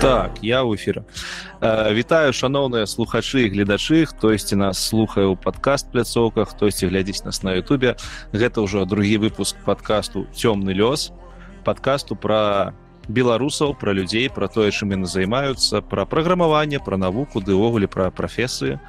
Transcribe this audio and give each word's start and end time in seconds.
так 0.00 0.40
я 0.40 0.64
ў 0.64 0.80
эфіры 0.80 1.04
вітаю 1.92 2.32
шаноўныя 2.32 2.88
слухачы 2.88 3.52
гледачы 3.52 4.08
хтосьці 4.08 4.56
нас 4.56 4.80
слухае 4.80 5.28
ў 5.28 5.36
падкаст 5.36 5.92
пляцоўках 5.92 6.56
хтосьці 6.56 6.88
глядзіць 6.88 7.28
нас 7.28 7.44
на 7.44 7.52
Ютубе. 7.60 8.00
Гэта 8.32 8.64
ўжо 8.64 8.88
другі 8.88 9.28
выпуск 9.28 9.60
подкасту 9.60 10.24
цёмны 10.32 10.72
лёс 10.72 11.12
подкасту 11.68 12.16
про 12.16 12.72
беларусаў 13.08 13.76
про 13.76 13.92
людзей 13.92 14.30
про 14.32 14.48
тое 14.48 14.72
чым 14.72 14.96
яны 14.96 15.04
займаюцца 15.04 15.82
про 15.82 16.06
праграмаванне 16.06 16.80
про 16.80 16.96
навуку 16.96 17.44
ды-увогуле 17.44 17.84
про 17.84 18.08
прафесыі 18.08 18.80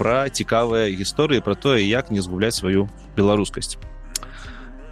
про 0.00 0.30
цікавыя 0.32 0.88
гісторыі 0.96 1.44
про 1.44 1.54
тое 1.54 1.84
як 1.84 2.08
не 2.10 2.24
згубляць 2.24 2.56
сваю 2.56 2.88
беларускасць 3.16 3.76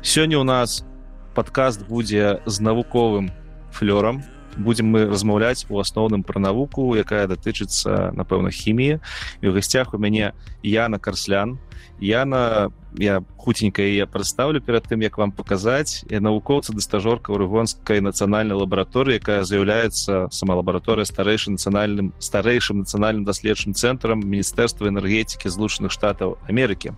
сёння 0.02 0.36
у 0.36 0.44
нас 0.44 0.84
подкаст 1.32 1.88
будзе 1.88 2.44
з 2.44 2.60
навуковым 2.60 3.32
флёрам 3.72 4.33
будем 4.56 4.86
мы 4.86 5.06
размаўляць 5.06 5.66
у 5.68 5.78
асноўным 5.80 6.22
пра 6.22 6.40
навуку 6.40 6.94
якая 6.94 7.26
датычыцца 7.26 8.12
напэўна 8.14 8.50
хіміі. 8.50 9.00
І 9.40 9.44
ў 9.48 9.52
гасцях 9.54 9.94
у 9.94 9.98
мяне 9.98 10.32
Яна 10.62 10.98
карслян. 10.98 11.58
Яна 12.00 12.70
я 12.98 13.22
хуценька 13.36 13.82
я 13.82 14.06
прадстаўлю 14.06 14.60
перад 14.60 14.86
тым 14.88 15.02
як 15.02 15.18
вам 15.18 15.32
паказаць. 15.32 16.04
Я 16.10 16.20
навукоўца 16.20 16.72
да 16.72 16.80
стажорка 16.80 17.34
рэгонскай 17.34 18.00
нацыянальнай 18.00 18.56
лабараторыі 18.56 19.18
якая 19.18 19.44
з'яўляецца 19.44 20.28
сама 20.30 20.54
лабараторыя 20.54 21.04
старэйшы 21.04 21.54
нацыянальным 21.54 22.12
старэйшым 22.18 22.82
нацыянальным 22.82 23.24
даследчым 23.24 23.74
цэнтрам 23.74 24.22
міністэрства 24.22 24.88
энергетыкі 24.88 25.48
злучаных 25.48 25.92
штатаў 25.92 26.38
Амерыкі. 26.48 26.94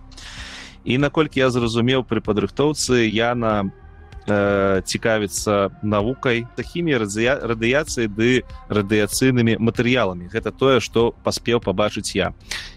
І 0.87 0.97
наколькі 0.97 1.43
я 1.43 1.49
зразумеў 1.49 2.07
пры 2.07 2.21
падрыхтоўцы 2.21 3.03
я 3.11 3.35
на 3.35 3.71
э, 4.27 4.81
цікавіцца 4.83 5.71
навукай 5.81 6.45
да 6.57 6.63
хіміі 6.63 6.99
радыяцыі 6.99 8.07
ды 8.11 8.43
радыяцыйнымі 8.69 9.57
матэрыяламі. 9.57 10.27
Гэта 10.27 10.51
тое 10.51 10.79
што 10.79 11.15
паспеў 11.23 11.63
пабачыць 11.63 12.15
я. 12.15 12.33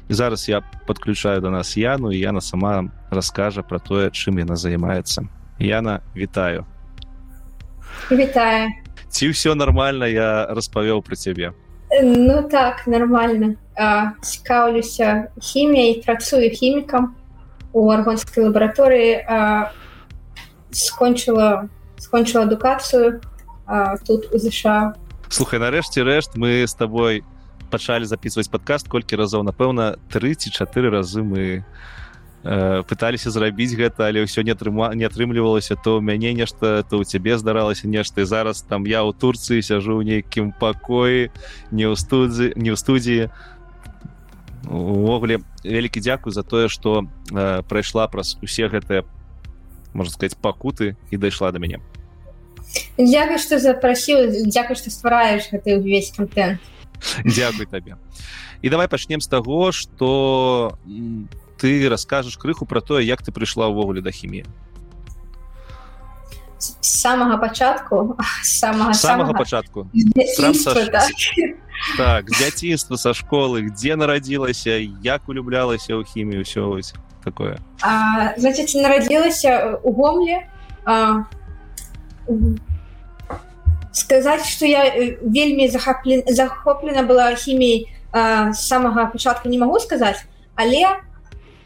І 0.09 0.15
зараз 0.15 0.49
я 0.49 0.63
подключаю 0.87 1.41
до 1.41 1.51
нас 1.51 1.77
яну 1.77 2.13
і 2.13 2.19
яна 2.19 2.41
сама 2.41 2.91
раскажа 3.11 3.63
про 3.63 3.79
тое 3.79 4.11
чым 4.11 4.39
яна 4.39 4.57
займаецца. 4.57 5.27
Яна 5.59 6.01
вітаю. 6.17 6.65
Вітаю. 8.11 8.71
Ці 9.11 9.35
ўсё 9.35 9.55
нормально 9.55 10.07
я 10.07 10.47
распавёў 10.47 11.03
про 11.03 11.17
цябе? 11.17 11.53
Ну 12.03 12.43
так 12.47 12.87
нормально 12.87 13.59
цікаўлюся 14.23 15.29
хіміяй 15.43 16.03
працую 16.07 16.51
хімікам 16.51 17.15
у 17.73 17.91
аргонской 17.91 18.45
лабараторыі 18.45 19.27
скончыла 20.73 21.69
скончыла 21.99 22.45
адукацыю 22.45 23.21
тут 24.07 24.33
у 24.33 24.39
ЗША 24.39 24.95
слухай 25.29 25.59
нарэшце 25.59 26.03
рэшт 26.03 26.37
мы 26.37 26.63
с 26.67 26.75
тобой 26.75 27.25
пачалі 27.71 28.05
записывать 28.05 28.51
подкаст 28.51 28.89
колькі 28.89 29.17
разоў 29.17 29.47
напэўна 29.47 29.97
34 30.11 30.91
разы 30.91 31.23
мы 31.23 31.63
э, 32.43 32.83
пыталіся 32.83 33.31
зрабіць 33.31 33.79
гэта 33.79 34.11
але 34.11 34.27
ўсё 34.27 34.43
не 34.43 34.51
атрыма 34.51 34.91
не 34.95 35.07
атрымлівалася. 35.07 35.77
То 35.77 35.99
у 35.99 36.01
мяне 36.01 36.35
нешта 36.35 36.83
то 36.83 36.99
у 36.99 37.05
цябе 37.05 37.39
здаралася 37.39 37.87
нешта 37.87 38.23
і 38.23 38.27
зараз 38.27 38.63
там 38.67 38.87
я 38.91 39.07
ў 39.07 39.15
турцыі 39.15 39.63
сяжу 39.63 40.03
ў 40.03 40.05
нейкім 40.05 40.53
пакоі 40.53 41.31
не 41.71 41.87
ў 41.87 41.95
студзі 41.95 42.59
не 42.59 42.75
ў 42.75 42.77
студіі 42.77 43.31
увогуле 44.67 45.41
вялікі 45.65 46.03
дзякую 46.03 46.35
за 46.35 46.43
тое 46.43 46.69
что 46.69 47.07
э, 47.31 47.63
прайшла 47.71 48.11
праз 48.11 48.35
усе 48.43 48.67
гэтыя 48.67 49.07
можна 49.93 50.13
сказать 50.13 50.37
пакуты 50.37 50.97
і 51.11 51.17
дайшла 51.17 51.53
до 51.53 51.59
мяне 51.59 51.81
Дякую 52.99 53.39
что 53.39 53.59
запрасіў 53.59 54.47
Дякую 54.47 54.77
что 54.77 54.91
ствараеш 54.91 55.51
гэты 55.51 55.79
увесь 55.79 56.13
контент. 56.17 56.61
Дякуй 57.25 57.67
табе 57.67 57.97
і 58.63 58.69
давай 58.69 58.89
пачнем 58.89 59.21
з 59.21 59.27
таго 59.27 59.73
что 59.73 60.79
ты 61.57 61.89
расскажаш 61.89 62.37
крыху 62.37 62.67
про 62.67 62.81
тое 62.81 63.05
як 63.05 63.23
ты 63.23 63.33
прыйшла 63.33 63.69
ўвогуле 63.69 64.01
да 64.07 64.11
хіміі 64.11 64.45
самага 66.81 67.37
пачатку 67.39 68.17
самага 68.45 68.95
самага 68.95 69.33
пачатку 69.33 69.89
так 71.97 72.29
дзяцінства 72.31 72.97
са 72.97 73.15
школы. 73.15 73.63
Где 73.63 73.97
нарадзілася 73.97 74.77
як 75.03 75.29
улюблялася 75.29 75.97
ў 75.97 76.05
хімію 76.05 76.45
ўсё 76.45 76.77
такое? 77.25 77.59
А, 77.83 78.35
значит 78.37 78.75
нарадзілася 78.75 79.81
у 79.83 79.93
гомле 79.93 80.49
а, 80.85 81.25
сказаць 83.93 84.47
что 84.47 84.67
я 84.67 84.85
э, 84.87 85.19
вельмі 85.23 85.69
захоплен 85.69 86.23
захоплена 86.27 87.03
была 87.03 87.35
хіміяй 87.35 87.91
з 88.13 88.59
самага 88.59 89.07
пачатку 89.07 89.49
не 89.49 89.59
могу 89.59 89.79
сказаць 89.79 90.25
але 90.55 91.01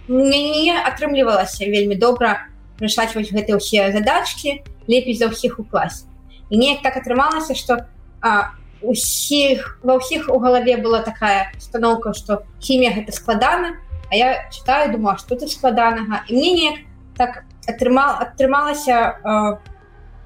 не 0.08 0.72
атрымлівалася 0.72 1.64
вельмі 1.64 1.96
добра 1.96 2.48
рашаць 2.80 3.14
вось 3.14 3.32
гэтыя 3.32 3.56
ўсе 3.56 3.92
задачки 3.92 4.64
лепей 4.88 5.16
за 5.16 5.28
ўсіх 5.32 5.58
у 5.60 5.64
класе 5.64 6.04
і 6.50 6.60
неяк 6.60 6.82
так 6.82 6.96
атрымалася 6.96 7.54
что 7.54 7.88
усіх 8.84 9.80
ва 9.82 9.96
ўсіх 9.96 10.28
у 10.28 10.38
галаве 10.40 10.76
была 10.76 11.00
такая 11.00 11.52
установка 11.56 12.12
что 12.12 12.44
хімія 12.60 12.92
гэта 12.92 13.12
складана 13.12 13.80
А 14.10 14.16
я 14.16 14.48
читаю 14.50 14.92
думаю 14.92 15.18
что 15.18 15.36
тут 15.36 15.50
складанага 15.50 16.24
і 16.28 16.34
мне 16.34 16.52
неяк 16.52 16.78
так 17.16 17.44
атрымал 17.66 18.20
атрымалася 18.20 19.16
э, 19.24 19.58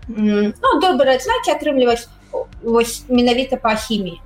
ну, 0.09 0.81
добра 0.81 1.19
знаете 1.19 1.53
атрымліваць 1.53 2.09
вось 2.63 3.05
менавіта 3.09 3.57
по 3.57 3.75
хіміі 3.75 4.21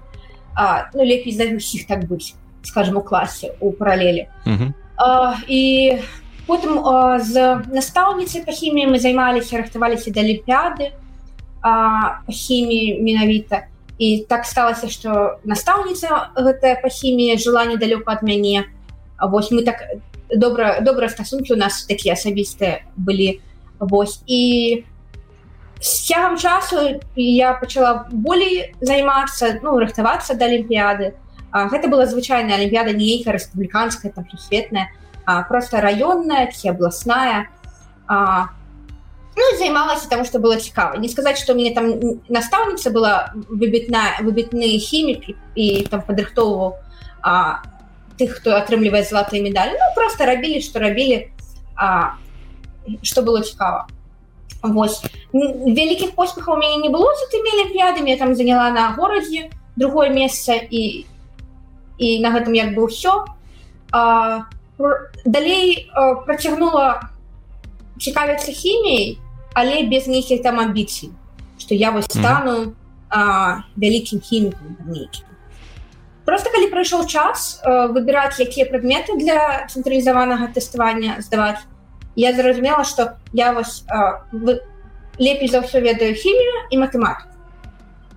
ну 0.94 1.04
лепей 1.04 1.32
за 1.32 1.44
усіх 1.56 1.86
так 1.86 2.04
быць 2.04 2.34
скажем 2.62 2.96
у 2.96 3.02
класе 3.02 3.54
у 3.60 3.72
паралелі 3.72 4.28
і 5.48 5.62
потым 6.46 6.80
з 7.20 7.62
настаўніцай 7.72 8.44
па 8.46 8.52
хіміі 8.52 8.92
мы 8.92 8.98
займаліся 8.98 9.58
рыхтаваліся 9.58 10.12
да 10.12 10.20
алімпіяды 10.20 10.92
хіміі 12.28 13.00
менавіта 13.02 13.66
і 13.98 14.24
так 14.28 14.46
сталася 14.46 14.88
что 14.88 15.38
настаўніца 15.44 16.32
гэтая 16.36 16.80
па 16.82 16.88
хіміі 16.88 17.38
жыла 17.38 17.66
недалёку 17.66 18.10
ад 18.10 18.22
мяне 18.22 18.66
А 18.66 18.81
вось 19.20 19.50
мы 19.50 19.64
так 19.64 19.84
добра 20.34 20.80
добра 20.80 21.08
стасункі 21.08 21.54
у 21.54 21.56
нас 21.56 21.84
такія 21.84 22.14
асабістыя 22.14 22.86
былі 22.96 23.40
вось 23.78 24.22
і 24.26 24.84
з 25.80 26.06
цягам 26.06 26.38
часу 26.38 27.00
я 27.16 27.54
пачала 27.54 28.06
болей 28.10 28.74
займацца 28.80 29.58
ну 29.62 29.78
рыхтавацца 29.78 30.34
да 30.34 30.46
алімпіяды 30.46 31.12
гэта 31.52 31.88
была 31.88 32.06
звычайная 32.06 32.56
алімпіяда 32.56 32.94
нейкая 32.94 33.34
рэспубліканская 33.34 34.12
там 34.12 34.24
сусветная 34.30 34.88
просто 35.48 35.80
раённая 35.80 36.50
ці 36.54 36.70
абласная 36.70 37.50
а, 38.06 38.48
ну, 39.36 39.44
займалася 39.58 40.08
таму 40.08 40.24
што 40.24 40.38
было 40.38 40.56
цікава 40.56 40.96
не 40.96 41.08
сказаць 41.08 41.42
што 41.42 41.54
мне 41.54 41.74
там 41.74 41.98
настаўніца 42.28 42.90
была 42.90 43.34
выбітная 43.34 44.22
выбітны 44.22 44.78
хімік 44.78 45.34
і 45.54 45.66
там 45.90 46.02
падрыхтоўваў 46.06 46.78
тых 48.18 48.38
хто 48.38 48.56
атрымлівае 48.56 49.02
залатыя 49.04 49.42
медалі 49.42 49.76
ну, 49.78 49.88
просто 49.94 50.26
рабілі 50.26 50.60
што 50.60 50.78
рабілі 50.78 51.28
а, 51.76 52.18
што 53.02 53.22
было 53.22 53.42
цікава 53.42 53.88
Вось 54.62 55.02
вялікіх 55.34 56.14
поспехаў 56.14 56.54
мяне 56.54 56.76
не 56.86 56.88
было. 56.88 57.10
За 57.18 57.26
тымі 57.34 57.50
алімпіядамі 57.50 58.14
я 58.14 58.16
там 58.16 58.34
заняла 58.38 58.70
на 58.70 58.94
горадзе 58.94 59.50
другое 59.74 60.10
месца 60.14 60.54
і 60.54 61.06
і 61.98 62.20
на 62.22 62.30
гэтым 62.30 62.54
як 62.54 62.70
бы 62.74 62.86
ўсё 62.86 63.26
далей 65.24 65.90
працягнула 66.26 67.10
цікавіцца 67.98 68.54
хіміяй 68.54 69.18
але 69.54 69.82
без 69.90 70.06
нейкіх 70.06 70.42
там 70.42 70.58
амбіцый 70.62 71.10
што 71.58 71.74
я 71.74 71.90
вось 71.90 72.06
стану 72.06 72.74
вялікім 73.76 74.20
хімікам 74.20 74.78
нейкім 74.86 75.26
просто 76.24 76.50
калі 76.50 76.70
прыйшоў 76.70 77.06
час 77.06 77.60
э, 77.62 77.88
выбіраць 77.90 78.38
якія 78.38 78.66
прадметы 78.70 79.18
для 79.18 79.66
цэнтралізаванага 79.66 80.54
тэставання 80.54 81.18
здаваць 81.18 81.66
я 82.14 82.32
зразумела 82.32 82.84
что 82.84 83.18
я 83.32 83.52
вось 83.52 83.84
э, 83.90 84.58
лепей 85.18 85.48
за 85.48 85.66
ўсё 85.66 85.82
ведаю 85.82 86.14
хімію 86.14 86.70
і 86.70 86.78
матэматыку 86.78 87.34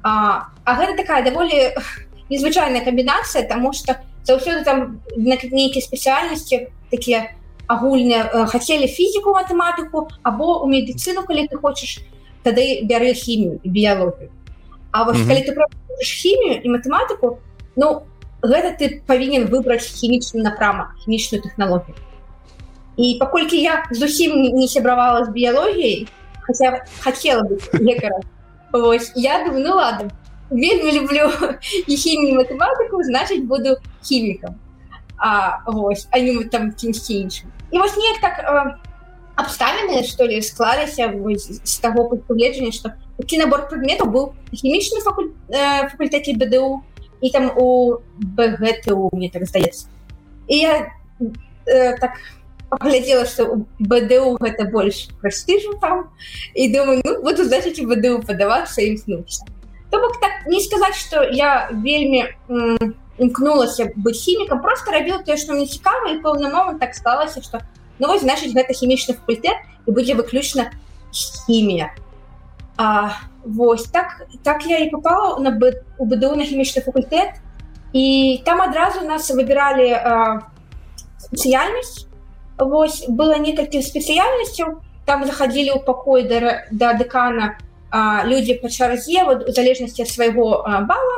а, 0.04 0.54
а 0.64 0.72
гэта 0.78 0.98
такая 0.98 1.26
даволі 1.26 1.74
незвычайная 2.30 2.86
камбінацыя 2.86 3.50
тому 3.50 3.74
что 3.74 3.98
заўсёды 4.24 4.64
там 4.64 5.02
на 5.18 5.38
нейкія 5.42 5.82
спецыяльнасці 5.82 6.70
такія 6.92 7.34
агульныя 7.68 8.30
э, 8.30 8.46
хацелі 8.46 8.86
фізіку 8.86 9.34
матэматыку 9.34 10.10
або 10.22 10.62
у 10.62 10.70
медыцыну 10.70 11.26
калі 11.26 11.50
ты 11.50 11.58
хочаш 11.58 12.06
тады 12.46 12.86
бяры 12.86 13.14
хімію 13.14 13.60
біялогію 13.64 14.30
А 14.92 15.04
вось 15.04 15.18
mm 15.18 15.24
-hmm. 15.24 15.28
калі 15.28 15.42
ты 15.42 16.04
хімію 16.06 16.62
і 16.64 16.70
матэматыку 16.70 17.28
то 17.30 17.45
Ну 17.76 18.04
гэта 18.42 18.76
ты 18.80 19.02
павінен 19.08 19.48
выбраць 19.52 19.86
хімічны 19.86 20.44
напрамак 20.44 20.96
хімічную 21.04 21.42
тэхналогію. 21.44 21.96
І 22.98 23.18
паколькі 23.20 23.60
я 23.60 23.84
зусім 23.92 24.42
не 24.56 24.68
сябравала 24.68 25.26
з 25.26 25.30
біялогіяй 25.30 26.08
хотя 26.46 26.86
хотела 27.04 27.44
бы 27.44 27.60
лекара. 27.74 28.22
Вось, 28.72 29.12
я 29.16 29.44
думаю 29.44 29.66
ну 29.68 29.76
ладно 29.76 30.12
вельмі 30.50 30.92
люблю 30.92 31.32
і 31.88 31.96
хімію 31.98 32.38
матэматыку 32.38 33.02
значыць 33.04 33.44
буду 33.44 33.78
хімікам. 34.04 34.56
А 35.18 35.60
вось 35.66 36.08
а 36.12 36.20
не 36.20 36.44
там 36.44 36.72
кімсьці 36.72 37.14
іншым. 37.14 37.50
І 37.72 37.78
вось 37.78 37.98
неяк 37.98 38.22
так 38.22 38.80
абставіны 39.36 40.04
што 40.04 40.28
ли 40.28 40.42
склаліся 40.42 41.12
з 41.64 41.78
таго 41.80 42.08
пагледжання 42.16 42.72
што 42.72 42.92
такі 43.18 43.40
набор 43.42 43.68
прадметаў 43.68 44.08
быў 44.08 44.26
хімічны 44.54 45.02
факуль... 45.02 45.32
э, 45.50 45.90
факультэце 45.92 46.36
бДУ 46.40 46.84
і 47.22 47.30
там 47.32 47.52
у 47.56 48.00
бгту 48.18 49.10
мне 49.14 49.30
так 49.30 49.46
здаецца 49.46 49.88
і 50.48 50.58
я 50.58 50.74
э, 51.20 51.98
так 52.00 52.20
паглядзела 52.70 53.26
што 53.26 53.66
бДУ 53.80 54.38
гэта 54.42 54.66
больш 54.72 55.08
прэстыжу 55.22 55.78
там 55.82 56.10
і 56.54 56.70
думаю 56.74 57.02
ну, 57.04 57.22
буду 57.22 57.46
значыць 57.46 57.80
бДУ 57.82 58.22
падавацца 58.26 58.82
імкнуцца 58.82 59.46
то 59.92 60.02
бок 60.02 60.20
так 60.20 60.48
не 60.48 60.62
сказаць 60.62 60.98
што 60.98 61.24
я 61.24 61.70
вельмі 61.72 62.26
імкнулася 63.18 63.92
быць 63.96 64.20
хімікам 64.20 64.62
просто 64.62 64.92
рабіла 64.92 65.24
тое 65.24 65.38
што 65.38 65.54
мне 65.54 65.68
цікава 65.68 66.12
і 66.12 66.22
пэўны 66.22 66.52
момант 66.52 66.80
так 66.84 66.96
сталася 66.96 67.42
што 67.42 67.64
Ну 68.00 68.08
вось 68.12 68.26
значыць 68.26 68.52
гэта 68.52 68.76
хімічны 68.76 69.16
факультэт 69.16 69.88
і 69.88 69.96
будзе 69.96 70.16
выключна 70.20 70.68
хімія. 71.16 71.94
А, 72.78 73.10
вось 73.44 73.86
так 73.86 74.28
так 74.44 74.66
я 74.66 74.78
і 74.78 74.90
попала 74.90 75.40
на 75.40 75.50
у 75.98 76.06
БДУ 76.06 76.36
на 76.36 76.44
хімічны 76.44 76.82
факультэт 76.82 77.40
і 77.94 78.42
там 78.46 78.62
адразу 78.62 79.06
нас 79.08 79.32
выбіралі 79.32 79.96
спецыяльнасць. 81.18 82.08
Вось 82.60 83.06
было 83.08 83.40
некалькі 83.40 83.80
спецыяльнасцяў 83.82 84.84
там 85.06 85.26
заходили 85.26 85.70
ў 85.70 85.80
пакой 85.86 86.28
да, 86.28 86.66
да 86.72 86.94
дэкана 86.94 87.56
людзі 88.26 88.60
па 88.60 88.70
чарзе 88.70 89.24
у 89.24 89.52
залежнасці 89.52 90.04
ад 90.04 90.10
свайго 90.10 90.66
бала 90.66 91.18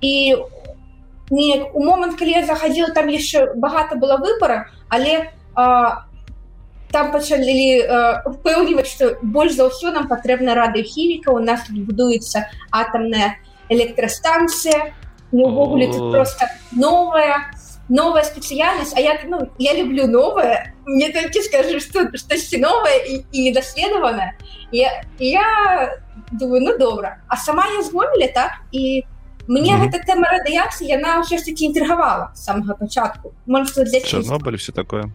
і 0.00 0.36
не 1.30 1.62
у 1.74 1.84
момант 1.84 2.18
калі 2.18 2.30
я 2.40 2.46
заходила 2.46 2.88
там 2.90 3.08
яшчэ 3.08 3.54
багата 3.54 3.94
было 3.96 4.16
выбора 4.16 4.66
але 4.88 5.30
а, 5.54 6.07
там 6.92 7.12
пачалі 7.12 7.84
упэўніваць 8.26 8.88
што 8.88 9.16
больш 9.22 9.54
за 9.58 9.68
ўсё 9.68 9.92
нам 9.92 10.08
патрэбна 10.08 10.54
радыохіміка 10.54 11.30
у 11.32 11.38
нас 11.38 11.68
будуецца 11.68 12.48
атамная 12.70 13.36
электрастанцыя 13.68 14.94
увогуле 15.32 15.88
просто 15.92 16.48
новая 16.72 17.52
новая 17.88 18.22
спецыяльнасць 18.24 18.92
А 18.94 19.00
я 19.00 19.18
ну, 19.26 19.48
я 19.58 19.74
люблю 19.74 20.06
новое. 20.06 20.74
Мне 20.84 21.08
толькі 21.08 21.40
скажу 21.42 21.80
што 21.80 22.08
штосьці 22.16 22.58
новае 22.60 22.96
і, 23.08 23.24
і 23.32 23.42
недаследавана 23.48 24.32
я, 24.72 25.02
я 25.18 26.00
думаю 26.32 26.62
ну 26.62 26.78
добра 26.78 27.16
а 27.28 27.36
сама 27.36 27.64
я 27.76 27.82
згомілі 27.82 28.32
так 28.34 28.52
і 28.72 29.04
мне 29.48 29.72
mm 29.72 29.80
-hmm. 29.80 29.82
гэта 29.84 30.04
тэма 30.04 30.28
радыяцыі 30.28 30.88
яна 30.88 31.20
ўсё 31.20 31.38
ж 31.38 31.44
таки 31.44 31.64
інтрыгавала 31.64 32.28
самага 32.34 32.74
пачатку 32.74 33.32
можа 33.46 33.84
для 33.84 34.00
Чорнобыль 34.00 34.56
все 34.56 34.72
такое 34.72 35.10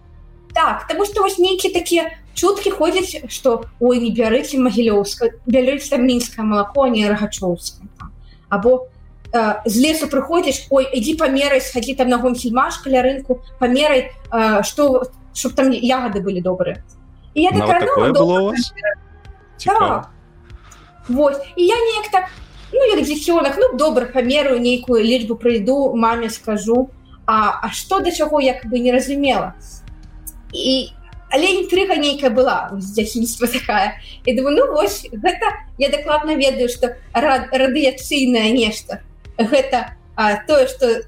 так 0.53 0.87
тому 0.87 1.05
что 1.05 1.21
вось 1.21 1.37
нейкі 1.37 1.69
такія 1.69 2.11
чуткі 2.33 2.71
ходзяць 2.71 3.29
что 3.29 3.65
ой 3.79 3.99
не 3.99 4.11
бярыце 4.11 4.57
магілёўска 4.57 5.29
бялюць 5.45 5.89
там 5.89 6.05
мінскае 6.05 6.45
малако 6.45 6.87
не 6.87 7.07
рагачоўска 7.09 8.09
або 8.49 8.87
э, 9.33 9.61
з 9.65 9.75
лесу 9.77 10.07
прыходзіш 10.07 10.67
ой 10.69 10.87
ідзі 10.93 11.17
памерай 11.17 11.61
схадзі 11.61 11.95
там 11.95 12.09
нагон 12.09 12.35
сельмаш 12.35 12.77
каля 12.77 13.01
рынку 13.01 13.41
памерай 13.59 14.11
э, 14.31 14.63
что 14.63 15.09
чтоб 15.33 15.53
там 15.53 15.71
ягоды 15.71 16.21
былі 16.21 16.41
добрыя 16.41 16.83
і 17.33 17.41
я 17.41 17.51
такая, 17.51 17.81
ну, 17.81 18.13
было 18.13 18.53
так. 19.57 20.09
Вось 21.09 21.37
і 21.55 21.65
я 21.65 21.75
неяк 21.75 22.11
так 22.11 22.29
ну 22.73 22.83
як 22.83 23.05
дзіцёнак 23.05 23.57
ну 23.57 23.77
добра 23.77 24.05
памерую 24.05 24.59
нейкую 24.59 25.03
лічбу 25.03 25.35
прыйду 25.35 25.93
маме 25.95 26.29
скажу. 26.29 26.89
А, 27.25 27.59
а 27.61 27.69
что 27.71 27.99
да 27.99 28.11
чаго 28.11 28.41
як 28.41 28.65
бы 28.65 28.79
не 28.79 28.91
разумела 28.91 29.55
і 30.53 30.93
але 31.33 31.65
інтрыга 31.65 31.97
нейкая 31.97 32.29
была 32.29 32.69
дзяцінства 32.77 33.47
такая. 33.47 33.97
І 34.25 34.37
думаю 34.37 34.57
ну 34.57 34.73
вось 34.73 35.09
гэта 35.09 35.65
я 35.77 35.89
дакладна 35.89 36.35
ведаю 36.37 36.69
что 36.69 36.95
рад 37.13 37.49
радыяцыйнае 37.49 38.53
нешта. 38.53 39.01
Гэта 39.37 39.97
а, 40.15 40.37
тое 40.45 40.67
что 40.67 41.01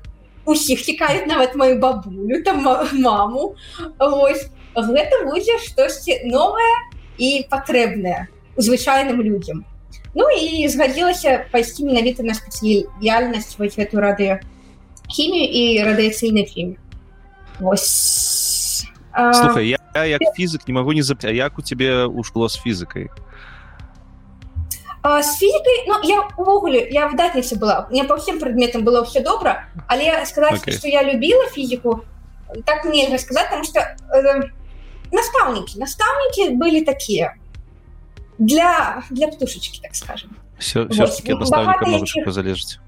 усіх 0.45 0.81
цікавіць 0.81 1.29
нават 1.29 1.55
мою 1.55 1.77
бабулю 1.79 2.41
там 2.43 2.65
маму. 2.93 3.55
Ось 3.99 4.49
гэта 4.73 5.29
будзе 5.29 5.59
штосьці 5.61 6.25
новае 6.25 6.73
і 7.17 7.45
патрэбнае 7.49 8.27
звычайным 8.57 9.21
людям 9.21 9.65
Ну 10.15 10.29
і 10.31 10.67
згадзілася 10.67 11.45
пайсці 11.51 11.83
менавіта 11.85 12.23
на 12.23 12.33
спецыяльнасць 12.33 13.59
вось 13.59 13.75
эту 13.75 13.99
радыё 13.99 14.39
хімію 15.11 15.43
і 15.43 15.63
радыяцыйны 15.83 16.47
фільм 16.47 16.77
Слухай, 19.34 19.68
я, 19.68 19.78
я 19.94 20.04
як 20.04 20.22
фізык 20.36 20.68
не 20.68 20.74
магу 20.74 20.92
не 20.92 21.02
запя 21.02 21.30
як 21.30 21.58
у 21.58 21.62
цябе 21.62 22.06
ў 22.06 22.22
шкло 22.22 22.48
з 22.48 22.56
фізікай 22.62 23.10
з 25.02 25.30
фізікай 25.38 25.78
ну, 25.88 25.94
я 26.04 26.28
увогуле 26.36 26.86
я 26.90 27.08
выдатніца 27.08 27.58
была 27.58 27.88
мне 27.90 28.04
па 28.04 28.20
ўсім 28.20 28.38
прадметам 28.38 28.84
было 28.86 29.02
ўсё 29.02 29.24
добра 29.24 29.66
але 29.88 30.24
сказаць 30.30 30.62
okay. 30.62 30.78
што 30.78 30.86
я 30.86 31.02
любіла 31.02 31.50
фізіку 31.50 32.04
так 32.64 32.84
нельга 32.84 33.18
сказаць 33.18 33.50
там 33.50 33.64
што 33.64 33.80
э, 33.80 34.46
настаўнікі 35.10 35.80
настаўнікі 35.80 36.54
былі 36.54 36.84
такія 36.86 37.34
для 38.38 39.02
для 39.10 39.26
птушечки 39.26 39.80
так 39.82 39.96
скажем 39.96 40.36
все, 40.58 40.84
все 40.86 41.06
вот. 41.34 41.40
наставника 41.40 42.30
залежыць 42.30 42.78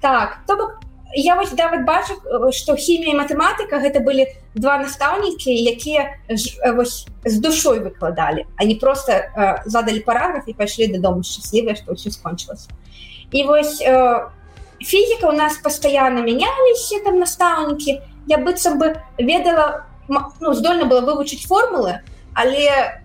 так 0.00 0.38
то 0.46 0.56
бок 0.56 0.83
я 1.15 1.35
вось 1.35 1.51
давать 1.51 1.85
бачу 1.85 2.13
что 2.51 2.75
хімія 2.75 3.13
і 3.13 3.19
матэматыка 3.19 3.79
гэта 3.79 4.03
былі 4.03 4.27
два 4.53 4.77
настаўнікі 4.77 5.51
якія 5.51 6.19
вось 6.75 7.07
з 7.23 7.39
душой 7.39 7.79
выкладалі 7.79 8.45
они 8.57 8.75
просто 8.75 9.11
э, 9.11 9.61
задали 9.65 9.99
параграф 9.99 10.43
і 10.47 10.53
пайшлі 10.53 10.87
дадому 10.87 11.23
счаслівыя 11.23 11.75
что 11.75 11.93
все 11.93 12.11
скончылася. 12.11 12.69
І 13.31 13.43
вось 13.43 13.81
э, 13.81 14.27
фізіка 14.79 15.29
у 15.29 15.33
нас 15.33 15.57
постоянно 15.57 16.21
меняліся 16.21 16.99
там 17.05 17.19
настаўнікі. 17.19 18.01
Я 18.27 18.37
быццам 18.37 18.79
бы 18.79 18.99
ведала 19.17 19.85
ну, 20.07 20.53
здольна 20.53 20.85
было 20.85 21.01
вывучыць 21.01 21.47
формулы 21.47 22.01
але 22.33 23.01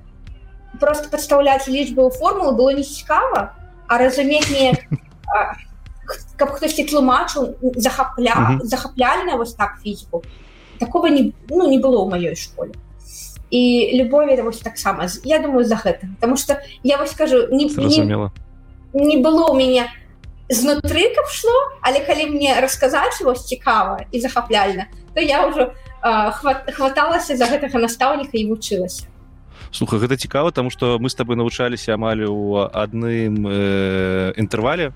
просто 0.81 1.09
подставляць 1.09 1.69
лічбы 1.69 2.03
ў 2.03 2.11
формулу 2.11 2.53
было 2.53 2.75
не 2.75 2.83
цікава 2.83 3.55
а 3.87 3.99
разумець 3.99 4.51
не 4.51 4.75
каб 6.41 6.57
хтосьці 6.57 6.89
тлумачыў 6.89 7.55
захапля 7.77 8.35
mm 8.37 8.47
-hmm. 8.49 8.65
захапляльна 8.65 9.37
вось 9.37 9.55
так 9.55 9.79
фізіку. 9.83 10.23
Такого 10.79 11.09
не 11.09 11.33
ну 11.49 11.69
не 11.69 11.79
было 11.79 12.01
ў 12.05 12.11
маёй 12.13 12.37
школе. 12.37 12.73
І 13.51 13.91
любові 13.95 14.43
вось 14.43 14.61
таксама 14.61 15.09
я 15.25 15.39
думаю 15.39 15.65
за 15.65 15.75
гэта. 15.75 16.09
Потому 16.21 16.37
что 16.37 16.57
я 16.83 16.97
вось 16.97 17.11
скажу 17.11 17.49
не 17.53 17.65
не, 17.65 18.31
не 18.95 19.17
было 19.17 19.51
у 19.51 19.55
мяне 19.55 19.87
знутры 20.51 21.15
каб 21.15 21.27
шло 21.31 21.59
але 21.81 22.01
калі 22.01 22.27
мне 22.27 22.61
расказаць 22.61 23.21
вось 23.23 23.47
цікава 23.47 24.01
і 24.11 24.21
захапляльна 24.21 24.87
то 25.15 25.21
я 25.21 25.47
ўжо 25.47 25.73
хват, 26.33 26.71
хваталася 26.75 27.37
за 27.37 27.47
гэтага 27.47 27.79
настаўніка 27.79 28.35
і 28.35 28.51
вучылася. 28.51 29.07
Слуха 29.71 29.97
гэта 29.97 30.17
цікава 30.17 30.51
тому 30.51 30.71
что 30.71 30.99
мы 30.99 31.07
с 31.07 31.15
тобой 31.15 31.37
навучаліся 31.37 31.95
амаль 31.95 32.27
у 32.27 32.67
адным 32.67 33.47
э, 33.47 34.33
інтэрвале 34.37 34.93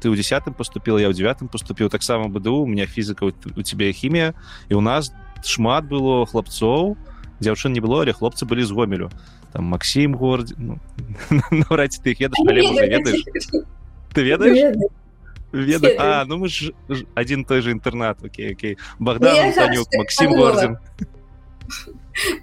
ты 0.00 0.08
ў 0.08 0.16
десятым 0.16 0.54
поступил 0.54 0.98
я 0.98 1.12
ў 1.12 1.14
девятым 1.14 1.48
поступіў 1.48 1.92
таксама 1.92 2.28
бду 2.28 2.64
у 2.64 2.66
меня 2.66 2.86
фізіка 2.86 3.28
у 3.28 3.62
тебе 3.62 3.92
хімія 3.92 4.34
і 4.68 4.74
у 4.74 4.80
нас 4.80 5.12
шмат 5.44 5.84
было 5.84 6.24
хлапцоў 6.26 6.96
дзяўчын 7.40 7.72
не 7.72 7.80
было 7.80 8.02
але 8.02 8.16
хлопцы 8.16 8.48
былі 8.48 8.64
з 8.64 8.72
гомелю 8.72 9.10
там 9.52 9.64
Макссім 9.64 10.14
город 10.14 10.54
ну, 10.56 10.78
ты 11.30 12.14
ведаешь 12.16 13.24
ты 14.14 14.22
ведаешь? 14.22 14.76
Веда... 15.52 15.88
А, 15.98 16.24
ну 16.26 16.38
мы 16.38 16.48
ж 16.48 16.72
один 17.14 17.44
той 17.44 17.60
же 17.60 17.72
интернат 17.72 18.24
окей 18.24 18.52
окей. 18.52 18.78
Богдан 18.98 19.52
Макссім 19.98 20.36
гордзін 20.36 20.78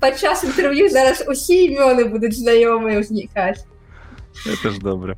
падчас 0.02 0.44
інтэрв'ю 0.44 0.90
зараз 0.90 1.24
усе 1.28 1.68
імёны 1.68 2.08
будуць 2.10 2.36
знаёмыя 2.36 3.04
ўзнікаць 3.04 3.66
это 4.46 4.72
ж 4.72 4.80
добра 4.80 5.18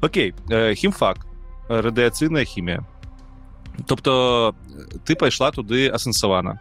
Окей 0.00 0.34
э, 0.50 0.74
хімфак 0.74 1.24
радыяцыйная 1.80 2.44
хімія 2.44 2.84
тобто 3.86 4.54
ты 5.06 5.16
пайшла 5.16 5.50
туды 5.52 5.88
асэнсавана 5.88 6.60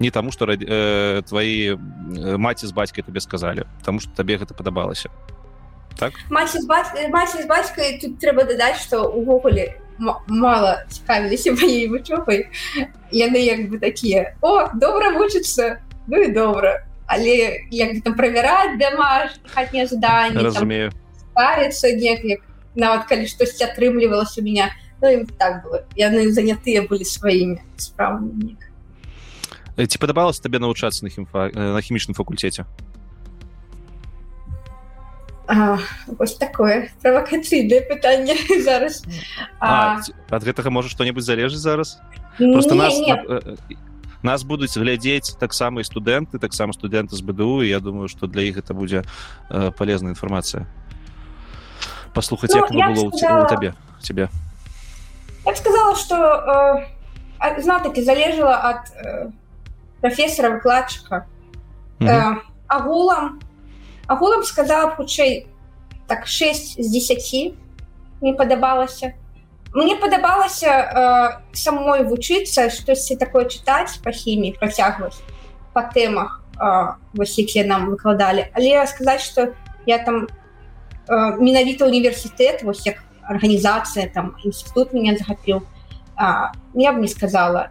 не 0.00 0.10
таму 0.10 0.32
што 0.32 0.48
э, 0.48 1.22
твои 1.28 1.76
маці 2.36 2.66
з 2.66 2.72
бацькай 2.72 3.04
табе 3.04 3.20
сказалі 3.20 3.64
таму 3.84 4.00
што 4.00 4.12
табе 4.16 4.36
гэта 4.36 4.54
падабалася 4.54 5.08
так? 5.98 6.12
Маці 6.30 6.60
з 6.60 7.46
бацькай 7.46 8.00
тут 8.00 8.18
трэба 8.20 8.44
дадаць 8.44 8.80
што 8.80 9.08
увогуле 9.08 9.80
мала 10.28 10.84
цікавіліся 10.88 11.52
маей 11.52 11.88
вучобай 11.88 12.48
яны 13.12 13.40
як 13.44 13.68
бы 13.68 13.78
такія 13.78 14.36
о 14.40 14.68
добра 14.74 15.12
вучыцца 15.16 15.80
ну 16.08 16.16
і 16.16 16.32
добра 16.32 16.84
але 17.06 17.66
як 17.70 18.00
там 18.04 18.14
правяраць 18.14 18.78
дамаш 18.80 19.36
хатнія 19.52 19.86
заданні 19.86 20.40
разумею 20.40 20.92
парыцца 21.36 21.92
неяк 21.92 22.24
як 22.24 22.40
нават 22.74 23.06
калі 23.06 23.26
штосьці 23.26 23.64
атрымлівалася 23.66 24.40
у 24.40 24.44
меня. 24.44 24.70
Ну, 25.00 25.26
так 25.38 25.64
было. 25.64 25.84
Яны 25.96 26.30
занятыя 26.30 26.84
былі 26.86 27.04
сваімі 27.04 27.62
справамі 27.76 28.56
ці 29.76 29.98
падабалася 29.98 30.42
табе 30.44 30.58
навучацца 30.60 31.04
на 31.06 31.10
хімфа 31.10 31.48
на 31.54 31.80
хімічным 31.80 32.16
факультэце 32.18 32.66
вось 36.18 36.36
такое 36.38 36.90
правакацыйнае 37.02 37.82
пытанне 37.90 38.36
зараз. 38.66 39.02
А, 39.58 39.98
а, 39.98 40.02
ад 40.30 40.46
гэтага 40.46 40.70
можа 40.70 40.86
што-небудзь 40.86 41.26
залежыць 41.26 41.58
зараз? 41.58 41.98
Просто 42.38 42.78
нас 42.78 42.94
не. 42.94 43.18
нас 44.22 44.44
будуць 44.44 44.78
глядзець 44.78 45.34
таксама 45.40 45.80
і 45.80 45.88
студэнты 45.88 46.38
таксама 46.38 46.70
студэнты 46.70 47.16
з 47.18 47.22
бДУ 47.26 47.66
я 47.66 47.80
думаю 47.80 48.06
что 48.06 48.26
для 48.26 48.42
іх 48.42 48.58
это 48.62 48.74
будзе 48.74 49.02
э, 49.50 49.72
полезная 49.72 50.12
інфармацыя 50.12 50.70
послухаць 52.14 52.50
ну, 52.54 52.66
як 52.70 52.94
было 52.94 53.10
сказала... 53.10 53.46
табе 53.48 53.74
тебе. 54.02 54.28
Я 55.44 55.54
сказала 55.54 55.96
что 55.96 56.86
э, 57.40 57.60
зна 57.60 57.80
таки 57.80 58.02
залежала 58.02 58.56
ад 58.56 58.92
э, 58.96 59.30
профессора 60.00 60.50
выкладчыка 60.50 61.26
э, 62.00 62.06
агулам 62.66 63.40
агулам 64.06 64.44
сказала 64.44 64.90
хутчэй 64.90 65.46
так 66.06 66.26
6 66.26 66.82
з 66.82 66.92
10 66.92 67.54
не 68.20 68.32
падабалася 68.34 69.14
мне 69.72 69.96
падабалася 69.96 70.70
э, 70.70 71.40
самой 71.52 72.04
вучыцца 72.04 72.70
штосьці 72.70 73.16
такое 73.16 73.44
чытаць 73.44 74.00
па 74.04 74.10
хіміі 74.10 74.58
працягваць 74.58 75.16
па 75.72 75.82
тэмах 75.82 76.42
э, 76.58 76.94
вось 77.14 77.38
якія 77.38 77.64
нам 77.64 77.90
выкладалі 77.90 78.50
але 78.52 78.86
сказаць 78.86 79.22
что 79.22 79.54
я 79.86 79.98
там 79.98 80.26
э, 80.26 80.39
менавіта 81.10 81.86
універсітэт 81.86 82.62
вось 82.62 82.86
як 82.86 83.02
арганізацыя 83.26 84.06
там 84.14 84.36
інстытут 84.44 84.94
меня 84.94 85.16
захапіў 85.18 85.62
я 86.74 86.92
б 86.92 86.96
не 87.00 87.08
сказала. 87.08 87.70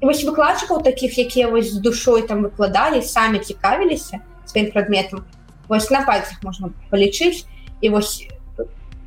Вось 0.00 0.24
выкладчыкаў 0.24 0.84
таких 0.84 1.18
якія 1.18 1.48
вось 1.48 1.72
з 1.72 1.80
душой 1.80 2.22
там 2.22 2.42
выкладалі 2.46 3.02
самі 3.02 3.38
цікавіліся 3.38 4.20
сваім 4.46 4.70
прадметам 4.70 5.24
вось 5.68 5.90
на 5.90 6.02
пальцах 6.02 6.42
можна 6.42 6.70
палічыць 6.90 7.46
і 7.80 7.90
вось 7.90 8.28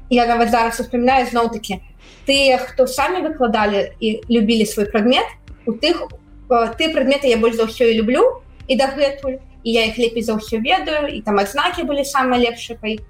я 0.10 0.26
нават 0.26 0.52
зараз 0.52 0.80
успамінаю 0.80 1.30
зноў 1.30 1.54
такі 1.54 1.80
тыя 2.28 2.58
хто 2.58 2.88
самі 2.88 3.22
выкладалі 3.24 3.94
і 4.00 4.22
любілі 4.30 4.66
свой 4.66 4.90
прадмет 4.90 5.26
у 5.66 5.74
тых 5.74 6.10
ты 6.50 6.90
прадметы 6.92 7.30
я 7.30 7.38
больш 7.38 7.56
за 7.56 7.70
ўсё 7.70 7.86
і 7.88 8.02
люблю 8.02 8.42
і 8.68 8.76
дагэтуль. 8.76 9.40
І 9.64 9.72
я 9.76 9.86
іх 9.92 9.98
лепей 10.00 10.24
за 10.24 10.40
ўсё 10.40 10.64
ведаю 10.64 11.12
і 11.12 11.22
там 11.22 11.38
адзнакі 11.40 11.84
былі 11.84 12.04
самыя 12.08 12.40
лепшыя 12.40 12.80
па 12.80 12.88
іх 12.96 13.04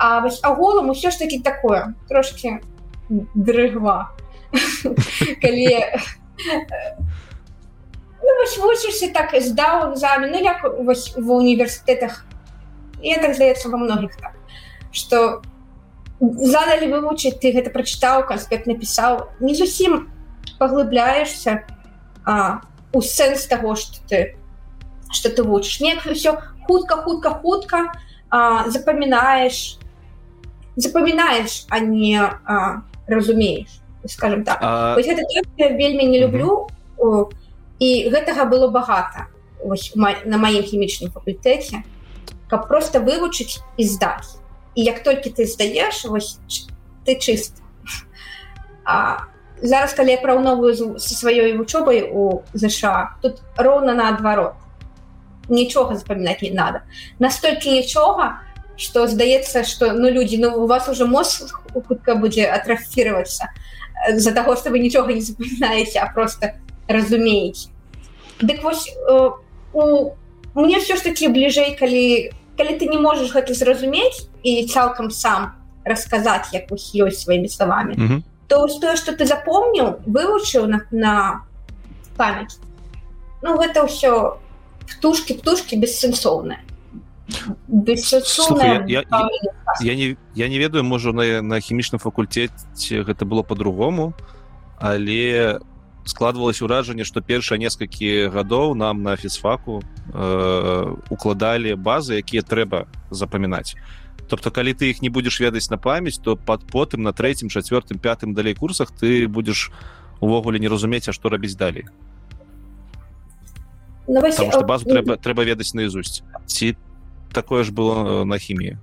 А 0.00 0.20
вось 0.20 0.40
агулам 0.42 0.88
усё 0.88 1.10
ж 1.10 1.18
таки 1.18 1.40
такое 1.44 1.92
трошки 2.08 2.60
дрыгва. 3.34 4.16
Калі 5.42 5.84
ну, 8.22 8.62
вучишься 8.62 9.12
так 9.12 9.34
здаў 9.36 9.92
экзамен 9.92 10.32
ну, 10.32 10.40
як 10.40 10.64
вось 10.80 11.12
в 11.16 11.30
універсітэтах 11.30 12.24
я 13.02 13.18
так 13.20 13.34
здаецца 13.34 13.68
во 13.68 13.78
многіх 13.78 14.16
так 14.16 14.32
что 14.92 15.42
задали 16.20 16.88
вывучыць 16.88 17.36
ты 17.40 17.52
гэта 17.52 17.70
прачытаў 17.70 18.26
канспект 18.28 18.66
напісаў 18.66 19.28
не 19.40 19.54
зусім 19.54 20.08
паглыбляешься 20.58 21.64
у 22.92 23.00
сэнс 23.00 23.46
того 23.46 23.76
что 23.76 24.00
ты 24.08 24.36
что 25.12 25.28
ты 25.28 25.42
вучыш 25.42 25.80
не 25.80 25.96
все 26.14 26.40
хутка 26.66 26.96
хутка 26.96 27.30
хутка 27.30 27.92
запамінаешь 28.66 29.78
запамінаешь 30.80 31.66
а 31.68 31.80
не 31.80 32.18
а, 32.18 32.82
разумееш 33.06 33.80
скажем 34.06 34.44
так. 34.44 34.58
А... 34.60 34.96
гэта 34.96 35.22
вельмі 35.58 36.06
не 36.06 36.18
люблю 36.20 36.68
угу. 36.96 37.30
і 37.78 38.08
гэтага 38.08 38.44
было 38.44 38.68
багата 38.68 39.26
ось, 39.64 39.92
на 39.96 40.36
маім 40.38 40.62
хімічным 40.62 41.12
факультэце. 41.12 41.84
Каб 42.48 42.68
просто 42.68 42.98
вывучыць 42.98 43.60
і 43.76 43.84
здаць. 43.84 44.40
І 44.74 44.82
як 44.82 45.02
толькі 45.02 45.30
ты 45.30 45.46
здаеш 45.46 46.04
вось 46.04 46.38
ты 47.04 47.14
чыст. 47.14 47.62
А, 48.84 49.28
зараз 49.62 49.94
калі 49.94 50.10
я 50.10 50.20
параўновую 50.20 50.98
са 50.98 51.14
сваёй 51.14 51.56
вучобай 51.56 52.08
у 52.10 52.42
ЗША 52.54 53.16
тут 53.22 53.42
роўна 53.56 53.94
наадварот. 53.94 54.54
Нічога 55.48 55.96
запамінаць 55.96 56.42
не 56.42 56.50
надо. 56.50 56.80
Настолькі 57.18 57.70
нічога 57.70 58.40
что 58.80 59.06
здаецца 59.06 59.64
что 59.64 59.92
ну 59.92 60.08
люди 60.08 60.36
ну 60.36 60.64
у 60.64 60.66
вас 60.66 60.88
уже 60.88 61.06
мозг 61.06 61.60
хутка 61.72 62.14
будзе 62.14 62.46
атрафіироваться 62.46 63.50
за 64.12 64.32
того 64.32 64.56
что 64.56 64.70
вы 64.70 64.78
нічога 64.78 65.12
не 65.12 65.20
запоминаете 65.20 66.00
а 66.00 66.12
просто 66.12 66.54
разумеете 66.88 67.68
дык 68.40 68.62
вось 68.62 68.88
э, 68.88 69.30
у 69.72 70.12
мне 70.54 70.80
все 70.80 70.96
ж 70.96 71.02
таки 71.02 71.28
бліжэй 71.28 71.76
калі 71.78 72.32
калі 72.56 72.72
ты 72.80 72.88
не 72.88 72.98
можешь 72.98 73.32
гэта 73.34 73.54
зразумець 73.54 74.28
і 74.42 74.66
цалкам 74.66 75.10
сам 75.10 75.52
расказаць 75.84 76.52
як 76.52 76.72
ёсць 76.72 77.22
сваімі 77.24 77.48
словами 77.48 77.94
mm 77.94 78.08
-hmm. 78.08 78.22
то 78.46 78.66
тое 78.66 78.96
что 78.96 79.12
ты 79.12 79.26
запомніў 79.26 80.00
вывучыў 80.06 80.66
на, 80.66 80.80
на 80.90 81.44
память 82.16 82.56
ну 83.42 83.56
гэта 83.56 83.84
ўсё 83.84 84.40
птушки 84.88 85.34
птушки 85.34 85.76
Слухай, 88.24 88.82
я, 88.88 89.04
я, 89.10 89.28
я, 89.80 89.94
не, 89.94 90.16
я 90.34 90.48
не 90.48 90.58
ведаю 90.58 90.84
можа 90.84 91.12
на, 91.12 91.42
на 91.42 91.60
хімічным 91.60 92.00
факультэце 92.00 93.02
гэта 93.04 93.24
было 93.24 93.42
по-другому 93.42 94.14
але 94.78 95.60
складвалось 96.04 96.62
ўражанне 96.62 97.04
что 97.04 97.20
першыя 97.20 97.58
некалькі 97.58 98.32
гадоў 98.32 98.74
нам 98.74 99.02
на 99.02 99.16
фізфаку 99.16 99.82
э, 100.12 100.96
укладалі 101.10 101.74
базы 101.74 102.18
якія 102.18 102.42
трэба 102.42 102.88
запамінаць 103.10 103.76
тобто 104.28 104.50
калі 104.50 104.74
ты 104.74 104.90
іх 104.90 105.02
не 105.02 105.10
будзеш 105.10 105.40
ведаць 105.40 105.70
на 105.70 105.78
памяць 105.78 106.18
то 106.18 106.36
под 106.36 106.66
потым 106.66 107.02
на 107.02 107.12
третьем 107.12 107.48
четвертым 107.48 107.98
пятым 107.98 108.34
далей 108.34 108.54
курсах 108.54 108.90
ты 108.90 109.28
будзеш 109.28 109.70
увогуле 110.20 110.58
не 110.58 110.68
разумець 110.68 111.08
а 111.08 111.12
што 111.12 111.28
рабіць 111.28 111.56
далей. 111.56 111.86
Ну, 114.06 114.20
что 114.32 114.64
базу 114.64 114.86
трэба 114.86 115.16
трэба 115.16 115.44
ведаць 115.44 115.74
наизусть. 115.74 116.22
Ці 116.46 116.74
ты 116.74 116.89
такое 117.32 117.64
ж 117.64 117.72
было 117.72 118.22
э, 118.22 118.24
на 118.24 118.38
хіміі 118.38 118.78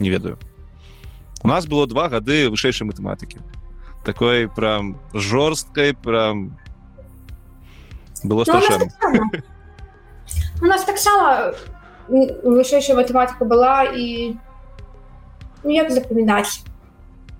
не 0.00 0.10
ведаю. 0.10 0.38
У 1.42 1.48
нас 1.48 1.66
было 1.66 1.86
два 1.86 2.08
гады 2.08 2.48
вышэйшай 2.48 2.86
матэматыкі 2.86 3.40
такой 4.04 4.48
прям 4.48 4.98
жорсткай 5.12 5.94
прям 5.94 6.58
было 8.22 8.44
ну, 8.46 8.60
у 10.62 10.64
нас 10.64 10.84
таксама 10.84 11.54
вышэйшая 12.08 12.96
матэматыка 12.96 13.44
была 13.44 13.84
і 13.84 14.36
ну, 15.64 15.70
як 15.70 15.90
запамінаць 15.90 16.64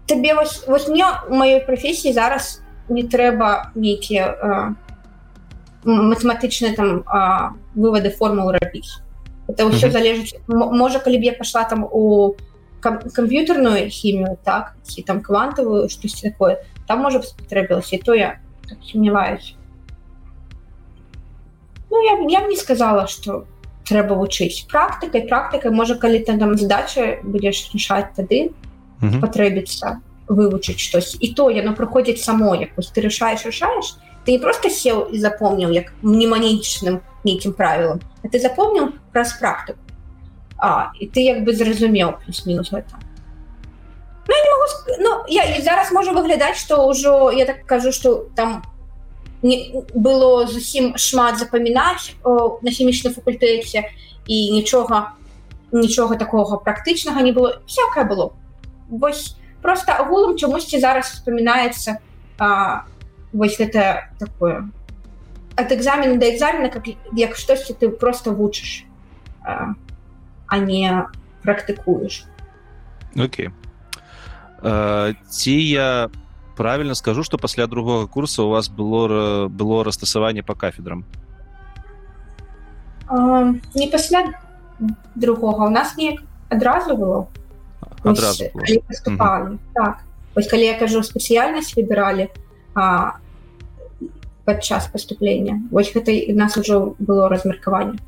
табе 0.06 0.34
вось, 0.34 0.64
вось 0.66 0.88
мне 0.88 1.04
маёй 1.28 1.64
прафесіі 1.64 2.12
зараз 2.12 2.62
не 2.88 3.04
трэба 3.04 3.72
нейкія 3.74 4.24
э, 4.26 4.74
матэматычныя 5.84 6.74
там 6.76 7.04
э, 7.04 7.50
вывады 7.74 8.10
формул 8.10 8.50
рабіць 8.52 9.00
это 9.50 9.64
ўсё 9.64 9.86
mm 9.86 9.90
-hmm. 9.90 9.92
залежыць 9.92 10.34
можа 10.48 10.98
калі 10.98 11.18
б 11.18 11.22
я 11.24 11.32
пашла 11.32 11.64
там 11.64 11.88
у 11.92 12.34
камп'ютарную 12.80 13.88
хімію 13.88 14.36
так 14.44 14.76
ці 14.82 15.02
там 15.02 15.20
квантавую 15.20 15.88
штосьці 15.88 16.30
такое 16.30 16.56
там 16.86 17.00
можа 17.00 17.18
б 17.18 17.22
спатрэбілася 17.22 17.98
то 18.04 18.14
я 18.14 18.38
так 18.68 18.78
сумняваюсь 18.82 19.54
ну 21.90 22.02
я, 22.02 22.40
я 22.40 22.46
б 22.46 22.48
не 22.48 22.56
сказала 22.56 23.06
что 23.06 23.44
трэба 23.90 24.14
вучыць 24.14 24.66
практыкай 24.70 25.26
практыкай 25.28 25.70
можа 25.70 25.94
калі 25.94 26.18
ты 26.18 26.38
там 26.38 26.56
здачы 26.56 27.18
будзеш 27.22 27.70
рашаць 27.74 28.14
тады 28.16 28.50
mm 29.02 29.10
-hmm. 29.10 29.20
патрэбіцца 29.20 30.00
вывучыць 30.28 30.78
штось 30.78 31.16
і 31.20 31.34
то 31.34 31.50
яно 31.50 31.74
прыходзіць 31.74 32.22
само 32.22 32.54
як 32.54 32.76
вось 32.76 32.92
ты 32.94 33.02
рашаеш 33.02 33.44
рашаеш 33.44 33.96
ты 34.24 34.32
не 34.32 34.38
просто 34.38 34.70
сеў 34.70 35.08
і 35.12 35.18
запомніў 35.18 35.70
як 35.70 35.92
мнеманічным 36.02 37.00
нейкім 37.24 37.52
правілам 37.52 38.00
ты 38.30 38.38
запомніў 38.38 38.92
праз 39.12 39.32
практыку 39.40 39.78
а 40.58 40.92
і 40.98 41.06
ты 41.06 41.24
як 41.24 41.44
бы 41.44 41.54
зразумеў 41.54 42.18
плюс-мінус 42.24 42.72
гэта 42.72 43.00
ну, 44.28 44.34
я, 44.36 44.44
могу... 44.52 44.66
ну, 44.98 45.10
я 45.28 45.62
зараз 45.62 45.92
можа 45.92 46.12
выглядаць 46.12 46.58
што 46.58 46.86
ўжо 46.88 47.30
я 47.32 47.46
так 47.46 47.64
кажу 47.66 47.92
што 47.92 48.28
там 48.36 48.62
не 49.42 49.72
было 49.94 50.46
зусім 50.46 50.96
шмат 50.96 51.38
запамінаць 51.38 52.12
на 52.24 52.70
хімічным 52.70 53.14
факультэце 53.14 53.88
і 54.28 54.36
нічога 54.52 55.16
нічога 55.72 56.16
такога 56.16 56.56
практычнага 56.56 57.22
не 57.22 57.32
было. 57.32 57.62
Всякое 57.66 58.04
было. 58.04 58.32
Вось 58.88 59.36
просто 59.62 59.92
агулам 59.92 60.36
чамусьці 60.36 60.80
зараз 60.80 61.06
вспоминаецца 61.06 62.00
вось 63.32 63.58
гэта 63.58 64.10
такое. 64.18 64.70
Ад 65.56 65.72
экзамену 65.72 66.18
да 66.18 66.30
экзамена 66.30 66.70
как 66.70 66.86
як 67.12 67.36
штосьці 67.36 67.74
ты 67.74 67.88
просто 67.88 68.30
вучыш 68.30 68.84
а 69.42 70.58
не 70.58 71.06
практыкуеш 71.42 72.24
Окей. 73.16 73.50
Ці 74.62 75.50
я 75.50 76.10
правильно 76.56 76.94
скажу 76.94 77.24
что 77.24 77.38
пасля 77.38 77.66
другого 77.66 78.06
курса 78.06 78.42
у 78.42 78.48
вас 78.48 78.68
было 78.68 79.48
было 79.48 79.84
растасаванне 79.84 80.42
по 80.42 80.54
кафедрам? 80.54 81.04
Не 83.74 83.88
пасля 83.90 84.40
другого. 85.14 85.66
У 85.66 85.70
нас 85.70 85.96
неяк 85.96 86.20
адразу 86.48 86.96
было. 86.96 87.28
Адразу 88.04 88.44
поступали 88.86 89.58
так. 89.74 89.98
Вось 90.34 90.46
калі 90.46 90.64
я 90.64 90.78
кажу 90.78 91.02
спецыяльнасць 91.02 91.74
выбіралі 91.74 92.30
а 92.74 93.18
падчас 94.50 94.90
поступлення 94.90 95.62
вось 95.70 95.94
гэта 95.94 96.10
у 96.34 96.36
нас 96.36 96.58
ужо 96.58 96.94
было 96.98 97.30
размеркаванне 97.30 98.02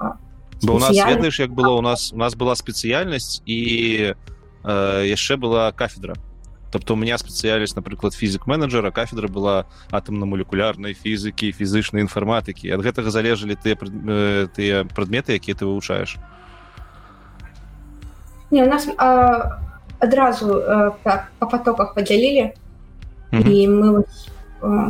бо 0.62 0.75
у 0.75 0.78
нас 0.78 0.96
ведаеш 0.96 1.40
як 1.40 1.50
было 1.50 1.78
у 1.78 1.80
нас 1.80 2.12
у 2.12 2.16
нас 2.16 2.34
была 2.34 2.54
спецыяльнасць 2.54 3.42
і 3.46 4.14
э, 4.64 5.06
яшчэ 5.06 5.37
была 5.37 5.72
кафедра. 5.72 6.14
Тобто 6.70 6.94
у 6.94 6.96
меня 6.96 7.18
спецыяльнасць 7.18 7.76
напрыклад 7.76 8.14
фізік 8.14 8.46
менеджера 8.46 8.90
кафедра 8.90 9.28
была 9.28 9.66
атамна-молекулярнай 9.90 10.94
фізікі 10.94 11.52
фізычнай 11.52 12.02
інфарматыкі 12.06 12.70
ад 12.70 12.80
гэтага 12.80 13.11
залежалі 13.11 13.58
тыя 13.58 13.76
э, 13.76 14.49
тыя 14.54 14.84
прадметы 14.87 15.34
якія 15.34 15.54
ты 15.58 15.66
вывучаеш 15.66 16.16
не 18.50 18.62
у 18.62 18.66
нас 18.66 18.88
а, 18.99 19.58
адразу 19.99 20.62
а, 20.62 20.90
так, 21.02 21.32
по 21.38 21.46
потоках 21.46 21.94
подзялілі 21.94 22.52
mm 23.32 23.42
-hmm. 23.42 23.50
і 23.50 23.68
мы 23.68 24.04
а, 24.62 24.88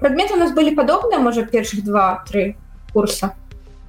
прадметы 0.00 0.34
у 0.34 0.40
нас 0.40 0.52
былі 0.52 0.74
падобныя 0.74 1.18
можа 1.20 1.42
першых 1.42 1.84
два-тры 1.84 2.56
курса. 2.92 3.34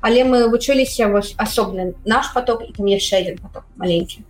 Але 0.02 0.24
мы 0.24 0.48
вучыліся 0.48 1.08
вось 1.10 1.34
асобны. 1.38 1.96
Наш 2.06 2.34
поток 2.34 2.62
і 2.64 2.72
там 2.74 2.86
яшчэ 2.86 3.18
один 3.18 3.38
поток 3.38 3.64
маленькі. 3.78 4.24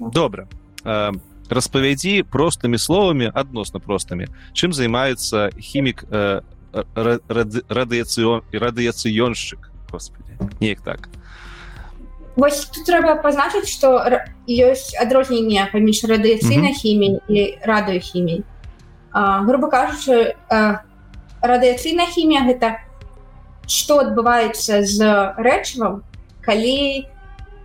Добра. 0.00 0.46
Распавядзі 1.48 2.22
простымі 2.26 2.78
словамі 2.78 3.30
адносна 3.30 3.78
простымі 3.78 4.26
чым 4.52 4.72
займаецца 4.72 5.54
хімік 5.54 6.04
радыяцыён 6.74 8.42
і 8.50 8.56
радыяцыёншчык 8.58 9.70
неяк 10.60 10.80
так. 10.82 11.08
Вось 12.36 12.66
тут 12.66 12.84
трэба 12.84 13.22
пазначыць 13.22 13.70
што 13.70 14.02
ёсць 14.44 14.92
адрозненне 14.98 15.70
паміж 15.72 16.04
радыяцыйнай 16.04 16.74
хімій 16.74 17.22
і 17.30 17.56
радыёхімій 17.62 18.42
грубо 19.16 19.70
кажучы 19.72 20.36
радыяцыйная 21.40 22.06
хімія 22.12 22.44
гэта 22.44 22.76
што 23.66 23.98
адбываецца 24.04 24.82
з 24.84 25.10
рэчывам 25.40 26.02
калі 26.44 27.08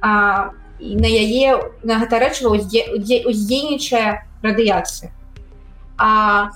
а, 0.02 0.50
на 0.82 1.10
яе 1.10 1.60
на 1.84 2.00
гэта 2.02 2.20
рэчыва 2.24 2.58
уздзейнічае 2.58 4.26
радыяцыя 4.42 5.12
а, 5.98 6.50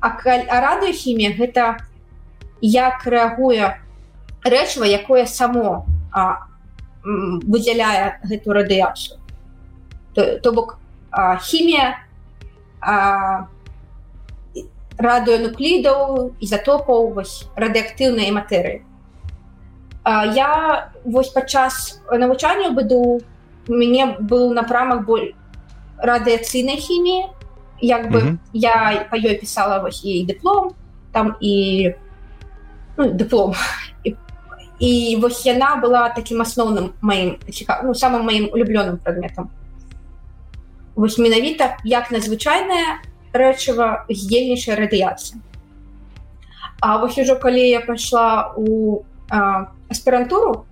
а, 0.00 0.08
а 0.08 0.56
радыёхімія 0.68 1.34
гэта 1.34 1.82
як 2.62 3.06
рэагуе 3.06 3.74
рэчыва 4.44 4.86
якое 4.86 5.26
само 5.26 5.86
а, 6.12 6.46
выдзяляе 7.02 8.20
гэту 8.22 8.52
радыяцыю 8.52 9.18
то, 10.14 10.38
то 10.38 10.52
бок 10.52 10.78
хімія 11.42 12.05
радыёнуклідаў 14.96 16.32
ізатопаў 16.40 17.12
вось 17.16 17.44
радыактыўнай 17.56 18.30
матэрыі 18.32 18.82
я 20.34 20.88
вось 21.04 21.28
падчас 21.28 22.00
навучання 22.10 22.70
быду 22.70 23.20
мяне 23.68 24.16
быў 24.20 24.54
напрамак 24.54 25.04
боль 25.04 25.34
радыяцыйнай 25.98 26.76
хіміі 26.76 27.26
як 27.80 28.10
бы 28.10 28.18
mm 28.20 28.26
-hmm. 28.26 28.38
я 28.52 29.06
па 29.10 29.16
ёй 29.16 29.40
пісала 29.40 29.78
вось 29.78 30.04
і 30.04 30.26
дыплом 30.26 30.70
там 31.12 31.36
і 31.40 31.92
ну, 32.96 33.04
дыплом 33.04 33.54
і, 34.04 34.14
і 34.78 35.16
вось 35.16 35.46
яна 35.46 35.80
была 35.82 36.14
такім 36.14 36.42
асноўным 36.42 36.88
маім 37.00 37.36
ну, 37.84 37.94
самым 37.94 38.22
маім 38.22 38.48
улюблёным 38.52 38.96
прадметам 38.96 39.50
вось 40.96 41.18
менавіта 41.18 41.76
як 41.84 42.10
надзвычайная 42.10 43.04
рэчыва 43.32 44.08
здзельнічая 44.08 44.76
радыяцыя 44.76 45.40
А 46.80 46.98
вось 46.98 47.16
ужо 47.18 47.36
калі 47.36 47.60
я 47.68 47.80
пайшла 47.80 48.52
у 48.56 49.04
аспірантуру 49.88 50.66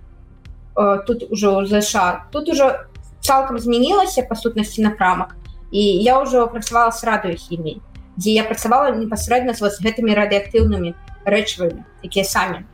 тут 1.07 1.23
ужо 1.31 1.65
ЗША 1.65 2.25
тут 2.31 2.49
ужо 2.49 2.85
цалкам 3.21 3.59
змянілася 3.59 4.25
па 4.29 4.35
сутнасці 4.35 4.81
напрамак 4.81 5.35
і 5.71 5.81
я 5.81 6.19
ўжо 6.21 6.47
працавала 6.47 6.91
з 6.91 7.03
радыёхімій 7.03 7.81
дзе 8.17 8.31
я 8.31 8.43
працавала 8.43 8.91
непасрэдна 8.95 9.53
з 9.53 9.61
вас 9.61 9.81
гэтымі 9.81 10.13
радыактыўнымі 10.13 10.93
рэчывамі 11.25 11.81
якія 12.05 12.25
самі 12.25 12.65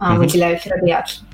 выдзяляюць 0.00 0.66
радыяцыю 0.66 1.26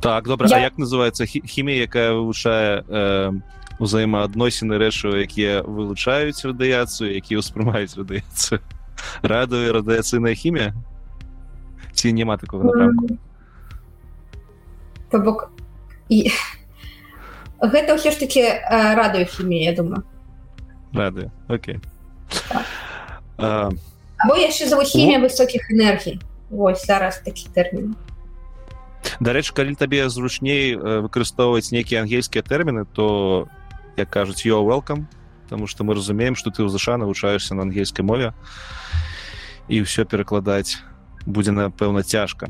так 0.00 0.24
добра 0.24 0.48
я... 0.48 0.58
як 0.58 0.78
называется 0.78 1.26
хімія 1.26 1.86
якая 1.86 2.12
вывучае 2.12 2.84
э, 2.86 3.32
узаемаадносіны 3.78 4.78
рэчыва 4.78 5.22
якія 5.22 5.62
вылучаюць 5.62 6.42
радыяцыю 6.44 7.14
якія 7.14 7.38
ўспрымаюць 7.42 7.94
радыяцыю 7.98 8.60
радыё 9.22 9.72
радыяцыйная 9.72 10.34
хімія? 10.34 10.74
Ці 11.94 12.12
няма 12.12 12.36
такого 12.36 12.64
напрамку 12.64 13.18
то 15.10 15.18
бок 15.18 15.50
і 16.08 16.30
гэта 17.62 17.94
ўсё 17.96 18.10
ж 18.10 18.16
таки 18.18 18.42
радыё 18.70 19.24
хімія 19.24 19.70
я 19.70 19.76
думаю. 19.76 20.04
Рады 20.94 21.30
Окей. 21.48 21.80
Або 23.36 24.34
яшчэ 24.34 24.66
за 24.68 24.76
хімія 24.84 25.18
высокіх 25.18 25.70
энергій 25.70 26.18
Вось 26.50 26.86
зараз 26.86 27.20
такі 27.24 27.48
тэрмін 27.54 27.94
Дарэчы 29.20 29.54
калі 29.54 29.74
табе 29.74 30.08
зручней 30.08 30.76
выкарыстоўваць 30.76 31.72
нейкія 31.72 32.02
ангельскія 32.04 32.42
тэрміны 32.42 32.86
то 32.92 33.48
як 33.96 34.10
кажуць 34.10 34.44
yo 34.44 34.62
welcome 34.62 35.06
потому 35.44 35.66
что 35.66 35.84
мы 35.84 35.94
разумеем 35.94 36.36
что 36.36 36.50
ты 36.50 36.62
ў 36.62 36.68
ЗША 36.68 36.96
навучаешься 36.96 37.54
на 37.54 37.62
ангельскай 37.62 38.04
мове 38.04 38.34
і 39.68 39.80
ўсё 39.84 40.04
перакладаць 40.04 40.80
будзе 41.28 41.52
напэўна 41.52 42.02
цяжка. 42.02 42.48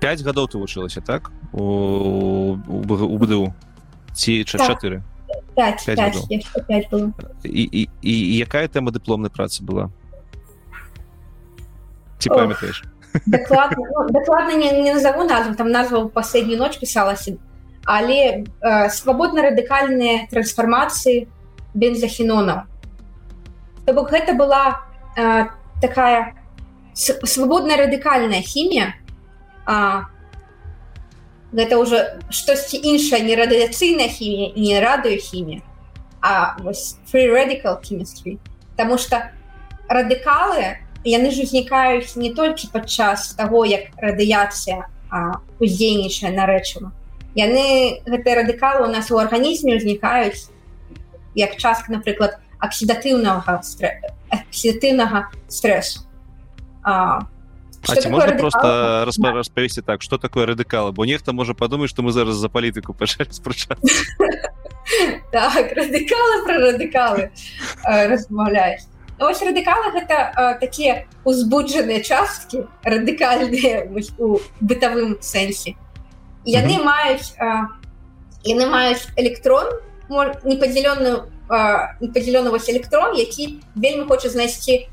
5 0.00 0.22
гадоў 0.22 0.48
ты 0.48 0.58
вучылася 0.58 1.00
так? 1.00 1.30
У 1.52 2.56
БДУ? 2.56 3.54
Ці 4.14 4.44
чатыры? 4.44 5.02
І 7.44 8.12
якая 8.44 8.68
тэма 8.68 8.90
дыпломнай 8.92 9.30
працы 9.30 9.64
была? 9.64 9.90
Ці 12.18 12.28
памятаеш 12.28 12.84
дакладна 13.26 14.54
не, 14.56 14.82
не 14.82 14.94
назову 14.94 15.24
назву 15.24 15.54
там 15.54 15.70
назва 15.70 16.08
последнюю 16.08 16.58
ноч 16.58 16.76
пісалася 16.76 17.36
але 17.84 18.44
э, 18.60 18.90
свабодна 18.90 19.42
радыкальныя 19.42 20.28
трансфармацыі 20.30 21.28
бензахінона 21.74 22.66
То 23.86 23.94
бок 23.94 24.10
гэта 24.12 24.34
была 24.34 24.84
э, 25.16 25.46
такая 25.80 26.34
свабодная 26.94 27.76
радыкальная 27.76 28.42
хімія 28.42 28.94
гэта 31.52 31.80
ўжо 31.80 32.20
штосьці 32.28 32.76
іншае 32.76 33.24
не 33.24 33.36
радыяцыйная 33.36 34.08
хімія 34.08 34.52
не 34.56 34.76
радыёхімія 34.80 35.62
а 36.20 36.56
free 37.08 37.30
radical 37.30 37.80
chemistry 37.80 38.38
Таму 38.76 38.98
что 38.98 39.32
радыкалы 39.88 40.78
яны 41.04 41.30
ж 41.30 41.42
узнікаюць 41.46 42.16
не 42.16 42.34
толькі 42.34 42.70
падчас 42.72 43.34
таго 43.38 43.64
як 43.64 43.94
радыяцыя 43.98 44.86
уздзейнічае 45.60 46.34
на 46.34 46.46
рэчыва 46.46 46.92
яны 47.38 48.02
гэтыя 48.04 48.42
радыкалы 48.42 48.86
у 48.88 48.90
нас 48.90 49.10
у 49.10 49.18
арганізме 49.18 49.78
ўзнікаюць 49.78 50.50
як 51.38 51.56
частка 51.56 51.92
напрыклад 51.92 52.38
аксідатыўнага 52.58 53.62
аксідатыўнага 54.30 55.30
стрессу 55.48 56.04
а, 56.82 57.26
А 57.86 58.08
можно 58.08 58.36
просто 58.36 59.04
распа 59.06 59.32
распавесці 59.32 59.82
так 59.82 60.02
что 60.02 60.18
такое 60.18 60.46
радыкалы? 60.46 60.92
Бо 60.92 61.06
нехта 61.06 61.32
можа 61.32 61.54
падумаць 61.54 61.90
что 61.90 62.02
мы 62.02 62.12
зараз 62.12 62.36
за 62.36 62.48
палітыку 62.48 62.92
пачаць 62.92 63.36
спрачаць 63.36 63.78
так, 65.32 65.72
радыкалы 65.72 66.44
про 66.44 66.58
радыкалы 66.58 67.30
размаўляюць 67.86 68.84
ось 69.20 69.42
радыкалы 69.42 69.90
гэта 69.92 70.56
такія 70.60 71.06
узбуджаныя 71.24 72.00
часткі 72.02 72.64
радыкальныя 72.84 73.90
у 74.18 74.38
бытавым 74.60 75.18
сэнсе. 75.20 75.74
Яны 76.44 76.78
маюць 76.82 77.34
яны 78.46 78.66
маюць 78.66 79.06
электрон 79.16 79.66
непадзялённую 80.08 81.28
непадзялёны 82.00 82.50
вось 82.50 82.68
электрон 82.70 83.16
які 83.16 83.60
вельмі 83.74 84.06
хоча 84.08 84.28
знайсці 84.28 84.88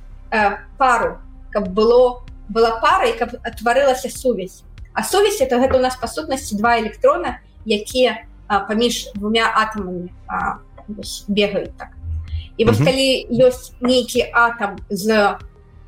пару 0.78 1.20
каб 1.52 1.70
было 1.70 2.26
была 2.50 2.80
пара 2.82 3.06
і 3.10 3.18
каб 3.18 3.36
адтварылася 3.44 4.10
сувязь. 4.10 4.64
А 4.94 5.04
сувязь 5.04 5.42
это 5.42 5.60
гэта 5.60 5.78
у 5.78 5.82
нас 5.82 5.96
па 5.96 6.08
сутнасці 6.08 6.58
два 6.58 6.80
электрона 6.80 7.40
якія 7.66 8.26
паміж 8.48 9.12
двумя 9.16 9.50
атамамі 9.56 10.10
бегаюць 11.28 11.74
так 11.78 11.95
і 12.58 12.66
вось 12.66 12.80
калі 12.80 13.08
ёсць 13.32 13.74
нейкі 13.82 14.30
атам 14.32 14.80
з 14.90 15.36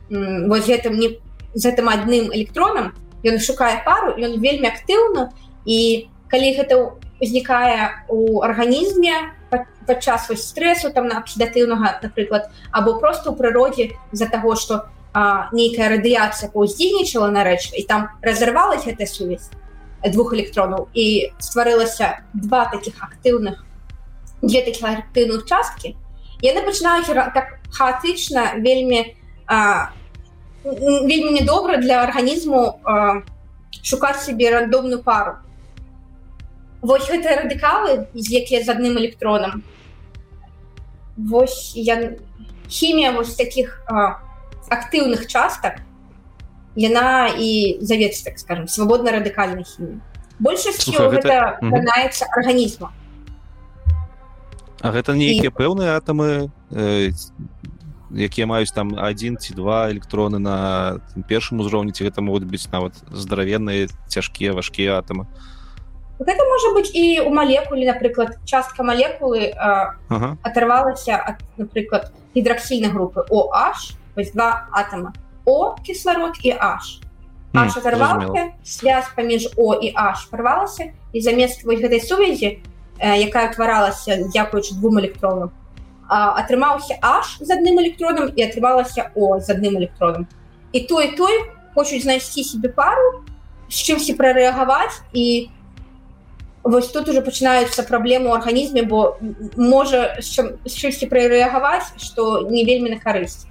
вось 0.09 0.67
гэтым 0.67 0.99
не 0.99 1.19
з 1.53 1.61
гэтым 1.67 1.89
адным 1.89 2.31
электронам 2.31 2.93
ён 3.23 3.39
шукае 3.39 3.83
пару 3.85 4.15
ён 4.15 4.39
вельмі 4.39 4.67
актыўна 4.71 5.31
і 5.65 6.07
калі 6.31 6.47
гэта 6.59 6.75
узнікае 7.19 8.07
у 8.09 8.43
арганізме 8.43 9.33
падчас 9.87 10.27
вось 10.29 10.47
стрэсу 10.47 10.91
там 10.91 11.07
на 11.07 11.19
аксідатыўнага 11.23 11.99
напрыклад 12.03 12.51
або 12.71 12.99
просто 12.99 13.31
ў 13.31 13.35
прыродзе 13.39 13.85
з-за 14.11 14.27
таго 14.27 14.55
што 14.55 14.87
нейкая 15.55 15.89
радыяцыя 15.95 16.51
паўздзейнічала 16.51 17.31
на 17.31 17.47
рэч 17.47 17.71
і 17.73 17.83
там 17.87 18.11
разарвалась 18.21 18.85
гэта 18.85 19.07
сувязь 19.07 19.49
двух 20.03 20.33
электронаў 20.35 20.91
і 20.93 21.31
стварылася 21.39 22.21
два 22.33 22.67
таких 22.69 22.99
актыўных 23.01 23.63
две 24.43 24.61
таких 24.61 24.83
актыўных 24.83 25.47
часткі 25.47 25.95
яны 26.41 26.61
пачынаюць 26.65 27.33
так 27.33 27.57
хаатычна 27.71 28.57
вельмі 28.61 29.15
а, 29.47 29.89
вельмі 30.63 31.31
недобра 31.39 31.77
для 31.77 32.03
арганізму 32.03 32.79
шукаць 33.83 34.23
себе 34.23 34.51
рандомную 34.51 35.03
пару. 35.03 35.37
Вось 36.81 37.09
гэтыя 37.09 37.43
радыкалы 37.43 38.07
якія 38.13 38.63
з 38.63 38.69
адным 38.69 38.97
электронам 39.01 39.63
Вось 41.17 41.73
я 41.75 42.13
хімія 42.69 43.11
вось 43.11 43.33
таких 43.35 43.81
актыўных 44.69 45.25
частак 45.25 45.81
яна 46.77 47.33
і 47.33 47.81
завецца 47.81 48.29
так 48.29 48.37
скажем 48.37 48.67
свабодна 48.67 49.11
радыкальнай 49.17 49.65
хімі 49.65 49.97
большасцю 50.39 51.09
гэта 51.09 51.57
гэта... 51.61 52.27
арганізма 52.37 52.93
А 54.81 54.91
гэта 54.93 55.17
нейкія 55.17 55.49
і... 55.49 55.55
пэўныя 55.55 55.97
атамы 55.97 56.49
э, 56.71 57.11
якія 58.13 58.47
маюць 58.47 58.71
там 58.71 58.95
адзін 58.95 59.37
ці 59.37 59.53
два 59.53 59.91
электроны 59.91 60.39
на 60.39 61.01
першым 61.27 61.59
узроўні 61.59 61.91
ці 61.91 62.07
гэта 62.07 62.21
могуць 62.21 62.47
быць 62.47 62.69
нават 62.71 62.95
здаравенныя 63.11 63.91
цяжкія 64.07 64.53
важкія 64.53 65.01
атамы. 65.01 65.27
Гэта 66.17 66.41
можа 66.49 66.73
быць 66.73 66.91
і 66.97 67.21
у 67.27 67.29
малекуле 67.29 67.85
напрыклад 67.85 68.37
частка 68.45 68.81
малекулы 68.81 69.53
ага. 69.53 70.37
атрывалася 70.41 71.19
ад 71.19 71.43
напрыклад 71.57 72.09
гідраксільнай 72.33 72.89
групы 72.89 73.25
OH 73.29 73.93
вось 74.15 74.31
два 74.31 74.65
атома 74.71 75.13
о 75.45 75.75
кісларод 75.75 76.37
і 76.43 76.53
H. 76.53 77.03
Оторвалася 77.53 78.53
связь 78.63 79.09
паміж 79.15 79.49
о 79.57 79.73
і 79.73 79.93
H 79.93 80.29
порвалася 80.31 80.93
і 81.13 81.21
замест 81.21 81.63
вось 81.65 81.81
гэтай 81.81 82.01
сувязі 82.01 82.59
якая 82.99 83.49
утваралася 83.51 84.17
дзякуючы 84.27 84.75
двум 84.75 84.99
электронам 84.99 85.51
атрымаўся 86.07 86.97
H 87.01 87.43
з 87.43 87.51
адным 87.51 87.79
электроном 87.83 88.31
і 88.35 88.41
атрымалася 88.43 89.11
о 89.15 89.39
з 89.39 89.49
адным 89.51 89.77
электроном 89.77 90.27
і 90.71 90.79
той 90.87 91.15
той 91.17 91.33
хочуць 91.75 92.03
знайсці 92.03 92.43
себе 92.43 92.69
пару 92.69 93.23
з 93.69 93.75
чымсьці 93.83 94.15
прарэагаваць 94.15 95.03
і 95.13 95.51
вось 96.63 96.87
тут 96.91 97.09
уже 97.09 97.21
пачынаюцца 97.21 97.83
праблемы 97.83 98.31
ў 98.31 98.39
арганізме 98.39 98.83
бо 98.87 99.19
можа 99.55 100.15
з 100.23 100.73
чымсьці 100.73 101.11
прарэагаваць 101.11 101.91
што 101.99 102.47
не 102.47 102.63
вельмі 102.63 102.95
на 102.95 102.99
карысць 103.03 103.45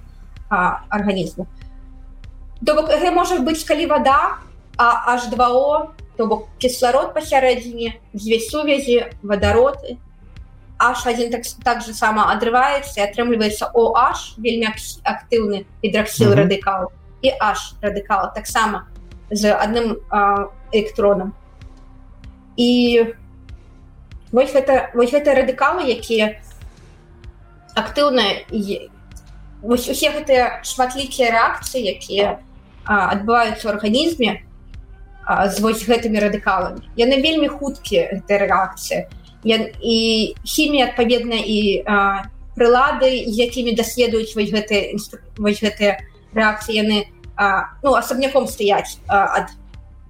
арганізму 0.49 1.47
то 2.65 2.73
бок 2.73 2.89
можа 3.13 3.37
быць 3.45 3.63
калі 3.63 3.85
вода 3.93 4.41
а 4.77 5.17
h2o 5.17 5.93
то 6.17 6.25
бок 6.25 6.49
кісларод 6.57 7.13
пасярэдзіне 7.13 7.93
дзве 8.13 8.39
сувязі 8.39 9.05
вадароты 9.21 9.97
h1 10.79 11.29
так 11.31 11.43
так 11.63 11.81
же 11.81 11.93
сама 11.93 12.29
адрываецца 12.33 13.05
атрымліваецца 13.05 13.71
oh 13.73 13.93
вельмі 14.37 14.67
актыўны 15.03 15.65
гідраксіл 15.83 16.29
mm 16.29 16.33
-hmm. 16.33 16.41
радыкал 16.41 16.91
і 17.21 17.29
h 17.29 17.75
радыкала 17.81 18.33
таксама 18.33 18.87
з 19.31 19.53
адным 19.53 19.97
электронам 20.71 21.33
і 22.57 23.05
вось 24.31 24.53
гэта 24.53 24.89
вось 24.93 25.13
гэта 25.13 25.33
радыкалы 25.33 25.85
якія 25.85 26.41
актыўныя 27.75 28.89
вось 29.61 29.89
усе 29.89 30.09
гэтыя 30.11 30.63
шматлікія 30.63 31.31
рэакцыі 31.31 31.85
якія 31.85 32.39
адбываюцца 32.85 33.67
ў 33.67 33.69
арганізме 33.69 34.46
з 35.27 35.59
вось 35.59 35.83
гэтымі 35.83 36.19
радыкаламі. 36.23 36.81
Яны 36.95 37.19
вельмі 37.19 37.51
хуткія 37.51 38.15
гэта 38.15 38.47
рэакцыя 38.47 39.07
і 39.47 39.97
хімія 40.43 40.91
адпаведна 40.91 41.37
і 41.39 41.83
прылады 42.57 43.11
якімі 43.27 43.75
даследуюць 43.77 44.33
вось 44.35 44.51
гэтыя 44.51 44.97
вось 45.37 45.61
гэтыя 45.61 46.01
рэакцыі 46.33 46.79
яны 46.79 46.97
а, 47.37 47.69
ну 47.83 47.93
асабняком 47.93 48.47
стаяць 48.47 48.97
ад 49.07 49.53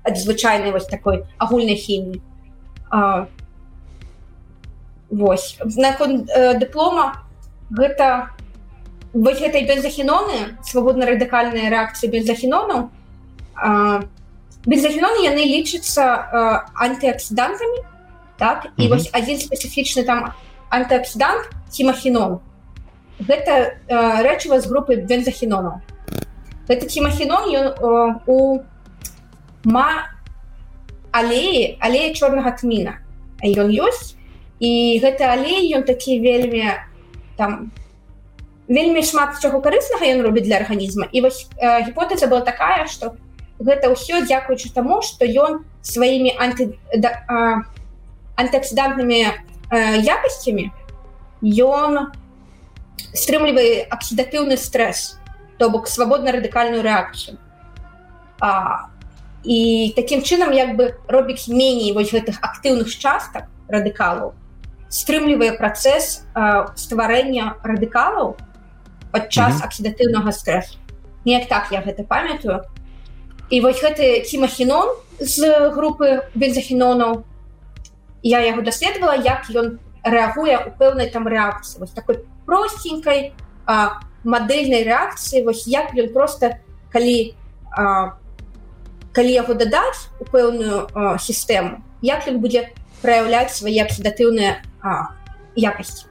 ад 0.08 0.15
звычайнай 0.17 0.71
вось 0.71 0.88
такой 0.88 1.25
агульнай 1.38 1.75
хіміі. 1.75 2.21
Вось. 5.10 5.58
Наконт 5.63 6.30
э, 6.30 6.60
дыплома 6.60 7.23
гэта 7.71 8.32
вось 9.13 9.39
гэтай 9.39 9.67
бензахіноны 9.67 10.56
свабодна 10.63 11.08
радыкальныя 11.08 11.71
рэакцыі 11.71 12.12
бензахінонаў 12.12 12.89
бензахіноны 14.67 15.23
яны 15.23 15.43
лічацца 15.47 16.03
антыаксідантамі 16.75 17.80
так? 18.38 18.67
І 18.77 18.82
mm 18.82 18.86
-hmm. 18.86 18.89
вось 18.89 19.10
адзін 19.13 19.38
спецыфічны 19.38 20.06
там 20.06 20.32
антыаксідант 20.69 21.49
тимахінон 21.71 22.39
гэта 23.19 23.80
э, 23.88 24.21
рэчыва 24.21 24.60
з 24.62 24.69
групы 24.69 24.95
бензахінонаў 24.95 25.82
гэта 26.67 26.86
тимахінон 26.86 27.43
ён 27.49 27.67
э, 27.73 28.19
у 28.27 28.60
ма 29.63 30.12
алеі 31.12 31.77
алея 31.80 32.13
чорнага 32.13 32.51
тміна 32.51 32.99
ён 33.41 33.71
ёсць 33.73 34.15
і 34.60 34.99
гэты 35.01 35.23
алей 35.23 35.73
ён 35.73 35.84
такі 35.84 36.19
вельмі 36.19 36.77
там 37.38 37.71
вельмі 38.67 39.01
шмат 39.01 39.39
чаго 39.41 39.62
карыснага 39.62 40.06
ён 40.06 40.21
робіць 40.21 40.45
для 40.45 40.62
арганізма 40.62 41.10
і 41.12 41.21
вось 41.21 41.49
э, 41.58 41.88
гіпотэза 41.88 42.27
была 42.27 42.41
такая 42.41 42.86
что 42.86 43.15
гэта 43.60 43.89
ўсё 43.93 44.22
дзякуючы 44.26 44.74
таму 44.74 45.02
что 45.02 45.26
ён 45.26 45.65
сваімі 45.82 46.36
анты 46.38 46.78
да, 46.93 47.24
антыаксідантнымі 48.38 49.20
якасцямі 50.06 50.70
ён 51.41 52.13
стрымлівае 53.13 53.88
аксідатыўны 53.89 54.58
стрэс 54.58 55.17
то 55.58 55.70
бок 55.70 55.88
свабодна 55.88 56.32
радыкальную 56.32 56.86
рэакцыю 56.86 57.38
а 58.39 58.89
і 59.43 59.93
таким 59.96 60.22
чынам 60.22 60.54
як 60.54 60.76
бы 60.76 60.93
робіць 61.08 61.48
меней 61.48 61.93
вось 61.93 62.13
гэтых 62.13 62.41
актыўных 62.41 62.89
частак 62.93 63.50
радыкалаў 63.67 64.34
стрымлівае 64.89 65.58
працэс 65.58 66.28
стварэння 66.76 67.58
радыкалаў 67.63 68.38
падчас 69.12 69.54
mm 69.54 69.58
-hmm. 69.58 69.65
аксідатыўнага 69.65 70.32
стрэсу 70.32 70.78
неяк 71.26 71.48
так 71.50 71.72
я 71.72 71.82
гэта 71.82 72.04
памятаю 72.04 72.63
і 73.49 73.62
вось 73.62 73.81
гэты 73.81 74.23
тимахінон 74.27 74.95
з 75.19 75.71
групы 75.73 76.27
бензахінонаў 76.36 77.23
я 78.23 78.39
яго 78.43 78.62
даследавала 78.62 79.15
як 79.15 79.47
ён 79.55 79.79
рэагуе 80.03 80.57
у 80.67 80.71
пэўнай 80.75 81.10
там 81.12 81.27
рэакцыі. 81.27 81.79
Вось 81.79 81.91
такой 81.91 82.23
простенькой 82.45 83.33
мадэльнай 84.23 84.83
рэакцыі 84.83 85.43
вось 85.43 85.67
як 85.67 85.95
ён 85.95 86.12
просто 86.13 86.60
калі 86.91 87.36
а, 87.71 88.17
калі 89.12 89.31
яго 89.31 89.53
дадаць 89.53 90.12
у 90.19 90.25
пэўную 90.27 90.91
сістэму 91.19 91.81
як 92.01 92.27
ён 92.27 92.43
будзе 92.43 92.69
праяўляць 93.01 93.55
свае 93.55 93.81
аксідатыўныя 93.86 94.62
якасці. 95.55 96.05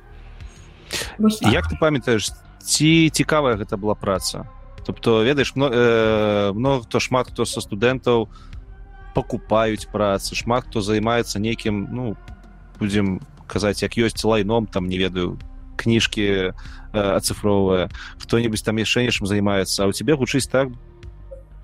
Так. 1.20 1.53
як 1.53 1.66
ты 1.68 1.77
памятаеш 1.79 2.31
ці 2.62 3.11
цікавая 3.11 3.57
гэта 3.57 3.77
была 3.77 3.94
праца 3.94 4.46
тобто 4.87 5.22
ведаеш 5.22 5.55
много 5.57 5.75
э, 5.75 6.83
хто 6.87 7.01
шмат 7.01 7.29
хто 7.29 7.44
са 7.44 7.61
студэнтаў 7.61 8.31
покупаюць 9.14 9.90
працы 9.90 10.35
шмат 10.38 10.70
хто 10.70 10.81
займаецца 10.81 11.42
нейкім 11.42 11.88
ну 11.90 12.16
будзем 12.79 13.20
казаць 13.46 13.83
як 13.83 13.99
ёсць 13.99 14.25
лайном 14.25 14.66
там 14.66 14.88
не 14.88 14.99
ведаю 14.99 15.38
кніжкі 15.77 16.22
э, 16.22 16.53
ацыфровая 16.94 17.90
хто-небудзь 18.22 18.62
там 18.62 18.79
яшчэ 18.79 19.05
нечым 19.11 19.27
займаецца 19.27 19.85
а 19.85 19.88
у 19.90 19.92
тебе 19.92 20.14
гучыць 20.14 20.46
так 20.46 20.70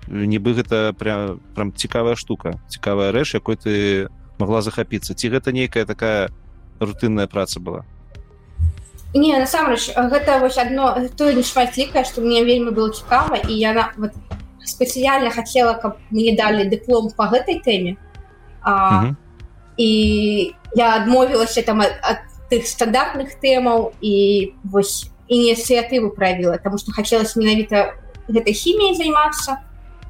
нібы 0.07 0.53
гэта 0.53 0.91
прям 0.93 1.39
прям 1.55 1.71
цікавая 1.71 2.19
штука 2.19 2.59
цікавая 2.67 3.15
рэч 3.15 3.39
якой 3.39 3.55
ты 3.55 3.73
могла 4.39 4.61
захапіцца. 4.61 5.13
Ці 5.13 5.29
гэта 5.29 5.51
нейкая 5.51 5.85
такая 5.85 6.29
рутынная 6.79 7.27
праца 7.27 7.59
была 7.59 7.85
не 9.13 9.37
насамрэч 9.37 9.93
гэта 9.95 10.39
вось 10.39 10.57
одно 10.57 10.97
тое 11.17 11.33
не 11.37 11.43
шматлікае 11.43 12.03
што 12.05 12.21
мне 12.21 12.43
вельмі 12.43 12.71
было 12.73 12.89
цікава 12.89 13.37
і 13.45 13.53
яна 13.53 13.93
вот, 13.97 14.11
спецыяльна 14.65 15.29
хацела 15.29 15.73
каб 15.73 15.97
мне 16.09 16.35
далі 16.35 16.65
дыплом 16.69 17.11
по 17.13 17.29
гэтай 17.29 17.61
тэме 17.61 17.95
а, 18.63 19.13
і 19.77 20.53
я 20.75 20.95
адмовілася 20.95 21.61
там 21.61 21.81
ад, 21.81 21.93
ад 22.01 22.19
тых 22.49 22.65
стандартных 22.65 23.37
тэмаў 23.37 23.93
і 24.01 24.53
вось 24.63 25.09
ініцыятыву 25.29 26.09
правіла 26.09 26.57
тому 26.57 26.77
что 26.77 26.91
хацелось 26.91 27.35
менавіта 27.35 27.93
гэтай 28.27 28.53
хіміяй 28.53 28.97
займацца 28.97 29.61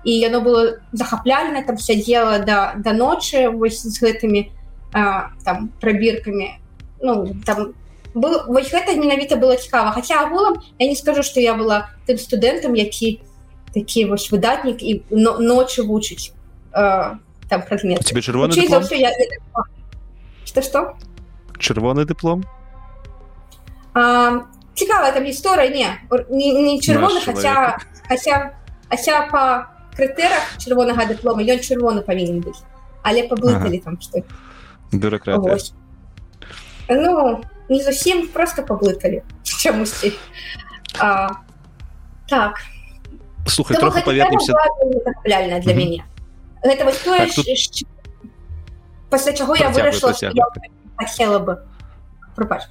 і 0.04 0.12
яно 0.12 0.40
было 0.40 0.80
захапляльна 0.92 1.64
там 1.64 1.78
сядзела 1.78 2.40
да 2.40 2.76
да 2.80 2.94
ночы 2.94 3.50
вось 3.52 3.84
з 3.84 4.00
гэтымі 4.00 4.48
а, 4.94 5.36
там 5.44 5.76
прабіркамі 5.82 6.56
ну 7.02 7.36
там 7.44 7.76
был 8.14 8.46
вось 8.48 8.72
гэта 8.72 8.96
менавіта 8.96 9.36
было 9.36 9.56
цікава 9.58 9.92
хаця 9.92 10.22
агулам 10.22 10.62
я 10.80 10.88
не 10.88 10.96
скажу 10.96 11.24
что 11.24 11.40
я 11.40 11.54
была 11.56 11.90
тым 12.08 12.18
студэнтам 12.18 12.74
які 12.76 13.22
такі 13.74 14.06
вось 14.06 14.32
выдатнік 14.32 14.82
і 14.82 15.04
но, 15.10 15.38
ночы 15.40 15.84
вучыць 15.84 16.34
там 16.72 17.62
прадмет 17.68 18.06
тебе 18.06 18.22
чырвоны 18.22 18.54
что 20.46 20.62
что 20.62 20.94
чырвоны 21.58 22.06
дыплом 22.06 22.46
цікава 24.76 25.12
там 25.12 25.24
гісторыя 25.24 25.70
не 25.70 25.90
не, 26.30 26.52
не 26.62 26.82
чырвоны 26.82 27.22
хаця 27.22 27.78
хаця 28.08 28.54
хаця 28.90 29.28
по 29.32 29.70
крытэрах 29.98 30.58
чырвонага 30.58 31.06
дыплома 31.06 31.42
ён 31.42 31.60
чырвоны 31.60 32.02
павінен 32.02 32.42
быць 32.42 32.62
але 33.04 33.28
паблыталі 33.28 33.78
ага. 33.78 33.86
там 33.86 34.02
што 34.02 34.22
бюрократія. 34.92 35.58
Ну 36.90 37.42
не 37.74 37.82
зусім 37.82 38.28
просто 38.30 38.62
паблыталі 38.62 39.26
чамусьці 39.44 40.14
так. 42.30 42.62
Слухай 43.48 43.78
троху 43.78 44.00
павернемся 44.06 44.54
реально 45.26 45.60
для 45.60 45.74
мяне 45.74 46.06
гэта 46.64 46.86
вось 46.86 46.98
тое 46.98 47.28
так, 47.28 47.36
тут... 47.36 47.46
пасля 49.10 49.34
чаго 49.34 49.56
я 49.56 49.70
вырашла 49.70 50.14
хотела 50.98 51.40
бы 51.40 51.60
пропач 52.36 52.64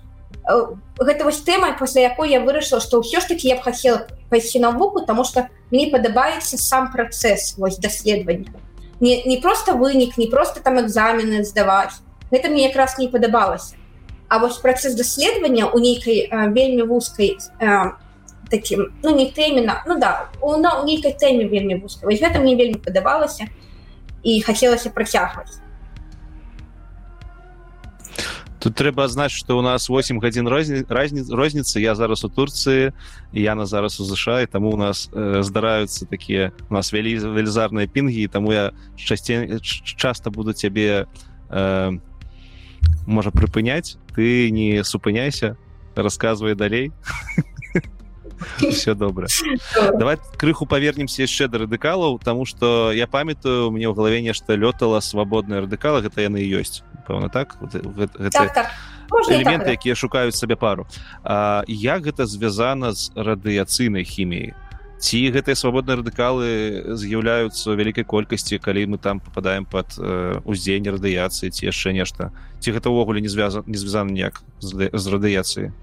гэта 0.99 1.25
вось 1.25 1.41
тэма 1.43 1.77
пасля 1.79 2.03
якой 2.03 2.31
я 2.31 2.41
вырашыла 2.41 2.81
што 2.81 3.01
ўсё 3.05 3.21
ж 3.21 3.29
таки 3.29 3.49
я 3.49 3.57
б 3.57 3.63
хацела 3.63 4.09
пайсці 4.31 4.59
навуку 4.59 5.05
тому 5.07 5.25
что 5.25 5.49
мне 5.71 5.91
падабаецца 5.93 6.57
сам 6.57 6.91
працэс 6.91 7.59
вось 7.59 7.79
даследавання 7.79 8.51
не, 9.01 9.23
не 9.25 9.37
просто 9.39 9.77
вынік 9.77 10.17
не 10.17 10.27
просто 10.27 10.61
там 10.61 10.81
экзамены 10.81 11.45
здаваць 11.45 12.01
гэта 12.33 12.49
мне 12.49 12.67
якраз 12.67 12.99
не 12.99 13.09
падабалася 13.09 13.77
А 14.33 14.39
вось 14.41 14.57
працэс 14.65 14.95
даследавання 14.97 15.69
у 15.77 15.79
нейкай 15.79 16.25
вельмі 16.57 16.89
вузкай 16.89 17.37
таким 18.53 18.93
ну 19.03 19.17
не 19.17 19.31
тэмена 19.31 19.83
ну 19.87 19.99
да 19.99 20.29
у 20.41 20.57
на 20.57 20.85
нейкай 20.85 21.13
тэме 21.13 21.49
вельмі 21.49 21.81
вузка 21.81 22.07
вось 22.07 22.21
гэта 22.21 22.41
мне 22.41 22.57
вельмі 22.57 22.81
падабалася 22.81 23.49
і 24.23 24.41
хацелася 24.41 24.89
працягваць 24.89 25.61
тут 28.61 28.77
трэба 28.77 29.09
знаць 29.09 29.33
что 29.33 29.59
у 29.59 29.63
нас 29.63 29.89
8 29.89 30.21
гадзін 30.21 30.49
розні 30.49 30.85
разниц 30.89 31.33
розніцы 31.33 31.81
я 31.81 31.95
зараз 31.97 32.25
у 32.25 32.29
турцыі 32.29 32.93
яна 33.33 33.67
зараз 33.67 34.01
у 34.01 34.05
ЗША 34.05 34.43
і 34.43 34.47
таму 34.47 34.71
у 34.71 34.77
нас 34.77 35.09
э, 35.13 35.43
здараюцца 35.43 36.07
такія 36.07 36.53
у 36.71 36.75
нас 36.75 36.93
вялі 36.93 37.19
велізарныя 37.19 37.89
пінгі 37.89 38.29
таму 38.29 38.53
я 38.53 38.73
часцей 38.97 39.61
часто 39.61 40.31
буду 40.31 40.53
цябе 40.53 41.09
э, 41.51 41.99
можа 43.07 43.31
прыпыняць 43.31 43.97
ты 44.15 44.51
не 44.51 44.85
супыняйся. 44.85 45.57
Рассказывай 45.95 46.55
далей. 46.55 46.93
Все 48.71 48.95
добра 48.95 49.27
давай 49.95 50.19
крыху 50.37 50.67
павернемся 50.67 51.23
яшчэ 51.23 51.47
да 51.49 51.59
радыкалаў 51.63 52.19
тому 52.19 52.45
что 52.45 52.91
я 52.91 53.07
памятаю 53.07 53.71
мне 53.71 53.87
ў 53.87 53.95
галаве 53.95 54.23
нешта 54.23 54.55
лётала 54.55 54.99
свабодная 54.99 55.63
радыкала 55.63 56.03
гэта 56.03 56.27
яны 56.27 56.43
ёсць 56.43 56.83
пэўна 57.07 57.29
так? 57.29 57.55
Элементы 59.29 59.77
якія 59.77 59.95
шукаюць 59.95 60.35
сабе 60.35 60.57
пару. 60.57 60.87
А, 61.23 61.63
як 61.69 62.03
гэта 62.03 62.27
звязана 62.27 62.93
з 62.93 63.13
радыяцыйнай 63.15 64.05
хіміяй 64.05 64.55
ці 65.03 65.19
гэтыя 65.35 65.59
свабодныя 65.59 65.99
радыкалы 65.99 66.95
з'яўляюцца 66.95 67.75
вялікай 67.75 68.07
колькасці 68.07 68.63
калі 68.63 68.95
мы 68.95 68.99
там 69.03 69.19
попадаем 69.19 69.67
под 69.67 69.99
э, 69.99 70.39
уздзеянне 70.47 70.95
радыяцыі 70.95 71.51
ці 71.51 71.67
яшчэ 71.67 71.91
нешта? 71.91 72.31
Ці 72.63 72.71
гэта 72.71 72.87
ўвогуле 72.87 73.19
не 73.19 73.27
звязан 73.27 73.67
не 73.67 73.75
звязана 73.75 74.15
ніяк 74.15 74.47
з, 74.63 74.95
з 74.95 75.05
радыяцыі 75.11 75.75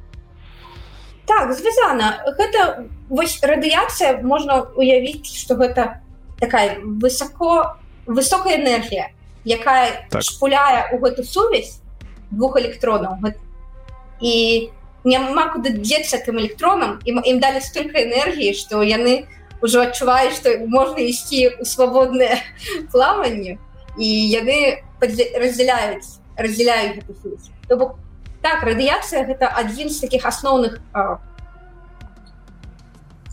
так 1.30 1.54
звязана. 1.54 2.26
Гэта 2.26 2.90
вось 3.12 3.38
радыяцыя 3.44 4.24
можна 4.24 4.72
уявіць 4.74 5.28
что 5.28 5.60
гэта 5.60 6.02
такая 6.40 6.80
высоко 6.80 7.78
высокая 8.08 8.56
энергія 8.58 9.12
якая 9.46 10.08
так. 10.10 10.24
шпуляе 10.24 10.96
у 10.96 11.04
гэту 11.04 11.24
сувязь 11.24 11.84
двух 12.32 12.58
электронаў. 12.58 13.20
І 14.22 14.70
няма 15.04 15.50
куды 15.54 15.74
дзецца 15.78 16.20
тым 16.26 16.40
электронам 16.40 17.00
ім, 17.06 17.22
ім 17.24 17.40
далі 17.40 17.62
столько 17.62 18.00
энергіі 18.00 18.54
што 18.54 18.84
яны 18.84 19.28
ўжо 19.62 19.88
адчуваюць 19.88 20.36
што 20.36 20.56
можна 20.68 21.04
ісці 21.06 21.60
ў 21.60 21.66
свабоднае 21.66 22.42
плаванне 22.92 23.58
і 23.98 24.08
яны 24.08 24.84
раздзяляюць 25.00 26.20
раздзяляюць 26.36 27.04
бок 27.70 27.98
так 28.42 28.64
радыяцыя 28.64 29.28
гэта 29.28 29.52
адзін 29.52 29.90
з 29.92 30.00
таких 30.04 30.26
асноўных 30.26 30.80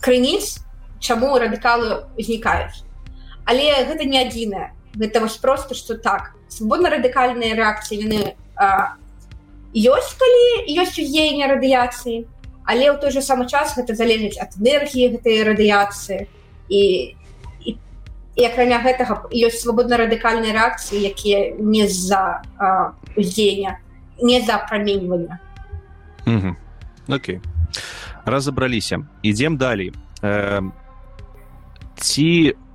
крыніц 0.03 0.63
чаму 0.99 1.35
радыкалы 1.39 2.07
узнікаюць 2.19 2.83
але 3.47 3.71
гэта 3.87 4.03
не 4.03 4.19
адзіная 4.23 4.77
гэта 4.97 5.19
вось 5.19 5.37
просто 5.37 5.75
что 5.75 5.97
так. 5.97 6.33
Свабодна 6.49 6.89
радыкальныя 6.89 7.55
рэакцыі 7.55 8.07
яны 8.07 8.35
ёсць 9.73 10.15
калі 10.15 10.43
ёсць 10.79 10.99
уздзеянне 10.99 11.47
радыяцыі 11.47 12.25
але 12.67 12.91
ў 12.91 12.99
той 12.99 13.11
же 13.15 13.23
самы 13.23 13.47
час 13.47 13.79
гэта 13.79 13.95
залежыць 13.95 14.35
ад 14.43 14.59
энергіі 14.59 15.15
гэтай 15.15 15.47
радыяцыі. 15.47 16.27
І 16.67 17.15
і 18.37 18.43
акрамя 18.45 18.77
гэтага 18.83 19.31
ёсць 19.33 19.63
свабодна 19.63 19.97
радыкальныя 19.97 20.53
рэакцыі 20.53 20.99
якія 21.09 21.55
не 21.57 21.87
з-за 21.87 22.43
уздзеяння 23.17 23.79
не 24.21 24.41
за 24.41 24.61
праменьвання 24.69 25.39
Окей. 27.07 27.39
Разабраліся. 28.25 28.99
Ідзем 29.23 29.57
далей. 29.57 29.93
Э, 30.21 30.61
ці 31.95 32.27
правильно 32.43 32.66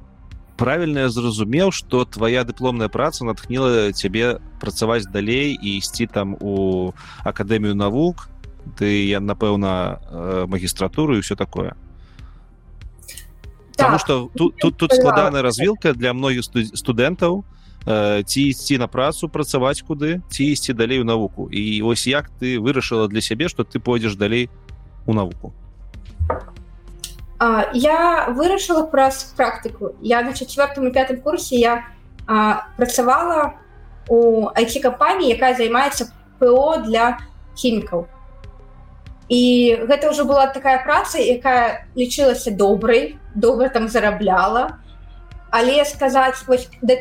я 0.62 1.08
зразумеў 1.08 1.72
что 1.72 2.04
твоя 2.04 2.44
дыпломная 2.44 2.88
праца 2.88 3.24
натхніла 3.24 3.92
цябе 3.92 4.38
працаваць 4.60 5.06
далей 5.10 5.58
і 5.60 5.78
ісці 5.78 6.06
там 6.06 6.36
у 6.40 6.92
акадэмію 7.24 7.74
навук 7.74 8.28
ты 8.78 9.08
я 9.08 9.20
напэўна 9.20 9.98
э, 9.98 10.46
магістратуру 10.46 11.16
і 11.16 11.20
все 11.20 11.36
такое. 11.36 11.74
Потому 13.76 13.98
что 13.98 14.30
тут 14.34 14.56
тут, 14.56 14.76
тут 14.76 14.92
складаная 14.92 15.42
развілка 15.42 15.92
для 15.92 16.12
многіх 16.12 16.44
студэнтаў 16.44 17.44
э, 17.86 18.22
ці 18.22 18.40
ісці 18.42 18.78
на 18.78 18.86
працу 18.86 19.28
працаваць 19.28 19.82
куды 19.82 20.22
ці 20.30 20.44
ісці 20.44 20.72
далей 20.72 21.00
у 21.00 21.04
навуку 21.04 21.48
і 21.50 21.82
ось 21.82 22.06
як 22.06 22.30
ты 22.38 22.60
вырашыла 22.60 23.08
для 23.08 23.20
сябе 23.20 23.48
что 23.48 23.64
ты 23.64 23.80
пойдзеш 23.80 24.14
далей 24.14 24.50
у 25.06 25.14
навуку 25.14 25.52
я 27.72 28.28
вырашыла 28.30 28.86
праз 28.86 29.34
практыку 29.36 29.94
я 30.00 30.22
на 30.22 30.32
четвертым 30.32 30.88
и 30.88 30.92
пятым 30.92 31.20
курсе 31.20 31.56
я 31.56 31.84
а, 32.26 32.68
працавала 32.76 33.54
у 34.08 34.48
IT-кампаніі 34.54 35.34
якая 35.34 35.54
займаецца 35.54 36.10
ПО 36.38 36.76
для 36.86 37.18
хімікаў 37.54 38.06
і 39.32 39.42
гэта 39.88 40.12
ўжо 40.12 40.28
была 40.28 40.46
такая 40.52 40.84
праца 40.84 41.18
якая 41.18 41.88
лічылася 41.96 42.52
добрай 42.52 43.16
добра 43.34 43.68
там 43.68 43.88
зарабляла. 43.88 44.78
Але 45.50 45.84
сказаць 45.84 46.44
вось, 46.46 46.68
да, 46.82 46.96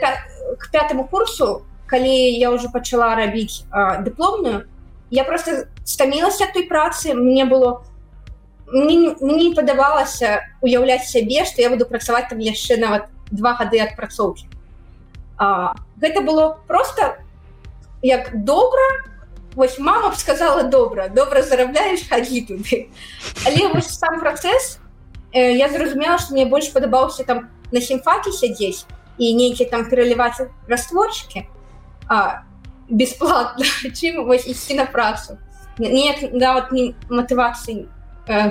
к 0.59 0.71
пятому 0.71 1.07
курсу 1.07 1.65
калі 1.87 2.11
я 2.39 2.51
ўжо 2.51 2.71
пачала 2.71 3.15
рабіць 3.15 3.67
дыпломную 3.99 4.63
я 5.11 5.23
просто 5.23 5.67
стамілася 5.83 6.47
той 6.53 6.63
працы 6.63 7.13
мне 7.13 7.43
было 7.43 7.83
у 7.83 7.90
мне, 8.71 9.15
мне 9.19 9.53
падавалася 9.55 10.41
уяўляць 10.61 11.09
сябе 11.09 11.45
што 11.45 11.61
я 11.61 11.69
буду 11.69 11.85
працаваць 11.85 12.27
там 12.29 12.39
яшчэ 12.39 12.77
нават 12.79 13.11
два 13.31 13.53
гады 13.59 13.79
адпрацоўкі 13.83 14.47
гэта 16.01 16.21
было 16.21 16.59
просто 16.67 17.17
як 18.01 18.31
добра 18.43 18.83
вось 19.55 19.79
мама 19.79 20.09
б 20.09 20.15
сказала 20.15 20.63
добра 20.63 21.09
добра 21.09 21.41
зарабляеш 21.41 22.07
хадзі 22.07 22.45
туды 22.47 22.89
але 23.45 23.67
вось 23.73 23.91
сам 23.91 24.19
працэс 24.19 24.79
э, 25.33 25.57
я 25.57 25.69
зразумела 25.69 26.17
што 26.17 26.33
мне 26.33 26.45
больш 26.45 26.71
падабаўся 26.71 27.23
там 27.23 27.49
на 27.71 27.79
хімфаке 27.79 28.31
сядзець 28.31 28.85
і 29.17 29.35
нейкі 29.35 29.65
там 29.65 29.89
пераліваць 29.89 30.39
растворчыкі 30.67 31.47
бесплатна 32.89 33.65
чым 33.97 34.25
вось 34.27 34.47
ісці 34.47 34.75
на 34.75 34.85
працу. 34.85 35.37
Неяк 35.79 36.33
нават 36.35 36.71
не 36.75 36.91
матывацыі 37.07 37.75
не 37.75 37.87
Э, 37.87 38.00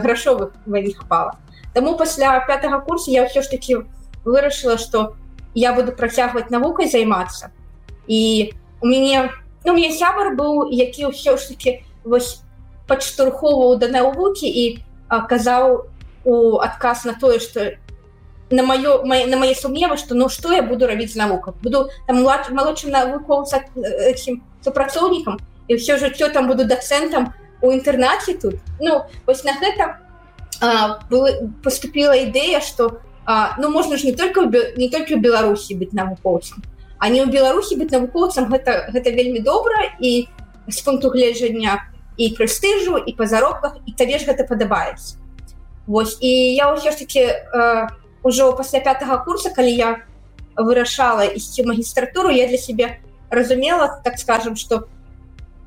грашовых 0.02 0.52
не 0.66 0.92
хапала 0.92 1.38
Таму 1.72 1.96
пасля 1.96 2.40
пятого 2.46 2.80
курса 2.80 3.10
я 3.10 3.24
ўсё 3.24 3.42
ж 3.42 3.48
таки 3.48 3.76
вырашыла 4.24 4.78
что 4.78 5.14
я 5.54 5.72
буду 5.72 5.92
працягваць 5.92 6.50
навукай 6.50 6.88
займацца 6.88 7.50
і 8.06 8.52
у 8.80 8.86
мяне 8.86 9.30
ну, 9.64 9.72
мне 9.72 9.92
сябар 9.92 10.34
быў 10.36 10.68
які 10.70 11.10
ўсё 11.10 11.36
ж 11.36 11.54
таки 11.54 11.84
вось 12.04 12.42
падштурхоўваў 12.86 13.78
да 13.78 13.88
навукі 13.88 14.46
і 14.46 14.82
казаў 15.08 15.86
у 16.24 16.58
адказ 16.58 17.04
на 17.04 17.14
тое 17.14 17.38
что 17.38 17.72
на 18.50 18.62
маё 18.62 19.02
на 19.04 19.36
мае 19.36 19.54
сумневы 19.54 19.96
что 19.96 20.14
ну 20.14 20.28
что 20.28 20.52
я 20.52 20.62
буду 20.62 20.86
рабіць 20.86 21.14
навука 21.14 21.54
буду 21.62 21.88
там 22.06 22.22
малодшым 22.22 22.90
навукоўца 22.90 23.64
супрацоўнікам 24.64 25.38
і 25.68 25.76
все 25.76 25.96
жыццё 25.96 26.28
там 26.34 26.48
буду 26.48 26.64
дацэнтам 26.64 27.32
у 27.62 27.70
інтэрнаце 27.70 28.34
тут. 28.40 28.56
Ну 28.80 29.04
вось 29.26 29.44
на 29.44 29.52
гэта 29.60 30.00
поступила 31.62 32.12
ідэя 32.12 32.60
что 32.60 33.00
ну 33.58 33.70
можна 33.70 33.96
ж 33.96 34.04
не 34.04 34.12
только 34.12 34.44
не 34.76 34.88
только 34.88 35.16
в 35.16 35.20
беларусі 35.20 35.74
быць 35.76 35.92
навукоўцам 35.92 36.62
а 36.98 37.08
не 37.08 37.24
ў 37.24 37.32
беларусі 37.32 37.80
быць 37.80 37.92
навукоўцам 37.92 38.52
гэта 38.52 38.92
гэта 38.92 39.08
вельмі 39.10 39.40
добра 39.40 39.96
і 40.00 40.28
з 40.68 40.80
пункту 40.84 41.08
гледжання 41.08 41.88
і 42.20 42.36
прэстыжу 42.36 43.00
і 43.00 43.12
па 43.16 43.24
заробках 43.24 43.80
і 43.88 43.96
табе 43.96 44.20
ж 44.20 44.28
гэта 44.28 44.44
падабаецца. 44.44 45.16
Вось 45.88 46.20
і 46.20 46.54
я 46.54 46.68
ўсё 46.76 46.92
ж 46.92 47.00
таки 47.00 47.24
э, 47.24 47.88
ўжо 48.22 48.52
пасля 48.52 48.84
пятага 48.84 49.24
курса 49.24 49.48
калі 49.48 49.72
я 49.72 49.90
вырашала 50.56 51.24
ісці 51.24 51.64
магістратуру 51.64 52.28
я 52.28 52.46
для 52.46 52.60
сябе 52.60 53.00
разумела 53.30 54.00
так 54.04 54.18
скажем 54.20 54.56
что 54.56 54.92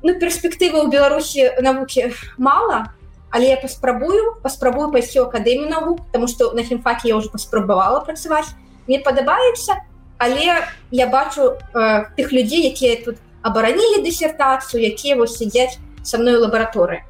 ну 0.04 0.12
перспектывы 0.20 0.84
ў 0.84 0.92
беларусі 0.92 1.48
навукі 1.64 2.12
мала 2.36 2.92
але 3.32 3.50
я 3.50 3.56
паспрабую 3.56 4.36
паспрабую 4.44 4.92
пайсці 4.92 5.24
ў 5.24 5.32
акадэмію 5.32 5.72
навук 5.72 6.04
тому 6.12 6.28
что 6.28 6.52
на 6.52 6.62
хімфаке 6.62 7.08
я 7.08 7.16
уже 7.16 7.32
паспрабавала 7.32 8.04
працаваць 8.04 8.52
мне 8.86 9.00
падабаецца 9.00 9.80
але 10.20 10.68
я 10.92 11.06
бачу 11.08 11.56
э, 11.56 12.04
тых 12.20 12.36
людзей 12.36 12.68
якія 12.68 13.00
тут 13.00 13.16
абаранілі 13.42 14.04
дысертацыю 14.04 14.84
якія 14.84 15.16
вось 15.16 15.40
сядзяць 15.40 15.80
со 16.04 16.20
мной 16.20 16.36
лабараторы 16.36 17.02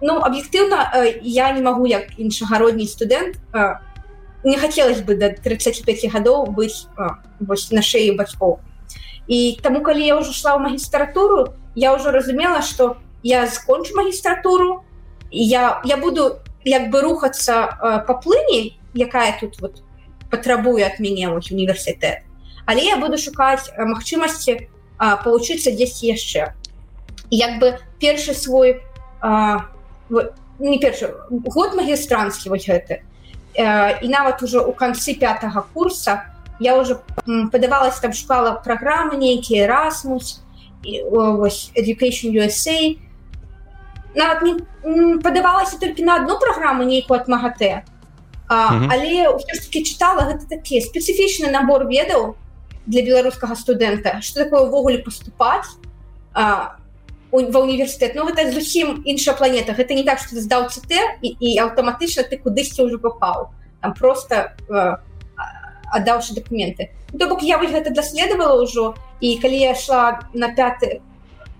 ну 0.00 0.18
аб'ектыўна 0.24 0.90
э, 0.96 1.20
я 1.20 1.52
не 1.52 1.60
магу 1.60 1.84
як 1.84 2.16
іншагародні 2.16 2.88
студэнт 2.88 3.36
э, 3.52 3.76
не 4.48 4.56
хацелось 4.56 5.04
бы 5.04 5.14
до 5.14 5.28
35 5.28 6.08
гадоў 6.08 6.48
быць 6.56 6.88
вось 7.38 7.70
на 7.70 7.84
шеі 7.84 8.16
бацькоў 8.16 8.58
і 9.28 9.60
таму 9.62 9.84
калі 9.84 10.00
я 10.00 10.16
ўжо 10.16 10.32
шла 10.32 10.56
ў 10.56 10.64
магістратуру 10.64 11.59
я 11.74 11.94
ўжо 11.94 12.10
разумела 12.10 12.62
что 12.62 12.96
я 13.22 13.46
скончу 13.46 13.96
магістратуру 13.96 14.84
я 15.30 15.80
я 15.84 15.96
буду 15.96 16.40
як 16.64 16.90
бы 16.90 17.00
рухацца 17.00 18.04
по 18.06 18.14
плыні 18.14 18.78
якая 18.94 19.38
тут 19.40 19.60
вот 19.60 19.82
патрабуе 20.30 20.86
от 20.86 21.00
мяне 21.00 21.28
універсітэт 21.28 22.22
але 22.66 22.82
я 22.84 22.96
буду 22.96 23.18
шукаць 23.18 23.70
магчымасці 23.78 24.68
получыцца 24.98 25.70
дзесьці 25.72 26.06
яшчэ 26.12 26.54
як 27.30 27.58
бы 27.58 27.78
першы 28.00 28.34
свой 28.34 28.82
не 30.60 30.78
першы 30.78 31.14
год 31.30 31.74
магістранскі 31.74 32.50
вось 32.50 32.68
гэты. 32.68 33.02
І 33.56 34.08
нават 34.08 34.42
уже 34.42 34.60
у 34.60 34.72
канцы 34.72 35.14
пятого 35.14 35.66
курса 35.74 36.26
я 36.60 36.76
уже 36.76 37.00
падавалась 37.50 37.98
там 37.98 38.12
шкала 38.12 38.52
праграмы 38.52 39.16
нейкія 39.16 39.66
Erasmus 39.66 40.44
education 40.84 42.32
USA 42.34 42.98
нават 44.14 44.42
не 44.42 45.18
падавалася 45.22 45.78
толькі 45.78 46.04
на 46.04 46.16
одну 46.22 46.38
праграму 46.38 46.84
нейкую 46.84 47.20
от 47.20 47.28
МаГТ 47.28 47.84
але 48.50 49.30
ўсё-таки 49.30 49.86
чытала 49.86 50.26
гэта 50.26 50.50
такі 50.50 50.82
спецыфічны 50.82 51.50
набор 51.50 51.86
ведаў 51.86 52.34
для 52.86 53.02
беларускага 53.06 53.54
студэнта 53.54 54.18
что 54.22 54.44
такое 54.44 54.66
увогуле 54.66 54.98
поступаць 54.98 55.78
ва 57.30 57.60
універсітэт 57.62 58.14
Ну 58.14 58.26
гэта 58.26 58.50
зусім 58.50 59.02
іншая 59.06 59.36
планета. 59.36 59.72
Гэта 59.72 59.94
не 59.94 60.02
так 60.02 60.18
что 60.18 60.34
ты 60.34 60.40
здаў 60.42 60.66
ЦТ 60.66 61.22
і, 61.22 61.36
і 61.38 61.58
аўтаматычна 61.62 62.26
ты 62.26 62.38
кудысьці 62.42 62.82
ўжо 62.82 62.98
попаў 62.98 63.54
там 63.80 63.94
просто 63.94 64.56
э, 64.68 64.96
аддаўшы 65.90 66.34
документы. 66.34 66.90
Ну, 67.12 67.18
То 67.18 67.28
бок 67.28 67.42
я 67.42 67.58
вось 67.58 67.70
гэта 67.70 67.90
даследавала 67.90 68.62
ўжо 68.62 68.94
і 69.20 69.36
калі 69.42 69.58
я 69.58 69.74
шла 69.74 70.20
на 70.32 70.54
пяты 70.54 71.02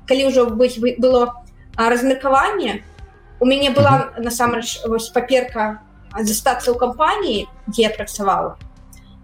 калі 0.06 0.26
ўжо 0.30 0.50
быць 0.50 0.78
было 0.78 1.42
размеркаванне 1.76 2.82
у 3.40 3.46
мяне 3.46 3.70
была 3.70 4.10
насамрэч 4.18 4.86
вось 4.86 5.08
паперка 5.14 5.82
застацца 6.18 6.74
ў 6.74 6.76
кампаніі 6.78 7.46
дзе 7.70 7.86
я 7.86 7.90
працавала 7.94 8.58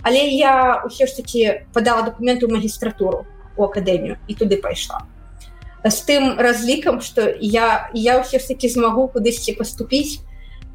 але 0.07 0.23
я 0.31 0.87
ўсё 0.87 1.11
ж 1.11 1.19
таки 1.19 1.67
падала 1.75 2.07
документы 2.07 2.47
ў 2.47 2.55
магістратуру 2.55 3.27
у 3.59 3.67
акадэмію 3.67 4.19
і 4.31 4.33
туды 4.39 4.63
пайшла 4.63 5.03
з 5.83 5.99
тым 6.07 6.39
разлікам 6.39 7.03
что 7.03 7.27
я 7.41 7.91
я 7.95 8.19
ўсё 8.23 8.39
ж 8.39 8.55
таки 8.55 8.71
змагу 8.71 9.11
кудысьці 9.11 9.59
поступіць 9.59 10.23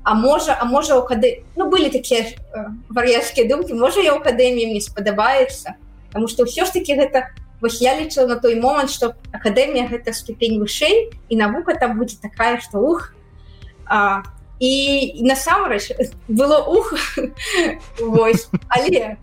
а 0.03 0.13
можа 0.13 0.57
а 0.59 0.65
можа 0.65 0.97
у 0.97 1.05
кады 1.05 1.43
ну 1.55 1.69
былі 1.69 1.89
такія 1.89 2.25
э, 2.25 2.73
вар'яцкія 2.89 3.47
думкі 3.47 3.73
можа 3.73 4.01
я 4.01 4.17
ў 4.17 4.21
акадэміі 4.21 4.71
мне 4.73 4.81
спадабаецца 4.81 5.77
потому 6.09 6.27
что 6.27 6.43
ўсё 6.43 6.65
ж 6.65 6.73
таки 6.73 6.97
гэта 6.97 7.31
вось 7.61 7.81
я 7.81 7.95
лічыла 7.95 8.27
на 8.27 8.35
той 8.35 8.55
момант 8.59 8.89
что 8.89 9.13
акадэмія 9.31 9.87
гэта 9.87 10.13
ступень 10.13 10.59
вышэй 10.59 11.13
і 11.29 11.35
навука 11.37 11.77
там 11.77 11.97
будзе 11.97 12.17
такая 12.17 12.59
что 12.59 12.79
ух. 12.79 13.13
А, 13.85 14.23
і 14.59 15.21
насамрэч 15.21 15.91
было 16.27 16.63
ух. 16.65 16.93
Вось. 17.99 18.49
Але 18.67 19.17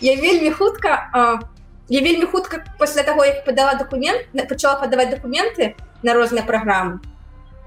я 0.00 0.14
вельмі 0.16 0.50
хутка 0.50 1.10
а, 1.12 1.40
я 1.88 2.00
вельмі 2.00 2.24
хутка 2.24 2.64
пасля 2.78 3.02
таго 3.02 3.24
як 3.24 3.44
падала 3.44 3.74
документ 3.74 4.26
пачала 4.48 4.80
падаваць 4.80 5.10
документы 5.10 5.74
на 6.02 6.14
розныя 6.14 6.46
праграмы 6.46 7.00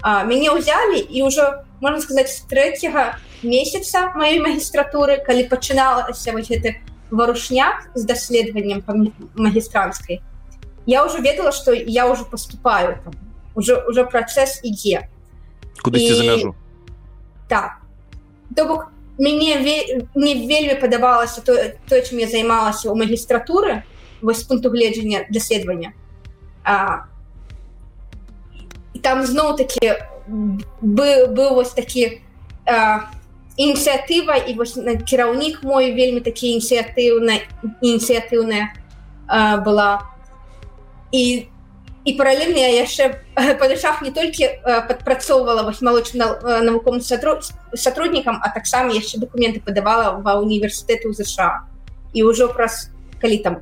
мяне 0.04 0.52
ўзялі 0.52 1.00
і 1.00 1.24
ўжо 1.24 1.64
можна 1.80 2.00
сказаць 2.04 2.28
з 2.36 2.44
трэцяга 2.48 3.16
месяца 3.40 4.12
маёй 4.12 4.40
магістратуры 4.44 5.24
калі 5.24 5.48
пачыналася 5.48 6.36
вось 6.36 6.52
гэты 6.52 6.76
варушняк 7.08 7.88
з 7.96 8.04
даследаваннем 8.04 8.84
магістранскай 9.34 10.20
я 10.84 11.04
ўжо 11.08 11.24
ведала 11.24 11.52
што 11.56 11.72
я 11.72 12.04
ўжо 12.04 12.28
поступаю 12.28 13.00
там 13.00 13.16
уже 13.56 13.80
уже 13.88 14.04
працэс 14.04 14.60
ідзе 14.60 15.08
куды 15.80 16.04
і... 16.04 16.12
за 16.12 16.24
мяжу? 16.24 16.54
Так 17.48 17.80
то 18.56 18.64
бок 18.68 18.92
мяне 19.16 19.56
мне 20.14 20.34
вельмі 20.44 20.76
падабалася 20.80 21.40
то, 21.40 21.56
то 21.88 22.00
чым 22.00 22.20
я 22.20 22.28
займалася 22.28 22.92
ў 22.92 22.94
магістратуры 22.98 23.82
вось 24.20 24.44
пункту 24.44 24.68
гледжання 24.68 25.24
даследавання 25.30 25.96
там 29.02 29.24
зноў 29.26 29.56
такі 29.56 29.98
быў 30.80 31.32
бы 31.34 31.50
вось 31.54 31.74
такі 31.76 32.20
ініцыятыва 33.56 34.36
і 34.48 34.54
вось 34.54 34.78
кіраўнік 35.06 35.62
мой 35.62 35.92
вельмі 35.94 36.20
такі 36.20 36.58
ініцыятыўна 36.58 37.40
ініцыятыўная 37.82 38.74
была. 39.64 40.10
І 41.12 41.48
і 42.04 42.12
паралельна 42.12 42.60
я 42.60 42.84
яшчэ 42.84 43.16
падышах 43.60 44.02
не 44.02 44.10
толькі 44.12 44.60
падпрацоўвала 44.64 45.64
вось 45.64 45.80
малочным 45.80 46.36
навуковым 46.44 47.00
сотруднікам 47.00 48.40
а 48.42 48.52
таксама 48.52 48.92
яшчэ 48.92 49.18
документы 49.18 49.60
падавала 49.64 50.20
ва 50.20 50.36
універсітэту 50.40 51.12
ЗША 51.16 51.64
і 52.12 52.28
ўжо 52.28 52.52
праз 52.52 52.92
калі 53.24 53.38
там 53.40 53.54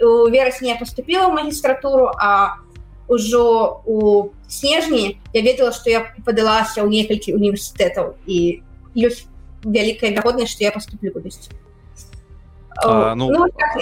у 0.00 0.28
верасні 0.32 0.72
я 0.72 0.76
поступила 0.76 1.28
в 1.28 1.36
магістратуру 1.36 2.16
а 2.16 2.56
ўжо 3.12 3.82
у 3.84 4.30
снежні 4.48 5.18
я 5.32 5.40
ведала 5.42 5.72
что 5.72 5.90
я 5.90 6.12
падалася 6.24 6.80
ў 6.80 6.88
некалькі 6.88 7.36
універсітэтаў 7.36 8.16
і 8.26 8.64
ёсць 8.96 9.28
вялікая 9.64 10.16
верагоднасць 10.16 10.56
что 10.56 10.64
я 10.64 10.72
поступлю 10.72 11.12
кудысьці 11.12 11.52
ну, 12.82 13.30
ну, 13.30 13.46
так 13.52 13.76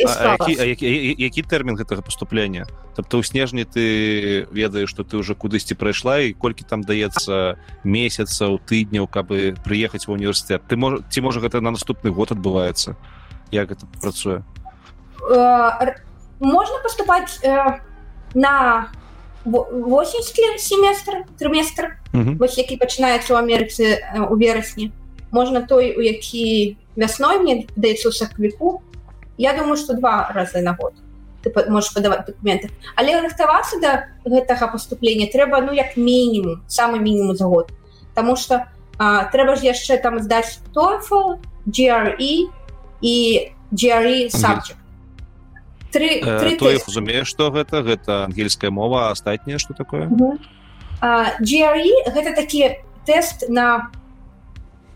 які, 0.49 0.53
які, 0.69 1.15
які 1.19 1.43
тэрмін 1.43 1.79
гэтага 1.79 2.03
поступлення 2.03 2.67
тобто 2.99 3.19
ў 3.19 3.25
снежні 3.25 3.65
ты 3.65 4.51
ведаеш 4.51 4.91
что 4.91 5.07
ты 5.07 5.17
уже 5.17 5.39
кудысьці 5.39 5.79
прайшла 5.79 6.21
і 6.27 6.35
колькі 6.35 6.67
там 6.67 6.83
даецца 6.83 7.57
месяцаў 7.87 8.59
тыдняў 8.67 9.07
каб 9.07 9.31
прыехаць 9.63 10.11
в 10.11 10.13
універсітэт 10.13 10.67
ты 10.67 10.75
мож 10.77 11.07
ці 11.09 11.23
можа 11.23 11.41
гэта 11.41 11.63
на 11.63 11.71
наступны 11.71 12.11
год 12.11 12.35
адбываецца 12.35 12.99
як 13.55 13.71
это 13.71 13.87
працуе 14.03 14.43
Э, 15.29 15.95
можно 16.41 16.79
поступать 16.83 17.39
э, 17.43 17.81
на 18.35 18.89
восеньскі 19.45 20.43
семестр 20.59 21.25
трыместр 21.39 21.97
mm 22.13 22.25
-hmm. 22.25 22.37
вось 22.39 22.59
які 22.59 22.77
пачынаецца 22.77 23.33
ў 23.33 23.41
Амерыцы 23.43 23.85
э, 23.97 24.33
у 24.33 24.37
верасні 24.37 24.93
можна 25.31 25.61
той 25.61 25.97
у 25.97 26.01
які 26.01 26.77
вясной 26.97 27.39
мне 27.39 27.67
даецца 27.77 28.09
ў 28.09 28.13
саквіку 28.13 28.83
Я 29.39 29.55
думаю 29.55 29.77
что 29.77 29.95
два 29.95 30.31
разы 30.35 30.61
на 30.61 30.75
год 30.75 30.93
ты 31.43 31.71
можешь 31.71 31.95
падаваць 31.95 32.27
документы. 32.27 32.71
Але 32.97 33.21
рыхтавацца 33.21 33.81
да 33.81 33.93
гэтага 34.25 34.69
поступлення 34.73 35.27
трэба 35.33 35.61
ну 35.65 35.73
як 35.73 35.97
мінімум 35.97 36.61
самы 36.69 37.01
мінімум 37.01 37.37
за 37.37 37.45
год. 37.45 37.73
Таму 38.15 38.37
что 38.37 38.67
трэба 39.01 39.57
ж 39.57 39.65
яшчэ 39.73 39.97
там 39.97 40.21
здаць 40.21 40.61
TOEFL 40.75 41.41
GRE 41.67 42.53
і 43.01 43.17
GRE 43.73 44.29
subject 44.29 44.80
-hmm 45.91 45.93
тры, 45.93 46.21
э, 46.21 46.39
тры 46.41 46.57
то 46.57 46.71
разумею 46.71 47.25
что 47.25 47.51
гэта 47.51 47.83
гэта 47.83 48.25
ангельская 48.25 48.71
мова 48.71 49.11
астатняе 49.11 49.59
что 49.59 49.75
такое? 49.75 50.09
GRE 51.41 51.95
гэта 52.15 52.35
такі 52.35 52.77
тест 53.07 53.49
на 53.49 53.91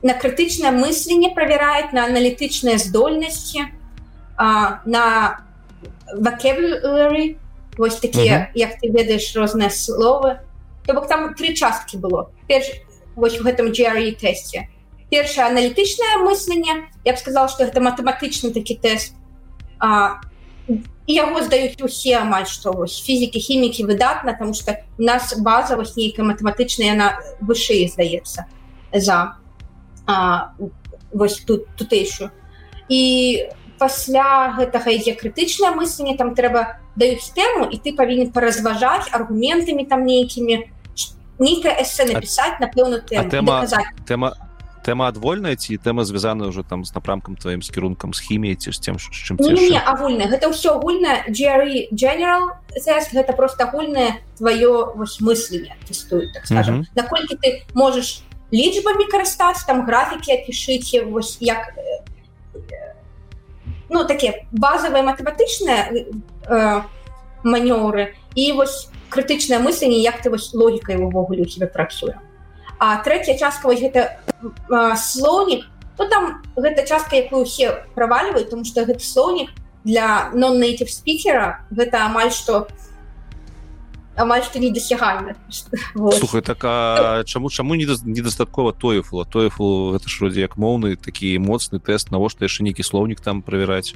на 0.02 0.12
крытычнае 0.14 0.70
мысленне 0.70 1.34
правяраюць 1.34 1.92
на 1.92 2.04
аналітычныя 2.04 2.78
здольнасці 2.78 3.64
на 4.38 5.38
vocabulary 6.20 7.36
вось 7.78 7.96
такія 7.96 8.38
-huh. 8.38 8.46
як 8.54 8.70
ты 8.82 8.92
ведаеш 8.92 9.36
розныя 9.36 9.70
словы 9.70 10.38
то 10.86 10.94
бок 10.94 11.08
там 11.08 11.34
три 11.34 11.54
часткі 11.54 11.96
было. 11.98 12.28
Перш 12.46 12.66
вось 13.16 13.40
у 13.40 13.44
гэтым 13.44 13.72
GRE 13.72 14.12
тесте. 14.20 14.68
Першае 15.10 15.46
аналітычнае 15.46 16.18
мысленне 16.20 16.88
я 17.04 17.12
б 17.12 17.16
сказал 17.16 17.48
что 17.48 17.64
гэта 17.64 17.80
матэматычны 17.80 18.52
такі 18.52 18.74
тест. 18.74 19.14
А, 19.78 20.20
яго 21.06 21.42
здаюць 21.44 21.80
усе 21.84 22.16
амаль 22.16 22.48
што 22.48 22.72
вось 22.72 22.96
фізікі 23.04 23.40
хімікі 23.40 23.84
выдатна 23.84 24.32
тому 24.38 24.54
что 24.54 24.76
у 24.98 25.02
нас 25.02 25.36
база 25.36 25.76
вось 25.76 25.96
нейкая 25.96 26.24
матэматычная 26.24 26.96
яна 26.96 27.08
вышэй 27.40 27.88
здаецца 27.88 28.48
за 28.92 29.36
а, 30.06 30.54
вось 31.12 31.44
тут 31.44 31.68
тутэйшую 31.76 32.30
і 32.88 33.02
пасля 33.78 34.54
гэтага 34.56 34.96
ідзе 34.96 35.12
крытычнае 35.18 35.74
мысленне 35.76 36.16
там 36.16 36.32
трэба 36.34 36.80
даюць 36.96 37.28
тэму 37.36 37.68
і 37.68 37.76
ты 37.76 37.92
павінен 37.92 38.32
паразважаць 38.32 39.12
аргументамі 39.12 39.84
там 39.84 40.08
нейкімі 40.08 40.64
нейкая 41.38 41.76
эсэ 41.84 42.08
напісаць 42.08 42.56
на 42.64 42.72
пэўную 42.72 43.04
тэма 43.04 43.68
тэма 44.08 44.32
тэма 44.84 45.08
адвольная 45.08 45.56
ці 45.56 45.80
тэма 45.80 46.04
звязаная 46.04 46.52
ўжо 46.52 46.62
там 46.62 46.84
з 46.84 46.92
напрамкам 46.92 47.40
тваім 47.40 47.64
з 47.64 47.72
кірункам 47.72 48.12
з 48.12 48.20
хіміяй 48.20 48.60
ці 48.60 48.76
з 48.76 48.78
тем 48.78 49.00
з 49.00 49.08
чым 49.08 49.40
агульна 49.80 50.28
гэта 50.28 50.52
ўсё 50.52 50.76
агульна 50.76 51.24
Jerry 51.32 51.88
general 51.88 52.60
тест, 52.76 53.16
гэта 53.16 53.32
просто 53.32 53.64
агульнае 53.64 54.20
твоё 54.36 54.92
вось 54.92 55.20
мысленне 55.24 55.76
тестуюць 55.88 56.32
так 56.36 56.46
скажем 56.46 56.74
mm 56.74 56.80
-hmm. 56.84 56.96
наколькі 56.96 57.34
ты 57.40 57.64
можаш 57.74 58.22
лічбамі 58.52 59.08
карыстаць 59.08 59.64
там 59.66 59.86
графікі 59.86 60.32
апішыце 60.32 61.08
вось 61.08 61.38
як 61.40 61.72
ну 63.88 64.04
такія 64.04 64.44
базовыя 64.52 65.02
матэматычныя 65.02 65.80
э, 66.48 66.82
манёўры 67.44 68.14
і 68.34 68.52
вось 68.52 68.88
крытычнае 69.08 69.62
мысленне 69.62 70.02
як 70.02 70.20
ты 70.22 70.30
вось 70.30 70.54
логікай 70.54 70.96
увогуле 70.96 71.42
у 71.42 71.46
тебе 71.46 71.66
працуе 71.66 72.18
а 72.84 72.96
третья 72.98 73.36
частка 73.38 73.66
вось 73.66 73.80
гэта 73.80 74.20
слоўнік 74.96 75.64
то 75.96 76.04
там 76.04 76.42
гэта 76.56 76.84
частка 76.84 77.16
якую 77.16 77.48
усе 77.48 77.84
правальваюць 77.94 78.50
тому 78.50 78.64
что 78.64 78.84
гэты 78.84 79.00
слоўнік 79.00 79.48
для 79.84 80.28
non-native 80.34 80.92
спикера 80.92 81.64
гэта 81.70 82.04
амаль 82.04 82.30
что 82.30 82.68
амаль 84.16 84.44
что 84.44 84.60
недосягальна 84.60 85.36
слухай 85.96 86.42
так 86.42 86.60
а 86.64 87.24
чаму 87.24 87.48
чаму 87.48 87.74
недастаткова 87.74 88.74
тоефла? 88.74 89.24
Тоефл 89.24 89.96
гэта 89.96 90.08
ж 90.08 90.20
вроде 90.20 90.40
як 90.44 90.60
моўны 90.60 90.96
такі 90.96 91.38
моцны 91.38 91.80
тест 91.80 92.12
навошта 92.12 92.44
яшчэ 92.44 92.68
нейкі 92.68 92.84
слоўнік 92.84 93.24
там 93.24 93.40
правяраць? 93.40 93.94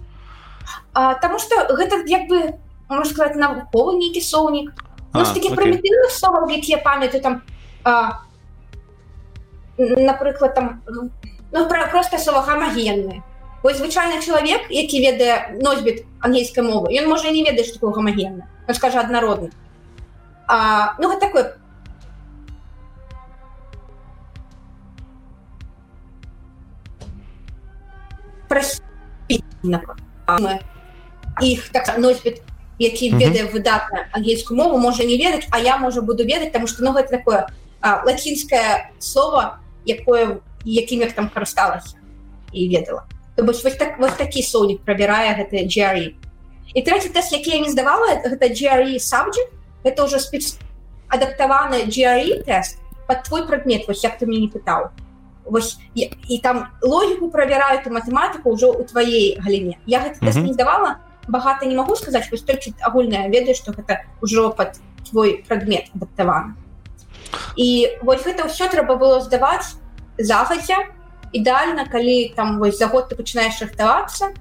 Таму 0.95 1.39
что 1.39 1.77
гэта 1.77 2.09
як 2.09 2.25
бы 2.33 2.57
можно 2.89 3.05
сказать 3.05 3.37
навуковы 3.37 4.01
нейкі 4.01 4.25
слоўнік 4.25 4.73
Ну, 5.13 5.25
такі 5.25 5.57
прымітыўных 5.57 6.13
словаў 6.13 6.53
якія 6.53 6.79
памяты 6.85 7.21
там 7.25 7.41
а, 7.83 8.28
напрыклад 9.79 10.55
там 10.55 10.83
ну, 11.51 11.69
пра, 11.69 11.87
просто 11.87 12.19
слова 12.19 12.43
гамагенны 12.43 13.23
ось 13.63 13.79
звычайны 13.79 14.23
чалавек 14.23 14.71
які 14.71 15.01
ведае 15.01 15.59
носьбіт 15.63 16.05
ангельскай 16.21 16.65
мовы 16.65 16.93
ён 16.99 17.09
можа 17.09 17.31
не 17.31 17.45
ведае 17.45 17.65
такое 17.65 17.93
гамагенна 17.93 18.49
скажа 18.75 19.01
аднародны 19.01 19.51
а, 20.49 20.95
ну 20.99 21.09
вот 21.09 21.21
такой 21.21 21.47
іх 31.41 31.69
так 31.71 31.99
носьбіт 31.99 32.43
які 32.79 33.11
ведае 33.15 33.47
выдатна 33.47 34.07
ангельскую 34.13 34.59
мову 34.59 34.79
можа 34.79 35.05
не 35.05 35.17
ведаць 35.17 35.47
а 35.51 35.59
я 35.59 35.79
можа 35.79 36.03
буду 36.03 36.25
ведаць 36.25 36.53
тому 36.53 36.67
что 36.67 36.85
ну 36.85 36.93
гэта 36.93 37.11
такое 37.11 37.47
лацінскае 37.83 38.91
слово 38.99 39.61
якое 39.87 40.41
якім 40.65 41.01
як 41.01 41.13
там 41.13 41.31
карысталася 41.35 41.97
і 42.53 42.69
ведала. 42.69 43.05
То 43.37 43.45
бок 43.45 43.57
вось 43.65 43.77
так. 43.77 43.99
вот 43.99 44.17
такі 44.17 44.43
соўнік 44.43 44.81
прабірае 44.83 45.35
гэта 45.39 45.65
Джерry 45.67 46.15
і 46.75 46.83
трэці 46.83 47.09
тест 47.09 47.33
які 47.33 47.51
я 47.51 47.61
не 47.61 47.71
здавала 47.71 48.21
гэта 48.25 48.49
Джерry 48.49 48.97
subject. 48.97 49.53
Это 49.85 50.05
уже 50.05 50.19
спец 50.21 50.59
адаптаваны 51.09 51.87
Джерry 51.87 52.43
тест 52.45 52.79
под 53.07 53.23
твой 53.23 53.47
прадмет 53.47 53.89
вось 53.89 54.05
як 54.05 54.19
ты 54.19 54.27
мне 54.27 54.41
не 54.41 54.49
пытаў. 54.49 54.91
Вось 55.45 55.79
і, 55.95 56.11
і 56.29 56.39
там 56.39 56.67
логіку 56.83 57.31
правяраюць 57.31 57.87
і 57.87 57.91
матэматыку 57.91 58.53
ўжо 58.53 58.73
у 58.73 58.85
тваей 58.85 59.39
галіне. 59.41 59.79
Я 59.87 60.01
гэта 60.01 60.21
mm 60.21 60.33
-hmm. 60.33 60.47
не 60.47 60.53
здавала 60.53 60.99
багата 61.29 61.67
не 61.67 61.77
могу 61.77 61.97
сказаць 61.97 62.31
вось 62.31 62.43
толькі 62.43 62.75
агульная 62.81 63.29
ведаю 63.29 63.55
что 63.55 63.73
гэта 63.73 64.05
ўжо 64.21 64.51
под 64.51 64.81
твой 65.11 65.45
прадмет 65.49 65.91
адаптаваны 65.95 66.55
і 67.57 67.69
вось 68.03 68.25
гэта 68.25 68.47
ўсё 68.47 68.69
трэба 68.69 68.97
было 68.97 69.21
здаваць 69.21 69.79
захаця 70.19 70.89
ідэальна 71.33 71.87
калі 71.87 72.33
там 72.37 72.59
вось 72.59 72.79
за 72.79 72.89
год 72.89 73.09
ты 73.09 73.17
пачынаеш 73.17 73.61
рыхтавацца 73.63 74.33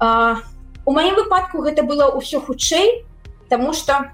у 0.00 0.90
маім 0.92 1.14
выпадку 1.16 1.62
гэта 1.64 1.82
было 1.82 2.10
ўсё 2.16 2.40
хутчэй 2.40 3.04
тому 3.48 3.72
что 3.72 4.10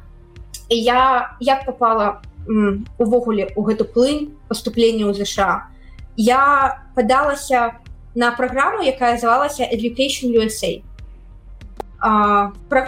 я 0.68 1.36
як 1.40 1.66
попала 1.66 2.22
увогуле 2.98 3.52
у 3.56 3.62
гэту 3.62 3.84
плынь 3.84 4.36
поступлення 4.48 5.10
ў 5.10 5.14
ЗША 5.18 5.66
я 6.16 6.82
падалася 6.94 7.80
на 8.14 8.32
праграму 8.32 8.82
якая 8.82 9.18
звалася 9.18 9.68
education 9.68 10.32
USA 10.32 10.82
а, 11.98 12.52
про... 12.68 12.86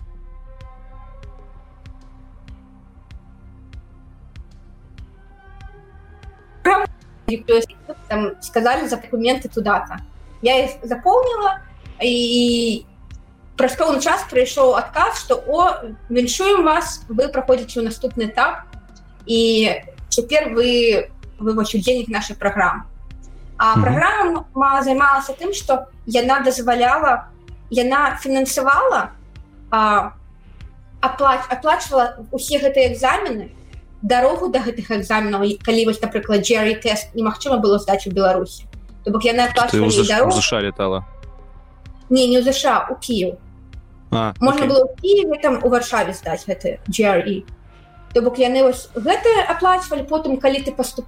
там 8.08 8.40
сказали 8.40 8.86
за 8.86 8.96
документы 8.96 9.48
туда-то. 9.48 9.98
Я 10.42 10.64
их 10.64 10.70
заполнила, 10.82 11.60
и 12.02 12.86
праз 13.58 13.74
пэўны 13.74 14.00
час 14.00 14.22
прыйшоў 14.30 14.76
адказ 14.78 15.24
што 15.24 15.42
о 15.50 15.90
віншуем 16.08 16.62
вас 16.64 17.02
вы 17.08 17.26
праходзіце 17.28 17.82
ў 17.82 17.90
наступны 17.90 18.30
этап 18.30 18.70
і 19.26 19.82
цяпер 20.08 20.54
вы 20.54 21.10
вывач 21.42 21.74
удзельнік 21.74 22.08
нашай 22.08 22.38
праграмы 22.38 22.86
а 23.58 23.74
-hmm. 23.74 23.82
праграма 23.82 24.82
займалася 24.82 25.34
тым 25.34 25.52
што 25.52 25.90
яна 26.06 26.40
дазваляла 26.40 27.28
яна 27.70 28.16
фінансавала 28.22 29.10
аплач 31.00 31.40
аплачвала 31.50 32.16
усе 32.30 32.58
гэтыя 32.62 32.94
экзамены 32.94 33.50
дарогу 34.02 34.48
до 34.48 34.58
гэтых 34.60 34.90
экзаменаў 34.90 35.44
калі 35.64 35.84
вось 35.86 36.00
напрыклад 36.00 36.46
Джерry 36.46 36.74
тест 36.74 37.14
немагчыма 37.14 37.58
было 37.58 37.78
здаць 37.78 38.06
у 38.06 38.10
Беларусі. 38.10 38.64
То 39.04 39.10
бок 39.10 39.24
яна 39.24 39.48
ЗША 40.30 40.60
летала? 40.60 41.04
Не 42.10 42.26
не 42.26 42.42
ЗША 42.42 42.88
у 42.90 42.94
Кіев 42.94 43.38
можна 44.10 44.64
okay. 44.64 44.68
было 44.68 44.88
Киеве 45.00 45.38
там 45.40 45.60
у 45.62 45.68
варшаве 45.68 46.12
здаць 46.12 46.46
гэты 46.46 46.80
GRE 46.88 47.44
то 48.14 48.22
бок 48.22 48.38
яны 48.38 48.62
вось 48.62 48.88
гэта 48.94 49.28
аплачвалі 49.48 50.08
потым 50.08 50.38
калі 50.40 50.62
ты 50.64 50.72
поступ 50.72 51.04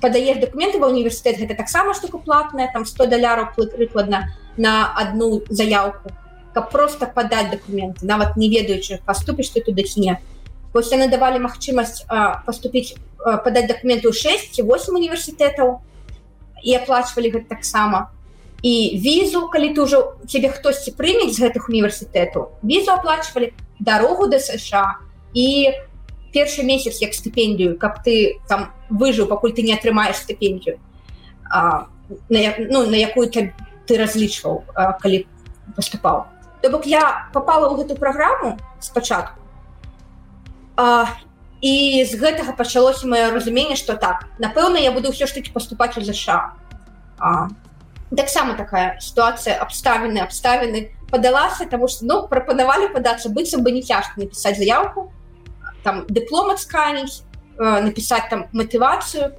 падаеш 0.00 0.38
документы 0.38 0.78
ва 0.78 0.86
універсітэт 0.86 1.38
гэта 1.38 1.54
таксама 1.54 1.94
штука 1.94 2.18
платная 2.18 2.70
там 2.72 2.86
100 2.86 3.06
даляраў 3.10 3.50
прыкладна 3.56 4.30
на 4.56 4.92
одну 4.94 5.42
заявку 5.48 6.14
каб 6.54 6.70
просто 6.70 7.06
падаць 7.06 7.50
документы 7.50 8.06
нават 8.06 8.36
не 8.36 8.48
ведаючы 8.48 9.02
поступіш 9.04 9.50
ты 9.50 9.60
туды 9.60 9.82
не 9.96 10.20
вось 10.76 10.92
яны 10.92 11.08
давалі 11.08 11.40
магчымасць 11.40 12.04
поступіць 12.44 13.00
падаць 13.24 13.66
документы 13.72 14.12
ў 14.12 14.14
6 14.14 14.60
8 14.60 15.00
універсітэтаў 15.00 15.80
і 16.60 16.76
аплачвалі 16.76 17.32
гэта 17.32 17.56
таксама 17.56 18.12
і 18.60 19.00
візу 19.00 19.48
калі 19.48 19.72
ты 19.72 19.88
ўжо 19.88 20.20
цябе 20.28 20.52
хтосьці 20.52 20.92
прымець 21.00 21.32
з 21.32 21.48
гэтых 21.48 21.72
універсітэтаў 21.72 22.60
візу 22.60 22.92
аплачвалі 22.92 23.52
дарогу 23.80 24.28
да 24.28 24.40
сша. 24.40 25.00
І 25.36 25.72
першы 26.32 26.64
месяц 26.64 27.00
як 27.00 27.16
стыпендію 27.16 27.80
каб 27.80 28.04
ты 28.04 28.40
там 28.48 28.72
выжыў 28.90 29.32
пакуль 29.32 29.56
ты 29.56 29.64
не 29.64 29.72
атрымаеш 29.72 30.20
стыпендію 30.20 30.76
на, 32.28 32.40
ну, 32.58 32.84
на 32.84 32.96
якую 32.96 33.32
ты, 33.32 33.54
ты 33.88 33.96
разлічваў 33.96 34.64
калі 35.00 35.24
поступаў 35.76 36.28
то 36.60 36.70
бок 36.70 36.84
я 36.84 37.30
попала 37.32 37.72
ў 37.72 37.80
гэту 37.80 37.96
праграму 37.96 38.60
спачатку 38.80 39.45
і 40.76 42.04
з 42.04 42.12
гэтага 42.20 42.52
пачалося 42.52 43.06
маё 43.06 43.32
разуменне 43.32 43.76
што 43.76 43.96
так 43.96 44.28
напэўна 44.38 44.76
я 44.78 44.92
буду 44.92 45.10
ўсё 45.10 45.26
ж 45.26 45.34
таки 45.34 45.52
паступаць 45.52 45.96
у 45.96 46.04
ЗША 46.04 46.52
таксама 48.12 48.54
такая 48.54 49.00
сітуацыя 49.00 49.56
абставіны 49.58 50.20
абставіны 50.20 50.92
подалася 51.10 51.66
тому 51.66 51.88
что 51.88 52.04
ну 52.06 52.28
прапанавалі 52.28 52.92
падацца 52.92 53.28
быццам 53.28 53.64
бы 53.64 53.72
не 53.72 53.82
цяжка 53.82 54.20
написать 54.20 54.58
заявку 54.58 55.12
там 55.82 56.04
диплом 56.08 56.50
отсканіць 56.50 57.22
э, 57.58 57.80
написать 57.80 58.28
там 58.30 58.46
мотивацию 58.52 59.34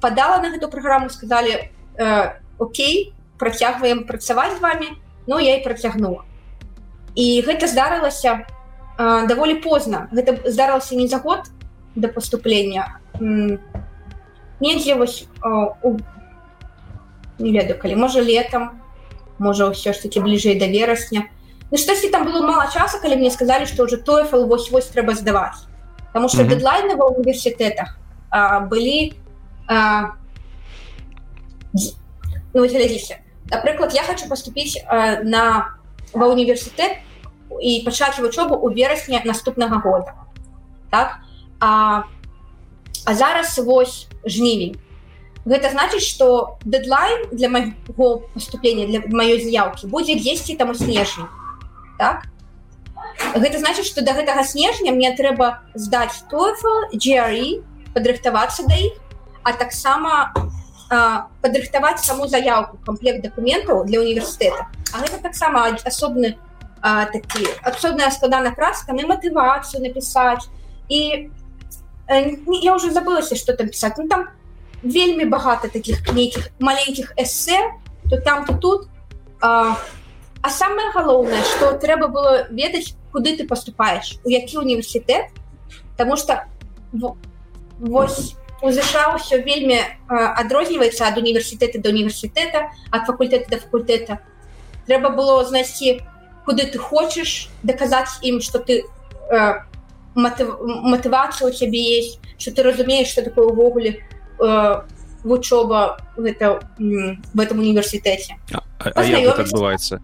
подала 0.00 0.38
на 0.38 0.56
эту 0.56 0.68
программу 0.68 1.10
сказали 1.10 1.70
э, 1.96 2.40
Окей 2.58 3.12
процягваем 3.38 4.04
працаваць 4.04 4.56
з 4.56 4.60
вами 4.60 4.88
но 5.26 5.40
я 5.40 5.56
і 5.56 5.64
працягнула. 5.64 6.24
І 7.14 7.42
гэта 7.42 7.66
здарылася 7.66 8.46
э, 8.97 9.27
даволі 9.27 9.55
поздно 9.55 10.07
гэта 10.11 10.49
здарылася 10.49 10.95
не 10.95 11.07
за 11.07 11.17
год 11.17 11.39
до 11.95 12.07
поступлення 12.07 12.99
недзе 14.59 14.95
вось 14.95 15.27
э, 15.43 15.67
у... 15.81 15.99
не 17.39 17.51
ведаю 17.51 17.79
калі 17.79 17.95
можа 17.95 18.21
летом 18.21 18.81
можа 19.39 19.69
ўсё 19.69 19.93
ж 19.93 20.01
таки 20.01 20.19
бліжэй 20.19 20.59
до 20.59 20.65
верасня 20.65 21.29
Ну 21.71 21.77
штосьці 21.77 22.09
там 22.11 22.25
было 22.27 22.43
мало 22.43 22.67
часу 22.67 22.99
калі 23.01 23.15
мне 23.15 23.31
сказали 23.31 23.65
что 23.65 23.83
уже 23.83 23.97
тофл 23.97 24.45
вось 24.45 24.71
вось 24.71 24.91
трэба 24.91 25.15
здаваць 25.15 25.65
потому 26.07 26.29
что 26.29 26.43
mm 26.43 26.47
-hmm. 26.47 26.55
дедлайны 26.55 26.95
ва 26.95 27.05
універсітэтах 27.07 27.97
былі 28.69 29.13
а, 29.67 30.11
ну, 32.53 32.67
глядзіся 32.67 33.17
напрыклад 33.51 33.95
я 33.95 34.03
хочу 34.03 34.29
поступіць 34.29 34.83
а, 34.87 35.23
на 35.23 35.67
ва 36.13 36.27
універсітэт 36.27 36.91
і 37.60 37.82
пачаць 37.84 38.18
вучобу 38.18 38.54
у 38.54 38.70
верасні 38.70 39.20
наступнага 39.24 39.78
года. 39.78 40.14
Так? 40.90 41.18
А, 41.60 42.02
а 43.04 43.14
зараз 43.14 43.58
вось 43.58 44.08
жнівень. 44.24 44.76
Гэта 45.46 45.70
значыць 45.70 46.02
что 46.02 46.58
дедлайн 46.64 47.30
для 47.30 47.48
майго 47.48 48.26
поступлення 48.34 48.86
для 48.86 49.00
маёй 49.14 49.38
заявки 49.38 49.86
будзе 49.86 50.18
10 50.18 50.58
там 50.58 50.70
у 50.70 50.74
снежні. 50.74 51.24
Так? 51.98 52.26
Гэта 53.34 53.58
значыць 53.58 53.86
что 53.86 54.00
до 54.02 54.12
да 54.12 54.18
гэтага 54.18 54.42
снежня 54.44 54.90
мне 54.90 55.14
трэба 55.14 55.62
здаць 55.74 56.26
TOEFL, 56.32 56.90
GRE 56.98 57.62
падрыхтавацца 57.94 58.66
да 58.66 58.74
іх 58.74 58.98
а 59.42 59.52
таксама 59.52 60.34
падрыхтаваць 61.42 62.02
саму 62.02 62.26
заявку 62.28 62.78
комплект 62.84 63.22
документаў 63.22 63.84
для 63.86 64.00
універсітэта 64.00 64.66
А 64.92 64.98
гэта 64.98 65.18
таксама 65.22 65.66
асобны 65.84 66.38
такі 67.12 67.46
асобная 67.62 68.10
складана 68.10 68.52
праца 68.54 68.86
там 68.86 68.98
і 69.02 69.08
матывацыю 69.10 69.82
напісаць. 69.82 70.46
І 70.88 71.30
я 72.08 72.74
уже 72.74 72.90
забылася 72.90 73.36
что 73.36 73.56
там 73.56 73.68
пісаць. 73.68 73.98
Ну 73.98 74.08
там 74.08 74.28
вельмі 74.82 75.24
багата 75.24 75.68
таких 75.68 76.02
нейкіх 76.12 76.50
маленькіх 76.60 77.12
эссе 77.16 77.58
то 78.10 78.20
там 78.20 78.44
то 78.44 78.54
тут. 78.54 78.88
А, 79.40 79.76
а 80.40 80.50
самое 80.50 80.90
галоўнае 80.92 81.42
что 81.42 81.72
трэба 81.72 82.08
было 82.08 82.46
ведаць 82.50 82.94
куды 83.12 83.36
ты 83.36 83.46
поступаешь 83.46 84.16
у 84.24 84.30
які 84.30 84.58
універсітэт 84.58 85.28
потому 85.92 86.16
что 86.16 86.44
вось 87.78 88.36
у 88.62 88.70
ЗША 88.72 89.12
ўсё 89.16 89.44
вельмі 89.44 89.80
адрозніваецца 90.08 91.12
ад 91.12 91.18
універсітэта 91.20 91.78
до 91.78 91.92
універсітэта 91.92 92.72
ад 92.90 93.04
факультэта 93.04 93.50
до 93.52 93.56
факультэта. 93.60 94.18
Трэба 94.88 95.12
было 95.12 95.44
знайсці 95.44 96.00
куды 96.46 96.66
ты 96.66 96.78
хочаш 96.78 97.48
даказаць 97.62 98.22
ім 98.22 98.40
что 98.40 98.58
ты 98.58 98.84
матывацыя 100.14 101.48
у 101.48 101.52
цябе 101.52 101.82
есть 101.98 102.20
что 102.38 102.54
ты 102.54 102.62
разумееш 102.62 103.08
что 103.08 103.22
такое 103.22 103.46
увогуле 103.46 104.02
у 104.38 104.44
э, 104.44 104.82
вучоба 105.24 105.98
гэта 106.16 106.60
в 106.78 107.40
этом 107.40 107.58
універсітэце 107.58 108.38
адбываецца 108.78 110.00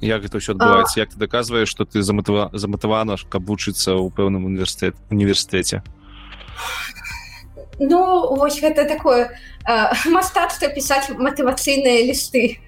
як 0.00 0.22
гэта 0.22 0.38
ўсё 0.38 0.52
адбываецца 0.54 1.00
як 1.00 1.10
ты 1.10 1.16
даказваеш 1.18 1.68
что 1.68 1.84
ты 1.84 2.02
заматыва 2.02 2.50
заматавана 2.52 3.16
каб 3.16 3.48
вучыцца 3.48 3.96
ў 3.96 4.12
пэўным 4.12 4.44
універсітэт 4.44 4.94
універсітэце 5.10 5.82
Ну 7.78 8.34
вось 8.34 8.58
гэта 8.60 8.84
такое 8.84 9.30
э, 9.64 10.10
мастацтва 10.10 10.68
пісаць 10.74 11.08
матывацыйныя 11.14 12.04
лісты 12.10 12.58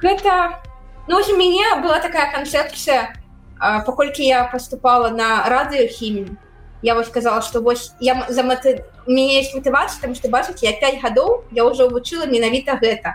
гэта 0.00 0.62
ну, 1.08 1.18
у 1.18 1.36
мяне 1.36 1.82
была 1.82 1.98
такая 1.98 2.32
канцэпцыя 2.32 3.14
паколькі 3.58 4.24
я 4.24 4.44
поступала 4.44 5.10
на 5.10 5.48
радыёхімію 5.48 6.36
я 6.82 6.94
вось 6.94 7.06
сказала 7.06 7.42
что 7.42 7.60
вось 7.60 7.92
я 8.00 8.26
за 8.28 8.42
мэты 8.42 8.84
мне 9.06 9.36
есть 9.36 9.54
мотывацыя 9.54 10.00
там 10.00 10.14
что 10.14 10.28
бачыць 10.28 10.62
я 10.62 10.72
5 10.72 11.02
гадоў 11.02 11.44
я 11.50 11.64
уже 11.64 11.88
вучыла 11.88 12.26
менавіта 12.26 12.78
гэта. 12.80 13.14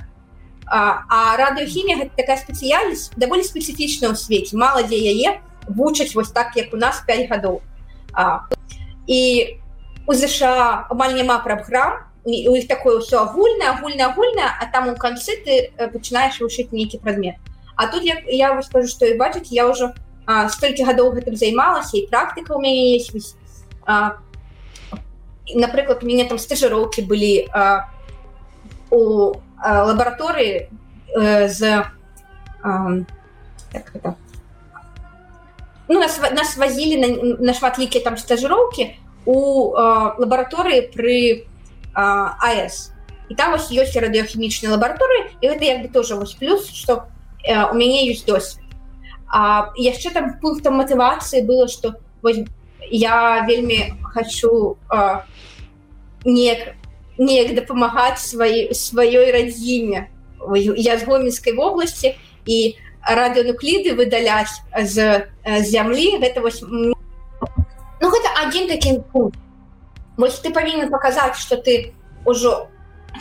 А, 0.66 1.04
а 1.10 1.38
радыёхімія 1.38 2.10
такая 2.16 2.38
спецыяльнасць 2.38 3.12
даволі 3.16 3.44
спецыфічна 3.44 4.12
ў 4.12 4.16
свеце 4.16 4.56
мала 4.56 4.84
дзе 4.84 5.00
яе 5.00 5.40
вучаць 5.68 6.16
вось 6.16 6.32
так 6.32 6.56
як 6.56 6.74
у 6.74 6.78
нас 6.78 7.04
5 7.08 7.30
гадоў 7.30 7.62
і 9.08 9.60
у 10.08 10.14
ЗША 10.14 10.88
амаль 10.90 11.16
няма 11.16 11.40
праграм 11.40 12.07
у 12.28 12.56
іх 12.60 12.68
такое 12.68 13.00
ўсё 13.00 13.24
агульна 13.24 13.72
агульна 13.72 14.12
агульна 14.12 14.52
а 14.60 14.68
там 14.68 14.90
у 14.92 14.96
канцы 15.00 15.40
ты 15.48 15.72
пачынаеш 15.78 16.44
вышыць 16.44 16.72
нейкі 16.72 17.00
прадмет 17.00 17.36
А 17.78 17.86
тут 17.88 18.02
я, 18.04 18.18
я 18.26 18.54
вас 18.54 18.66
скажу 18.66 18.88
што 18.90 19.06
і 19.06 19.18
бачыць 19.18 19.54
я 19.54 19.70
ўжо 19.70 19.94
столькі 20.50 20.84
гадоў 20.84 21.14
гэтым 21.16 21.38
займалася 21.38 21.98
і 21.98 22.08
практыка 22.10 22.58
ў 22.58 22.60
мяне 22.60 22.98
есть 22.98 23.38
напрыклад 25.56 26.04
у 26.04 26.08
мяне 26.08 26.26
там 26.26 26.40
стажыроўкі 26.40 27.08
былі 27.08 27.48
а, 27.54 27.88
у 28.92 29.40
а, 29.58 29.84
лабараторыі 29.88 30.68
э, 31.16 31.48
з 31.48 31.86
так, 33.72 33.94
ну, 35.88 36.00
нас, 36.00 36.20
нас 36.20 36.58
вазілі 36.58 36.98
на, 37.00 37.08
на 37.40 37.54
шматлікія 37.54 38.04
там 38.04 38.18
стажыроўкі 38.18 38.92
у 39.26 39.72
лабараторыі 40.20 40.92
пры 40.92 41.48
АС 41.98 42.94
і 43.30 43.36
там 43.36 43.52
вось 43.52 43.74
ёсць 43.74 43.98
радыёхімічныя 43.98 44.78
лабараторыі 44.78 45.34
і 45.42 45.50
гэта 45.50 45.64
як 45.66 45.82
бы 45.82 45.88
тоже 45.90 46.16
вось 46.16 46.38
плюс 46.38 46.70
что 46.70 47.10
у 47.44 47.76
мяне 47.76 48.06
ёсць 48.12 48.26
досвед 48.26 48.64
А 49.28 49.74
яшчэ 49.76 50.14
там 50.16 50.40
пунктам 50.40 50.80
матывацыі 50.80 51.44
было 51.44 51.68
што 51.68 52.00
я 52.92 53.44
вельмі 53.48 53.98
хочу 54.14 54.78
неяк 56.24 56.78
неяк 57.18 57.56
дапамагаць 57.56 58.22
сваёй 58.22 58.72
сваёй 58.72 59.32
радзіме 59.32 60.08
я 60.78 60.98
з 60.98 61.04
гомельскай 61.04 61.54
вобласці 61.54 62.16
і 62.46 62.78
радыонукліды 63.04 63.98
выдаляць 63.98 64.62
з 64.78 65.28
зямлі 65.66 66.22
гэта 66.22 66.46
вось 66.46 66.62
ну 66.62 66.94
гэта 68.00 68.30
адзін 68.46 68.70
такі 68.70 69.02
пункт 69.12 69.40
вось 70.18 70.40
ты 70.40 70.52
павінен 70.54 70.90
паказаць 70.90 71.38
что 71.38 71.58
ты 71.58 71.94
ўжо 72.26 72.68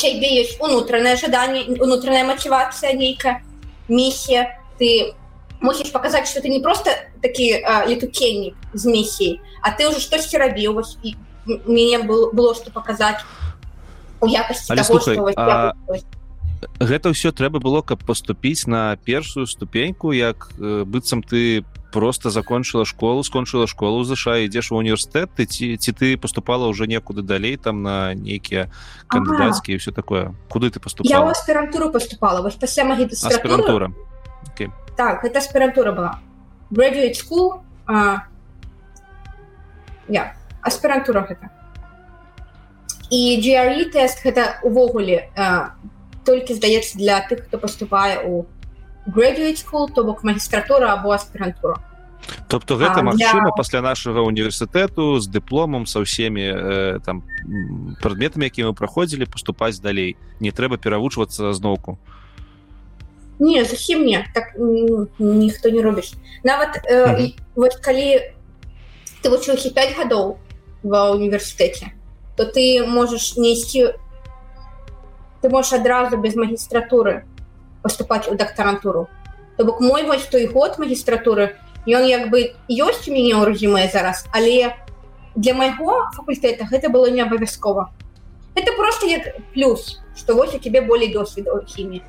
цябе 0.01 0.42
ёсць 0.42 0.57
унутранае 0.61 1.16
жаданне 1.16 1.78
унутраная 1.78 2.24
матывацыя 2.24 2.97
нейкая 2.97 3.44
місія 3.88 4.59
ты 4.80 5.14
мусіш 5.61 5.92
паказаць 5.92 6.28
что 6.28 6.40
ты 6.40 6.49
не 6.49 6.61
просто 6.61 6.90
такі 7.22 7.64
летукеннік 7.86 8.57
з 8.74 8.84
місіі 8.86 9.40
а 9.62 9.70
ты 9.70 9.88
ўжо 9.88 10.01
штосьці 10.01 10.40
рабіў 10.40 10.80
вось 10.80 10.97
і 11.05 11.14
мяне 11.47 12.03
было 12.03 12.32
было 12.32 12.55
что 12.55 12.70
паказаць 12.70 13.22
у 14.20 14.26
якасці 14.26 14.74
того, 14.74 15.01
слухай, 15.01 15.32
што, 15.32 15.32
а... 15.36 15.72
гэта 16.81 17.11
ўсё 17.11 17.33
трэба 17.33 17.59
было 17.59 17.83
каб 17.83 18.05
поступіць 18.05 18.67
на 18.67 18.97
першую 18.97 19.47
ступеньку 19.47 20.12
як 20.12 20.51
э, 20.59 20.85
быццам 20.85 21.23
ты 21.23 21.64
просто 21.93 22.31
закончыла 22.31 22.85
школу 22.85 23.23
скончыла 23.23 23.67
школу 23.67 24.05
заша 24.05 24.45
ідзеш 24.45 24.73
у 24.73 24.77
універсітэт 24.77 25.33
ты 25.37 25.47
ці 25.47 25.77
ці 25.77 25.93
ты 25.93 26.17
поступала 26.17 26.67
уже 26.67 26.87
некуды 26.87 27.23
далей 27.23 27.57
там 27.57 27.83
на 27.83 28.14
нейкія 28.14 28.71
кандыдацкія 29.09 29.79
все 29.79 29.93
такое. 29.93 30.35
Куды 30.49 30.71
ты 30.71 30.81
поступала 30.81 31.31
аспірантуру 31.31 31.91
поступала 31.93 32.41
вось 32.41 32.57
пасля 32.57 32.85
магістратура 32.85 33.93
okay 34.53 34.71
так 34.97 35.25
это 35.25 35.39
аспірантура 35.39 35.93
была. 35.93 36.19
Graduate 36.71 37.14
school 37.14 37.61
а, 37.87 38.27
yeah, 40.09 40.35
аспірантура 40.62 41.23
гэта. 41.29 41.51
І 43.11 43.39
GRE 43.39 43.87
тест 43.93 44.25
гэта 44.25 44.59
увогуле 44.67 45.31
толькі 46.27 46.59
здаецца 46.59 46.99
для 46.99 47.22
тых 47.31 47.47
хто 47.47 47.59
поступае 47.59 48.20
у 48.27 48.45
graduate 49.07 49.62
school 49.62 49.87
то 49.95 50.05
бок 50.05 50.24
магістратура 50.24 50.93
або 50.93 51.14
аспірантура 51.14 51.79
тобто 52.49 52.77
гэта 52.77 53.07
магчыма 53.07 53.51
для... 53.51 53.57
пасля 53.57 53.81
нашага 53.81 54.27
універсітэту 54.27 55.22
з 55.22 55.31
дыпломам 55.31 55.87
са 55.87 56.03
ўсімі 56.03 56.43
э, 56.43 56.99
там 57.07 57.22
прадметамі 58.03 58.51
які 58.51 58.66
мы 58.66 58.72
праходзілі 58.74 59.31
паступаць 59.31 59.79
далей. 59.79 60.18
Не 60.41 60.51
трэба 60.51 60.77
перавучвацца 60.77 61.55
зноўку 61.55 61.99
не 63.39 63.64
зусім 63.64 64.05
не 64.05 64.24
так 64.35 64.57
ніхто 65.18 65.70
не 65.70 65.83
робіш 65.83 66.14
нават 66.45 66.81
э, 66.85 67.07
mm 67.07 67.16
-hmm. 67.16 67.35
вот 67.55 67.74
калі 67.74 68.20
ты 69.22 69.29
вучыўся 69.29 69.70
5 69.70 69.97
гадоў 69.99 70.37
ва 70.83 71.11
універсітэце 71.11 71.87
то 72.37 72.45
ты 72.45 72.87
можаш 72.87 73.37
несці 73.37 73.93
ты 75.41 75.49
можешь 75.49 75.72
адразу 75.72 76.16
без 76.16 76.34
магістратуры 76.34 77.24
поступать 77.82 78.28
у 78.28 78.34
докторантуру. 78.34 79.09
То 79.57 79.64
бок 79.64 79.80
мой 79.80 80.03
вось 80.05 80.26
той 80.26 80.47
год 80.47 80.78
магістратуры 80.78 81.57
ён 81.87 82.05
як 82.05 82.30
бы 82.30 82.57
ёсць 82.68 83.07
у 83.09 83.12
мяне 83.14 83.34
ў 83.39 83.47
резюме 83.47 83.89
зараз 83.89 84.26
але 84.32 84.74
для 85.37 85.55
майго 85.55 86.11
факультэта 86.16 86.66
гэта 86.66 86.89
было 86.89 87.07
не 87.07 87.22
абавязкова. 87.22 87.93
Это 88.55 88.72
просто 88.72 89.07
як 89.07 89.37
плюс 89.55 90.01
что 90.16 90.34
вось 90.34 90.55
у 90.55 90.59
тебе 90.59 90.80
болей 90.80 91.12
досведу 91.12 91.62
хіміі. 91.66 92.03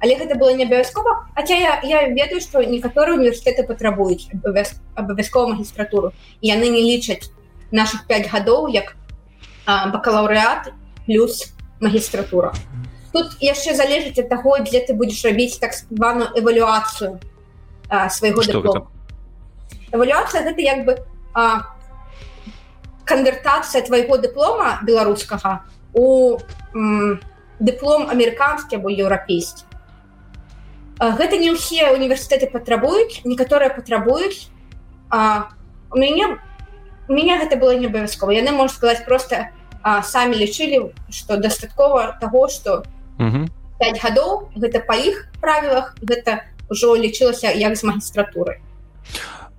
Але 0.00 0.16
гэта 0.16 0.38
было 0.38 0.56
не 0.56 0.64
абавязкова 0.64 1.28
Хаця 1.36 1.54
я, 1.54 1.80
я 1.84 2.08
ведаю 2.08 2.40
што 2.40 2.64
некаторыя 2.64 3.18
універсітэты 3.18 3.66
патрабуюць 3.68 4.32
абавязкова 4.94 5.52
магістратуру 5.52 6.12
яны 6.40 6.72
не 6.72 6.80
лічаць 6.80 7.30
наших 7.70 8.06
5 8.06 8.32
гадоў 8.32 8.68
як 8.68 8.96
бакалаўрэат 9.66 10.72
плюс 11.06 11.52
магістратура 11.80 12.52
тут 13.12 13.36
яшчэ 13.40 13.74
залежыць 13.74 14.18
ад 14.22 14.28
таго 14.28 14.58
дзе 14.64 14.84
ты 14.86 14.94
будзеш 14.94 15.24
рабіць 15.24 15.58
так 15.58 15.74
званую 15.74 16.30
эвалюацыю 16.36 17.18
свайго 18.08 18.44
эвалюацыя 19.92 20.46
гэта 20.46 20.60
як 20.60 20.84
бы 20.86 21.00
канвертацыя 23.10 23.82
твайго 23.82 24.18
дыплома 24.22 24.78
беларускага 24.86 25.64
у 25.94 26.38
дыплом 27.60 28.08
амерыканскі 28.08 28.78
або 28.78 28.88
еўрапейскі. 28.88 29.66
Гэта 31.00 31.40
не 31.40 31.50
ўсе 31.52 31.90
універсітэты 31.96 32.46
патрабуюць 32.52 33.24
некаторыя 33.24 33.72
патрабуюць 33.74 34.48
у 35.10 35.96
мяне 35.98 36.38
у 37.08 37.12
меня 37.12 37.40
гэта 37.42 37.56
было 37.56 37.74
не 37.74 37.90
абавязкова. 37.90 38.30
Яны 38.30 38.52
можа 38.54 38.74
сказаць 38.74 39.04
просто 39.04 39.50
а, 39.82 40.02
самі 40.02 40.36
лічылі 40.36 40.92
что 41.10 41.36
дастаткова 41.36 42.18
того 42.20 42.48
что 42.48 42.84
5 43.18 44.02
гадоў 44.04 44.52
гэта 44.56 44.84
па 44.84 44.96
іх 44.96 45.28
правілах 45.40 45.96
гэта 46.00 46.44
ўжо 46.70 46.96
лічылася 46.96 47.50
як 47.50 47.76
з 47.76 47.82
магістратуры. 47.84 48.60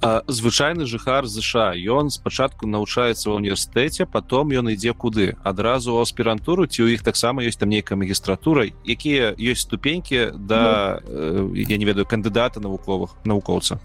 Звычайны 0.01 0.89
жыхар 0.89 1.27
ЗША. 1.29 1.77
Ён 1.77 2.09
спачатку 2.09 2.65
навучаецца 2.65 3.29
ва 3.29 3.37
універсітэце 3.37 4.09
потом 4.09 4.49
ён 4.49 4.73
ідзе 4.73 4.97
куды? 4.97 5.37
Адразу 5.45 6.01
аспірантуру 6.01 6.65
ці 6.65 6.89
ў 6.89 6.97
іх 6.97 7.05
таксама 7.05 7.45
ёсць 7.45 7.61
там 7.61 7.69
нейкая 7.69 8.01
магістратура? 8.01 8.65
Якія 8.81 9.37
ёсць 9.37 9.69
ступенькі 9.69 10.33
да 10.33 10.97
ну. 11.05 11.53
я 11.53 11.77
не 11.77 11.85
ведаю 11.85 12.09
кандыдата 12.09 12.57
навуковых 12.57 13.13
навукоўца? 13.29 13.77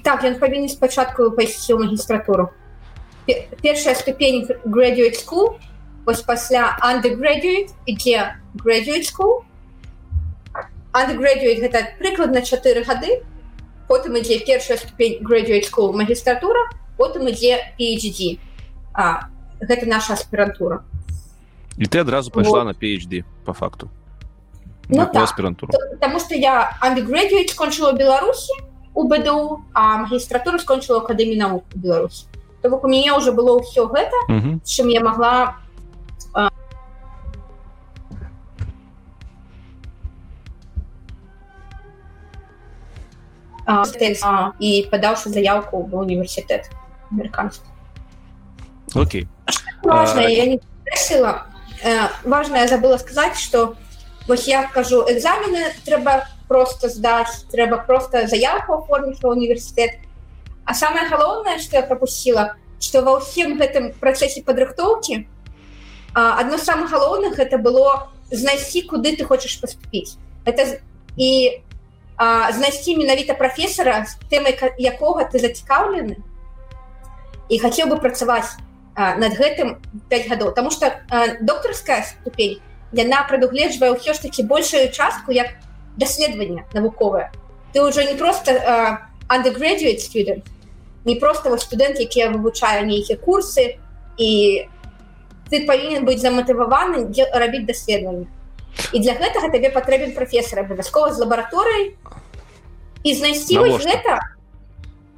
Так 0.00 0.24
ён 0.24 0.40
павінен 0.40 0.72
спачатку 0.72 1.36
пайсці 1.36 1.76
ў 1.76 1.84
магістратуру 1.84 2.48
першая 3.62 3.94
ступень 3.94 4.46
graduate 4.64 5.14
school 5.14 5.58
вось 6.04 6.22
пасля 6.22 6.76
undergraduate 6.82 7.70
ідзе 7.86 8.36
graduate 8.54 9.06
school. 9.06 9.44
Undergraduate 10.92 11.60
гэта 11.60 11.96
прыкладна 11.98 12.42
4 12.42 12.84
гады 12.84 13.22
потым 13.88 14.18
ідзе 14.18 14.40
першая 14.44 14.76
ступень 14.76 15.22
graduate 15.22 15.64
school 15.64 15.92
магістратура 15.92 16.58
потым 16.98 17.28
ідзе 17.28 17.74
PhD 17.78 18.38
а, 18.94 19.28
гэта 19.60 19.86
наша 19.86 20.14
аспірантура 20.14 20.84
і 21.78 21.86
ты 21.86 21.98
адразу 22.00 22.30
пайшла 22.30 22.64
вот. 22.64 22.64
на 22.64 22.74
PhD 22.74 23.24
по 23.44 23.52
факту. 23.52 23.88
Ну, 24.88 25.06
так. 25.06 25.22
аспірантуру 25.22 25.72
потому 25.92 26.20
что 26.20 26.34
я 26.34 26.76
undergraduate 26.82 27.48
скончыла 27.48 27.92
Беларусі 27.92 28.52
у 28.94 29.08
БДУ 29.08 29.64
а 29.72 29.96
магістратуру 29.98 30.58
скончыла 30.58 30.98
акадэмі 31.00 31.36
навук 31.36 31.64
Беларусі 31.74 32.26
То 32.62 32.70
бок 32.70 32.84
у 32.84 32.88
мяне 32.88 33.12
ўжо 33.12 33.32
было 33.32 33.58
ўсё 33.58 33.90
гэта 33.90 34.16
mm 34.28 34.40
-hmm. 34.40 34.54
чым 34.64 34.86
я 34.88 35.00
могла 35.00 35.54
і 44.58 44.88
падаўшы 44.90 45.28
заявку 45.28 45.82
в 45.82 45.94
універсітэт 45.94 46.70
амерыканскі 47.12 47.66
Окей. 48.94 49.26
Важно 49.82 50.20
важно 52.24 52.56
я 52.56 52.66
забыла 52.68 52.98
сказаць 52.98 53.38
что 53.38 53.74
вось 54.28 54.48
я 54.48 54.68
кажу 54.74 55.02
экзамены 55.08 55.72
трэба 55.86 56.26
просто 56.48 56.88
здаць 56.88 57.46
трэба 57.50 57.86
просто 57.86 58.26
заявку 58.26 58.82
оформіць 58.82 59.22
ва 59.22 59.30
універсітэт 59.30 60.01
А 60.64 60.74
самое 60.74 61.08
галоўнае 61.08 61.58
что 61.58 61.76
я 61.76 61.82
пропустила 61.82 62.56
что 62.82 63.02
ва 63.02 63.18
ўсім 63.18 63.58
гэтым 63.58 63.92
працэсе 63.98 64.42
падрыхтоўкі 64.42 65.26
одно 66.14 66.58
з 66.58 66.64
самых 66.64 66.90
галоўных 66.90 67.38
это 67.38 67.58
было 67.58 68.10
знайсці 68.30 68.82
куды 68.82 69.16
ты 69.16 69.24
хочаш 69.24 69.56
поступіць 69.62 70.18
это 70.44 70.82
і 71.16 71.62
знайсці 72.52 72.96
менавіта 72.96 73.34
прафесара 73.34 74.04
з 74.06 74.18
тэмай 74.30 74.58
якога 74.78 75.24
ты 75.30 75.38
зацікаўлены 75.38 76.18
і 77.48 77.58
хацеў 77.58 77.88
бы 77.92 78.00
працаваць 78.00 78.58
над 78.96 79.32
гэтым 79.38 79.78
5 80.10 80.28
гадоў 80.28 80.54
тому 80.54 80.70
что 80.70 80.92
доктарская 81.40 82.02
ступень 82.02 82.60
яна 82.92 83.24
прадугледжвае 83.24 83.94
ўсё 83.96 84.12
ж 84.12 84.26
таки 84.26 84.42
большую 84.42 84.92
частку 84.92 85.32
як 85.32 85.56
даследаванне 85.96 86.66
навуковае 86.74 87.32
ты 87.72 87.80
уже 87.80 88.04
не 88.04 88.14
просто 88.14 88.52
undergraduate 89.32 89.98
student. 89.98 90.44
Не 91.04 91.16
просто 91.16 91.50
вот 91.50 91.60
студэнт 91.60 91.98
які 91.98 92.28
вывучае 92.36 92.84
нейкія 92.84 93.18
курсы 93.18 93.78
і 94.18 94.30
ты 95.50 95.66
павінен 95.66 96.04
быць 96.04 96.20
заматываваны 96.20 97.08
рабіць 97.32 97.66
даследаванне 97.66 98.28
і 98.92 99.00
для 99.00 99.14
гэтага 99.16 99.50
табе 99.52 99.70
патрэбен 99.70 100.14
прафесор 100.16 100.64
абавязкова 100.64 101.12
з 101.12 101.24
лабараторыяй 101.24 101.96
і 103.04 103.14
знайсці 103.14 103.58
гэта. 103.58 104.20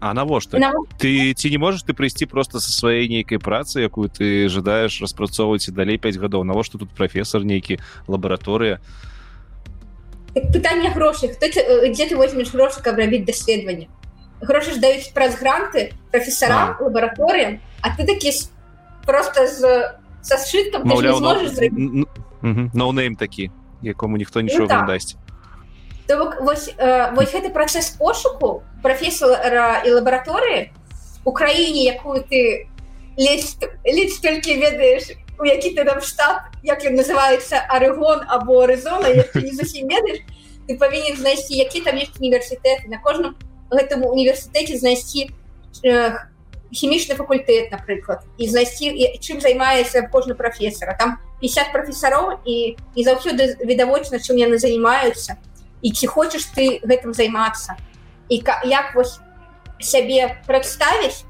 А 0.00 0.12
навошта? 0.12 0.58
На... 0.58 0.72
ты 0.98 1.32
ці 1.32 1.50
не 1.50 1.58
можаш 1.58 1.82
ты 1.82 1.94
прыйсці 1.94 2.26
просто 2.26 2.60
со 2.60 2.68
сваёй 2.68 3.08
нейкай 3.08 3.38
працы 3.38 3.80
якую 3.80 4.10
ты 4.10 4.48
жадаеш 4.48 5.00
распрацоўваць 5.00 5.68
і 5.68 5.72
далей 5.72 5.98
5 5.98 6.16
гадоў 6.20 6.44
навошта 6.44 6.78
тут 6.78 6.90
прафесор 6.90 7.44
нейкі 7.44 7.78
лабараторыя 8.08 8.80
так, 10.34 10.50
пытанне 10.52 10.90
грошай 10.90 11.32
хто 11.32 11.48
дзе 11.48 12.04
ты 12.04 12.16
возьмеш 12.16 12.52
грошы 12.52 12.82
каб 12.82 12.98
рабіць 13.00 13.24
даследаванне 13.24 13.88
грошы 14.40 14.74
ж 14.74 14.80
даюць 14.80 15.12
праз 15.14 15.36
гранты 15.38 15.92
прафесарам 16.10 16.76
лабараторыям 16.80 17.60
а 17.80 17.90
ты 17.96 18.06
такі 18.06 18.32
просто 19.06 19.46
з 19.46 19.94
са 20.24 20.38
сшыткам 20.38 20.88
ноунейм 22.72 23.16
такі 23.16 23.50
якому 23.82 24.16
ніхто 24.16 24.40
нічога 24.40 24.74
ну, 24.74 24.80
не 24.80 24.86
дасць 24.86 25.16
То 26.06 26.18
бок 26.18 26.36
вось, 26.40 26.68
э, 26.76 27.14
вось 27.14 27.32
гэты 27.32 27.48
працэс 27.48 27.96
пошуку 27.96 28.62
прафесора 28.82 29.80
і 29.84 29.90
лабараторыі 29.96 30.72
у 31.24 31.32
краіне 31.32 31.84
якую 31.84 32.24
ты 32.28 32.68
лезь 33.16 33.56
ледзь 33.84 34.20
толькі 34.20 34.60
ведаеш 34.60 35.16
у 35.38 35.44
які 35.44 35.74
ты 35.74 35.84
там 35.84 36.00
штат 36.00 36.52
як 36.62 36.84
ён 36.84 36.96
называецца 37.00 37.64
арыгон 37.68 38.24
або 38.28 38.66
рызона 38.66 39.08
не 39.16 39.52
зусім 39.52 39.88
ведаеш 39.88 40.20
ты 40.68 40.76
павінен 40.78 41.16
знайсці 41.16 41.56
які 41.56 41.80
там 41.80 41.96
ёсць 41.96 42.20
універсітэт 42.20 42.88
на 42.88 42.98
кожным 42.98 43.36
гэтым 43.74 44.06
універсітэце 44.06 44.78
знайсці 44.78 45.30
э, 45.84 46.16
хімічны 46.74 47.14
факультэт 47.14 47.70
напрыклад 47.70 48.26
і 48.38 48.48
знайсці 48.48 48.90
чым 49.22 49.40
займаецца 49.40 50.06
кожны 50.10 50.34
прафесара 50.34 50.96
там 50.98 51.18
50 51.40 51.72
прафесароў 51.72 52.40
і 52.44 52.76
і 52.94 53.00
заўсёды 53.04 53.58
відавочна 53.62 54.18
чым 54.18 54.38
яны 54.40 54.58
займаюцца 54.58 55.38
і 55.84 55.92
ці 55.92 56.06
хочаш 56.08 56.48
ты 56.56 56.80
гэтым 56.80 57.12
займацца. 57.12 57.76
І 58.32 58.40
як 58.64 58.94
вось 58.96 59.20
сябе 59.80 60.40
прадставіць 60.46 61.28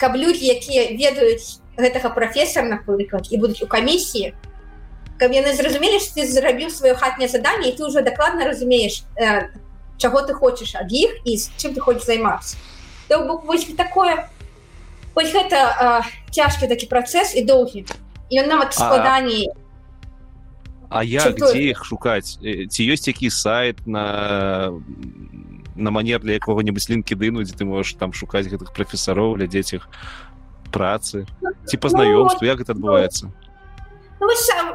каб 0.00 0.16
людзі 0.16 0.48
якія 0.48 0.96
ведаюць 0.96 1.60
гэтага 1.76 2.10
прафесора 2.16 2.66
напрыклад 2.66 3.28
і 3.30 3.36
будуць 3.36 3.62
у 3.62 3.68
камісіі 3.68 4.32
каб 5.20 5.30
яны 5.36 5.52
зразумелі 5.54 6.00
ты 6.00 6.26
зрабіў 6.26 6.72
сваё 6.72 6.96
хатняе 6.96 7.28
заданне 7.28 7.70
і 7.70 7.76
ты 7.76 7.84
уже 7.84 8.02
дакладна 8.02 8.48
разумееш 8.48 9.04
э, 9.20 9.52
чаго 9.98 10.22
ты 10.22 10.34
хочаш 10.34 10.74
ад 10.74 10.92
іх 10.92 11.20
і 11.24 11.36
з 11.36 11.50
чым 11.56 11.74
ты 11.74 11.80
хочаш 11.80 12.04
займацца. 12.06 12.56
То 13.08 13.24
бок 13.26 13.44
вось 13.44 13.64
такое 13.76 14.28
вось 15.14 15.32
гэта 15.32 15.58
э, 15.58 16.00
цяжкі 16.30 16.68
такі 16.68 16.86
працэс 16.86 17.34
і 17.36 17.44
доўгі. 17.44 17.86
Ён 18.32 18.48
нават 18.48 18.74
складаней 18.74 19.50
а... 19.50 19.62
А 20.92 21.02
я 21.04 21.30
где 21.30 21.72
их 21.72 21.84
шукаць? 21.84 22.36
Ці 22.36 22.80
ёсць 22.92 23.08
які 23.08 23.30
сайт 23.30 23.86
на 23.86 24.72
на 25.74 25.90
манер 25.90 26.20
для 26.20 26.36
якога-нибудь 26.36 26.84
лінкедыну 26.84 27.42
дзе 27.48 27.56
ты 27.56 27.64
можешь 27.64 27.96
там 27.96 28.12
шукаць 28.12 28.44
гэтых 28.44 28.76
прафесароў 28.76 29.40
глядзець 29.40 29.72
іх 29.72 29.88
працы? 30.68 31.24
Ці 31.64 31.76
пазнаёмству 31.80 32.44
як 32.44 32.60
это 32.60 32.76
адбываецца? 32.76 33.32
Ну, 34.20 34.28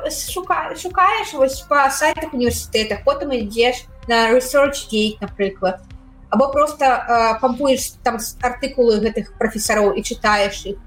шукаешь 0.09 0.81
шукаеш 0.81 1.33
вось 1.37 1.61
по 1.69 1.85
сайтах 1.93 2.33
універсітэтах 2.33 3.05
потым 3.05 3.37
ідзеш 3.37 3.85
на 4.07 4.31
researchгейт 4.31 5.21
напрыклад 5.21 5.81
або 6.29 6.51
просто 6.51 6.85
э, 6.85 7.39
пампуеш 7.41 7.99
там 8.03 8.17
артыкулы 8.41 8.99
гэтых 8.99 9.37
прафесароў 9.37 9.93
і 9.95 10.01
чытаеш 10.01 10.65
іх 10.65 10.77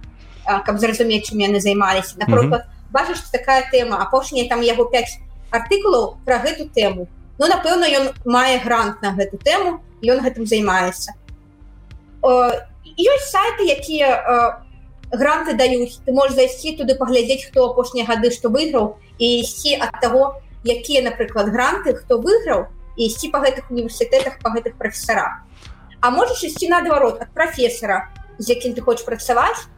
каб 0.67 0.79
зразумець 0.81 1.31
чым 1.31 1.39
яны 1.39 1.61
займаліся. 1.61 2.17
Напрыклад 2.19 2.63
mm 2.63 2.69
-hmm 2.69 2.81
бачыш 2.91 3.23
такая 3.33 3.71
тэма 3.71 4.03
апошняя 4.03 4.49
там 4.49 4.61
яго 4.67 4.85
5 4.91 5.19
артыкулаў 5.51 6.19
пра 6.27 6.39
гэту 6.45 6.69
тэму 6.75 7.07
Ну 7.41 7.49
напэўна 7.49 7.89
ён 7.89 8.11
мае 8.25 8.59
грант 8.61 9.01
на 9.03 9.15
гэту 9.17 9.39
тэму 9.41 9.81
ён 10.05 10.19
гэтым 10.21 10.45
займаецца. 10.45 11.17
Ёсць 12.21 13.31
сайты 13.33 13.65
якія 13.65 14.61
гранты 15.09 15.55
даюць. 15.57 16.05
Ты 16.05 16.13
можешь 16.13 16.37
зайсці 16.37 16.77
туды 16.77 16.95
паглядзець 17.01 17.49
хто 17.49 17.71
апошнія 17.73 18.05
гады 18.05 18.29
што 18.31 18.53
выйграў 18.53 19.01
і 19.17 19.41
ісці 19.41 19.81
ад 19.81 19.97
таго 20.05 20.37
якія 20.69 21.01
напрыклад 21.09 21.49
гранты 21.49 21.97
хто 21.97 22.21
выйграў 22.21 22.69
і 22.97 23.07
ісці 23.07 23.31
па 23.31 23.41
гэтых 23.45 23.71
універсітэтах 23.71 24.39
па 24.43 24.51
гэтых 24.55 24.77
прафесарах. 24.79 25.45
А 26.01 26.11
можаш 26.11 26.45
ісці 26.45 26.69
наадварот 26.69 27.21
ад 27.23 27.31
прафесара 27.35 28.09
з 28.39 28.57
якім 28.57 28.75
ты 28.75 28.81
хочаш 28.81 29.05
працаваць 29.05 29.69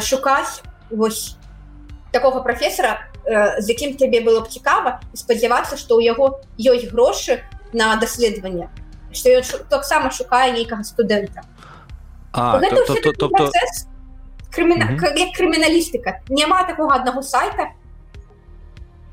шукаць 0.00 0.62
вось 0.90 1.36
такого 2.12 2.40
прафесара 2.40 3.10
з 3.58 3.68
якім 3.68 3.96
тебе 3.96 4.20
было 4.20 4.40
б 4.40 4.48
цікава 4.48 5.00
спадзявацца 5.12 5.76
што 5.76 5.98
ў 5.98 6.08
яго 6.08 6.40
ёсць 6.56 6.88
грошы 6.88 7.42
на 7.72 7.96
даследаванне 7.96 8.70
што 9.12 9.30
ён 9.34 9.42
таксама 9.68 10.10
шукае 10.10 10.52
нейкага 10.52 10.84
студэнта. 10.84 11.42
Крыміналістыка 14.52 16.22
няма 16.28 16.64
такого 16.64 16.94
аднаго 16.94 17.22
сайта 17.22 17.72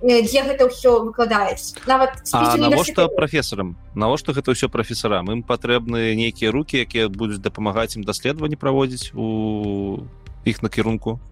дзе 0.03 0.43
гэта 0.43 0.67
ўсё 0.67 1.07
выкладаецца 1.07 1.79
нават 1.87 2.19
навошта 2.59 3.07
прафесарам 3.07 3.75
навошта 3.95 4.35
гэта 4.35 4.51
ўсё 4.51 4.67
прафесарам 4.67 5.31
ім 5.31 5.41
патрэбны 5.47 6.11
нейкія 6.19 6.51
руки 6.51 6.83
якія 6.83 7.07
будуць 7.07 7.39
дапамагаць 7.39 7.95
ім 7.95 8.03
даследаванні 8.03 8.59
праводзіць 8.59 9.15
у 9.15 10.03
іх 10.43 10.59
накірунку 10.59 11.23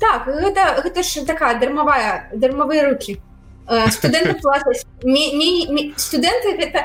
так 0.00 0.24
гэта 0.24 0.80
гэта 0.80 1.02
ж 1.04 1.28
такая 1.28 1.60
дармавая 1.60 2.30
дармавыя 2.32 2.88
руки. 2.88 3.20
Студэнты 3.68 4.40
студэнты 6.00 6.48
гэта 6.56 6.80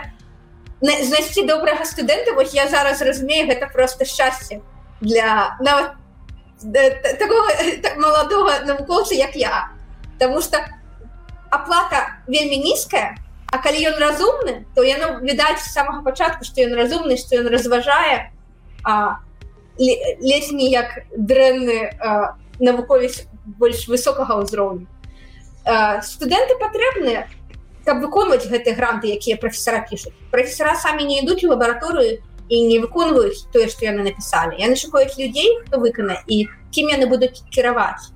знайсці 1.07 1.47
добрага 1.47 1.85
студэнта 1.85 2.33
вось 2.35 2.53
я 2.53 2.67
зараз 2.67 2.99
разумею 3.01 3.47
гэта 3.47 3.71
просто 3.71 4.03
шчасце 4.03 4.59
для 4.99 5.55
нават 5.61 5.95
такого 7.19 7.47
так, 7.81 7.95
маладога 7.97 8.59
навукоўца 8.67 9.15
як 9.15 9.35
я 9.35 9.71
Таму 10.19 10.41
что 10.41 10.65
оплата 11.49 12.17
вельмі 12.27 12.57
нізкая 12.57 13.17
А 13.53 13.59
калі 13.61 13.85
ён 13.85 13.99
разумны 14.01 14.65
то 14.73 14.81
яно 14.81 15.19
відаць 15.21 15.61
з 15.61 15.73
самага 15.73 16.01
пачатку 16.01 16.41
што 16.41 16.65
ён 16.65 16.73
разумны 16.73 17.17
што 17.21 17.37
ён 17.37 17.53
разважае 17.53 18.33
ледзь 19.77 20.49
не 20.51 20.71
як 20.73 21.05
дрэнны 21.13 21.93
навуковец 22.57 23.29
больш 23.45 23.85
высокага 23.87 24.41
ўзроўню. 24.41 24.89
Студэнты 26.01 26.57
патрэбныя 26.57 27.29
каб 27.85 28.01
выконваць 28.01 28.49
гэтыя 28.49 28.73
гранты 28.73 29.13
якія 29.13 29.37
прафесара 29.37 29.85
пішуць. 29.85 30.17
Прафесара 30.31 30.73
самі 30.73 31.05
не 31.05 31.21
ідуць 31.21 31.43
у 31.45 31.53
лабараторыю 31.53 32.23
і 32.49 32.57
не 32.65 32.79
выконваюць 32.79 33.45
тое 33.53 33.69
што 33.69 33.85
яны 33.85 34.09
напісалі. 34.09 34.57
Яны 34.57 34.73
шукаюць 34.79 35.13
людзей 35.19 35.61
хто 35.67 35.77
выкана 35.77 36.21
і 36.25 36.47
кім 36.73 36.89
яны 36.95 37.05
будуць 37.05 37.43
кіраваць. 37.53 38.09
а, 38.09 38.12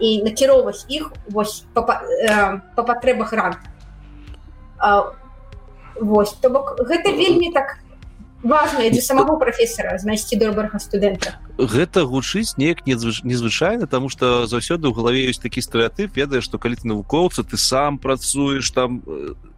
і 0.00 0.22
накіроўваць 0.22 0.86
іх 0.88 1.12
вось 1.30 1.64
па, 1.74 1.82
па, 1.82 1.94
э, 2.04 2.60
па 2.76 2.82
патрэбах 2.82 3.32
гранта 3.32 3.66
Вось 5.94 6.34
то 6.42 6.50
бок 6.50 6.74
гэта 6.78 7.14
вельмі 7.14 7.50
так 7.54 7.78
важное 8.44 8.90
для 8.90 9.00
самого 9.00 9.36
прафесора 9.38 9.98
знайсці 9.98 10.36
добрага 10.36 10.78
студэнта. 10.78 11.40
Гэта 11.58 12.04
гучыць 12.04 12.58
неяк 12.58 12.86
незвычайна 12.86 13.86
тому 13.86 14.10
что 14.10 14.46
заўсёды 14.46 14.90
ў 14.90 14.94
галаве 14.94 15.26
ёсць 15.30 15.40
такі 15.40 15.64
стэеатып 15.64 16.14
ведаеш 16.14 16.44
што 16.44 16.58
калі 16.58 16.76
ты 16.76 16.86
навукоўца 16.86 17.42
ты 17.42 17.56
сам 17.56 17.98
працуеш 17.98 18.70
там 18.70 19.02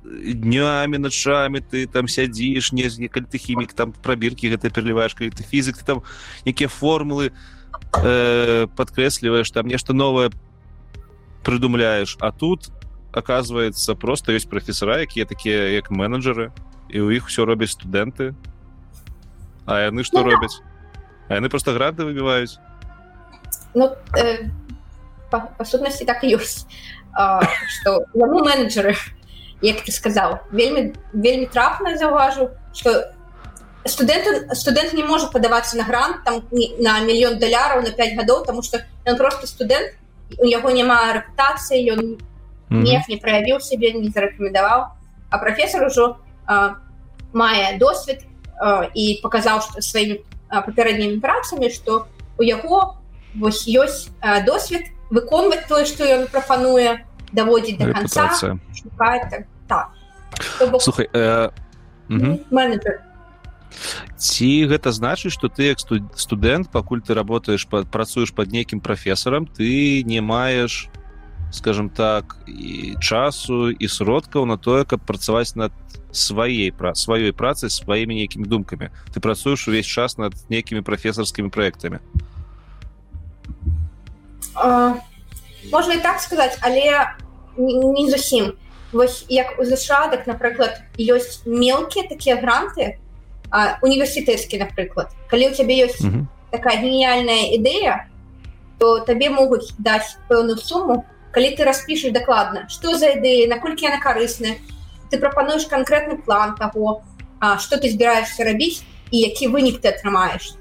днямі 0.07 1.03
начамі 1.03 1.61
ты 1.61 1.87
там 1.91 2.07
сядзіш 2.07 2.73
не 2.73 2.87
некалі 2.87 3.27
ты 3.27 3.39
хімік 3.43 3.75
там 3.75 3.93
прабіркі 3.93 4.55
гэта 4.55 4.71
пераліваеш 4.71 5.19
калі 5.19 5.35
ты 5.35 5.43
фізік 5.43 5.83
ты 5.83 5.85
там 5.85 6.03
якія 6.47 6.71
формулы 6.71 7.33
э, 8.03 8.67
подкрэсліваеш 8.77 9.51
там 9.51 9.67
нешта 9.67 9.93
новое 9.93 10.31
прыдумляеш 11.45 12.17
а 12.21 12.33
тут 12.33 12.71
оказывается 13.13 13.95
просто 13.95 14.33
ёсць 14.33 14.49
прафесара 14.49 15.01
якія 15.01 15.27
такія 15.27 15.73
як 15.73 15.91
менеджеры 15.91 16.53
і 16.89 17.01
у 17.01 17.11
іх 17.11 17.29
все 17.29 17.45
робяць 17.45 17.75
студэнты 17.75 18.35
А 19.67 19.83
яны 19.83 20.05
што 20.07 20.23
ну, 20.23 20.31
робяць 20.31 20.63
а 21.29 21.35
яны 21.35 21.49
просто 21.49 21.73
гранты 21.73 22.05
выбіваюць 22.05 22.59
ну, 23.75 23.97
э, 24.15 24.51
па, 25.31 25.51
па 25.59 25.65
сутнасці 25.65 26.07
так 26.07 26.23
ёсць 26.23 26.67
что 27.81 28.05
яму 28.15 28.45
менеджеры 28.45 28.95
як 29.63 29.83
ты 29.83 29.91
сказаў 29.91 30.45
вельмі 30.53 30.93
вельмі 31.13 31.47
трапна 31.47 31.97
заўважу 31.97 32.51
что 32.75 33.16
студэнт 33.87 34.55
студэнт 34.57 34.93
не 34.93 35.05
можа 35.05 35.27
падавацца 35.27 35.77
на 35.77 35.85
грант 35.85 36.25
там 36.25 36.43
на 36.79 37.01
мільён 37.01 37.39
даляраў 37.39 37.83
на 37.83 37.91
5 37.91 38.17
гадоў 38.17 38.45
тому 38.45 38.63
что 38.63 38.83
ён 39.05 39.17
просто 39.17 39.47
студэнт 39.47 39.95
у 40.39 40.47
яго 40.47 40.71
няма 40.71 41.13
рэпутацыі 41.13 41.93
ён 41.95 42.01
mm 42.01 42.19
-hmm. 42.71 42.83
не 42.83 43.05
не 43.09 43.17
праявіў 43.17 43.61
сябе 43.61 43.93
не 43.93 44.11
зарэкамендаваў 44.11 44.87
а 45.31 45.39
прафесор 45.39 45.87
ужо 45.87 46.17
мае 47.33 47.79
досвед 47.79 48.25
і 48.95 49.21
паказаў 49.23 49.61
сваімі 49.81 50.21
папярэднімі 50.51 51.21
працамі 51.21 51.71
што 51.71 52.07
у 52.39 52.43
яго 52.43 52.97
вось 53.35 53.69
ёсць 53.69 54.09
досвед 54.47 54.83
выконваць 55.11 55.67
тое 55.69 55.85
што 55.85 56.05
ён 56.05 56.27
прапануе 56.27 57.05
даводзіць 57.33 57.79
до 57.79 57.93
конца 57.93 58.31
так, 58.99 59.45
так. 59.69 59.87
слухай 60.81 61.09
э... 61.13 61.51
ці 64.17 64.67
гэта 64.67 64.93
значыць 64.93 65.33
что 65.33 65.49
ты 65.49 65.71
як 65.75 65.79
студэнт 65.81 66.71
пакуль 66.71 67.01
ты 67.01 67.15
работаешь 67.15 67.67
працуеш 67.67 68.33
под 68.33 68.53
нейкім 68.53 68.81
прафесарам 68.81 69.47
ты 69.47 70.03
не 70.05 70.21
маеш 70.21 70.89
скажем 71.51 71.89
так 71.89 72.37
і 72.47 72.97
часу 73.01 73.71
і 73.71 73.89
сродкаў 73.89 74.47
на 74.47 74.57
тое 74.57 74.85
каб 74.85 75.01
працаваць 75.01 75.57
над 75.57 75.73
сваей 76.13 76.73
пра 76.73 76.93
сваёй 76.95 77.33
працай 77.33 77.71
сваімі 77.71 78.15
нейкімі 78.15 78.47
думкамі. 78.47 78.91
Ты 79.13 79.21
працуеш 79.21 79.69
увесь 79.69 79.87
час 79.87 80.19
над 80.19 80.35
нейкімі 80.49 80.81
прафесарскімі 80.81 81.49
проектамі 81.51 81.99
можна 85.73 85.95
і 85.95 86.03
так 86.03 86.21
сказаць 86.21 86.59
але 86.61 87.15
не 87.57 88.11
зусім. 88.11 88.53
Вось 88.93 89.25
як 89.29 89.59
у 89.59 89.65
ЗША 89.65 90.09
так 90.09 90.27
напрыклад 90.27 90.81
ёсць 90.99 91.43
мелкія 91.47 92.09
такія 92.09 92.37
гранты 92.37 92.99
універсітэцкі 93.83 94.59
напрыклад 94.59 95.13
калі 95.31 95.51
у 95.51 95.55
цябе 95.55 95.87
ёсць 95.87 96.03
mm 96.03 96.11
-hmm. 96.11 96.25
такая 96.51 96.77
геніяльная 96.77 97.57
ідэя 97.59 98.07
то 98.79 99.01
табе 99.01 99.31
могуць 99.31 99.75
даць 99.79 100.17
пэўную 100.29 100.57
суму 100.57 101.05
калі 101.31 101.57
ты 101.57 101.65
распішаш 101.65 102.13
дакладна 102.13 102.67
што 102.69 102.99
за 102.99 103.07
ідэі 103.17 103.49
наколькі 103.49 103.87
яна 103.87 104.01
карысная 104.01 104.57
ты 105.11 105.19
прапануеш 105.19 105.67
конкретны 105.67 106.17
план 106.23 106.55
того 106.55 107.03
что 107.59 107.77
ты 107.77 107.91
збіраешься 107.91 108.45
рабіць 108.45 108.83
і 109.11 109.21
які 109.21 109.49
вынік 109.49 109.81
ты 109.81 109.89
атрымаеш 109.89 110.57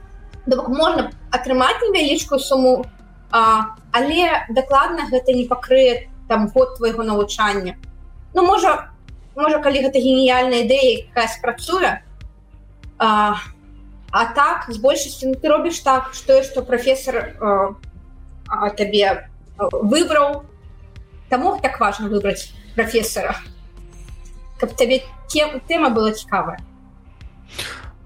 бок 0.46 0.70
можна 0.70 1.12
атрымаць 1.32 1.82
невялічкую 1.82 2.40
суму 2.40 2.86
а, 3.32 3.76
але 3.92 4.46
дакладна 4.50 5.08
гэта 5.12 5.34
не 5.34 5.46
пакрые 5.46 6.10
там 6.28 6.48
год 6.48 6.78
твайго 6.78 7.04
навучання 7.04 7.76
Ну 8.36 8.44
можа 8.44 8.92
можа 9.36 9.60
калі 9.60 9.82
гэта 9.88 10.00
геніяльная 10.00 10.68
ідэя 10.68 11.08
якая 11.12 11.28
спрацуе 11.28 12.04
а, 12.98 13.38
а 14.12 14.26
так 14.34 14.66
з 14.70 14.78
большасці 14.78 15.28
ну, 15.28 15.36
ты 15.36 15.50
робіш 15.50 15.80
так 15.80 16.14
што 16.14 16.44
што 16.44 16.62
прафесор 16.62 17.36
табе 18.78 19.30
выбраў 19.58 20.46
таму 21.30 21.58
так 21.62 21.80
важно 21.80 22.08
выбраць 22.08 22.52
прафесора 22.76 23.36
каб 24.60 24.76
табе 24.76 25.02
тэма 25.68 25.90
была 25.90 26.12
цікавая. 26.12 26.60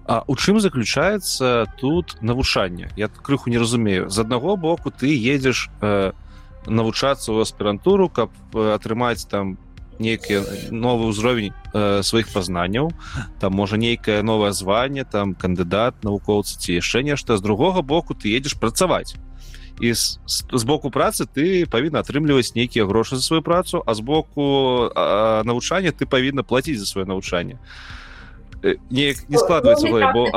А 0.10 0.24
у 0.26 0.36
чым 0.36 0.60
заключаецца 0.60 1.70
тут 1.78 2.18
навучанне? 2.22 2.90
Я 2.98 3.10
крыху 3.10 3.50
не 3.50 3.58
разумею. 3.58 4.10
З 4.10 4.26
аднаго 4.26 4.58
боку 4.58 4.90
ты 4.90 5.14
едзеш 5.14 5.70
э, 5.82 6.12
навучацца 6.66 7.30
ў 7.30 7.46
аспірантуру 7.46 8.10
каб 8.10 8.34
э, 8.54 8.74
атрымаць 8.74 9.30
там 9.30 9.62
нейкі 10.00 10.72
новы 10.72 11.12
ўзровень 11.12 11.52
э, 11.52 12.02
сваіх 12.04 12.32
пазнанняў. 12.32 12.92
Там 13.40 13.54
можа 13.54 13.78
нейкае 13.78 14.24
новае 14.24 14.52
званне 14.56 15.04
там 15.04 15.36
кандыдат 15.36 16.04
навукоўцы 16.04 16.58
ці 16.58 16.80
яшчэ 16.80 17.04
нешта. 17.04 17.38
З 17.38 17.42
другога 17.44 17.84
боку 17.84 18.16
ты 18.16 18.32
едзеш 18.32 18.56
працаваць. 18.56 19.16
І 19.80 19.94
з, 19.94 20.20
з 20.28 20.64
боку 20.64 20.92
працы 20.92 21.24
ты 21.24 21.64
павінна 21.68 22.04
атрымліваць 22.04 22.56
нейкія 22.56 22.84
грошы 22.84 23.16
за 23.16 23.24
сваю 23.24 23.44
працу 23.44 23.84
а 23.86 23.96
з 23.96 24.00
боку 24.04 24.92
навучання 24.96 25.92
ты 25.96 26.04
павінна 26.04 26.44
плаціць 26.44 26.80
за 26.80 26.88
сваё 26.88 27.08
навучанне. 27.08 27.60
Неяк 28.92 29.24
не 29.30 29.38
складваецца 29.40 29.88
бо 29.88 30.28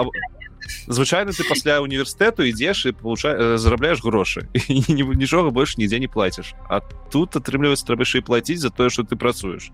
звычайно 0.86 1.32
ты 1.32 1.44
пасля 1.48 1.80
універсітэту 1.80 2.42
ідзеш 2.48 2.86
і 2.86 2.92
получа 2.92 3.58
зарабляешь 3.58 4.02
грошы 4.02 4.48
нічога 4.88 5.50
больш 5.50 5.76
нідзе 5.76 5.98
не 5.98 6.08
плаціш 6.08 6.54
а 6.68 6.80
тут 7.10 7.36
атрымліваецца 7.36 7.86
трэба 7.86 8.06
яшчэ 8.06 8.22
і 8.22 8.26
плаціць 8.26 8.60
за 8.60 8.70
тое 8.70 8.90
что 8.90 9.02
ты 9.02 9.16
працуеш 9.16 9.70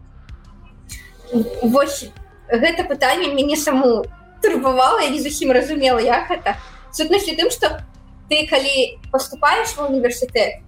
вось 1.62 2.10
гэта 2.48 2.84
пытанне 2.84 3.34
мяне 3.34 3.56
саму 3.56 4.04
турбавала 4.42 5.00
я 5.00 5.10
не 5.10 5.20
зусім 5.20 5.52
разумела 5.52 5.98
як 5.98 6.28
гэта. 6.28 6.56
Сутнасці 6.92 7.36
тым 7.36 7.50
что 7.50 7.80
ты 8.28 8.46
калі 8.46 8.98
поступаешь 9.12 9.76
в 9.76 9.82
універсітэт 9.82 10.62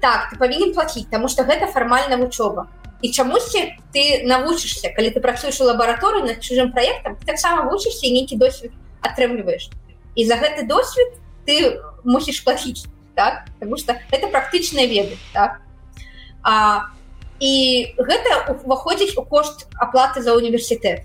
так 0.00 0.30
ты 0.30 0.38
павінен 0.38 0.74
платіць 0.74 1.08
тому 1.10 1.28
что 1.28 1.42
гэта 1.42 1.66
фармальна 1.66 2.16
вучоба. 2.16 2.68
І 3.02 3.10
чамусьці 3.12 3.76
ты 3.92 4.24
навучышся. 4.24 4.88
Калі 4.96 5.10
ты 5.10 5.20
працуеш 5.20 5.60
у 5.60 5.64
лабараторыі 5.64 6.24
над 6.24 6.40
чужым 6.40 6.72
проектам 6.72 7.16
таксама 7.26 7.68
вучышся 7.70 8.08
нейкі 8.08 8.36
досвед 8.36 8.72
атрымліваеш 9.02 9.70
і 10.16 10.24
за 10.24 10.36
гэты 10.36 10.66
досвед 10.66 11.18
ты 11.46 11.80
мусіш 12.04 12.40
платіць 12.40 12.86
так? 13.14 13.48
Потому 13.58 13.76
что 13.76 13.96
это 14.10 14.28
практычныя 14.28 14.86
веды 14.86 15.16
так? 15.32 15.60
А 16.42 16.92
і 17.40 17.94
гэта 17.98 18.56
уваходзіць 18.64 19.16
у 19.18 19.22
кошт 19.22 19.68
аплаты 19.76 20.22
за 20.22 20.32
універсітэт 20.32 21.04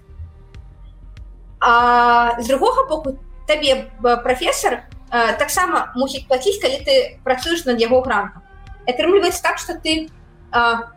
а 1.59 2.41
з 2.41 2.47
другога 2.47 2.87
боку 2.87 3.19
табе 3.47 3.91
прафесор 4.01 4.83
таксама 5.11 5.91
мусіць 5.95 6.25
платіць 6.27 6.61
калі 6.61 6.79
ты 6.87 7.19
працуеш 7.23 7.65
над 7.65 7.81
яго 7.81 8.01
грантам. 8.01 8.41
Атрымліваецца 8.87 9.43
так 9.43 9.59
что 9.59 9.75
ты 9.75 10.09
а, 10.51 10.89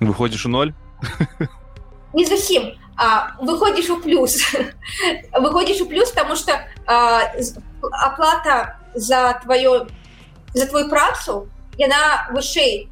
выходишь 0.00 0.44
у 0.44 0.48
ноль? 0.48 0.72
Не 2.12 2.26
зусім 2.26 2.74
а, 2.98 3.36
выходишь 3.40 3.88
у 3.90 4.00
плюс. 4.00 4.42
Выходишь 5.32 5.80
у 5.80 5.86
плюс 5.86 6.10
потому 6.10 6.34
что 6.34 6.66
а, 6.86 7.32
оплата 7.92 8.76
за 8.94 9.40
твое 9.44 9.86
за 10.54 10.66
твою 10.66 10.88
працу 10.88 11.48
яна 11.78 12.26
вышэй 12.32 12.88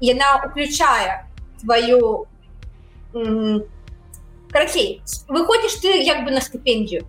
яна 0.00 0.42
уключае 0.46 1.26
твою 1.60 2.28
карацей 4.52 5.02
выходишь 5.26 5.74
ты 5.82 5.98
як 6.02 6.24
бы 6.24 6.30
на 6.30 6.40
стыпендию 6.40 7.06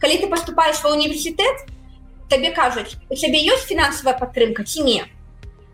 калі 0.00 0.18
ты 0.18 0.26
поступаешь 0.28 0.82
ва 0.82 0.96
універсітэт 0.96 1.68
табе 2.30 2.50
кажуць 2.56 2.96
у 3.10 3.14
цябе 3.14 3.44
ёсць 3.44 3.68
фінансавая 3.68 4.16
падтрымка 4.16 4.64
ці 4.64 4.88
не 4.88 5.04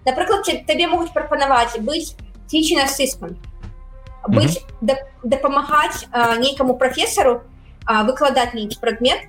напрыклад 0.05 0.51
табе 0.67 0.91
могуць 0.91 1.15
прапанаваць 1.15 1.79
быць 1.79 2.17
teaching 2.51 2.83
assistant 2.83 3.39
быть 4.29 4.65
mm 4.81 4.89
-hmm. 4.89 5.05
дапамагаць 5.23 6.07
нейкаму 6.39 6.77
прафесару 6.79 7.43
выкладаць 7.87 8.55
нейкі 8.55 8.79
прадмет 8.81 9.29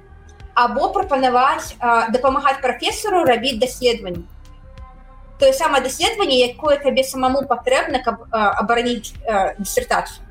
або 0.53 0.89
прапанаваць 0.89 1.75
дапамагаць 2.11 2.61
прафесару 2.61 3.23
рабіць 3.23 3.59
даследаванне 3.59 4.23
тое 5.39 5.53
самае 5.53 5.81
даследаванне 5.83 6.47
якое 6.47 6.77
табе 6.77 7.03
самому 7.03 7.43
патрэбна 7.47 7.99
каб 7.99 8.23
абараніць 8.31 9.13
дысертацыю 9.59 10.23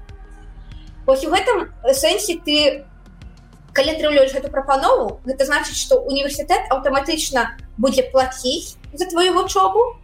ось 1.07 1.25
у 1.25 1.31
гэтым 1.31 1.69
сэнсе 1.93 2.41
ты 2.45 2.85
калі 3.75 3.91
атрымліваеш 3.97 4.33
гэту 4.33 4.49
прапанову 4.49 5.21
гэта 5.27 5.45
значыць 5.45 5.77
што 5.77 6.01
універсітэт 6.01 6.73
аўтаматычна 6.73 7.59
будзе 7.77 8.09
плаціць 8.09 8.77
за 8.95 9.05
твою 9.11 9.35
вучобу 9.35 10.01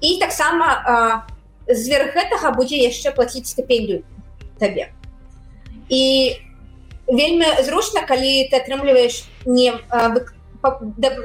і 0.00 0.18
таксама 0.20 1.24
у 1.32 1.35
зверх 1.68 2.14
гэтага 2.14 2.52
будзе 2.56 2.76
яшчэ 2.76 3.12
плаціць 3.12 3.46
стыпендію 3.46 4.02
табе. 4.58 4.92
І 5.88 6.36
вельмі 7.06 7.46
зручна 7.62 8.02
калі 8.02 8.48
ты 8.50 8.56
атрымліваешь 8.58 9.24
не 9.46 9.74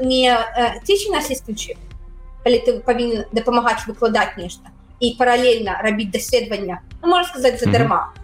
не 0.01 0.25
тысячи 0.85 1.09
насістчы 1.09 1.77
калі 2.43 2.57
ты 2.65 2.79
павінен 2.85 3.25
дапамагаць 3.31 3.85
выкладаць 3.87 4.37
нешта 4.37 4.69
і 4.99 5.15
паралельна 5.17 5.81
рабіць 5.81 6.13
даследавання 6.13 6.81
ну, 7.01 7.09
можна 7.09 7.33
сказаць 7.33 7.59
задарма. 7.59 7.95
Mm 7.95 8.01
-hmm. 8.01 8.21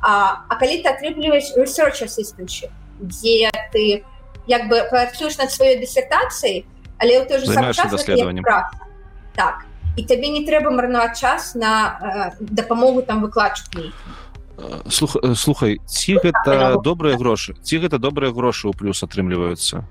а, 0.00 0.10
а 0.48 0.54
калі 0.56 0.82
ты 0.82 0.88
атрымліваеш 0.88 1.56
research 1.56 2.04
assistantчы 2.04 2.68
дзе 3.00 3.50
ты 3.72 4.04
як 4.46 4.68
бы 4.68 4.90
працуеш 4.90 5.38
над 5.38 5.48
сваёй 5.52 5.80
дысертацыяй 5.80 6.64
але 6.98 7.20
ў 7.20 7.28
той 7.28 7.38
же 7.38 7.46
даследаваннем. 7.46 8.44
так 9.34 9.64
і 10.00 10.08
табе 10.08 10.32
не 10.32 10.42
трэба 10.48 10.72
марнаваць 10.72 11.20
час 11.20 11.52
на 11.54 11.72
э, 12.00 12.30
дапамогу 12.40 13.04
там 13.04 13.20
выкладчыкі 13.20 13.92
Слух, 14.88 15.16
слухай 15.36 15.80
ці 15.84 16.20
гэта 16.24 16.80
добрыя 16.80 17.20
грошы 17.20 17.56
ці 17.60 17.84
гэта 17.84 18.00
добрыя 18.00 18.32
грошы 18.32 18.68
ў 18.68 18.76
плюс 18.76 19.04
атрымліваюцца 19.04 19.84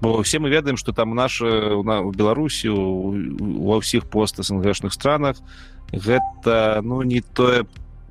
бо 0.00 0.22
все 0.22 0.38
мы 0.38 0.48
ведаем 0.50 0.76
что 0.76 0.92
там 0.92 1.14
наша 1.14 1.74
у 1.74 2.10
беларусі 2.12 2.68
ва 2.68 3.80
ўсіх 3.80 4.06
пост 4.06 4.36
снгшных 4.44 4.92
странах. 4.92 5.36
Гэта 5.92 6.80
ну 6.82 7.02
не 7.02 7.20
тое 7.20 7.64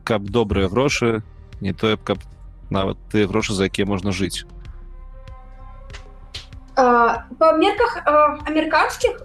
каб 0.03 0.23
добрыя 0.23 0.67
грошы 0.67 1.21
не 1.61 1.73
тое 1.73 1.97
каб 1.97 2.19
нават 2.69 2.97
ты 3.11 3.27
грошы 3.27 3.53
за 3.53 3.69
якія 3.69 3.85
можна 3.85 4.11
жыць 4.11 4.45
па 6.75 7.47
мерках 7.55 8.01
амерыканскіх 8.49 9.21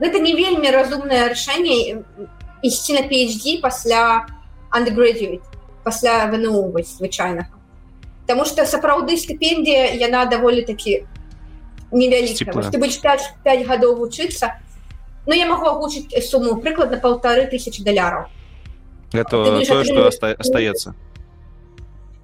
гэта 0.00 0.18
не 0.18 0.34
вельмі 0.34 0.70
разумнае 0.70 1.28
рашэнне 1.34 2.02
ісці 2.62 2.92
на 2.98 3.02
PhD 3.10 3.60
пасля 3.60 4.26
undergraduate 4.70 5.44
пасля 5.84 6.26
ВНУ 6.32 6.72
звычайнага 6.82 7.54
Таму 8.28 8.44
што 8.44 8.66
сапраўды 8.68 9.16
стыпендія 9.16 9.94
яна 9.96 10.24
даволі 10.28 10.62
такі 10.62 11.04
невялікая 11.92 12.70
ты 12.70 12.78
будешь 12.78 13.00
5, 13.00 13.44
5 13.44 13.66
гадоў 13.66 13.96
вучыцца 13.96 14.60
Ну 15.26 15.34
я 15.34 15.46
магу 15.46 15.68
агучыць 15.68 16.08
суму 16.24 16.56
прыкладна 16.56 16.96
полторы 16.96 17.46
тысячи 17.46 17.82
даляраў 17.82 18.28
это 19.12 19.64
то, 19.66 19.84
что 19.84 20.06
оста 20.06 20.36
остается? 20.38 20.94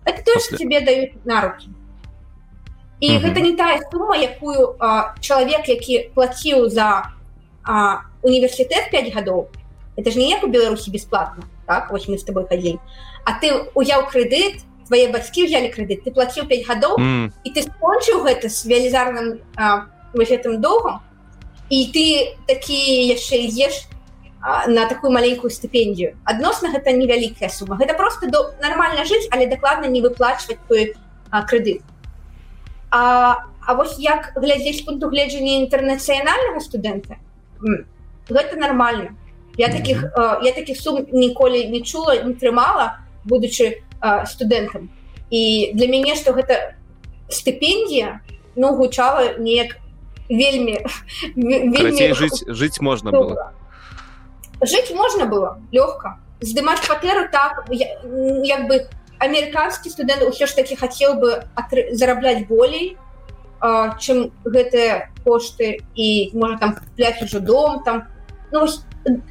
Это 0.05 0.22
то, 0.22 0.35
После... 0.35 0.59
тебе 0.59 0.81
дают 0.81 1.25
на 1.25 1.41
руки. 1.41 1.68
І 3.01 3.16
угу. 3.16 3.27
гэта 3.27 3.41
не 3.41 3.57
тая 3.57 3.81
сума 3.91 4.16
якую 4.16 4.77
а, 4.79 5.14
чалавек 5.20 5.68
які 5.68 6.11
плаціў 6.14 6.70
за 6.70 7.11
а, 7.65 8.05
універсітэт 8.23 8.91
5 8.91 9.15
гадоў 9.15 9.49
это 9.97 10.11
ж 10.11 10.19
не 10.19 10.29
як 10.29 10.45
у 10.45 10.49
беларусі 10.49 10.91
бесплатно 10.91 11.45
так? 11.67 11.91
Вось 11.91 12.09
мы 12.09 12.19
с 12.19 12.25
тобой 12.25 12.47
хадзей 12.47 12.79
а 13.25 13.39
ты 13.41 13.71
узяў 13.75 14.07
крэдыт 14.07 14.62
твае 14.89 15.09
бацькі 15.09 15.49
ўзялі 15.49 15.73
крэдыт 15.73 16.05
ты 16.05 16.12
плаціў 16.12 16.47
5 16.47 16.67
гадоў 16.69 16.99
mm. 17.01 17.27
і 17.45 17.49
ты 17.51 17.65
скончыў 17.65 18.25
гэта 18.25 18.49
с 18.49 18.65
велізарным 18.65 19.41
гэтым 20.15 20.61
доўгам 20.61 21.01
і 21.71 21.79
ты 21.93 22.05
такі 22.47 22.77
яшчэ 23.09 23.49
ідзеш 23.49 23.89
на 24.69 24.85
такую 24.87 25.11
маленькую 25.12 25.49
стыпендію 25.49 26.21
адносна 26.25 26.69
гэта 26.69 26.93
невялікая 26.93 27.49
сума 27.49 27.81
гэта 27.81 27.97
просто 27.97 28.29
до 28.29 28.53
нормально 28.61 29.09
жыць 29.09 29.29
але 29.33 29.49
дакладна 29.49 29.89
не 29.89 30.05
выплачваць 30.05 30.61
той 30.69 30.93
крэдыт 31.33 31.81
а, 32.91 33.49
а 33.65 33.75
вось 33.75 33.97
як 33.99 34.37
глядзець 34.37 34.85
пункту 34.85 35.09
гледжання 35.09 35.65
інтэрнацыянальнага 35.65 36.61
студэнта 36.61 37.17
гэта 38.29 38.57
нормально. 38.57 39.17
Я 39.57 39.69
таких 39.69 40.05
я 40.43 40.53
таких 40.53 40.81
сум 40.81 41.07
ніколі 41.12 41.69
не 41.69 41.83
чула 41.83 42.23
не 42.23 42.35
трымала 42.35 42.99
будучи 43.25 43.83
студэнтам 44.27 44.91
і 45.31 45.73
для 45.75 45.87
мяне 45.89 46.15
что 46.15 46.33
гэта 46.33 46.77
стыпендія 47.29 48.21
ну 48.57 48.77
гучала 48.77 49.39
неяк 49.39 49.77
вельмі, 50.29 50.85
вельмі 51.37 52.15
жыць 52.15 52.45
жыць 52.47 52.81
можна 52.81 53.11
было. 53.11 53.53
жыць 54.61 54.91
можна 54.95 55.27
было 55.27 55.61
лёгка 55.73 56.19
здымаць 56.41 56.81
кватэру 56.81 57.29
так 57.33 57.65
як 57.71 58.69
бы 58.69 58.89
амерыканскі 59.19 59.91
студэнт 59.91 60.23
ўсё 60.29 60.47
ж 60.47 60.55
таки 60.55 60.77
хацеў 60.77 61.15
бы 61.21 61.45
зарабляць 61.93 62.47
болей 62.49 62.97
чым 63.63 64.31
гэтыя 64.45 65.11
кошты 65.25 65.81
і 65.95 66.31
можа 66.35 66.59
там 66.59 66.75
купляць 66.75 67.23
ужо 67.23 67.41
дом 67.41 67.83
там 67.85 68.05
ну, 68.53 68.67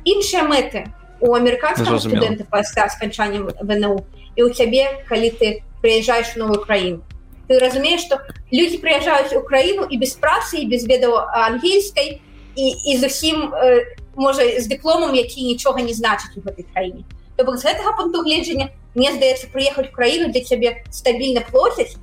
іншыя 0.05 0.43
мэты. 0.43 0.91
У 1.23 1.33
амерыканскага 1.33 1.99
студэнта 1.99 2.43
пасля 2.43 2.89
сканчання 2.89 3.47
вНУ 3.61 4.03
і 4.35 4.43
у 4.43 4.49
цябе 4.49 5.05
калі 5.07 5.29
ты 5.39 5.63
прыязджаеш 5.81 6.35
новую 6.35 6.59
краіну. 6.59 7.03
Ты 7.47 7.59
разумееш 7.59 8.07
што 8.07 8.19
людзі 8.51 8.79
прыязджаюць 8.83 9.35
у 9.35 9.43
краіну 9.43 9.87
і 9.87 9.97
без 9.97 10.15
працы 10.19 10.63
і 10.63 10.67
без 10.67 10.83
ведаў 10.87 11.15
ангельскай 11.31 12.21
і, 12.55 12.65
і 12.91 12.97
зусім 12.97 13.53
э, 13.53 13.95
можа 14.15 14.43
з 14.59 14.67
дыпломам 14.67 15.15
які 15.15 15.43
нічога 15.43 15.81
не 15.81 15.93
значыць 15.93 16.35
у 16.37 16.41
гэтай 16.41 16.65
краіне. 16.73 17.03
То 17.35 17.43
бок 17.43 17.57
з 17.57 17.65
гэтага 17.65 17.97
пункту 17.97 18.21
гледжання 18.21 18.69
мне 18.95 19.11
здаецца 19.13 19.49
прыехаць 19.49 19.89
краіну 19.91 20.29
для 20.29 20.41
цябе 20.41 20.83
стабільна 20.91 21.41
плоцяць 21.41 21.97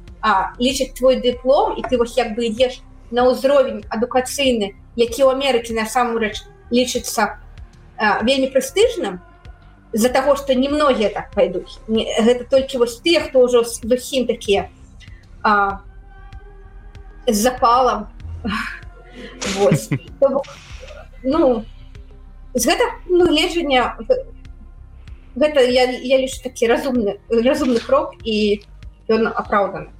лічыць 0.60 0.92
твой 0.98 1.20
дыплом 1.20 1.76
і 1.76 1.82
ты 1.82 1.96
вось 1.96 2.16
як 2.16 2.34
бы 2.36 2.46
ідзеш 2.48 2.80
на 3.10 3.26
ўзровень 3.30 3.84
адукацыйны 3.88 4.76
які 4.96 5.24
ў 5.24 5.32
Амерыкі 5.32 5.74
насамрэч 5.74 6.44
лічыцца 6.70 7.40
вельмі 8.22 8.52
прэстыжным 8.52 9.20
з-за 9.92 10.08
таго 10.08 10.36
што 10.36 10.54
немногія 10.54 11.10
так 11.10 11.32
пайдуць 11.34 11.80
гэта 11.88 12.44
толькі 12.50 12.78
вось 12.84 13.00
тыя 13.00 13.20
хто 13.26 13.46
ўжо 13.48 13.64
зусім 13.64 14.26
такія 14.26 14.68
а, 15.42 15.80
з 17.26 17.36
запалам 17.36 18.08
ну 21.22 21.64
з 22.54 22.66
гэта 22.66 22.84
ну, 23.06 23.26
гледжання 23.26 23.96
гэта 25.34 25.60
я, 25.60 25.90
я 25.90 26.16
лишь 26.18 26.38
такі 26.38 26.66
разумны 26.66 27.18
разумны 27.30 27.80
крок 27.80 28.14
і 28.24 28.62
ён 29.08 29.26
апраўданы 29.30 29.90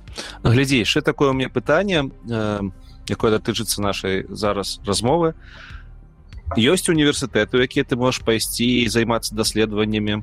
глядзі 0.42 0.82
яшчэ 0.82 1.00
такое 1.02 1.32
мне 1.32 1.48
пытанне 1.48 2.11
э, 2.28 2.61
якое 3.08 3.30
датычыцца 3.30 3.82
нашай 3.82 4.26
зараз 4.28 4.80
размовы 4.86 5.34
ёсць 6.56 6.90
універсітэты 6.90 7.62
якія 7.62 7.84
ты 7.84 7.96
можаш 7.96 8.24
пайсці 8.24 8.66
і 8.84 8.88
займацца 8.88 9.34
даследаваннямі 9.34 10.22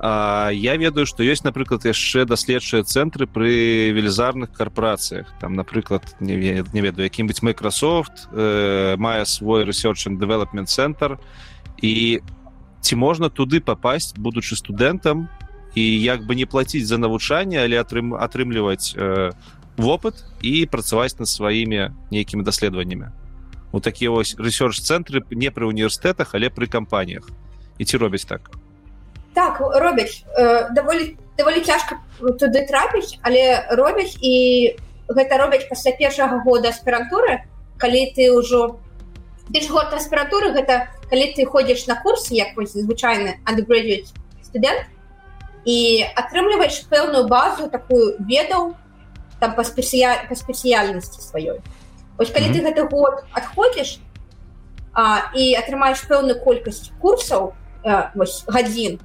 А, 0.00 0.50
я 0.52 0.76
ведаю 0.76 1.06
што 1.10 1.26
ёсць 1.26 1.42
напрыклад 1.42 1.82
яшчэ 1.82 2.22
даследчыя 2.22 2.86
цэнтры 2.86 3.26
пры 3.26 3.90
велізарных 3.90 4.54
карпорацыях 4.54 5.26
там 5.40 5.58
напрыклад 5.58 6.14
не, 6.20 6.62
не 6.62 6.80
ведаю 6.80 7.10
якім-нибудь 7.10 7.42
Microsoft 7.42 8.30
э, 8.30 8.94
мае 8.96 9.26
свой 9.26 9.64
research 9.64 10.06
and 10.06 10.22
development 10.22 10.70
цэнтр 10.70 11.18
і 11.82 12.22
ці 12.80 12.94
можна 12.94 13.28
туды 13.28 13.60
попасть 13.60 14.16
будучы 14.16 14.54
студэнтам 14.54 15.28
і 15.78 16.02
як 16.02 16.26
бы 16.26 16.34
не 16.34 16.46
плаціць 16.46 16.86
за 16.86 16.98
навучанне 16.98 17.62
але 17.62 17.78
атрым 17.78 18.14
атрымліваць 18.14 18.94
э, 18.96 19.30
вопыт 19.76 20.24
і 20.42 20.66
працаваць 20.66 21.14
над 21.18 21.28
сваімі 21.28 21.94
нейкімі 22.10 22.42
даследаваннямі 22.42 23.14
у 23.72 23.80
такія 23.80 24.10
вось 24.10 24.34
research 24.38 24.82
цэнтры 24.82 25.22
не 25.30 25.50
пры 25.54 25.70
універсітэтах 25.70 26.34
але 26.34 26.50
пры 26.50 26.66
кампаніях 26.66 27.30
і 27.78 27.84
ці 27.84 27.96
робяць 27.96 28.24
так. 28.24 28.50
Так 29.34 29.60
робяць 29.60 30.24
э, 30.34 30.74
даволі 30.74 31.16
даволі 31.38 31.60
цяжка 31.62 32.02
туды 32.18 32.66
трапіць 32.66 33.18
але 33.22 33.68
робяць 33.70 34.18
і 34.20 34.74
гэта 35.08 35.38
робяць 35.38 35.68
пасля 35.70 35.94
першага 35.94 36.42
года 36.42 36.74
аспірантуры 36.74 37.44
калі 37.78 38.02
ты 38.18 38.32
ўжо 38.34 38.80
ты 39.54 39.62
ж 39.62 39.70
год 39.70 39.94
аспіратуры 39.94 40.50
гэта 40.58 40.90
калі 41.06 41.32
ты 41.38 41.46
ходзіш 41.46 41.86
на 41.86 42.00
курс 42.02 42.30
як 42.34 42.58
звычайны 42.58 43.38
undergraduate 43.46 44.10
студэнт 44.42 44.97
і 45.64 46.04
атрымліваеш 46.16 46.86
пэўную 46.90 47.26
базу 47.28 47.68
такую 47.68 48.16
ведаў 48.18 48.74
там 49.40 49.54
па 49.54 49.64
спецыя 49.64 50.26
па 50.28 50.34
спецыяльнасці 50.34 51.20
сваёй 51.22 51.60
ось 52.18 52.30
калі 52.30 52.46
mm 52.46 52.52
-hmm. 52.52 52.62
ты 52.62 52.66
гэты 52.66 52.82
год 52.90 53.24
адходзіш 53.32 53.98
і 55.34 55.44
атрымаеш 55.60 56.06
пэўную 56.08 56.42
колькасць 56.44 56.90
курсаў 57.00 57.52
гадзін 58.48 58.98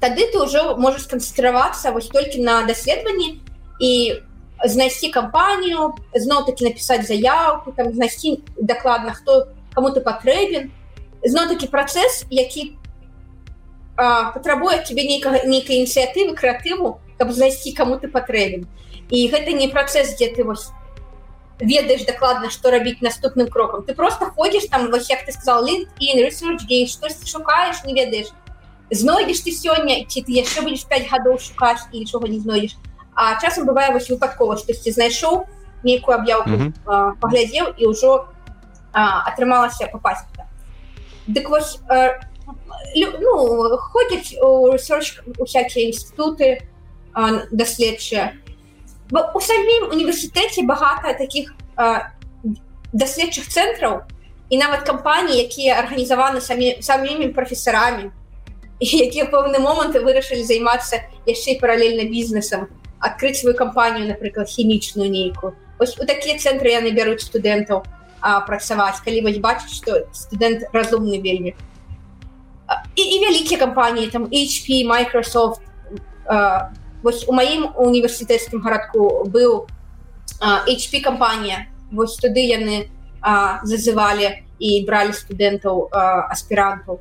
тады 0.00 0.26
ты 0.32 0.36
ўжо 0.42 0.76
можаш 0.76 1.06
сканцэнтравацца 1.06 1.92
вось 1.92 2.08
толькі 2.08 2.42
на 2.42 2.62
даследаванні 2.66 3.40
і 3.80 4.20
знайсці 4.64 5.08
кампанію 5.08 5.94
зноў-таки 6.14 6.64
напісаць 6.64 7.06
заявку 7.06 7.72
там 7.72 7.94
знайсці 7.94 8.42
дакладна 8.58 9.14
хто 9.14 9.48
кому 9.74 9.90
ты 9.90 10.00
патрэбен 10.00 10.70
зноў-таки 11.24 11.66
працэс 11.66 12.26
які 12.30 12.76
патрабуе 13.96 14.82
тебе 14.84 15.04
нейкага 15.04 15.44
нейкай 15.44 15.82
ініцыятывы 15.82 16.34
крэатыву 16.36 17.00
каб 17.18 17.32
знайсці 17.32 17.72
кому 17.72 17.98
ты 17.98 18.08
патрэбен. 18.08 18.66
І 19.10 19.28
гэта 19.28 19.52
не 19.52 19.68
працэс 19.68 20.16
дзе 20.16 20.32
ты 20.34 20.44
вось 20.44 20.70
ведаеш 21.60 22.04
дакладна 22.08 22.50
што 22.50 22.70
рабіць 22.70 23.04
наступным 23.04 23.48
крокам. 23.48 23.84
Ты 23.84 23.94
просто 23.94 24.26
ходзіш 24.26 24.68
там 24.72 24.90
вось 24.90 25.10
як 25.10 25.24
ты 25.24 25.32
сказал 25.32 25.64
LinkedIn, 25.66 26.24
research 26.24 26.64
штось 26.88 27.20
шукаеш 27.28 27.84
не 27.84 27.94
ведаеш. 27.94 28.32
Знойдзеш 28.90 29.40
ты 29.44 29.52
сёння 29.52 30.04
ці 30.08 30.22
ты 30.22 30.32
яшчэ 30.32 30.62
будзеш 30.62 30.88
5 30.88 31.10
гадоў 31.10 31.38
шукаць 31.38 31.84
і 31.92 32.00
нічога 32.00 32.28
не 32.28 32.40
знойдзеш. 32.40 32.76
А 33.14 33.38
часам 33.40 33.66
бывае 33.66 33.92
вось 33.92 34.08
выпадкова 34.08 34.56
штосьці 34.56 34.90
знайшоў 34.90 35.44
нейкую 35.84 36.16
аб'яўку 36.16 36.50
mm 36.50 36.72
-hmm. 36.86 37.12
паглядзеў 37.20 37.74
і 37.76 37.86
ўжо 37.86 38.28
атрымалася 38.92 39.88
попасть 39.92 40.24
дык 41.26 41.48
вось 41.48 41.78
а, 41.88 42.20
ну 42.96 43.78
ходзяць 43.92 44.36
усякія 45.38 45.90
інстытуты 45.90 46.62
даследчыя 47.50 48.32
у 49.12 49.40
самім 49.40 49.90
універсітэце 49.92 50.64
багата 50.64 51.12
таких 51.14 51.54
даследчых 52.92 53.48
цэнтраў 53.48 54.02
і 54.48 54.58
нават 54.58 54.84
кампаніі 54.88 55.40
якія 55.44 55.78
арганізаваны 55.80 56.40
самі 56.40 56.80
самімі 56.80 57.32
прафесарамі 57.36 58.12
якія 58.80 59.28
пэўны 59.32 59.58
моманты 59.62 60.00
вырашылі 60.04 60.44
займацца 60.44 61.04
яшчэ 61.26 61.58
паралельна 61.60 62.08
бізнесам 62.08 62.68
адкрыць 63.00 63.40
сваю 63.40 63.56
кампанію 63.56 64.08
напрыклад 64.08 64.48
хімічную 64.48 65.10
нейкую 65.10 65.56
ось 65.78 65.98
у 65.98 66.06
такія 66.06 66.38
цэнтры 66.38 66.72
яны 66.72 66.92
бяруць 66.92 67.24
студэнтаў 67.24 67.84
працаваць 68.46 69.00
калі 69.04 69.24
вось 69.26 69.40
бачыць 69.42 69.74
што 69.76 70.06
студэнт 70.12 70.68
разумны 70.72 71.20
вельмі 71.20 71.56
і, 72.96 73.02
і 73.02 73.16
вялікія 73.24 73.60
кампаніі 73.60 74.06
там 74.06 74.24
HP 74.26 74.86
Microsoft 74.86 75.60
вось 77.02 77.24
у 77.28 77.32
маім 77.32 77.68
універсітэцкім 77.76 78.62
гарадку 78.62 79.26
быў 79.26 79.66
а, 80.40 80.62
HP 80.66 81.02
кампанія 81.02 81.66
вось 81.90 82.16
туды 82.16 82.46
яны 82.46 82.88
зазывалі 83.62 84.42
і 84.58 84.70
бралі 84.86 85.14
студэнтаў 85.14 85.90
аспірантаў 85.92 86.98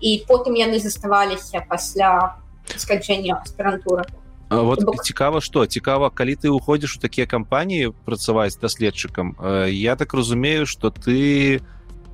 і 0.00 0.22
потым 0.28 0.54
яны 0.54 0.78
заставаліся 0.78 1.64
пасля 1.68 2.38
сканчэння 2.76 3.42
аспірантуры 3.42 4.04
вот 4.50 4.84
Бок... 4.84 5.02
цікава 5.04 5.40
что 5.40 5.66
цікава 5.66 6.10
калі 6.10 6.34
ты 6.36 6.50
уходзіш 6.50 6.96
у 6.96 7.00
такія 7.00 7.26
кампаніі 7.26 7.90
працаваць 8.04 8.58
даследчыкам 8.58 9.34
я 9.70 9.96
так 9.96 10.14
разумею 10.14 10.66
что 10.66 10.90
ты 10.90 11.62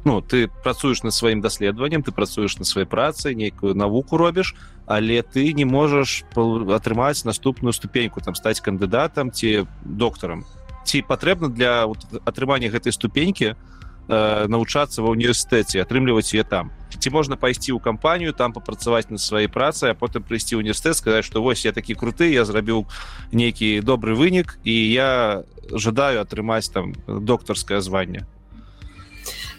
ну 0.05 0.21
ты 0.21 0.49
працуеш 0.63 1.03
над 1.03 1.15
сваім 1.15 1.41
даследаваннем 1.41 2.03
ты 2.03 2.13
працуеш 2.13 2.59
на 2.59 2.65
сваёй 2.65 2.87
працы 2.87 3.35
нейкую 3.35 3.75
навуку 3.75 4.17
робіш 4.17 4.55
але 4.87 5.23
ты 5.23 5.53
не 5.53 5.65
можаш 5.65 6.25
атрымаць 6.37 7.25
наступную 7.25 7.73
ступеньку 7.73 8.21
там 8.21 8.35
стаць 8.35 8.61
кандыдатам 8.61 9.31
ці 9.31 9.67
доктарам 9.85 10.45
ці 10.85 11.03
патрэбна 11.03 11.49
для 11.49 11.87
атрымання 12.25 12.71
гэтай 12.71 12.93
ступенькі 12.93 13.55
то 13.55 13.71
э, 14.11 14.47
навучацца 14.51 15.03
ва 15.07 15.15
універсітэце 15.15 15.81
атрымліваць 15.81 16.35
яе 16.35 16.43
там. 16.43 16.75
Ці 16.91 17.09
можна 17.15 17.39
пайсці 17.39 17.71
ў 17.73 17.79
кампанію 17.79 18.35
там 18.35 18.53
папрацаваць 18.53 19.09
на 19.09 19.19
сваёй 19.23 19.47
працы 19.47 19.95
а 19.95 19.95
потым 19.95 20.27
прыйсці 20.27 20.59
універсітэт 20.59 20.99
сказаць 20.99 21.25
што 21.25 21.41
вось 21.41 21.65
я 21.65 21.73
такі 21.73 21.95
круты 21.95 22.35
я 22.35 22.45
зрабіў 22.45 22.91
нейкі 23.31 23.81
добры 23.87 24.19
вынік 24.19 24.59
і 24.67 24.75
я 24.75 25.43
жадаю 25.71 26.21
атрымаць 26.21 26.69
там 26.75 26.93
доктарскае 27.07 27.81
званне 27.81 28.27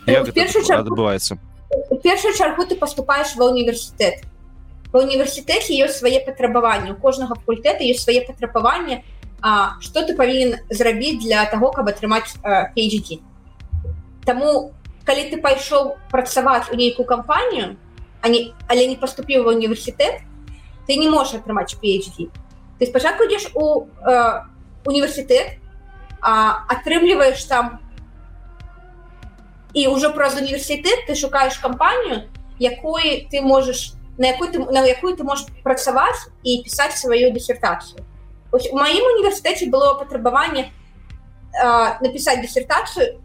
адбываецца 0.07 1.37
першую 2.03 2.33
чаргу 2.33 2.65
ты 2.65 2.75
поступаешь 2.75 3.35
ва 3.35 3.49
універсітэт 3.53 4.27
ва 4.91 4.99
універсітэце 5.05 5.77
ёсць 5.85 6.01
свае 6.01 6.19
патрабаванні 6.25 6.91
у 6.91 6.99
кожнага 6.99 7.35
факультэта 7.39 7.87
ёсць 7.87 8.05
свае 8.05 8.21
патрабаванні 8.27 9.03
А 9.41 9.81
што 9.81 10.05
ты 10.05 10.13
павінен 10.13 10.61
зрабіць 10.69 11.17
для 11.25 11.45
таго 11.49 11.71
каб 11.73 11.89
атрымаць 11.89 12.37
PhD 12.77 13.17
Таму 14.25 14.73
калі 15.03 15.23
ты 15.33 15.41
пайшоў 15.41 15.97
працаваць 16.13 16.69
у 16.69 16.77
нейкую 16.77 17.09
кампанію 17.09 17.73
не, 18.21 18.53
але 18.69 18.85
не 18.85 18.95
паступіў 19.01 19.49
ва 19.49 19.57
універсітэт 19.57 20.21
ты 20.85 20.93
не 20.93 21.09
можаш 21.09 21.41
атрымаць 21.41 21.73
PhD 21.73 22.29
ты 22.77 22.85
спачатку 22.85 23.25
ідзеш 23.25 23.49
у 23.57 23.89
э, 24.05 24.45
універсітэт 24.85 25.57
атрымліваеш 26.21 27.41
там 27.49 27.81
і 29.73 29.87
ўжо 29.87 30.11
праз 30.11 30.35
універсітэт 30.37 31.07
ты 31.07 31.15
шукаеш 31.15 31.57
кампанію 31.57 32.27
якой 32.59 33.27
ты 33.31 33.41
можаш 33.41 33.93
на 34.17 34.27
якой 34.27 34.51
ты 34.51 34.59
на 34.59 34.85
якую 34.85 35.15
ты 35.15 35.23
можаш 35.23 35.47
працаваць 35.63 36.27
і 36.43 36.61
пісаць 36.63 36.97
сваю 36.99 37.31
дысертацыю 37.31 38.03
у 38.51 38.57
маім 38.75 39.05
універсітэце 39.15 39.69
было 39.71 39.95
патрабаванне 39.95 40.67
э, 40.67 41.67
напісаць 42.03 42.41
дысертацыю 42.43 43.21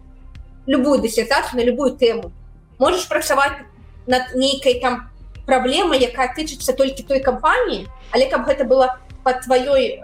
любую 0.66 1.02
дысертацию 1.02 1.58
на 1.58 1.64
любую 1.64 1.96
тэму 1.96 2.32
можешь 2.78 3.08
працаваць 3.08 3.66
над 4.06 4.34
нейкай 4.34 4.80
там 4.80 5.10
праблемай 5.46 6.02
якая 6.02 6.30
тычыцца 6.34 6.72
толькі 6.72 7.02
той 7.02 7.20
кампаніі 7.20 7.86
але 8.12 8.30
каб 8.30 8.46
гэта 8.46 8.64
было 8.64 8.98
под 9.22 9.42
тваёй 9.42 10.02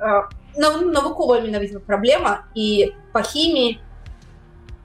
навуковая 0.56 1.40
менавізна 1.40 1.80
праблема 1.80 2.44
і 2.54 2.92
по 3.12 3.22
хіміі 3.22 3.78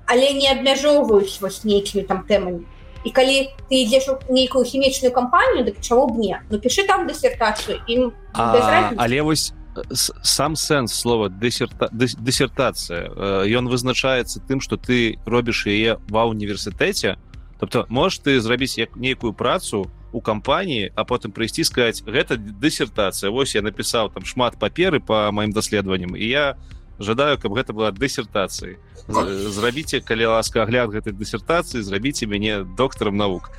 але 0.08 0.34
не 0.34 0.48
абмяжоўваюць 0.52 1.40
вось 1.42 1.64
нейкімі 1.64 2.04
там 2.04 2.24
тэмамі. 2.24 2.64
І 3.04 3.12
калі 3.12 3.52
ты 3.70 3.84
ідзеш 3.84 4.10
у 4.10 4.18
нейкую 4.34 4.66
хімічную 4.66 5.14
кампанію 5.14 5.68
дык 5.68 5.80
чаго 5.80 6.08
б 6.08 6.18
не? 6.18 6.40
Ну 6.50 6.60
пішы 6.60 6.88
там 6.88 7.08
дысертацыю 7.08 7.80
ім 7.88 8.12
але 8.34 9.22
вось 9.22 9.54
сам 9.94 10.56
сэнс 10.56 10.94
слова 10.94 11.30
дысерта 11.30 11.90
дысертацыя 11.92 13.46
ён 13.46 13.70
вызначаецца 13.70 14.42
тым 14.48 14.62
что 14.62 14.78
ты 14.78 15.20
робіш 15.26 15.68
яе 15.68 16.00
ва 16.10 16.26
універсітэце 16.26 17.18
тобто 17.60 17.86
можешь 17.90 18.20
ты 18.20 18.40
зрабіць 18.42 18.78
як 18.78 18.96
нейкую 18.96 19.34
працу 19.34 19.92
у 20.12 20.22
кампаніі 20.22 20.92
а 20.96 21.04
потым 21.04 21.32
прыйсці 21.32 21.64
сказать 21.64 22.02
гэта 22.02 22.38
дысертацыя 22.38 23.30
Вось 23.30 23.56
я 23.56 23.62
напісаў 23.62 24.10
там 24.10 24.26
шмат 24.26 24.58
паперы 24.58 25.00
по 25.00 25.30
маім 25.32 25.52
даследаванням 25.52 26.16
і 26.16 26.26
я 26.26 26.58
жадаю 27.00 27.38
каб 27.38 27.54
гэта 27.54 27.74
была 27.74 27.92
дысертацыі 27.92 28.78
зрабіце 29.08 30.02
калі 30.02 30.38
ласка 30.38 30.64
агляд 30.64 30.92
гэтай 30.92 31.14
дысертацыі 31.14 31.82
зрабіце 31.82 32.28
мяне 32.28 32.64
доктарам 32.64 33.18
навук. 33.18 33.52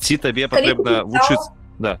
Ці 0.00 0.16
табе 0.16 0.48
патрэбна 0.48 1.04
вучыць 1.04 1.52
да. 1.78 1.98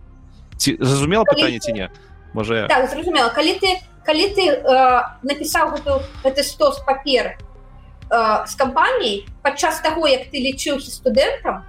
Ці 0.56 0.78
зразумела 0.80 1.24
пытанне 1.24 1.58
ці 1.58 1.72
не? 1.72 1.90
Можа 2.32 2.66
так, 2.68 2.90
зразумела. 2.90 3.28
Калі 3.28 3.58
ты 3.60 3.80
калі 4.08 4.26
ты 4.32 4.44
э, 4.48 5.02
напісаў 5.22 5.76
гэту 5.76 6.00
гэта 6.24 6.40
стос 6.40 6.80
папер 6.88 7.36
э, 7.36 8.46
з 8.48 8.54
кампаніяй 8.56 9.28
падчас 9.44 9.84
таго 9.84 10.08
як 10.08 10.32
ты 10.32 10.40
лічыўся 10.40 10.88
студэнтам 10.88 11.68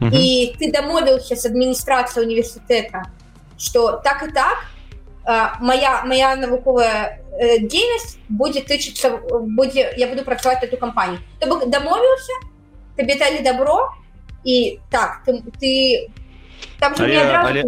і 0.00 0.56
ты 0.56 0.72
дамовіўся 0.72 1.36
з 1.36 1.44
адміністрацыяй 1.52 2.24
універсітэта 2.24 3.04
что 3.60 4.00
так 4.00 4.24
і 4.24 4.32
так 4.32 4.64
моя 5.60 6.02
моя 6.04 6.36
навуковая 6.36 7.20
дзейнасць 7.40 8.18
будзе 8.28 8.60
тычыцца 8.60 9.18
будзе 9.56 9.92
я 9.96 10.06
буду 10.06 10.24
працаваць 10.24 10.62
эту 10.62 10.76
кампанію 10.76 11.20
то 11.38 11.46
бок 11.46 11.68
дамовіўся 11.68 12.36
табе 12.96 13.16
далі 13.16 13.42
добро 13.44 13.90
і 14.44 14.78
так 14.90 15.22
ты, 15.26 15.42
ты 15.60 15.72
там 16.80 16.94
але, 16.98 17.64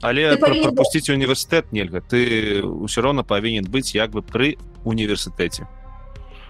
але, 0.00 0.26
але 0.36 0.36
пропусціць 0.36 1.08
універсітэт 1.10 1.72
нельга 1.72 2.00
ты 2.00 2.60
ўсё 2.62 3.00
роўна 3.00 3.24
павінен 3.24 3.64
быць 3.64 3.94
як 3.94 4.12
бы 4.12 4.22
пры 4.22 4.56
універсітэце 4.84 5.66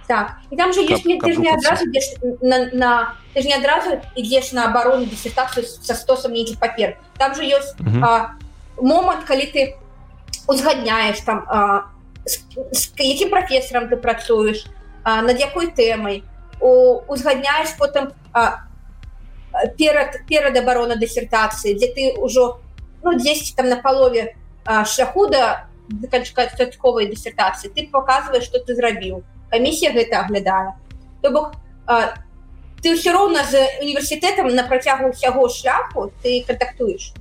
так 0.06 0.36
і 0.50 0.56
там 0.56 0.72
же 0.72 0.80
есть 0.82 1.04
не, 1.04 1.18
ты 1.18 1.36
не 1.36 1.50
адразу 1.50 1.84
ідеш 1.84 2.04
на, 2.42 2.58
на 2.72 3.14
ты 3.34 3.42
ж 3.42 3.46
не 3.46 3.54
адразу 3.54 4.00
ідзеш 4.14 4.52
на 4.52 4.66
абарону 4.66 5.06
дысертацыю 5.06 5.64
са 5.64 5.94
стосам 5.94 6.32
нейкіх 6.32 6.58
папер. 6.58 6.98
Там 7.18 7.34
же 7.34 7.42
ёсць 7.42 7.74
момант 8.76 9.24
калі 9.24 9.46
ты 9.50 9.76
узгадняеш 10.46 11.20
там 11.20 11.44
а, 11.48 11.80
з, 12.24 12.40
з 12.72 12.90
якім 12.98 13.30
прафесарам 13.30 13.88
ты 13.88 13.96
працуеш 13.96 14.66
а, 15.02 15.22
над 15.22 15.40
якой 15.40 15.72
тэмай. 15.72 16.22
Узгадняеш 16.60 17.76
потым 17.78 18.12
а, 18.32 18.64
перад 19.78 20.26
перад 20.28 20.56
абарона 20.56 20.96
дысертацыі 20.96 21.76
дзе 21.78 21.88
ты 21.94 22.02
ўжо 22.18 22.60
ну 23.02 23.18
10 23.18 23.56
там 23.56 23.68
на 23.68 23.76
палове 23.76 24.36
шляху 24.64 25.28
да 25.28 25.68
канчатковай 26.10 27.06
дысертацыі 27.06 27.70
ты 27.70 27.88
показваешь 27.88 28.44
что 28.44 28.58
ты 28.58 28.74
зрабіў. 28.74 29.22
Камісія 29.50 29.92
гэта 29.92 30.24
аглядае. 30.24 30.74
То 31.22 31.30
бок 31.30 31.52
ты 32.82 32.92
ўсё 32.92 33.12
роўна 33.12 33.44
з 33.44 33.60
універсітэтам 33.80 34.48
на 34.52 34.64
працягу 34.64 35.12
ўсяго 35.12 35.48
шляху 35.48 36.12
ты 36.22 36.42
кантактуеш. 36.44 37.12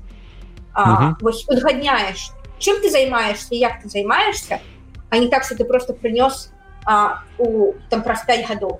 Вось 1.21 1.45
узгадняеш 1.47 2.31
чым 2.63 2.79
ты 2.81 2.89
займаешься 2.89 3.55
як 3.55 3.83
ты 3.83 3.89
займаешься 3.89 4.61
а 5.09 5.17
не 5.17 5.27
так 5.27 5.43
что 5.43 5.55
ты 5.55 5.65
просто 5.65 5.93
прынёс 5.93 6.49
у 7.37 7.73
там 7.89 8.03
праз 8.03 8.23
5 8.25 8.47
гадоў 8.47 8.79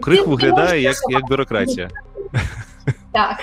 крых 0.00 0.26
выглядае 0.26 0.82
як, 0.82 0.96
як 1.08 1.28
бюрократія 1.28 1.90
так. 3.12 3.40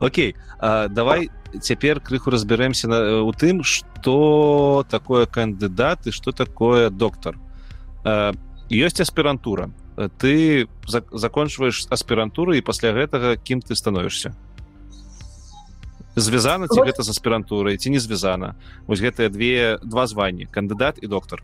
Окей 0.00 0.36
а, 0.58 0.88
давай 0.88 1.30
цяпер 1.60 2.00
крыху 2.00 2.30
разбярэмся 2.30 2.88
на 2.88 3.22
у 3.22 3.32
тым 3.32 3.62
что 3.62 4.84
такое 4.90 5.26
кандыдат 5.26 6.06
і 6.06 6.12
что 6.12 6.32
такое 6.32 6.90
доктор. 6.90 7.38
Ёсць 8.70 9.00
аспірантура 9.00 9.70
ты 10.18 10.68
закончваешь 11.12 11.86
аспірантуру 11.90 12.54
і 12.54 12.60
пасля 12.60 12.92
гэтага 12.92 13.36
кім 13.36 13.62
ты 13.62 13.76
становішься 13.76 14.34
звязана 16.16 16.68
ці 16.68 16.80
гэта 16.80 17.02
з 17.02 17.10
аспірантурай 17.10 17.76
ці 17.76 17.90
не 17.90 17.98
звязана? 17.98 18.54
Вось 18.86 19.02
гэтыя 19.02 19.28
две 19.28 19.78
два 19.82 20.06
званні 20.06 20.46
кандыдат 20.46 21.02
і 21.02 21.06
доктор 21.06 21.42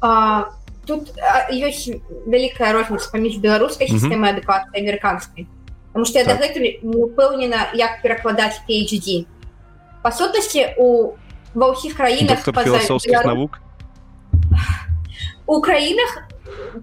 а, 0.00 0.52
тут 0.86 1.10
ёсць 1.50 1.90
вялікая 2.26 2.72
розніца 2.72 3.10
паміж 3.10 3.38
беларускай 3.42 3.90
сістэмы 3.90 4.30
адукацыі 4.30 4.78
амерыканскай. 4.78 5.46
Потому 5.90 6.04
что 6.04 6.18
я 6.18 6.24
так. 6.24 6.38
дагэтуль 6.38 6.78
не 6.82 6.96
упэўнена 7.02 7.72
як 7.74 8.02
перакладаць 8.02 8.60
PhD 8.68 9.26
па 10.02 10.12
сутнасці 10.12 10.76
у 10.78 11.16
ва 11.56 11.72
ўсіх 11.72 11.96
краінах 11.96 12.44
філасофскіх 12.44 13.24
навук? 13.24 13.58
У 15.46 15.60
краінах 15.62 16.28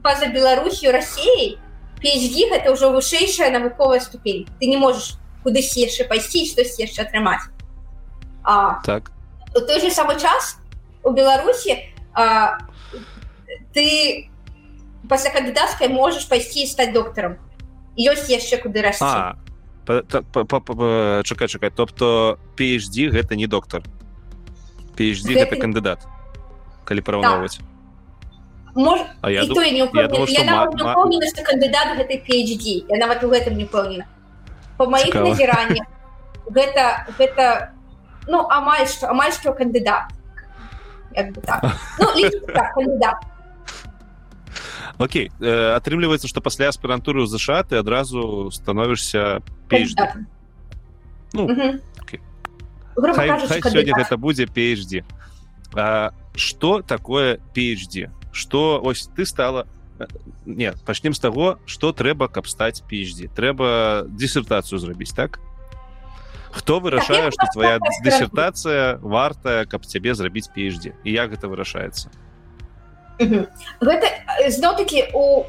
па-за 0.03 0.27
беларусю 0.27 0.91
рассеяй 0.91 1.59
PhD 2.03 2.49
гэта 2.51 2.73
ўжо 2.75 2.91
вышэйшая 2.91 3.51
навуковая 3.53 3.99
ступень. 4.03 4.47
Ты 4.59 4.67
не 4.67 4.75
можешь 4.75 5.15
кудысь 5.43 5.75
яшчэ 5.77 6.07
пайсці 6.07 6.45
штось 6.47 6.79
яшчэ 6.79 7.03
атрымаць 7.03 7.45
а 8.43 8.81
так. 8.83 9.11
у 9.55 9.59
той 9.61 9.79
же 9.79 9.91
самы 9.91 10.19
час 10.19 10.57
у 11.03 11.11
беларусі 11.11 11.79
а, 12.13 12.57
ты 13.73 14.29
пасля 15.09 15.31
кандыдацкай 15.31 15.87
можаш 15.87 16.27
пайсці 16.29 16.65
стаць 16.67 16.93
доктарам 16.93 17.37
ёсць 17.97 18.29
яшчэ 18.31 18.63
куды 18.63 18.81
расці 18.81 19.35
чакай 21.27 21.47
чакай 21.47 21.71
тобто 21.75 22.39
PhD 22.55 23.11
гэта 23.11 23.35
не 23.35 23.47
доктар 23.47 23.83
PhD 24.95 25.35
гэта 25.35 25.59
кандыдат 25.59 26.07
калі 26.85 27.01
параўноўваць 27.01 27.59
Мож... 28.75 29.01
я, 29.29 29.45
ду... 29.45 29.61
я, 29.61 29.69
я, 29.69 29.83
я 29.85 31.43
кандыдат 31.43 31.97
гэтай 31.99 32.17
PhD 32.23 32.87
я 32.89 32.97
нават 32.97 33.23
у 33.23 33.29
гэтым 33.29 33.57
не 33.57 33.65
пэўнена 33.65 34.07
по 34.83 34.91
маіх 34.91 35.15
назіраннях 35.15 35.87
гэта 36.51 37.07
гэта 37.15 37.71
ну 38.27 38.43
амаль 38.51 38.83
што 38.87 39.07
амаль 39.07 39.31
што 39.31 39.55
кандыдат. 39.55 40.11
Так. 41.13 41.63
ну, 41.99 42.07
так, 42.53 42.73
кандыдат. 42.73 43.17
Окей 44.97 45.31
э, 45.39 45.71
атрымліваецца 45.79 46.27
што 46.27 46.41
пасля 46.43 46.67
аспірантуры 46.67 47.23
ў 47.23 47.31
ЗША 47.31 47.63
ты 47.63 47.79
адразу 47.79 48.51
становішся 48.51 49.39
ну, 51.33 51.47
сёння 53.71 53.93
гэта 53.95 54.17
будзе 54.17 54.45
PhD 54.45 55.07
что 56.35 56.81
такое 56.81 57.39
PhD 57.55 58.11
что 58.31 58.81
ось 58.83 59.09
ты 59.15 59.25
стала 59.25 59.65
не 60.45 60.73
пачнем 60.85 61.13
з 61.13 61.19
таго 61.19 61.59
что 61.65 61.91
трэба 61.91 62.27
каб 62.27 62.47
стаць 62.47 62.81
PhD 62.89 63.29
трэба 63.33 64.05
дысертацыю 64.07 64.79
зрабіць 64.79 65.13
так? 65.15 65.39
Хто 66.51 66.79
вырашае 66.79 67.31
что 67.31 67.45
твоя 67.53 67.79
дысертацыя 68.03 68.99
вартая 69.01 69.65
каб 69.65 69.85
цябе 69.85 70.13
зрабіць 70.13 70.49
PhD 70.49 70.93
і 71.03 71.09
як 71.11 71.31
гэта 71.31 71.47
вырашаецца? 71.47 72.09
Гэта 73.19 74.07
зноў-таки 74.49 75.09
у 75.13 75.45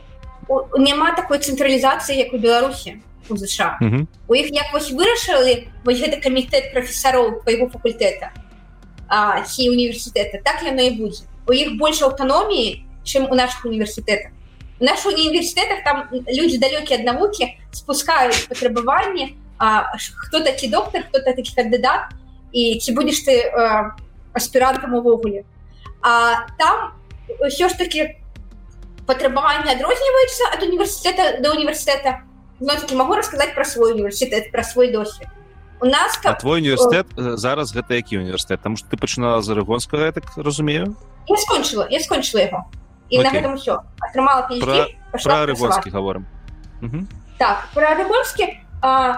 няма 0.76 1.16
такой 1.16 1.38
цэнтралізацыі 1.38 2.16
як 2.18 2.32
у 2.32 2.38
беларусі 2.38 3.00
у 3.28 3.36
ЗША 3.36 3.80
у 3.80 4.34
іх 4.36 4.52
як 4.52 4.72
вось 4.72 4.92
вырашылі 4.92 5.68
вось 5.84 6.00
гэты 6.00 6.20
камітэт 6.20 6.72
прафесароў 6.76 7.40
твайго 7.44 7.72
факультэта 7.72 8.32
хі 9.48 9.70
універсітэта 9.70 10.40
так 10.44 10.62
яно 10.62 10.82
і 10.82 10.90
будзе. 10.90 11.24
У 11.46 11.52
іх 11.52 11.76
больш 11.76 12.02
аўтаноміі 12.02 12.84
чым 13.04 13.30
у 13.30 13.34
наших 13.34 13.64
універсітэтах 13.64 14.32
у 14.80 14.84
наших 14.84 15.12
універсітэтах 15.12 15.84
там 15.84 16.08
люди 16.10 16.58
далёкія 16.58 16.98
ад 16.98 17.04
навукі 17.04 17.54
спускаюць 17.72 18.48
патрабаванні 18.48 19.36
хто 20.16 20.40
такі 20.40 20.68
доктор 20.68 21.04
хто 21.08 21.20
такі 21.20 21.52
кандыдат 21.54 22.10
і 22.52 22.78
ці 22.80 22.92
будзеш 22.92 23.22
ты 23.24 23.34
аспірантам 24.32 24.94
увогуле 24.94 25.44
а 26.02 26.46
там 26.58 26.98
ўсё 27.40 27.68
ж 27.68 27.78
таки 27.78 28.18
патрабаванні 29.06 29.70
адрозніваюцца 29.72 30.44
ад 30.52 30.60
універсітэта 30.62 31.40
до 31.40 31.54
універсітэта 31.54 32.24
таки 32.60 32.94
могу 32.94 33.14
рассказать 33.14 33.54
про 33.54 33.64
свой 33.64 33.92
універсітэт 33.92 34.50
про 34.52 34.62
свой 34.62 34.92
досвед. 34.92 35.28
У 35.80 35.86
нас 35.86 36.16
как... 36.16 36.40
твой 36.40 36.60
універсітэт 36.60 37.06
зараз 37.16 37.74
гэта 37.74 37.94
які 37.94 38.18
універсітэт 38.18 38.62
там 38.62 38.76
что 38.76 38.88
ты 38.88 38.96
пачынала 38.96 39.42
з 39.42 39.50
арыгонскага 39.50 40.06
я 40.06 40.12
так 40.12 40.24
разумею 40.36 40.96
я 41.28 41.36
скончыла 41.36 41.86
я 41.90 42.00
скончыла 42.00 42.40
его 42.40 42.64
і 43.14 43.22
на 43.22 43.30
гэтым 43.30 43.54
все 43.54 43.78
атрымала 44.02 44.48
рыбольскі 45.46 45.94
гаворым 45.94 46.26
так 47.38 47.68
про 47.74 47.94
рыбольскі 47.94 48.44
э, 48.50 49.14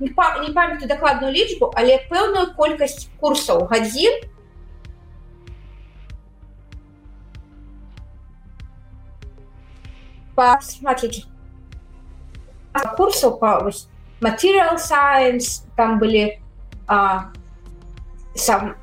не 0.00 0.10
памятаю 0.10 0.88
дакладную 0.88 1.32
лічбу 1.32 1.70
але 1.78 2.02
пэўную 2.10 2.54
колькасць 2.58 3.08
курсаў 3.22 3.66
гадзін 3.70 4.18
курсаў 12.98 13.38
па 13.38 13.60
материal 14.20 14.78
science 14.82 15.62
там 15.76 15.98
былі 15.98 16.40
а, 16.86 17.30
сам 18.34 18.74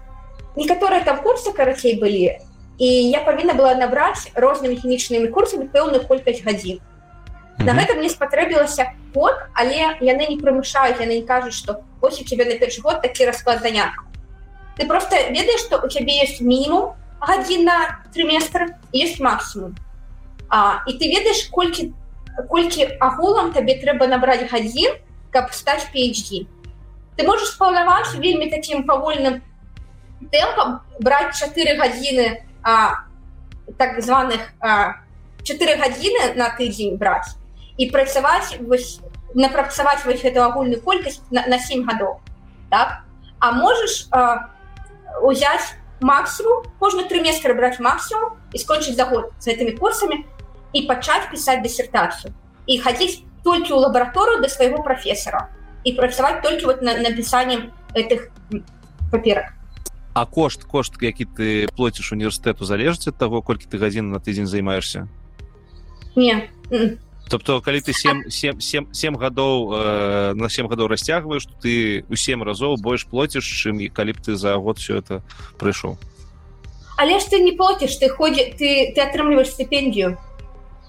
некаторыя 0.56 1.04
там 1.04 1.20
курсы 1.24 1.52
карацей 1.54 2.00
былі 2.00 2.38
і 2.82 2.88
я 3.14 3.22
павінна 3.22 3.54
была 3.54 3.76
набраць 3.78 4.34
рознымі 4.34 4.82
хімічнымі 4.82 5.30
курсамі 5.30 5.70
пэўную 5.70 6.02
колькасць 6.10 6.42
гадзін. 6.42 6.82
На 7.62 7.78
гэта 7.78 7.94
мне 7.94 8.10
спатрэбілася 8.10 8.90
год 9.14 9.36
але 9.54 9.98
яны 10.00 10.28
не 10.30 10.38
прымушаюць 10.40 11.00
яны 11.00 11.22
не 11.22 11.26
кажуць 11.28 11.56
што 11.56 11.84
ось 12.02 12.22
у 12.22 12.26
тебе 12.26 12.46
на 12.46 12.58
першы 12.58 12.82
год 12.82 13.02
такі 13.02 13.26
расклад 13.26 13.62
занятку 13.62 14.06
ты 14.78 14.88
просто 14.88 15.16
ведаеш 15.30 15.68
што 15.68 15.82
у 15.84 15.88
цябе 15.88 16.22
есть 16.24 16.42
мінімум 16.42 16.96
гадзін 17.20 17.66
на 17.66 18.02
триместр 18.14 18.76
есть 18.92 19.20
максимум 19.20 19.76
а, 20.50 20.84
і 20.88 20.98
ты 20.98 21.12
ведаеш 21.12 21.50
колькі 21.52 21.94
колькі 22.50 22.88
агулам 23.00 23.52
табе 23.52 23.76
трэба 23.84 24.08
набраць 24.08 24.48
гадзін 24.50 24.96
каб 25.32 25.54
стаць 25.54 25.92
PhD 25.94 26.48
ты 27.18 27.28
можешь 27.28 27.58
планаваць 27.58 28.16
вельмі 28.16 28.50
таким 28.50 28.88
павольным 28.88 29.42
тэмпам 30.32 30.80
браць 31.00 31.36
4 31.38 31.76
гадзіны 31.76 32.48
а, 32.64 33.06
так 33.78 34.02
званых 34.02 34.42
а, 34.60 35.02
4 35.44 35.78
гадзіны 35.78 36.34
на 36.36 36.50
тыдзень 36.58 36.98
браць 36.98 37.38
і 37.78 37.90
працаваць 37.90 38.58
вось 38.62 39.00
напрацаваць 39.34 40.06
вось 40.06 40.24
эту 40.24 40.44
агульную 40.44 40.82
колькасць 40.82 41.22
на, 41.32 41.46
на 41.48 41.58
7 41.60 41.86
гадоў 41.88 42.20
так? 42.70 43.04
А 43.40 43.52
можешь 43.52 44.08
узяць 45.22 45.76
максимум 46.02 46.64
кожны 46.80 47.08
триместр 47.08 47.54
браць 47.54 47.80
максимум 47.80 48.38
і 48.54 48.58
скончыць 48.58 48.96
за 48.96 49.06
год 49.06 49.32
с 49.40 49.48
этими 49.48 49.78
курсамі 49.78 50.26
і 50.74 50.86
пачаць 50.88 51.30
пісаць 51.32 51.62
дысертацыю 51.62 52.34
і 52.68 52.80
хадзіць 52.82 53.24
толькі 53.44 53.74
ў 53.74 53.80
лабараторыю 53.86 54.42
да 54.42 54.50
свайго 54.50 54.84
прафесара 54.84 55.50
і 55.84 55.94
працаваць 55.94 56.42
толькі 56.42 56.66
вот 56.66 56.82
на 56.82 56.98
напісаннем 56.98 57.72
этих 57.94 58.30
паперак 59.12 59.54
А 60.14 60.26
кошт 60.26 60.64
кошт 60.64 60.94
які 61.02 61.26
ты 61.26 61.68
плоціш 61.76 62.12
універсітэту 62.12 62.66
залежыць 62.66 63.08
ад 63.08 63.18
таго 63.18 63.42
колькі 63.42 63.66
ты 63.72 63.80
гадзін 63.80 64.12
на 64.12 64.20
тыдзень 64.20 64.48
займаешься? 64.48 65.08
Не. 66.16 66.50
Тобто 67.30 67.62
калі 67.62 67.80
ты 67.80 67.94
7 67.94 68.30
7 68.30 68.60
7 68.60 68.88
7 68.92 69.16
гадоў 69.16 69.72
э, 69.72 70.34
на 70.36 70.50
7 70.50 70.68
гадоў 70.68 70.92
расцягваеш 70.92 71.48
ты 71.64 72.04
у 72.10 72.16
7 72.16 72.44
разоў 72.44 72.76
больш 72.76 73.08
плоціш 73.08 73.48
чым 73.48 73.80
і 73.80 73.88
калі 73.88 74.12
б 74.12 74.20
ты 74.20 74.36
за 74.36 74.56
год 74.60 74.80
все 74.80 75.00
это 75.00 75.24
прыйшоў. 75.56 75.96
Але 76.98 77.20
ж 77.20 77.32
ты 77.32 77.40
не 77.40 77.56
плоціш 77.56 77.96
ты 77.96 78.10
ходзі 78.10 78.52
ты 78.60 78.92
ты 78.92 79.00
атрымліваешь 79.00 79.56
стипендію 79.56 80.18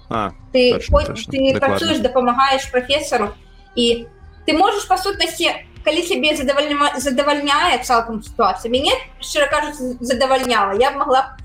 а, 0.09 0.31
ты 0.51 0.73
точно, 0.73 1.05
точно. 1.05 1.31
ты 1.31 1.59
працуеш 1.59 1.99
дапамагаеш 1.99 2.67
прафесару 2.71 3.31
і 3.75 4.05
ты 4.45 4.51
можаш 4.51 4.83
па 4.83 4.97
сутнасці 4.97 5.47
калі 5.83 6.03
сябе 6.07 6.35
задавальня 6.35 6.99
задавальняе 6.99 7.83
цалкам 7.83 8.23
сітуацыя 8.23 8.71
мяне 8.71 8.93
шчыра 9.19 9.47
кажуць 9.51 9.97
задавальняла 9.99 10.77
я 10.79 10.91
могла 10.91 11.37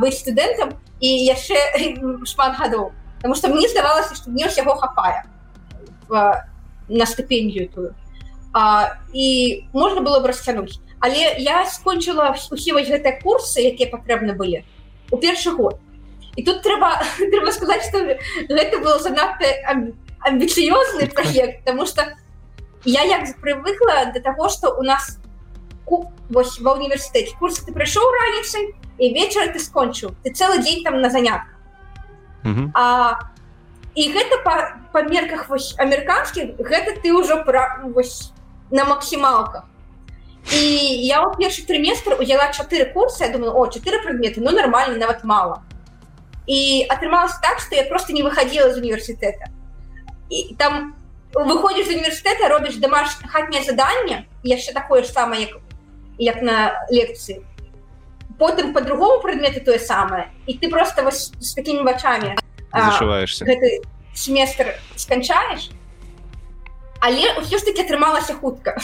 быць 0.00 0.18
студэнтам 0.22 0.76
і 1.00 1.08
яшчэ 1.30 1.56
шмат 2.32 2.58
гадоў 2.58 2.92
потому 3.16 3.34
что 3.34 3.48
мне 3.48 3.68
здавалася 3.68 4.14
что 4.14 4.30
мне 4.30 4.46
ўсяго 4.46 4.76
хапае 4.76 5.24
на 6.08 7.06
стыпендію 7.06 7.70
тую 7.70 7.90
а, 8.52 8.98
і 9.14 9.64
можна 9.72 10.00
было 10.02 10.20
б 10.20 10.32
расцянуць 10.32 10.80
але 11.00 11.34
я 11.38 11.64
скончыла 11.66 12.36
усе 12.36 12.72
вось 12.72 12.88
гэтыя 12.88 13.20
курсы 13.22 13.64
якія 13.64 13.88
патрэбны 13.90 14.36
былі 14.36 14.64
у 15.10 15.16
першы 15.16 15.50
год. 15.50 15.80
І 16.36 16.44
тут 16.44 16.62
трэба 16.62 17.02
трэба 17.32 17.50
сказаць 17.52 17.88
что 17.88 18.04
гэта 18.48 18.78
было 18.78 18.98
занадта 18.98 19.48
амбіцыёзны 20.20 21.08
проект 21.10 21.64
потому 21.64 21.86
что 21.86 22.06
я 22.84 23.02
як 23.04 23.28
прывыкла 23.40 24.12
до 24.12 24.20
того 24.20 24.48
что 24.48 24.74
у 24.78 24.82
нас 24.82 25.18
вось 26.30 26.60
ва 26.60 26.74
універсітэце 26.78 27.34
курс 27.38 27.58
ты 27.66 27.72
прыйшоў 27.74 28.04
раніцай 28.14 28.74
і 29.00 29.14
вечар 29.14 29.50
ты 29.52 29.58
скончыў. 29.58 30.14
Ты 30.22 30.30
цэлы 30.30 30.62
дзень 30.62 30.84
там 30.84 31.00
на 31.00 31.10
занятках. 31.10 31.56
А, 32.74 33.18
і 33.94 34.02
гэта 34.12 34.38
па, 34.44 34.76
па 34.92 35.02
мерках 35.02 35.48
вось 35.48 35.74
амерыканскіх 35.78 36.56
гэта 36.56 37.00
ты 37.02 37.12
ўжо 37.12 37.42
пра 37.44 37.82
вось 37.84 38.32
на 38.70 38.84
максімалках. 38.84 39.66
І 40.54 40.62
я 41.04 41.26
ў 41.26 41.36
першы 41.36 41.66
трыместр 41.66 42.16
узяла 42.16 42.52
чатыры 42.52 42.86
курсы 42.92 43.24
я 43.24 43.32
думаю 43.32 43.52
о 43.52 43.66
чатыры 43.66 44.00
прадметы 44.00 44.40
ну 44.40 44.52
нормально 44.52 44.96
нават 44.96 45.24
мало 45.24 45.60
і 46.46 46.86
атрымалася 46.88 47.40
так 47.42 47.60
что 47.60 47.76
я 47.76 47.84
просто 47.84 48.12
не 48.12 48.22
выходила 48.22 48.72
з 48.72 48.78
універсітэта. 48.78 49.50
І 50.30 50.54
там 50.58 50.94
выходишь 51.34 51.86
з 51.86 51.94
універсітэта 51.94 52.48
робіш 52.48 52.76
домаш 52.76 53.18
хатняе 53.28 53.62
заданне 53.62 54.26
яшчэ 54.42 54.72
такое 54.72 55.02
ж 55.02 55.12
самае 55.12 55.40
як 55.40 55.52
як 56.18 56.42
на 56.42 56.86
лекцыі 56.90 57.42
потым 58.38 58.72
по-другому 58.72 59.20
прадметы 59.22 59.60
тое 59.60 59.78
самае 59.78 60.30
і 60.46 60.58
ты 60.58 60.70
просто 60.70 61.02
вось 61.02 61.32
з 61.38 61.54
такими 61.54 61.82
вачами 61.82 62.36
зашиваешься. 62.72 63.46
семестр 64.14 64.74
сканчаешь 64.96 65.70
але 67.00 67.40
ўсё 67.40 67.56
ж 67.58 67.64
таки 67.64 67.80
атрымалася 67.86 68.34
хутка 68.34 68.76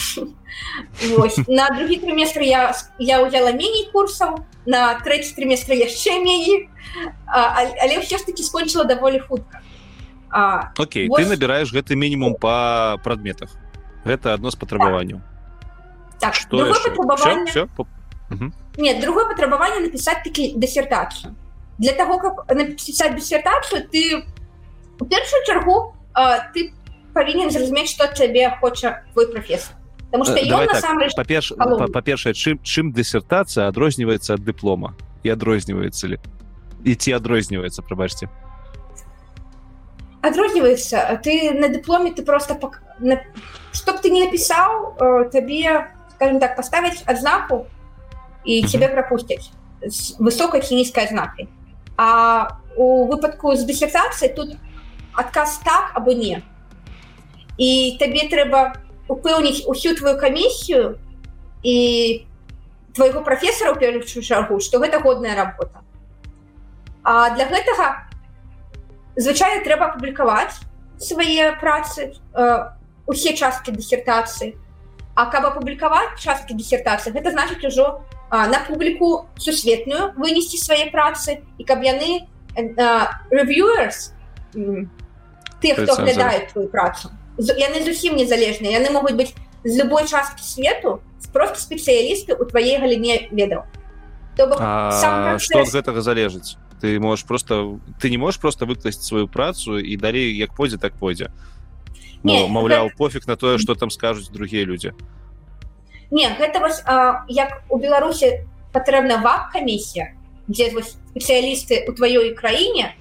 на 1.49 1.69
другі 1.77 1.97
триместр 1.97 2.41
я 2.41 2.73
я 2.99 3.21
узяла 3.23 3.53
меней 3.53 3.91
курсаў 3.93 4.47
на 4.65 4.95
трэці 5.05 5.35
триместр 5.37 5.73
яшчэ 5.75 6.23
меней 6.23 6.71
але 7.27 7.99
ўсё 8.01 8.19
ж 8.19 8.25
таки 8.25 8.43
скончыла 8.43 8.85
даволі 8.85 9.19
хутка 9.19 9.66
Окей 10.77 11.09
ты 11.09 11.27
набираешь 11.27 11.73
гэты 11.73 11.97
мінімум 11.97 12.37
по 12.37 13.01
прадметах 13.03 13.51
гэта 14.05 14.35
адно 14.35 14.51
з 14.51 14.57
патрабаванняў 14.57 15.21
так 16.21 16.35
что 16.35 16.65
нет 18.77 19.01
другое 19.01 19.25
патрабаванне 19.27 19.81
написать 19.81 20.23
таки 20.23 20.53
диссертацию. 20.57 21.37
Для 21.79 21.93
того 21.93 22.19
как 22.19 22.55
написать 22.55 23.17
диссертацию 23.17 23.89
ты 23.89 24.25
у 24.99 25.05
першую 25.05 25.45
чаргу 25.47 25.95
э, 26.15 26.39
ты 26.55 26.73
павінен 27.15 27.51
зразумець 27.51 27.91
что 27.91 28.07
цябе 28.13 28.57
хоча 28.61 29.05
твой 29.13 29.29
профессор. 29.29 29.77
Потому 30.07 30.25
что 30.25 30.37
э, 30.37 30.49
так, 30.49 31.15
па-перш 31.17 31.53
па-першае 31.93 32.35
чым 32.35 32.59
чым 32.63 32.93
диссертацыя 32.93 33.69
адрозніваецца 33.69 34.35
ад 34.35 34.45
дыплома 34.45 34.95
і 35.23 35.31
адрозніваецца 35.31 36.09
ли? 36.09 36.19
Ці 36.85 37.13
адрозніваецца 37.13 37.83
прабачце 37.83 38.29
адрозніваецца 40.29 41.21
ты 41.23 41.53
на 41.55 41.69
дыпломе 41.69 42.13
ты 42.13 42.23
просто 42.23 42.55
пок... 42.55 42.81
на... 42.99 43.21
чтоб 43.73 44.01
ты 44.01 44.11
не 44.11 44.25
напісаў 44.25 44.97
э, 44.99 45.31
табе 45.31 45.93
скажем 46.15 46.41
так 46.41 46.57
поставить 46.57 47.03
адзнаку 47.07 47.67
і 48.45 48.63
тебе 48.63 48.89
прапусцяць 48.89 49.51
высокой 50.19 50.61
ці 50.61 50.75
нізкай 50.75 51.09
знакай 51.09 51.49
а 51.97 52.61
у 52.77 53.07
выпадку 53.07 53.57
з 53.57 53.65
дысертацыі 53.65 54.35
тут 54.35 54.57
адказ 55.15 55.61
так 55.65 55.93
або 55.95 56.13
не 56.13 56.43
і 57.57 57.97
табе 58.01 58.29
трэба 58.29 58.77
упэўніць 59.09 59.65
усю 59.67 59.95
твою 59.95 60.19
камісію 60.19 60.99
і 61.63 61.77
твайго 62.95 63.21
прафесара 63.23 63.73
ў 63.73 63.79
першую 63.79 64.25
шагу 64.25 64.61
што 64.61 64.81
гэта 64.81 65.01
годная 65.01 65.37
работа. 65.37 65.85
А 67.03 67.31
для 67.37 67.47
гэтага 67.47 68.06
звычайна 69.17 69.65
трэба 69.65 69.97
публікаваць 69.97 70.61
свае 71.01 71.57
працы 71.61 72.13
э, 72.13 72.45
усе 73.07 73.33
часткі 73.37 73.73
дысертацыі 73.73 74.57
А 75.17 75.25
каб 75.33 75.47
апублікаваць 75.49 76.21
часткі 76.21 76.53
дысертацыі 76.53 77.17
гэта 77.17 77.33
значыць 77.33 77.65
ужо 77.65 78.05
на 78.31 78.59
публіку 78.69 79.25
сусветную 79.41 80.13
вынесці 80.21 80.61
свае 80.61 80.93
працы 80.93 81.41
і 81.57 81.65
каб 81.65 81.81
яны 81.81 82.29
reviewers 83.33 84.13
ты 84.53 85.73
хто 85.73 85.97
глядаюць 86.05 86.53
твою 86.53 86.69
працу 86.69 87.09
яны 87.41 87.81
зусім 87.89 88.21
незалежныя 88.21 88.77
яны 88.77 88.93
могуць 88.93 89.17
быць 89.17 89.33
з 89.65 89.73
любой 89.81 90.05
часткі 90.05 90.45
свету 90.45 91.01
просто 91.33 91.65
спецыялісты 91.65 92.37
у 92.37 92.45
тваей 92.45 92.77
галіне 92.77 93.33
ведаў 93.33 93.65
что 95.41 95.65
ад 95.65 95.73
гэтага 95.73 96.05
залежыць 96.05 96.61
ты 96.81 97.01
можешь 97.01 97.25
просто 97.25 97.79
ты 98.01 98.11
не 98.11 98.19
можешь 98.19 98.41
просто 98.41 98.67
выкласць 98.67 99.03
сваю 99.03 99.29
працу 99.29 99.79
і 99.79 99.97
далей 99.97 100.37
як 100.37 100.55
пойдзе 100.55 100.79
так 100.79 100.95
пойдзе. 100.95 101.31
Маўляў 102.23 102.91
пофиг 102.97 103.27
на 103.27 103.37
тое 103.37 103.59
что 103.59 103.75
там 103.75 103.91
скажуць 103.91 104.29
другія 104.29 104.65
людзі. 104.65 104.93
Не 106.11 106.29
гэта 106.39 106.61
вось 106.61 106.83
а, 106.87 107.25
як 107.29 107.63
у 107.69 107.79
беларусі 107.79 108.47
патрэбна 108.73 109.23
вак 109.23 109.53
камісія 109.53 110.13
дзе 110.49 110.71
спецыялісты 110.71 111.87
у 111.89 111.93
тваёй 111.93 112.35
краіне 112.35 112.95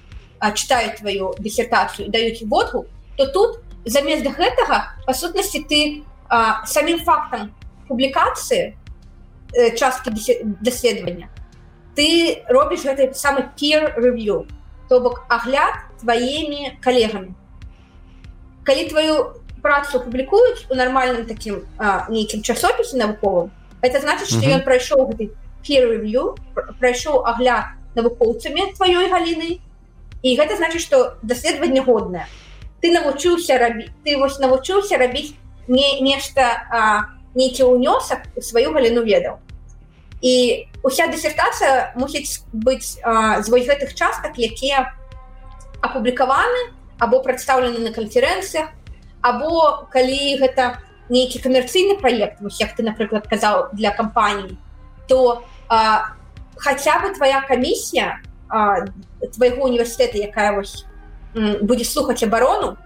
читаюць 0.54 0.98
твою 0.98 1.34
дысертацыю 1.38 2.10
даюць 2.10 2.42
водгу 2.42 2.86
то 3.16 3.26
тут 3.26 3.60
замест 3.84 4.26
гэтага 4.26 4.96
па 5.06 5.12
сутнасці 5.14 5.62
ты 5.70 6.02
а, 6.28 6.64
самім 6.66 7.04
фактам 7.04 7.54
публікацыі 7.88 8.74
э, 9.54 9.70
часткі 9.78 10.10
даследавання 10.60 11.28
ты 11.96 12.44
робіш 12.52 12.84
гэты 12.84 13.14
самы 13.16 13.48
peer 13.56 13.96
review 13.96 14.44
то 14.88 15.00
бок 15.00 15.24
агляд 15.28 15.74
тваімі 16.00 16.78
калегамі. 16.84 17.34
Калі 18.62 18.88
твою 18.88 19.14
працу 19.62 20.00
публікуюць 20.00 20.68
у 20.70 20.74
нармальным 20.76 21.24
таким 21.26 21.64
нейкім 22.08 22.42
часопісе 22.42 23.00
навуковым 23.00 23.50
это 23.80 24.00
значит 24.00 24.28
что 24.28 24.44
ён 24.44 24.62
прайшоў 24.62 25.08
гэты 25.10 25.32
peerview 25.64 26.36
прайшоў 26.78 27.24
агляд 27.26 27.72
навукоўцамі 27.96 28.76
тваёй 28.76 29.08
галіны 29.08 29.58
і 30.22 30.36
гэта 30.36 30.56
значит 30.56 30.82
что 30.82 31.16
даследаванне 31.22 31.80
годнае. 31.80 32.28
Ты 32.84 32.92
навучыўся 32.92 33.58
рабіць 33.58 33.90
ты 34.04 34.20
вось 34.20 34.38
навучыўся 34.38 35.00
рабіць 35.00 35.34
не 35.66 36.00
нешта 36.00 37.08
нейкі 37.34 37.72
ўнёсак 37.72 38.28
у 38.36 38.44
сваю 38.44 38.76
галіну 38.76 39.02
ведаў 39.02 39.40
і 40.22 40.66
уся 40.82 41.06
дысертацыя 41.12 41.92
мусіць 41.96 42.44
быць 42.52 42.96
з 42.96 43.46
вось 43.52 43.68
гэтых 43.68 43.92
частак 43.94 44.38
якія 44.38 44.92
апублікаваны 45.80 46.72
або 46.98 47.20
прадстаўлены 47.20 47.84
на 47.84 47.92
канферэнцыях 47.92 48.72
або 49.20 49.84
калі 49.92 50.40
гэта 50.40 50.80
нейкі 51.08 51.42
камерцыйны 51.44 52.00
праект 52.00 52.40
як 52.60 52.76
ты 52.76 52.82
напрыклад 52.82 53.28
казаў 53.28 53.68
для 53.72 53.90
кампаній 53.90 54.56
то 55.08 55.44
а, 55.68 56.16
хаця 56.56 56.98
бы 57.02 57.14
твоя 57.14 57.42
камісія 57.42 58.20
твайго 59.36 59.64
універсітэта 59.64 60.18
якая 60.18 60.56
вось 60.56 60.86
будзе 61.34 61.84
слухаць 61.84 62.22
абарону 62.22 62.76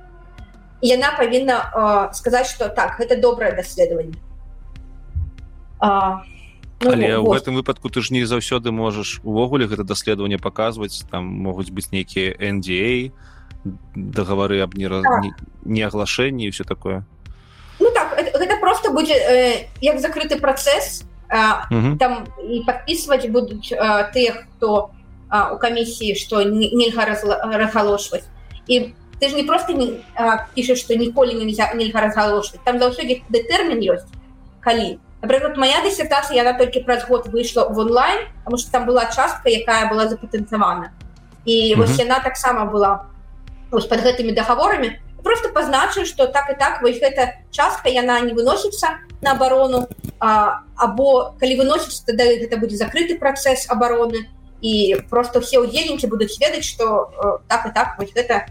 яна 0.81 1.13
павінна 1.17 2.11
сказаць 2.13 2.49
што 2.51 2.69
так 2.69 2.99
гэта 2.99 3.21
добрае 3.21 3.53
даследаванне 3.55 4.17
Ну, 6.81 6.97
Але 6.97 7.21
ў 7.21 7.29
гэтым 7.29 7.61
выпадку 7.61 7.93
ты 7.93 8.01
ж 8.01 8.09
не 8.09 8.25
заўсёды 8.25 8.73
можаш 8.73 9.21
увогуле 9.21 9.69
гэта 9.69 9.85
даследаванне 9.85 10.41
паказваць. 10.41 11.05
Там 11.13 11.29
могуць 11.29 11.69
быць 11.69 11.93
нейкія 11.93 12.33
NDA 12.41 13.13
дагавары 13.93 14.65
аб 14.65 14.73
не, 14.81 14.89
так. 14.89 15.21
не, 15.21 15.31
не 15.65 15.83
аглашэнні 15.85 16.49
і 16.49 16.51
все 16.57 16.65
такое. 16.65 17.05
Ну 17.81 17.93
так 17.93 18.17
гэта, 18.17 18.33
гэта 18.33 18.57
просто 18.57 18.97
будзе 18.97 19.13
э, 19.13 19.69
як 19.85 20.01
закрыты 20.01 20.41
працэс 20.41 21.05
э, 21.29 21.97
там 22.01 22.25
і 22.41 22.65
падпісваць 22.65 23.29
будуць 23.29 23.69
э, 23.69 23.77
тыя 24.17 24.41
хто 24.41 24.89
э, 25.29 25.53
у 25.53 25.61
камісіі 25.61 26.17
што 26.17 26.41
нельга 26.49 27.05
разгалошваць. 27.05 28.25
І 28.73 28.97
ты 29.21 29.29
ж 29.29 29.37
не 29.37 29.45
просто 29.45 29.77
не 29.77 30.01
пішаш 30.57 30.81
што 30.81 30.97
ніколі 30.97 31.37
нельзя 31.37 31.69
нельга 31.77 32.01
разгалошваць. 32.01 32.65
Там 32.65 32.81
заўсёды 32.81 33.21
дэтэрмін 33.29 33.85
ёсць 33.85 34.09
калі 34.65 34.97
то 34.97 35.10
напрыклад 35.23 35.57
моя 35.57 35.83
дысертацыя 35.85 36.37
яна 36.37 36.53
толькі 36.59 36.81
праз 36.81 37.07
год 37.09 37.29
выйшла 37.29 37.69
в 37.69 37.79
онлайн 37.79 38.29
потому 38.45 38.59
что 38.59 38.71
там 38.73 38.87
была 38.87 39.07
частка 39.07 39.49
якая 39.49 39.93
была 39.93 40.09
запатэнцавана 40.09 40.91
і 41.45 41.75
mm 41.75 41.75
-hmm. 41.75 41.79
вось 41.79 41.99
яна 41.99 42.21
таксама 42.21 42.65
была 42.65 43.11
вось 43.71 43.87
под 43.87 44.01
гэтымі 44.01 44.35
договорамі. 44.35 44.99
Просто 45.23 45.49
пазначыў 45.49 46.05
что 46.05 46.27
так 46.27 46.51
і 46.51 46.55
так 46.59 46.83
вось 46.83 47.01
гэта 47.01 47.33
частка 47.51 47.89
яна 47.89 48.21
не 48.21 48.33
выносіцца 48.33 48.89
на 49.21 49.33
абарону 49.33 49.87
або 50.19 51.35
калі 51.41 51.57
выносіць 51.61 52.05
тогда 52.07 52.25
гэта 52.25 52.57
будзе 52.57 52.77
закрыты 52.77 53.19
працэс 53.19 53.69
абароны 53.69 54.27
і 54.63 54.97
просто 55.11 55.41
все 55.41 55.61
удзельнікі 55.61 56.07
будуць 56.07 56.41
ведаць 56.41 56.65
что 56.65 57.13
так 57.49 57.67
і 57.67 57.71
так 57.75 57.99
вось 57.99 58.13
гэта 58.17 58.49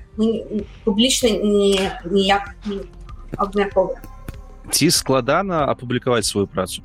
публічна 0.86 1.30
не 1.30 1.92
ніяк 2.06 2.54
не 2.66 2.86
абмярковаем 3.38 4.02
ці 4.72 4.92
складана 4.92 5.66
апублікаваць 5.66 6.26
сваю 6.26 6.48
працу. 6.48 6.82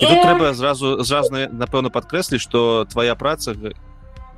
І 0.00 0.06
тут 0.06 0.22
трэба 0.22 0.54
зразу 0.54 1.02
зразу 1.06 1.30
напэўна 1.54 1.90
падкрэсліць 1.90 2.42
што 2.42 2.84
твоя 2.90 3.14
праца 3.14 3.54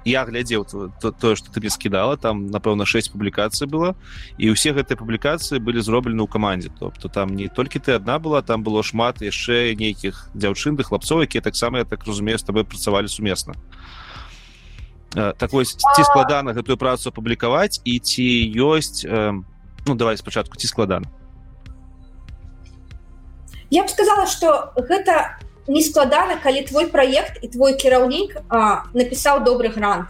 я 0.07 0.23
глядзеў 0.29 0.69
тое 1.01 1.35
што 1.35 1.51
ты 1.51 1.61
мне 1.61 1.71
скідала 1.71 2.17
там 2.17 2.47
напэўна 2.53 2.85
6 2.85 3.11
публікацый 3.11 3.67
было 3.67 3.97
і 4.39 4.53
ўсе 4.53 4.77
гэтыя 4.77 5.01
публікацыі 5.01 5.59
былі 5.59 5.81
зроблены 5.81 6.23
ў 6.23 6.29
камандзе 6.29 6.71
тобто 6.79 7.09
там 7.09 7.35
не 7.35 7.49
толькі 7.49 7.81
ты 7.81 7.97
адна 7.97 8.21
была 8.21 8.43
там 8.43 8.63
было 8.63 8.85
шмат 8.85 9.25
яшчэ 9.25 9.75
нейкіх 9.75 10.29
дзяўчын 10.37 10.77
ды 10.77 10.85
хлапцоў 10.85 11.25
якія 11.25 11.41
таксама 11.41 11.83
я 11.83 11.85
так 11.89 12.05
разумею 12.05 12.39
з 12.39 12.45
табой 12.45 12.69
працавалі 12.69 13.09
сумесна 13.09 13.57
так 15.17 15.51
вось 15.57 15.73
ці 15.73 16.03
складана 16.05 16.53
гэтую 16.53 16.77
працу 16.77 17.09
апублікаваць 17.09 17.81
і 17.83 17.99
ці 17.99 18.29
ёсць 18.61 19.09
у 19.09 19.56
ну 19.87 19.95
давай 19.95 20.17
спачатку 20.17 20.57
ці 20.57 20.67
складана? 20.67 21.07
Я 23.71 23.85
б 23.85 23.89
сказала 23.89 24.27
что 24.27 24.73
гэта 24.77 25.39
не 25.67 25.83
складана 25.83 26.37
калі 26.37 26.63
твой 26.63 26.87
проект 26.87 27.43
і 27.43 27.49
твой 27.49 27.75
кіраўнік 27.75 28.37
напісаў 28.95 29.43
добры 29.45 29.69
грант. 29.69 30.07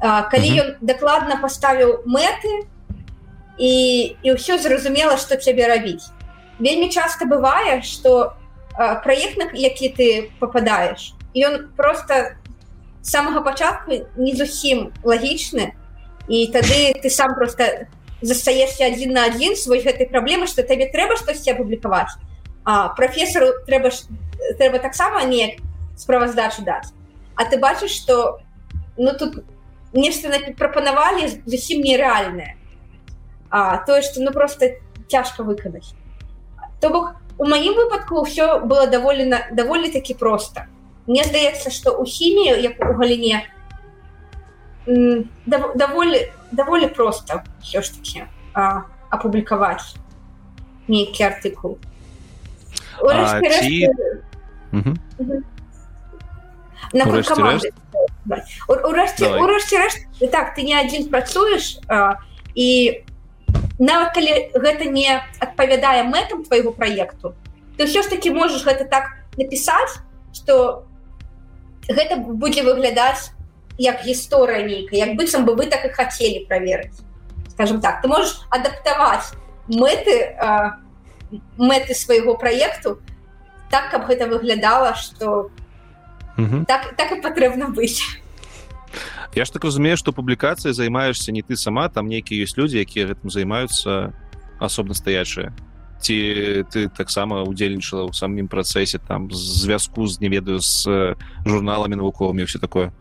А, 0.00 0.22
калі 0.30 0.48
ён 0.62 0.68
дакладна 0.80 1.38
паставіў 1.42 2.06
мэты 2.06 2.66
і 3.58 3.74
і 4.22 4.28
ўсё 4.34 4.58
зразумела 4.58 5.16
что 5.16 5.36
цябе 5.36 5.66
рабіць. 5.66 6.10
Вельмі 6.58 6.90
часто 6.90 7.26
бывае 7.26 7.82
что 7.82 8.38
проектнак 9.02 9.54
які 9.54 9.88
ты 9.90 10.30
попадаешь 10.38 11.14
ён 11.34 11.74
просто 11.76 12.38
самага 13.02 13.42
пачатку 13.42 14.06
не 14.16 14.34
зусім 14.34 14.92
лагічны 15.02 15.74
і 16.28 16.46
тады 16.54 16.94
ты 17.02 17.10
сам 17.10 17.34
просто 17.34 17.88
застаешься 18.20 18.84
один 18.84 19.12
на 19.12 19.24
один 19.24 19.56
свой 19.56 19.80
гэтай 19.80 20.06
праблемы 20.06 20.46
что 20.46 20.62
табе 20.62 20.90
трэба 20.90 21.16
штосьці 21.16 21.50
апублікаваць 21.50 22.18
а 22.64 22.88
профессору 22.88 23.64
трэба 23.66 23.90
трэба 24.58 24.78
таксама 24.78 25.24
неяк 25.24 25.60
справаздачу 25.96 26.62
даць. 26.62 26.92
А 27.34 27.44
ты 27.44 27.58
бачыш 27.58 27.90
что 27.90 28.40
ну 28.96 29.12
тут 29.12 29.44
нешта 29.92 30.28
прапанавалі 30.56 31.42
зусім 31.46 31.80
нереальное 31.80 32.56
а 33.50 33.78
тое 33.84 34.02
что 34.02 34.20
ну 34.20 34.32
просто 34.32 34.76
цяжка 35.08 35.42
выканаць. 35.42 35.94
То 36.80 36.90
бок 36.90 37.14
у 37.38 37.46
маім 37.46 37.74
выпадку 37.74 38.22
ўсё 38.26 38.60
было 38.60 38.86
даволена 38.86 39.48
даволі 39.52 39.90
таки 39.90 40.14
просто 40.14 40.66
мне 41.06 41.24
здаецца 41.24 41.70
что 41.70 41.96
у 41.96 42.04
хімію 42.04 42.60
як 42.60 42.76
у 42.82 42.92
галіне 42.94 43.46
даволі 45.74 46.32
даволі 46.52 46.86
просто 46.88 47.42
все 47.62 47.82
ж 47.82 47.92
таки 47.94 48.26
апублікаваць 49.10 49.94
нейкі 50.88 51.24
артыкул 51.28 51.78
урэшце 53.04 53.84
так 60.32 60.56
ты 60.56 60.64
не 60.64 60.74
адзін 60.80 61.08
працуеш 61.12 61.78
і 62.54 62.68
нават 63.78 64.14
калі 64.16 64.32
гэта 64.56 64.88
не 64.88 65.20
адпавядае 65.38 66.08
мэтам 66.08 66.44
твайго 66.48 66.72
праекту 66.72 67.36
ты 67.76 67.84
ўсё 67.84 68.02
ж 68.02 68.08
таки 68.08 68.32
можаш 68.32 68.64
гэта 68.64 68.88
так 68.88 69.04
напісаць 69.36 70.00
что 70.32 70.88
гэта 71.88 72.16
будзе 72.16 72.64
выглядаць 72.64 73.36
як 73.78 74.02
гісторыя 74.02 74.66
нейкая 74.66 75.06
як 75.06 75.16
быццам 75.16 75.46
бы 75.46 75.54
вы 75.54 75.70
так 75.70 75.86
і 75.86 75.94
хацелі 75.94 76.44
праверыць. 76.50 76.98
Скажем 77.54 77.80
так 77.80 78.02
ты 78.02 78.08
можешь 78.08 78.42
адаптаваць 78.50 79.32
мэты 79.68 80.34
мэты 81.56 81.94
свайго 81.94 82.34
праекту 82.34 82.98
так 83.70 83.90
каб 83.90 84.06
гэта 84.10 84.26
выглядала 84.26 84.94
что 84.94 85.50
так 86.66 86.94
так 86.96 87.12
і 87.12 87.22
патрэбна 87.22 87.70
быць. 87.70 88.02
Я 89.34 89.44
ж 89.44 89.52
так 89.52 89.64
разумею 89.64 89.96
што 89.96 90.12
публікацыя 90.12 90.72
займаешься 90.72 91.32
не 91.32 91.42
ты 91.42 91.56
сама 91.56 91.88
там 91.88 92.08
нейкія 92.08 92.44
ёсць 92.44 92.58
людзі 92.58 92.82
якія 92.82 93.06
гэтым 93.14 93.30
займаюцца 93.30 94.12
асобна 94.58 94.94
стаячыя. 94.94 95.54
Ці 96.00 96.16
ты 96.70 96.88
таксама 96.88 97.42
удзельнічала 97.42 98.06
ў 98.06 98.14
самім 98.14 98.48
працэсе 98.48 98.98
там 98.98 99.30
звязку 99.30 100.06
з 100.06 100.22
не 100.22 100.30
ведаю 100.30 100.62
з 100.62 101.14
журналамі 101.44 101.98
навуковымі 101.98 102.46
все 102.46 102.58
такое 102.58 102.94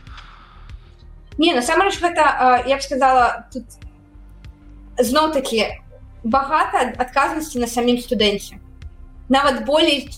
не 1.37 1.53
насамрэч 1.53 1.99
гэта 2.01 2.63
я 2.67 2.77
б 2.77 2.81
сказала 2.81 3.47
тут 3.53 3.65
зноў 4.97 5.33
таки 5.33 5.81
багата 6.23 6.93
адказнасці 6.97 7.59
на 7.59 7.67
самім 7.67 8.01
студэнце 8.01 8.57
нават 9.29 9.65
болей 9.65 10.09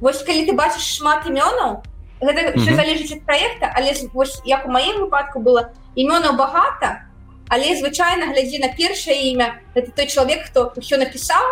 вось 0.00 0.22
калі 0.22 0.46
ты 0.46 0.52
бачыш 0.52 0.98
шмат 0.98 1.26
імёнаў 1.26 1.82
гэта 2.22 2.40
mm 2.40 2.58
-hmm. 2.58 2.76
залежыць 2.76 3.12
ад 3.12 3.22
проекта 3.26 3.72
але 3.74 3.94
вось 4.12 4.42
як 4.44 4.66
у 4.66 4.70
маім 4.70 5.06
выпадку 5.06 5.38
было 5.38 5.70
імёнаў 5.96 6.36
багата 6.36 7.06
але 7.48 7.76
звычайна 7.76 8.32
глядзі 8.32 8.58
на 8.58 8.68
першае 8.68 9.30
імя 9.30 9.54
это 9.74 9.90
той 9.90 10.06
чалавек 10.06 10.46
хто 10.46 10.72
ўсё 10.76 10.98
напісаў 10.98 11.44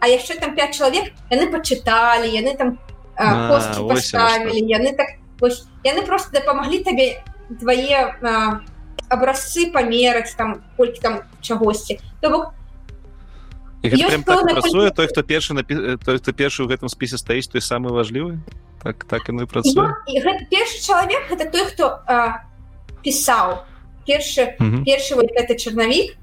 а 0.00 0.08
яшчэ 0.08 0.40
там 0.40 0.54
5 0.54 0.78
чалавек 0.78 1.12
яны 1.30 1.46
пачыталі 1.50 2.28
яны 2.28 2.56
там 2.56 2.78
поставілі 3.16 4.60
яны 4.66 4.96
так 4.96 5.08
вось, 5.40 5.66
яны 5.84 6.02
просто 6.02 6.30
дапамаглі 6.32 6.78
табе 6.78 7.22
твае 7.60 8.16
абразцы 9.08 9.70
памераць 9.70 10.34
там 10.34 10.64
колькі 10.76 11.00
там 11.00 11.14
чагосьці. 11.40 12.00
То 12.20 12.30
бок 12.30 12.54
так 13.84 14.24
працуе 14.24 14.90
той 14.90 15.06
хто 15.08 15.22
першы 15.22 15.52
той 15.54 16.18
хто 16.18 16.32
першы 16.32 16.64
ў 16.64 16.72
гэтым 16.72 16.88
спісе 16.88 17.20
стаіць 17.20 17.52
той 17.52 17.60
самы 17.60 17.92
важлівы? 17.92 18.40
Так 18.82 19.04
так 19.04 19.28
і 19.28 19.44
працуе. 19.44 19.92
Першы 20.50 20.80
чалавек 20.80 21.28
это 21.30 21.44
той 21.50 21.64
хто 21.68 22.00
пісаў. 23.04 23.64
Першы 24.08 24.56
першы 24.84 25.14
вот 25.14 25.28
это 25.36 25.54
чарнавік 25.54 26.16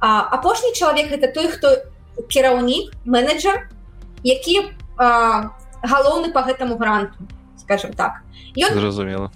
апошні 0.00 0.72
чалавек 0.76 1.12
это 1.12 1.32
той 1.32 1.48
хто 1.48 1.88
кіраўнік 2.28 2.92
менеджер 3.04 3.68
які 4.22 4.76
галоўны 5.80 6.32
по 6.32 6.44
гэтаму 6.44 6.76
гранту 6.76 7.24
скажем 7.56 7.92
так. 7.92 8.20
Ён 8.56 8.76
зразумела 8.76 9.32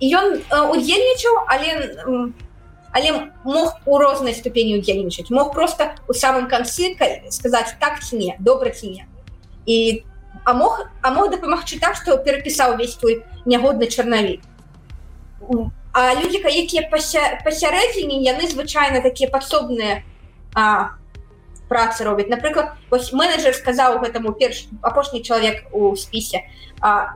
ён 0.00 0.40
удзельнічаў 0.72 1.44
але 1.46 1.70
але 2.92 3.10
мог 3.44 3.76
у 3.86 3.98
рознай 3.98 4.34
ступені 4.34 4.78
удзельнічаць 4.78 5.30
мог 5.30 5.52
просто 5.52 5.94
у 6.08 6.12
самым 6.12 6.48
канцы 6.48 6.96
сказаць 7.30 7.76
так 7.80 8.00
ці 8.02 8.16
не 8.16 8.36
добра 8.40 8.70
ці 8.70 8.90
не 8.90 9.04
і 9.66 10.04
а 10.44 10.54
мог 10.54 10.88
а 11.02 11.10
мог 11.10 11.30
дапамагчы 11.30 11.78
так 11.78 11.96
што 11.96 12.16
перапісаў 12.16 12.74
увесь 12.74 12.96
твой 12.96 13.22
нягодны 13.44 13.86
чарнавік 13.86 14.40
а 15.92 16.14
людзі 16.14 16.40
якія 16.40 16.88
пасярэдзіне 16.88 18.22
яны 18.24 18.48
звычайна 18.48 19.02
такія 19.02 19.30
падсобныя 19.30 20.02
працы 21.68 22.04
робяць 22.04 22.28
напрыклад 22.32 22.74
вось 22.90 23.12
менеджер 23.12 23.54
сказаў 23.54 24.00
гэтаму 24.02 24.32
перш 24.32 24.66
апошні 24.82 25.22
чалавек 25.22 25.68
у 25.72 25.94
спісе 25.94 26.46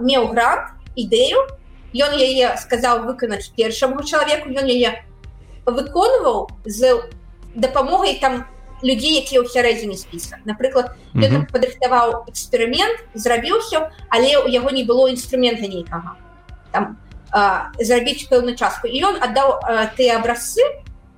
меў 0.00 0.30
грант 0.30 0.70
ідэю 0.94 1.48
ён 1.94 2.16
яе 2.18 2.56
сказаў 2.58 3.06
выканаць 3.06 3.52
першаму 3.56 4.02
чалавеку 4.02 4.50
ён 4.50 4.66
яе 4.66 5.04
выконваў 5.66 6.50
з 6.66 7.00
дапамогай 7.54 8.18
там 8.20 8.44
людзей 8.82 9.22
якія 9.22 9.40
ў 9.40 9.48
сярэдзіне 9.48 9.96
спіска 9.96 10.42
напрыклад 10.44 10.92
mm 11.14 11.22
-hmm. 11.22 11.46
падрыхтаваў 11.52 12.26
эксперымент 12.28 13.06
зрабіў 13.14 13.58
все 13.60 13.90
але 14.08 14.38
у 14.38 14.48
яго 14.48 14.70
не 14.70 14.84
было 14.84 15.08
інструмента 15.08 15.66
нейкага 15.68 16.16
там 16.72 16.96
зрабіць 17.80 18.28
пэўную 18.30 18.54
частку. 18.54 18.86
І 18.86 19.02
ён 19.02 19.18
аддаў 19.18 19.58
тыя 19.98 20.18
абразцы 20.22 20.62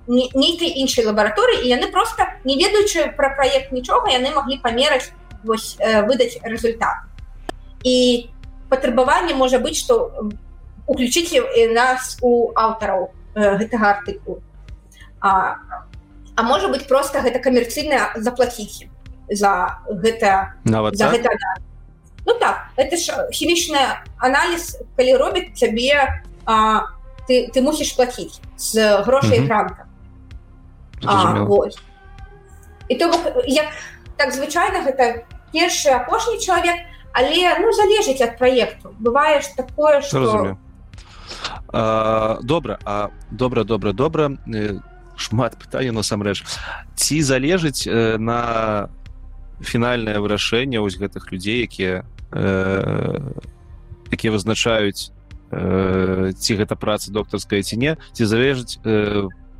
нейкай 0.08 0.80
іншай 0.80 1.04
лабараторыі 1.04 1.66
і 1.66 1.68
яны 1.68 1.90
просто 1.92 2.30
не 2.44 2.56
ведаючы 2.56 3.12
пра 3.18 3.34
праект 3.36 3.72
нічога 3.72 4.08
яны 4.08 4.32
маглі 4.32 4.56
памераць 4.62 5.12
вось 5.44 5.76
выдаць 6.08 6.38
результат. 6.42 7.04
І 7.84 8.30
патрабаванне 8.70 9.34
можа 9.34 9.58
быць 9.58 9.76
што 9.76 10.24
уключыце 10.86 11.42
нас 11.72 12.16
у 12.22 12.52
аўтараў 12.54 13.10
гэтага 13.34 13.90
артыку 13.90 14.40
а, 15.20 15.56
а 16.34 16.42
можа 16.42 16.68
быть 16.68 16.86
просто 16.88 17.20
гэта 17.20 17.38
камерцыйна 17.38 18.12
заплатіць 18.16 18.88
за 19.28 19.82
гэта 19.88 20.54
нават 20.64 20.96
за 20.96 21.10
гэта 21.10 21.30
ну 22.26 22.34
так 22.38 22.70
это 22.76 22.96
ж 22.96 23.28
хімічны 23.30 23.82
аналіз 24.18 24.78
калі 24.96 25.16
робіць 25.16 25.54
цябе 25.54 26.22
а, 26.46 26.86
ты 27.28 27.50
ты 27.50 27.60
мусіш 27.60 27.92
платіць 27.92 28.40
з 28.56 29.02
грошай 29.02 29.40
гранта. 29.40 29.84
І 32.88 32.94
то 32.94 33.08
бок 33.08 33.42
як 33.46 33.66
так 34.16 34.32
звычайна 34.32 34.86
гэта 34.86 35.26
першы 35.52 35.90
апошні 35.90 36.38
чалавек 36.38 36.78
але 37.12 37.58
ну 37.58 37.72
залежыць 37.72 38.22
ад 38.22 38.38
праекту. 38.38 38.94
Бываеш 38.98 39.48
такое 39.56 40.00
что 41.76 42.38
добра 42.42 42.78
а 42.84 43.10
добра 43.30 43.64
добра 43.64 43.92
добра. 43.92 44.30
Шмат 45.16 45.56
пытання 45.56 45.92
насамрэч 45.96 46.44
ці 46.94 47.22
залежыць 47.24 47.88
на 48.20 48.88
фінальнае 49.64 50.20
вырашэнне 50.20 50.76
вось 50.80 51.00
гэтых 51.00 51.32
людзей 51.32 51.64
якія 51.64 52.04
якія 54.12 54.32
вызначаюць 54.32 55.08
ці 56.36 56.52
гэта 56.60 56.76
праца 56.76 57.12
доктарская 57.12 57.62
ці 57.62 57.80
не 57.80 57.96
ці 58.12 58.24
залежыць 58.28 58.76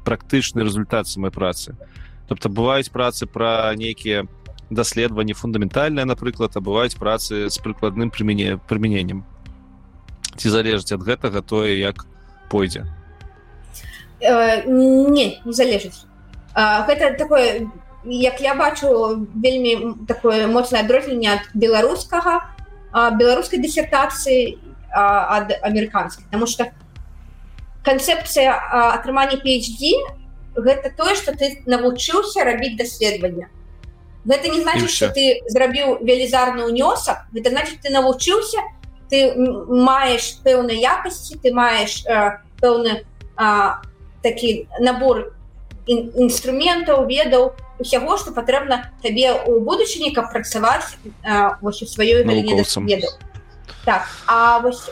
практычны 0.05 0.61
результат 0.61 1.09
самой 1.09 1.31
працы. 1.31 1.73
Тобто 2.29 2.49
бываюць 2.53 2.93
працы 2.93 3.25
пра 3.25 3.73
нейкія 3.73 4.29
даследаванні 4.69 5.33
фундаментальныя 5.33 6.05
напрыклад 6.05 6.53
а 6.53 6.61
бываюць 6.61 7.01
працы 7.01 7.49
з 7.49 7.57
прыкладным 7.65 8.13
прымяне 8.13 8.61
прымяненнем 8.69 9.25
ці 10.37 10.49
залежыць 10.53 10.93
ад 10.93 11.03
гэтага 11.03 11.43
тое 11.43 11.79
як 11.79 12.07
пойдзе. 12.49 12.87
Э, 14.21 14.65
не 14.67 15.41
не 15.45 15.53
залежыць. 15.53 16.07
Гэта 16.55 17.19
такое 17.19 17.69
як 18.05 18.41
я 18.41 18.55
бачу 18.55 19.27
вельмі 19.35 20.07
такое 20.09 20.47
моцнае 20.47 20.85
адрозненне 20.85 21.29
ад 21.37 21.43
беларускага 21.55 22.41
беларускай 22.93 23.61
дысертацыі 23.61 24.59
ад 24.93 25.53
амерыканскай. 25.63 26.25
Потому 26.25 26.47
что 26.47 26.73
канцэпцыя 27.85 28.55
атрымання 28.95 29.37
PhD 29.43 29.93
гэта 30.57 30.91
тое 30.97 31.15
что 31.15 31.37
ты 31.37 31.63
навучыўся 31.67 32.45
рабіць 32.45 32.79
даследаванне. 32.79 33.51
Гэта 34.25 34.49
не 34.49 34.63
значит 34.63 34.91
что 34.91 35.11
ты 35.11 35.43
зрабіў 35.49 36.01
велізарны 36.01 36.65
унёсак 36.65 37.27
гэта 37.33 37.51
значит 37.51 37.83
ты 37.83 37.91
навучыўся 37.91 38.65
ты 39.11 39.35
маеш 39.37 40.41
пэўнай 40.43 40.81
якасці 40.81 41.39
ты 41.43 41.53
маеш 41.53 42.03
пэўны 42.61 43.05
такі 44.23 44.69
набор 44.81 45.33
інструментаў 45.87 47.07
ведаў 47.07 47.55
усяго 47.79 48.17
что 48.17 48.33
патрэбна 48.33 48.91
табе 49.03 49.33
у 49.33 49.61
будучыні 49.61 50.13
каб 50.15 50.33
працаваць 50.33 50.97
вось 51.61 51.83
у 51.83 51.87
сваёй 51.87 52.25
веду 52.25 53.09
так 53.85 54.09
а 54.27 54.59
вось 54.61 54.91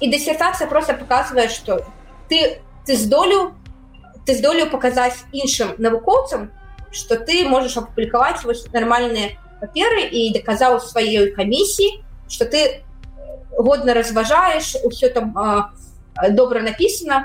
і 0.00 0.10
дысертацыя 0.10 0.68
просто 0.68 0.94
показывае 0.94 1.48
что 1.48 1.82
ты 2.28 2.60
ты 2.86 2.96
здолеў 2.96 3.52
ты 4.26 4.34
здолеў 4.34 4.70
паказаць 4.70 5.24
іншым 5.32 5.74
навукоўцам 5.78 6.52
что 6.92 7.16
ты 7.16 7.48
можаш 7.48 7.76
апублікаваць 7.76 8.44
вось 8.44 8.66
нармальныя 8.72 9.34
паперы 9.60 10.06
і 10.06 10.32
даказаў 10.36 10.78
сваёй 10.80 11.32
камісіі 11.34 12.02
что 12.28 12.44
ты 12.44 12.85
годна 13.56 13.94
разважаеш 13.94 14.76
усё 14.84 15.08
там 15.08 15.32
а, 15.36 15.70
добра 16.30 16.62
написано. 16.62 17.24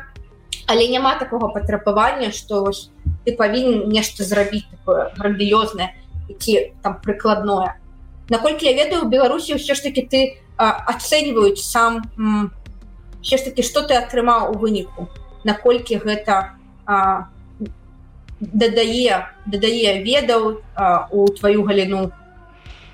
Але 0.68 0.88
няма 0.88 1.16
такого 1.16 1.50
патрабавання 1.50 2.32
что 2.32 2.72
ты 3.26 3.36
павінен 3.36 3.90
нешта 3.90 4.24
зрабіць 4.24 4.66
такое 4.72 5.12
грандыёзнае 5.18 5.94
ці 6.40 6.74
там 6.82 7.02
прыкладное 7.04 7.76
наколькі 8.30 8.66
я 8.66 8.74
ведаю 8.74 9.06
беларусі 9.06 9.60
ўсё 9.60 9.76
ж 9.76 9.84
таки 9.84 10.02
ты 10.08 10.20
ацэньваюць 10.58 11.60
сам 11.60 12.08
все 13.22 13.38
ж 13.38 13.52
таки 13.52 13.62
что 13.64 13.82
ты 13.84 13.94
атрымаў 14.00 14.56
у 14.56 14.58
выніку 14.58 15.10
наколькі 15.44 15.98
гэта 15.98 16.56
а, 16.86 17.28
дадае 18.40 19.28
дадае 19.46 20.02
ведаў 20.04 20.62
а, 20.76 21.08
у 21.12 21.28
твою 21.28 21.64
галіну 21.64 22.12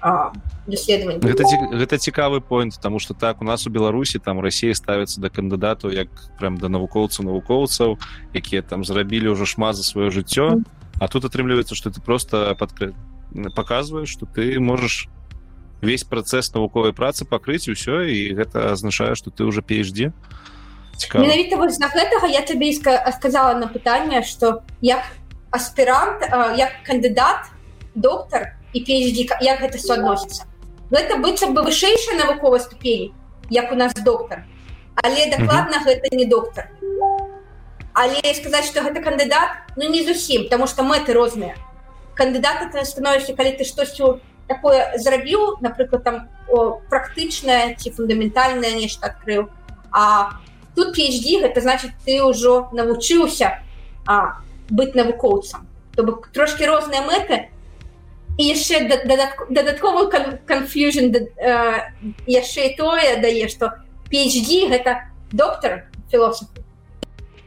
гэта, 0.01 1.43
гэта 1.71 1.97
цікавы 1.97 2.39
point 2.39 2.77
тому 2.81 2.99
что 2.99 3.13
так 3.13 3.41
у 3.41 3.45
нас 3.45 3.67
у 3.67 3.69
беларусі 3.69 4.19
там 4.19 4.39
Росія 4.39 4.75
ставіцца 4.75 5.21
да 5.21 5.29
кандыдату 5.29 5.89
як 5.89 6.09
прям 6.39 6.57
да 6.57 6.69
навукоўцаў 6.69 7.25
навукоўцаў 7.25 7.97
якія 8.33 8.61
там 8.61 8.85
зрабілі 8.85 9.33
ўжо 9.33 9.45
шмат 9.45 9.75
за 9.75 9.83
сваё 9.83 10.11
жыццё 10.11 10.61
а 10.99 11.07
тут 11.07 11.25
атрымліваецца 11.25 11.75
что 11.75 11.89
ты 11.89 12.01
просто 12.01 12.55
падкры 12.59 12.93
показваешь 13.55 14.09
что 14.09 14.25
ты 14.25 14.59
можешь 14.59 15.09
весь 15.81 16.03
працэс 16.03 16.53
навуковай 16.53 16.93
працы 16.93 17.25
пакрыць 17.25 17.69
усё 17.69 18.01
і 18.05 18.33
гэта 18.33 18.71
азначае 18.71 19.15
что 19.15 19.31
ты 19.31 19.45
уже 19.45 19.61
PhD 19.61 20.11
менавіта 21.13 21.57
вось 21.57 21.79
на 21.79 21.87
гэтага 21.89 22.27
я 22.27 22.41
табе 22.41 22.73
сказала 22.73 23.53
на 23.57 23.67
пытанне 23.67 24.21
что 24.23 24.63
як 24.81 25.03
аспірант 25.51 26.21
як 26.57 26.71
кандыдат 26.85 27.49
доктор 27.95 28.57
і 28.77 28.83
PhD 28.85 29.25
як 29.41 29.65
гэта 29.65 29.81
все 29.81 29.97
адносіцца. 29.97 30.45
Гэта 30.93 31.17
быццам 31.17 31.57
бы 31.57 31.65
вышэйшая 31.65 32.21
навуковая 32.21 32.61
ступень 32.61 33.11
як 33.49 33.71
у 33.71 33.75
нас 33.75 33.93
доктор 33.93 34.45
але 35.03 35.29
дакладна 35.29 35.81
гэта 35.85 36.15
не 36.15 36.25
доктор 36.25 36.69
але 37.93 38.21
сказаць 38.33 38.65
что 38.65 38.81
гэта 38.81 39.01
кандыдат 39.01 39.73
ну 39.75 39.89
не 39.89 40.03
зусім 40.03 40.43
потому 40.43 40.67
что 40.67 40.83
мэты 40.83 41.13
розныя. 41.13 41.55
Кандыдаты 42.15 42.69
ты 42.73 42.85
становішся 42.85 43.33
калі 43.33 43.57
ты 43.57 43.65
штосьці 43.65 44.21
такое 44.47 44.97
зрабіў 44.97 45.57
напрыклад 45.61 46.03
там 46.03 46.29
практычнае 46.89 47.75
ці 47.75 47.91
фундаментальнае 47.91 48.73
нешта 48.73 49.07
адкрыў. 49.07 49.49
А 49.91 50.37
тут 50.75 50.97
PhD 50.97 51.41
гэта 51.41 51.61
значит 51.61 51.91
ты 52.05 52.21
ўжо 52.23 52.69
навучыўся 52.71 53.61
быць 54.69 54.93
навукоўцам. 54.93 55.67
То 55.95 56.03
бок 56.03 56.29
трошки 56.33 56.63
розныя 56.63 57.01
мэты 57.01 57.49
і 58.37 58.43
яшчэ 58.45 58.85
дадатковы 59.49 60.07
confusion 60.45 61.11
яшчэ 62.27 62.61
і 62.69 62.75
тое 62.77 63.17
дае 63.21 63.49
что 63.49 63.73
PhD 64.11 64.69
гэта 64.69 65.09
доктор 65.31 65.89
філософ 66.11 66.47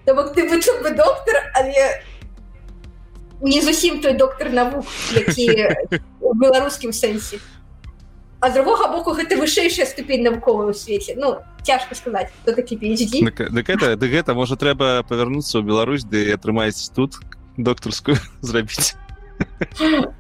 то 0.05 0.15
бок 0.15 0.35
ты 0.35 0.49
вычуў 0.49 0.83
бы 0.83 0.91
доктор 0.91 1.39
але 1.55 2.03
не 3.41 3.61
зусім 3.63 4.01
той 4.01 4.13
доктор 4.13 4.53
навук 4.53 4.87
які 5.15 5.69
у 6.21 6.35
беларускім 6.35 6.93
сэнсе. 6.93 7.41
А 8.41 8.51
з 8.51 8.55
другога 8.55 8.89
боку 8.89 9.13
гэта 9.13 9.37
вышэйшая 9.37 9.87
ступень 9.87 10.23
навуковая 10.23 10.69
у 10.69 10.75
свеце. 10.75 11.15
Ну 11.17 11.41
цяжка 11.63 11.95
сказаць 11.95 12.29
кто 12.43 12.53
такі 12.53 12.77
гэта 12.77 13.97
гэта 13.97 14.35
можа 14.35 14.57
трэба 14.57 15.05
павярнуцца 15.09 15.61
ў 15.61 15.65
Беларусь 15.65 16.05
ды 16.05 16.33
атрымаць 16.33 16.93
тут 16.93 17.21
доктарскую 17.57 18.17
зрабіць 18.41 18.97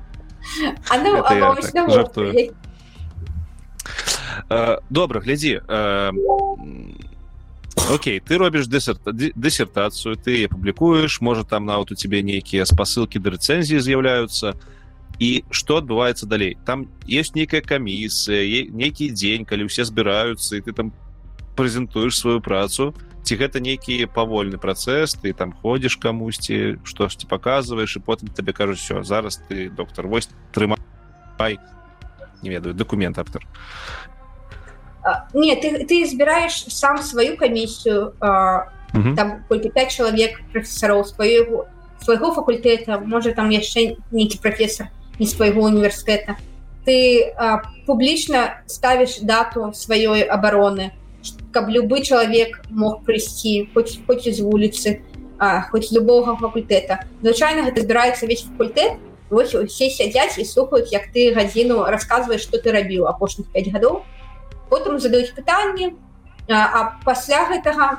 добра 4.90 5.20
глядзі 5.20 5.60
Окей 7.90 8.20
ты 8.20 8.38
робіш 8.38 8.66
дысертацыю 8.66 10.16
ты 10.16 10.48
публікуеш 10.48 11.20
можа 11.20 11.44
там 11.44 11.66
нават 11.66 11.92
у 11.92 11.94
тебе 11.94 12.22
нейкія 12.22 12.64
спасылкі 12.64 13.18
да 13.18 13.34
рэцэнзіі 13.34 13.80
з'яўляюцца 13.82 14.54
і 15.18 15.44
что 15.50 15.76
адбываецца 15.82 16.26
далей 16.26 16.56
там 16.64 16.88
есть 17.06 17.34
нейкая 17.34 17.60
камісія 17.60 18.70
нейкі 18.70 19.10
дзень 19.10 19.44
калі 19.44 19.68
ўсе 19.68 19.84
збіраюцца 19.84 20.56
і 20.56 20.64
ты 20.64 20.72
там 20.72 20.92
прэзентуеш 21.56 22.16
сваю 22.16 22.40
працу 22.40 22.94
ці 23.22 23.36
гэта 23.36 23.60
нейкі 23.60 24.06
павольны 24.14 24.58
працэс 24.58 25.14
ты 25.20 25.32
там 25.32 25.52
ходзіш 25.52 25.96
камусьці 25.96 26.80
штосьці 26.84 27.26
показваеш 27.26 27.96
і 27.96 28.04
потым 28.04 28.28
табе 28.32 28.52
кажуць 28.52 28.80
все 28.80 29.02
зараз 29.02 29.40
ты 29.48 29.70
доктор 29.70 30.06
вось 30.06 30.28
трымай 30.52 30.78
не 32.42 32.50
ведаю 32.50 32.74
документ 32.74 33.18
автор. 33.18 33.46
Не 35.32 35.56
ты, 35.56 35.84
ты 35.84 36.06
збіраеш 36.06 36.68
сам 36.68 36.98
сваю 37.02 37.36
камісію 37.36 38.12
там 38.20 39.44
колькі 39.48 39.70
5 39.70 39.92
чалавек 39.92 40.40
прафесароў 40.52 41.04
свайго 41.04 41.66
свайго 42.04 42.34
факультэта 42.34 43.00
можа 43.00 43.32
там 43.32 43.50
яшчэ 43.50 43.96
нейкі 44.10 44.40
прафесор 44.42 44.88
не 45.18 45.26
свайго 45.26 45.62
універсітэта 45.62 46.36
ты 46.84 47.32
публічна 47.86 48.60
ставіш 48.66 49.20
дату 49.22 49.72
сваёй 49.72 50.26
абароны 50.26 50.92
каб 51.52 51.68
любы 51.68 52.02
чалавек 52.02 52.62
мог 52.70 53.02
прыйсці 53.04 53.70
хоць 53.74 53.98
хоць 54.06 54.28
з 54.28 54.40
вуліцы 54.40 55.02
а, 55.38 55.62
хоць 55.70 55.90
любога 55.92 56.36
факультэта 56.36 57.02
звычайна 57.22 57.66
гэта 57.66 57.82
збіраецца 57.82 58.26
весь 58.26 58.46
факультэт 58.46 59.00
вось 59.30 59.54
усе 59.54 59.90
сядзяць 59.90 60.38
і 60.38 60.44
слухаюць 60.44 60.92
як 60.92 61.10
ты 61.14 61.32
гадзіну 61.34 61.84
расказваеш 61.86 62.46
што 62.46 62.58
ты 62.58 62.70
рабіў 62.74 63.06
апошніх 63.10 63.50
5 63.54 63.72
гадоў 63.74 64.02
потым 64.70 64.98
задаюць 65.02 65.34
пытанні 65.34 65.94
а, 66.46 66.58
а 66.58 66.80
пасля 67.04 67.46
гэтага 67.50 67.98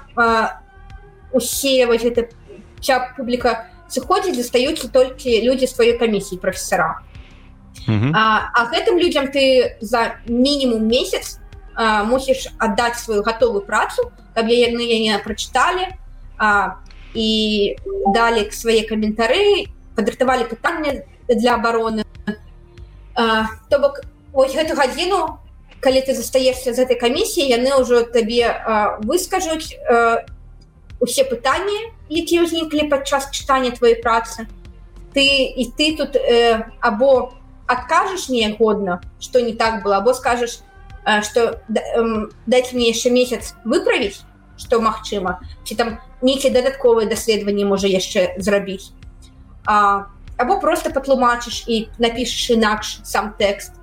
усе 1.31 1.85
вось 1.87 2.03
гэта 2.03 2.31
вся 2.79 2.99
публіка 3.17 3.67
сыходзіць 3.91 4.39
застаюцца 4.39 4.87
толькі 4.87 5.41
людзі 5.43 5.67
сваёй 5.67 5.99
камісіі 5.99 6.39
прафесара 6.39 7.03
а, 8.15 8.51
а 8.55 8.59
гэтым 8.71 8.97
людям 8.97 9.27
ты 9.27 9.75
за 9.81 10.21
мінімум 10.27 10.87
месяц 10.87 11.40
мусіш 11.77 12.47
аддаць 12.59 12.99
сваю 12.99 13.23
гатовую 13.23 13.61
працу 13.65 14.11
каб 14.35 14.47
яны 14.47 14.83
яе 14.83 15.19
прачыталі 15.23 15.87
і 17.13 17.29
далі 18.15 18.41
свае 18.51 18.83
каментары 18.87 19.67
падрыхтавалі 19.95 20.47
пытанне 20.47 21.03
для 21.27 21.55
абароны. 21.55 22.03
То 23.15 23.79
бок 23.79 24.01
ось 24.33 24.55
гэту 24.55 24.75
гадзіну 24.75 25.39
калі 25.81 26.01
ты 26.01 26.13
застаешься 26.13 26.73
з 26.73 26.79
этой 26.79 26.95
камісіі 26.95 27.51
яны 27.51 27.75
ўжо 27.81 28.03
табе 28.07 28.51
выскажуць 29.03 29.75
усе 30.99 31.23
пытанні 31.23 31.91
якія 32.11 32.47
ўзніклі 32.47 32.87
падчас 32.87 33.31
чытання 33.31 33.71
твоей 33.71 33.99
працы. 33.99 34.47
Ты 35.11 35.23
і 35.59 35.67
ты 35.75 35.97
тут 35.97 36.15
э, 36.15 36.71
або 36.79 37.35
ты 37.35 37.41
откажешь 37.71 38.29
неогодно 38.29 39.01
что 39.19 39.41
не 39.41 39.53
так 39.53 39.83
было 39.83 39.97
або 39.97 40.13
скажешь 40.13 40.59
что 41.23 41.61
дайте 42.45 42.75
мне 42.75 42.89
яшчэ 42.89 43.09
месяц 43.09 43.55
выправіць 43.65 44.21
что 44.57 44.81
магчыма 44.81 45.41
ці 45.65 45.75
там 45.75 45.97
нейкіе 46.21 46.53
дадатковыя 46.53 47.09
даследаванні 47.09 47.65
можа 47.65 47.87
яшчэ 47.87 48.37
зрабіць 48.37 48.93
або 49.65 50.59
просто 50.59 50.91
патлумачыш 50.93 51.65
і 51.67 51.89
напішаш 51.97 52.49
інакш 52.57 52.99
сам 53.03 53.33
тэкст 53.37 53.77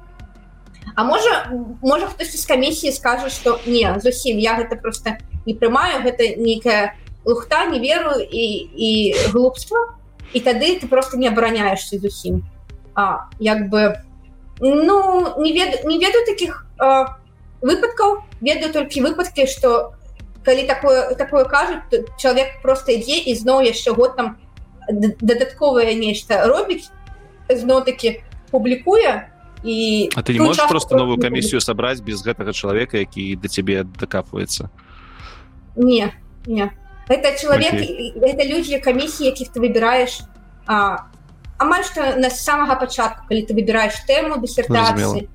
А 0.95 1.05
можа 1.05 1.53
можа 1.83 2.07
хтосьці 2.07 2.39
з 2.39 2.47
камісіі 2.47 2.93
скажа 2.93 3.31
что 3.31 3.61
не 3.67 3.87
зусім 4.01 4.39
я 4.39 4.57
гэта 4.59 4.77
просто 4.77 5.19
не 5.47 5.55
прымаю 5.55 6.03
гэта 6.03 6.37
нейкая 6.39 6.95
лухта 7.25 7.67
не 7.67 7.79
веру 7.79 8.19
і, 8.19 8.47
і 8.75 8.91
глупства 9.33 9.95
і 10.33 10.41
тады 10.41 10.81
ты 10.81 10.89
просто 10.89 11.17
не 11.17 11.29
абараняешься 11.29 11.99
зусім 11.99 12.43
а, 12.95 13.29
як 13.39 13.69
бы 13.69 14.01
ну 14.61 15.35
не 15.39 15.53
вед 15.53 15.85
не 15.85 15.99
ведаю 15.99 16.27
таких 16.27 16.67
выпадкаў 17.63 18.23
ведаю 18.41 18.73
толькі 18.73 19.03
выпадкі 19.03 19.47
что 19.47 19.95
калі 20.43 20.67
такое 20.67 21.15
такое 21.15 21.45
кажуць 21.45 21.83
чалавек 22.19 22.63
просто 22.63 22.93
ідзе 22.93 23.19
і 23.29 23.35
зноў 23.35 23.63
яшчэ 23.63 23.95
год 23.95 24.17
там 24.17 24.37
дадатковае 24.91 25.95
нешта 25.95 26.47
робіць 26.47 26.91
зноў 27.49 27.85
таки 27.85 28.23
публікуе 28.51 29.29
і 29.65 30.11
а 30.15 30.23
ты 30.23 30.33
не 30.33 30.41
можешь 30.41 30.69
просто 30.69 30.97
новую 30.97 31.19
камісію 31.19 31.61
сабраць 31.61 32.01
без 32.01 32.23
гэтага 32.23 32.53
чалавека 32.53 32.99
які 32.99 33.37
да 33.37 33.49
цябе 33.49 33.85
дакапваецца 33.85 34.71
не 35.77 36.13
не. 36.47 36.71
Это 37.09 37.33
чалавек 37.41 37.75
okay. 37.75 38.13
это 38.17 38.45
людзі 38.45 38.79
камісіі 38.79 39.27
якіх 39.27 39.49
ты 39.53 39.61
выбіраеш 39.61 40.23
а 40.67 41.11
амаль 41.59 41.85
што 41.85 42.15
на 42.17 42.31
самага 42.31 42.79
пачатку 42.79 43.27
калі 43.29 43.43
ты 43.43 43.55
выбіраеш 43.55 43.99
тэму 44.07 44.39
дысертацыі. 44.43 45.29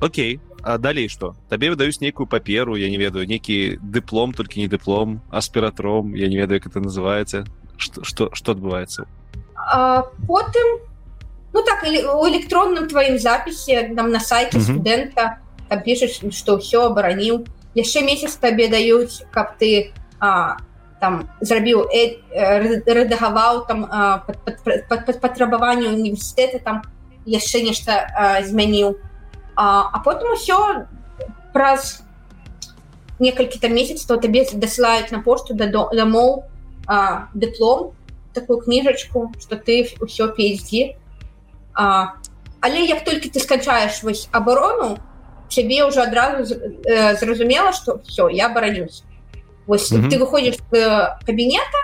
Окей. 0.00 0.40
А 0.62 0.78
далей 0.78 1.08
што? 1.10 1.34
Табе 1.50 1.74
выдаюць 1.74 1.98
нейкую 1.98 2.28
паперу 2.30 2.76
я 2.78 2.86
не 2.90 2.96
ведаю 2.96 3.26
нейкі 3.26 3.82
дыплом 3.82 4.30
толькі 4.32 4.62
не 4.62 4.68
дыплом 4.70 5.18
аспіратром 5.30 6.14
я 6.14 6.28
не 6.28 6.38
ведаю 6.38 6.62
як 6.62 6.66
это 6.66 6.78
называецца. 6.78 7.46
Что 7.78 8.30
что 8.32 8.52
адбываецца? 8.52 9.06
Потым 10.28 10.66
ну 11.52 11.62
так 11.66 11.82
у 11.82 12.22
электронным 12.30 12.86
тваім 12.86 13.18
запісе 13.18 13.88
нам 13.90 14.10
на 14.10 14.20
сайте 14.20 14.60
студэнта 14.60 15.42
там 15.68 15.82
пішаш 15.82 16.22
што 16.30 16.62
ўсё 16.62 16.86
абараніў. 16.94 17.42
Яшчэ 17.74 18.06
месяц 18.06 18.38
табе 18.38 18.68
даюць 18.68 19.26
каб 19.34 19.58
ты 19.58 19.90
а, 20.20 20.62
там 21.02 21.26
зрабіў 21.42 21.90
рэдагаваў 21.90 23.66
там 23.66 23.86
патрабаванне 25.18 25.90
універсітэта 25.90 26.62
там 26.62 26.82
яшчэ 27.26 27.66
нешта 27.66 28.06
змяніў. 28.46 28.94
А, 29.54 29.90
а 29.92 29.98
потым 30.06 30.32
усё 30.38 30.86
праз 31.52 32.02
некалькі 33.18 33.58
там 33.58 33.74
месяц 33.74 34.06
то 34.06 34.16
табе 34.16 34.46
дасылаюць 34.54 35.10
на 35.10 35.20
пошту 35.26 35.58
да 35.58 35.66
дамоў 35.66 36.44
дыплом 37.34 37.92
такую 38.32 38.62
кніжачку 38.62 39.32
что 39.42 39.56
ты 39.56 39.84
ўсё 40.00 40.32
пейдзі 40.38 40.96
але 41.74 42.80
як 42.86 43.04
толькі 43.04 43.28
ты 43.28 43.42
сканчаеш 43.42 44.02
вось 44.02 44.28
абарону 44.32 44.98
цябе 45.50 45.84
ўжо 45.84 46.06
адразу 46.08 46.56
зразумела 47.20 47.72
что 47.72 48.00
все 48.06 48.28
я 48.30 48.48
баранюсь 48.48 49.02
Вось, 49.66 49.92
mm 49.92 50.00
-hmm. 50.00 50.10
ты 50.10 50.18
выходзіш 50.18 50.54
з 50.56 50.74
э, 50.74 51.16
кабінета 51.26 51.78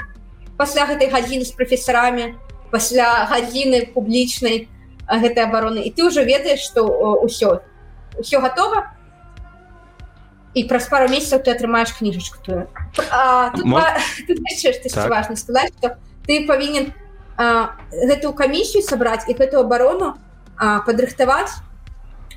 пасля 0.57 0.85
гэтай 0.87 1.11
гадзіны 1.11 1.45
з 1.45 1.55
прафесарамі 1.55 2.35
пасля 2.71 3.31
гадзіны 3.31 3.95
публічнай 3.95 4.69
гэтай 5.09 5.47
абароны 5.47 5.87
і 5.87 5.91
ты 5.95 6.05
ўжо 6.05 6.27
ведаеш 6.27 6.61
што 6.67 6.85
ўсё 7.25 7.63
ўсё 8.19 8.41
готова 8.43 8.93
і 10.55 10.65
праз 10.67 10.91
пару 10.91 11.09
месяцаў 11.09 11.47
ты 11.47 11.55
атрымаеш 11.55 11.95
кніжачку 11.95 12.43
тую 12.43 12.67
так. 15.07 15.11
важно 15.11 15.37
сказаць 15.37 15.73
што 15.79 15.97
ты 16.27 16.45
павінен 16.45 16.93
гэтую 17.39 18.35
камісію 18.35 18.83
сабраць 18.83 19.25
і 19.31 19.39
гэтую 19.39 19.63
абарону 19.63 20.19
падрыхтаваць 20.59 21.63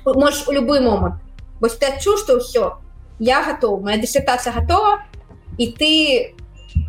можешь 0.06 0.46
у 0.46 0.52
любы 0.54 0.80
момант 0.80 1.18
вось 1.60 1.76
ты 1.76 1.90
адчуў 1.90 2.16
што 2.22 2.38
ўсё 2.38 2.78
я 3.18 3.42
готов 3.42 3.82
моя 3.82 3.98
дысертацыя 3.98 4.54
готова 4.54 5.02
і 5.62 5.64
ты 5.78 5.90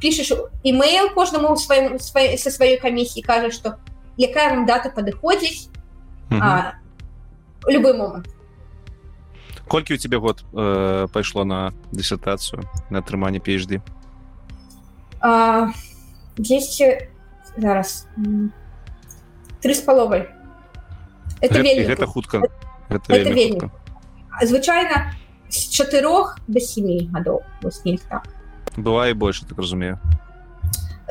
пішаш 0.02 0.34
email 0.66 1.14
кожнаму 1.14 1.54
сваім 1.58 2.00
свай, 2.00 2.38
са 2.42 2.50
сваёй 2.50 2.82
камісіі 2.82 3.22
кажа 3.22 3.54
што 3.54 3.78
якая 4.18 4.50
вам 4.58 4.66
дата 4.66 4.90
падыходзіць 4.90 5.70
любы 7.70 7.94
момант 7.94 8.34
колькі 9.68 9.94
у 9.94 9.98
тебе 9.98 10.18
год 10.18 10.44
э, 10.54 11.08
пайшло 11.14 11.46
на 11.46 11.74
дысертацыю 11.92 12.66
на 12.90 13.00
атрыманне 13.00 13.40
PhD? 13.40 13.82
Есть 16.38 16.84
зараз. 17.56 18.08
Три 19.62 19.74
з 19.74 19.82
паловай 19.82 20.28
это, 21.40 21.62
гэта, 21.62 21.88
гэта 21.88 22.06
хутка 22.08 22.40
гэта, 22.90 23.06
гэта 23.08 23.32
вельмі 23.32 23.70
звычайна 24.42 25.14
з 25.50 25.70
чатырох 25.70 26.40
до 26.48 26.60
семи 26.60 27.08
гадоў 27.14 27.44
вось 27.62 27.84
не 27.86 27.98
так 27.98 28.28
бывае 28.78 29.14
больше 29.14 29.46
так 29.46 29.58
разумею. 29.58 30.00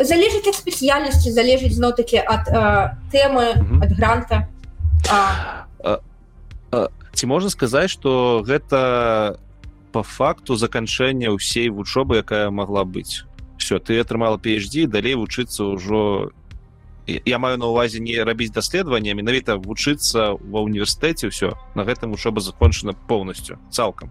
Залежыць 0.01 0.49
ад 0.49 0.57
спецыяльнасці 0.57 1.31
залежыць 1.31 1.77
зноў 1.77 1.93
таки 1.97 2.17
ад 2.19 2.49
тэмы 3.13 3.45
ад 3.83 3.91
гранта. 3.93 4.49
Ці 7.13 7.27
можна 7.27 7.51
сказаць 7.51 7.91
что 7.91 8.43
гэта 8.47 9.39
по 9.93 10.03
факту 10.03 10.57
заканчэння 10.57 11.31
ўсей 11.37 11.69
вучобы 11.69 12.25
якая 12.25 12.49
могла 12.51 12.85
быць 12.89 13.29
все 13.61 13.79
ты 13.79 14.01
атрымала 14.01 14.41
PhD 14.41 14.89
далей 14.89 15.15
вучыцца 15.15 15.77
ўжо 15.77 16.33
я 17.07 17.39
маю 17.39 17.59
на 17.59 17.67
увазе 17.67 18.01
не 18.01 18.17
рабіць 18.17 18.51
даследаванне 18.51 19.15
менавіта 19.15 19.61
вучыцца 19.61 20.33
ва 20.41 20.65
універсітэце 20.65 21.29
ўсё 21.29 21.55
на 21.77 21.85
гэтым 21.85 22.17
вучоба 22.17 22.41
закончана 22.41 22.97
полностью 22.97 23.61
цалкам 23.71 24.11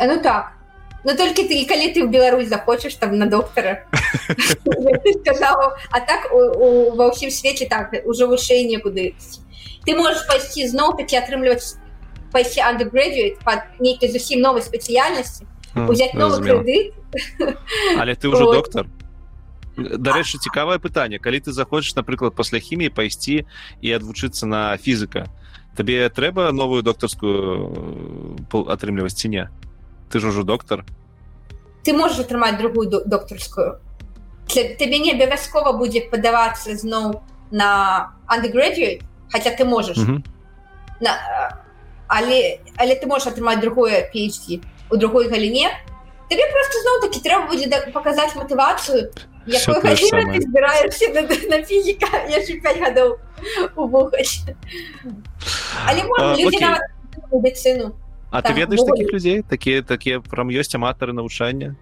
ну 0.00 0.16
так 0.24 0.56
Ну 1.04 1.16
толькі 1.18 1.42
ты 1.50 1.66
калі 1.66 1.90
ты 1.90 2.04
в 2.06 2.10
Беларусь 2.10 2.48
захочаш 2.48 2.94
там 2.94 3.18
на 3.18 3.26
доктара 3.26 3.86
сказал 5.20 5.74
а 5.90 6.00
так 6.00 6.30
ва 6.30 7.10
ўсім 7.10 7.30
свеце 7.30 7.66
так 7.66 7.90
уже 8.06 8.26
вышэй 8.26 8.62
некуды 8.70 9.14
ты 9.82 9.96
можешь 9.98 10.22
пайсці 10.30 10.70
зноў 10.70 10.94
такі 10.94 11.18
атрымліваць 11.18 11.74
пайсці 12.30 12.62
undergraduate 12.62 13.42
под 13.42 13.66
нейкай 13.82 14.14
зусім 14.14 14.40
новай 14.46 14.62
спецыяльнасці 14.62 15.42
узять 15.74 16.14
новы 16.14 16.38
крэдыт 16.38 16.94
але 17.98 18.14
ты 18.14 18.28
уже 18.28 18.44
доктор? 18.46 18.86
Дарэчы 19.74 20.38
цікавае 20.38 20.78
пытанне 20.78 21.18
калі 21.18 21.40
ты 21.42 21.50
захочаш 21.50 21.96
напрыклад 21.98 22.38
пасля 22.38 22.62
хіміі 22.62 22.94
пайсці 22.94 23.42
і 23.82 23.88
адвучыцца 23.90 24.46
на 24.46 24.76
фізіка 24.78 25.26
табе 25.74 26.06
трэба 26.14 26.52
новую 26.52 26.86
доктарскую 26.86 28.46
атрымліваць 28.70 29.18
ці 29.18 29.28
не 29.34 29.50
ты 30.12 30.20
ж 30.20 30.28
ужо 30.28 30.42
доктор. 30.42 30.84
Ты 31.84 31.92
можешь 31.92 32.20
атрымаць 32.20 32.58
другую 32.58 32.90
докторскую. 33.04 33.80
Табе 34.46 34.98
не 34.98 35.12
абавязкова 35.12 35.72
будзе 35.72 36.04
падавацца 36.12 36.76
зноў 36.76 37.22
на 37.50 38.12
undergraduate 38.28 39.02
хотя 39.32 39.50
ты 39.50 39.64
можешь. 39.64 39.96
Mm 39.96 40.06
-hmm. 40.06 40.22
на, 41.00 41.18
але 42.06 42.60
але 42.76 42.94
ты 42.94 43.06
можешь 43.06 43.26
атрымаць 43.26 43.60
другое 43.60 44.10
PhD 44.14 44.60
у 44.90 44.96
другой 44.96 45.28
галіне 45.28 45.70
тебе 46.28 46.44
просто 46.52 46.78
зноў 46.84 47.00
таки 47.00 47.20
трэба 47.20 47.48
будзе 47.48 47.66
показаць 47.92 48.36
мотывацыю 48.36 49.10
збіраешься 50.40 51.08
на, 51.08 51.22
на 51.22 51.64
фізіка 51.64 52.06
яшчэ 52.28 52.60
5 52.60 52.80
гадоў 52.84 53.18
убухаць 53.76 54.44
але 55.86 56.04
медицину 57.32 57.96
А 57.96 58.01
ты 58.40 58.52
ведаеш 58.56 58.80
таких 58.88 59.12
людзей 59.12 59.42
такія 59.42 59.82
такія 59.82 60.20
прям 60.20 60.48
ёсць 60.48 60.74
аматары 60.74 61.12
навучання 61.12 61.76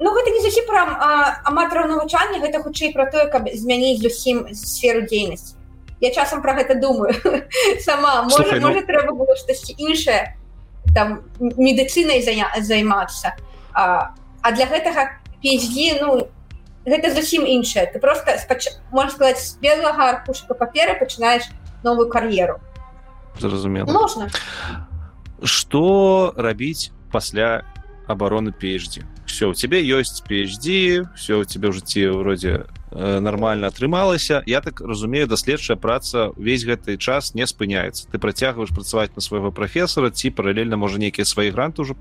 Ну 0.00 0.08
гэта 0.16 0.32
не 0.32 0.40
зусім 0.40 0.64
пра 0.64 0.88
аматараў 1.44 1.92
навучання 1.92 2.40
гэта 2.40 2.64
хутчэй 2.64 2.96
пра 2.96 3.10
тое 3.12 3.28
каб 3.28 3.52
змяніць 3.52 4.00
зусім 4.00 4.48
сферу 4.56 5.04
дзейнасці 5.04 5.60
я 6.00 6.10
часам 6.10 6.40
про 6.42 6.54
гэта 6.54 6.80
думаю. 6.80 7.14
Сама. 7.80 8.22
Можа, 8.22 8.36
Слухай, 8.36 8.60
можа 8.60 8.80
ну... 8.80 8.86
трэба 8.86 9.12
было 9.12 9.36
штосьці 9.36 9.76
іншае 9.76 10.36
там 10.94 11.20
медыцынай 11.38 12.24
займацца 12.24 13.36
а, 13.74 14.16
а 14.40 14.52
для 14.52 14.64
гэтага 14.64 15.20
PhD 15.44 16.00
ну 16.00 16.26
гэта 16.88 17.12
зусім 17.12 17.44
іншае. 17.44 17.92
Ты 17.92 18.00
просто 18.00 18.38
спач... 18.38 18.72
можна 18.90 19.10
сказаць 19.10 19.44
з 19.44 19.56
белага 19.60 20.08
аркушка 20.08 20.54
паперы 20.54 20.96
пачынаеш 20.96 21.44
новую 21.84 22.08
кар'еру. 22.08 22.60
Зразумела. 23.38 23.84
Можна 23.92 24.30
что 25.42 26.32
рабіць 26.36 26.90
пасля 27.12 27.64
обороны 28.06 28.50
PhD 28.50 29.04
все 29.26 29.46
у 29.46 29.54
тебе 29.54 29.80
ёсць 29.82 30.22
PhD 30.26 31.06
все 31.14 31.38
у 31.38 31.44
тебя 31.44 31.70
ў 31.70 31.72
жыцці 31.78 32.06
вроде 32.18 32.66
э, 32.90 33.20
нормально 33.20 33.68
атрымалася 33.68 34.42
я 34.46 34.60
так 34.60 34.80
разумею 34.80 35.26
даследчая 35.26 35.76
праца 35.76 36.30
увесь 36.36 36.64
гэты 36.64 36.98
час 36.98 37.34
не 37.34 37.46
спыняецца 37.46 38.10
ты 38.10 38.18
працягваешь 38.18 38.74
працаваць 38.74 39.14
на 39.14 39.22
свайго 39.22 39.50
прафесора 39.52 40.10
ці 40.10 40.30
паралельна 40.30 40.76
можа 40.76 40.98
нейкія 40.98 41.24
свае 41.24 41.50
гранты 41.50 41.82
уже 41.82 41.94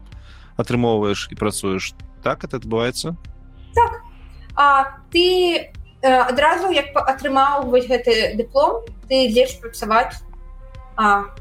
атрымоўваешь 0.57 1.29
і 1.31 1.35
працуеш 1.35 1.93
так 2.23 2.43
это 2.43 2.57
адбываецца 2.57 3.15
так. 3.75 4.01
А 4.55 4.99
ты 5.13 5.71
адразу 6.01 6.71
як 6.71 6.91
атрымаў 6.95 7.69
вось 7.69 7.87
гэты 7.87 8.35
дыплом 8.35 8.83
ты 9.07 9.29
ідзеш 9.29 9.61
працаваць 9.61 10.17
а 10.97 11.31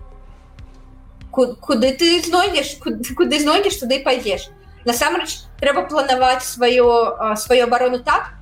куды 1.47 1.93
ты 1.93 2.23
знойдзеш 2.23 2.77
куды, 2.82 3.15
куды 3.15 3.40
знойдзеш 3.40 3.77
туды 3.77 4.01
пойдзеш 4.02 4.51
насамрэч 4.85 5.39
трэба 5.60 5.86
планаваць 5.90 6.44
сваё 6.44 7.36
сваю 7.36 7.65
абарону 7.65 8.01
так 8.02 8.35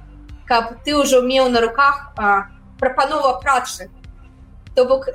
каб 0.47 0.83
ты 0.85 0.97
ўжо 0.97 1.23
меў 1.23 1.49
на 1.49 1.61
руках 1.61 2.15
прапанова 2.81 3.41
працы 3.41 3.91
то 4.75 4.85
бок 4.85 5.09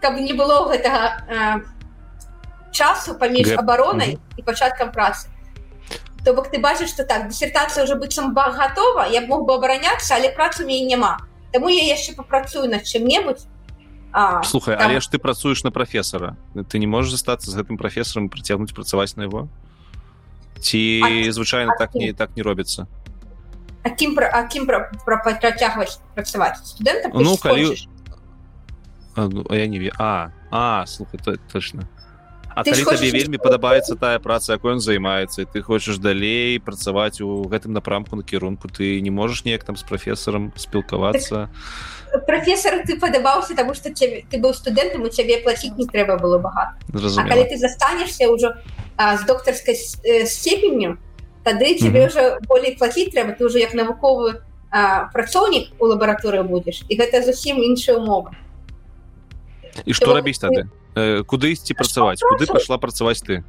каб 0.00 0.14
не 0.18 0.32
было 0.32 0.68
гэтага 0.68 1.62
часу 2.72 3.14
паміж 3.14 3.54
абаронай 3.56 4.18
і 4.36 4.42
пачаткам 4.42 4.92
працы 4.92 5.28
то 6.24 6.34
бок 6.34 6.50
ты 6.50 6.58
бачыш 6.58 6.90
что 6.90 7.04
так 7.04 7.28
дысертацыя 7.28 7.84
уже 7.84 7.94
быццам 7.94 8.34
баг 8.34 8.56
готова 8.56 9.08
я 9.08 9.20
б 9.22 9.26
мог 9.26 9.46
бы 9.46 9.54
абараняцца 9.54 10.14
але 10.16 10.30
працу 10.30 10.64
мне 10.64 10.84
няма 10.84 11.18
Таму 11.52 11.68
я 11.72 11.80
яшчэ 11.88 12.12
папрацую 12.12 12.68
над 12.68 12.84
чым-небудзь 12.84 13.46
А, 14.20 14.42
слухай 14.42 14.76
там... 14.76 14.90
але 14.90 15.00
ж 15.00 15.06
ты 15.06 15.18
працуеш 15.18 15.62
на 15.62 15.70
прафесара 15.70 16.36
ты 16.68 16.80
не 16.80 16.88
можешь 16.88 17.12
застацца 17.12 17.52
з 17.52 17.54
гэтым 17.54 17.78
прафесарам 17.78 18.28
працягнуць 18.28 18.74
працаваць 18.74 19.14
на 19.14 19.22
его? 19.22 19.46
Ці 20.58 20.80
а, 21.06 21.30
звычайна 21.30 21.70
а, 21.70 21.78
так 21.78 21.94
не 21.94 22.12
так 22.12 22.34
не 22.34 22.42
робіцца 22.42 22.88
акім 23.86 24.18
акім 24.18 24.66
працягваць 25.06 26.02
працаваць 26.18 26.58
студэнта 26.66 27.14
ну 27.14 27.38
калі 27.38 27.78
а, 29.14 29.28
ну, 29.30 29.46
я 29.54 29.70
не 29.70 29.92
а 29.98 30.34
а 30.50 30.84
слухай 30.86 31.20
точно 31.52 31.86
А 32.58 32.64
калі 32.64 32.82
хочешь... 32.82 33.00
табе 33.06 33.14
вельмі 33.14 33.38
падабаецца 33.38 33.94
тая 33.94 34.18
праца 34.18 34.58
якой 34.58 34.74
ён 34.74 34.80
займаецца 34.82 35.46
ты 35.46 35.62
хочаш 35.62 36.02
далей 36.02 36.58
працаваць 36.58 37.22
у 37.22 37.46
гэтым 37.46 37.70
напрамку 37.70 38.18
на 38.18 38.26
кірунку 38.26 38.66
ты 38.66 38.98
не 39.00 39.14
можаш 39.14 39.44
неяк 39.46 39.62
там 39.62 39.78
з 39.78 39.86
прафесарам 39.86 40.50
спілкавацца 40.58 41.46
так 42.10 42.26
профессор 42.26 42.82
ты 42.82 42.98
падабаўся 42.98 43.54
тому 43.54 43.74
что 43.78 43.94
тебе 43.94 44.24
ты 44.26 44.42
быў 44.42 44.58
студэнтам 44.58 45.06
у 45.06 45.08
цябе 45.08 45.38
платіць 45.38 45.78
не 45.78 45.86
трэба 45.86 46.18
было 46.18 46.42
багата 46.42 46.74
калі 46.90 47.44
ты 47.46 47.58
застанешься 47.62 48.26
ўжо 48.26 48.58
з 48.98 49.22
доктарской 49.22 49.78
э, 49.78 50.26
степенню 50.26 50.98
тады 51.46 51.78
тебе 51.78 52.10
уже 52.10 52.18
mm 52.18 52.34
-hmm. 52.34 52.46
болей 52.48 52.74
платіць 52.74 53.14
трэба 53.14 53.38
ты 53.38 53.46
уже 53.46 53.62
як 53.62 53.70
навуковы 53.74 54.42
працоўнік 55.14 55.78
у 55.78 55.86
лабараторыі 55.86 56.42
будзеш 56.42 56.82
і 56.88 56.98
гэта 56.98 57.22
зусім 57.22 57.62
іншая 57.62 57.96
умова 57.96 58.34
і 59.86 59.94
что 59.94 60.10
рабіць 60.14 60.42
тады 60.42 60.66
куды 61.26 61.52
ісці 61.52 61.74
працаваць 61.74 62.20
куды 62.20 62.46
пашла 62.46 62.78
працаваць 62.78 63.22
ты? 63.22 63.44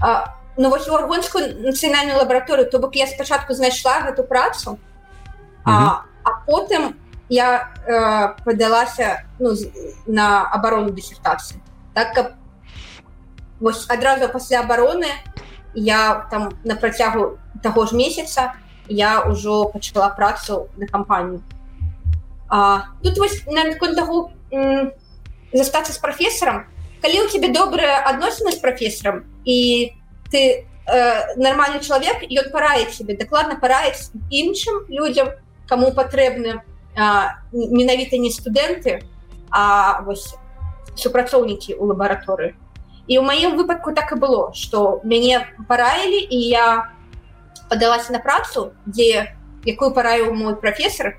А, 0.00 0.36
ну 0.56 0.70
вось 0.70 0.88
у 0.88 0.94
аргонскую 0.94 1.62
нацыянальную 1.62 2.18
лабараторыю 2.18 2.70
то 2.70 2.78
бок 2.78 2.96
я 2.96 3.06
спачатку 3.06 3.54
знайшла 3.54 4.00
гэту 4.02 4.24
працу 4.24 4.78
а, 5.64 6.04
а 6.24 6.30
потым 6.46 6.96
я 7.28 7.70
э, 7.86 8.42
падалася 8.44 9.24
ну, 9.38 9.54
на 10.06 10.42
абарону 10.50 10.90
дысертацыі 10.90 11.60
так 11.94 12.14
каб 12.14 12.26
вось 13.60 13.86
адразу 13.88 14.28
пасля 14.28 14.60
абароны 14.60 15.08
я 15.74 16.26
там 16.30 16.50
на 16.64 16.74
працягу 16.74 17.38
таго 17.62 17.86
ж 17.86 17.94
месяца 17.94 18.54
я 18.88 19.22
ўжо 19.22 19.70
пачала 19.70 20.08
працу 20.08 20.68
на 20.76 20.86
кампанію 20.86 21.42
тут 23.02 23.18
вось 23.18 23.46
наконт 23.46 23.96
таго 23.96 24.32
застацца 25.52 25.92
з 25.92 25.98
прафесарам 25.98 26.66
калі 27.02 27.24
у 27.24 27.28
тебе 27.28 27.48
добрыя 27.48 28.00
адносіны 28.06 28.52
з 28.52 28.60
прафесарам 28.62 29.24
і 29.44 29.92
ты 30.30 30.40
э, 30.86 31.36
нармальны 31.36 31.80
чалавек 31.80 32.26
ён 32.28 32.50
параіць 32.52 32.94
себе 32.94 33.16
дакладна 33.16 33.56
параіць 33.56 34.10
іншым 34.30 34.86
людзям 34.88 35.32
кому 35.68 35.92
патрэбны 35.94 36.62
менавіта 37.52 38.18
не 38.18 38.30
студэнты 38.30 39.02
а 39.50 40.02
вось 40.02 40.34
супрацоўнікі 40.94 41.74
ў 41.78 41.82
лабараторыі 41.94 42.54
і 43.06 43.18
ў 43.18 43.22
маім 43.26 43.56
выпадку 43.58 43.94
так 43.94 44.12
і 44.12 44.20
было 44.22 44.52
что 44.54 45.00
мяне 45.04 45.46
параілі 45.66 46.20
і 46.30 46.38
я 46.38 46.90
падалася 47.70 48.12
на 48.12 48.18
працу 48.18 48.72
дзе 48.86 49.34
якую 49.64 49.94
параю 49.94 50.34
мой 50.34 50.56
прафесор 50.56 51.16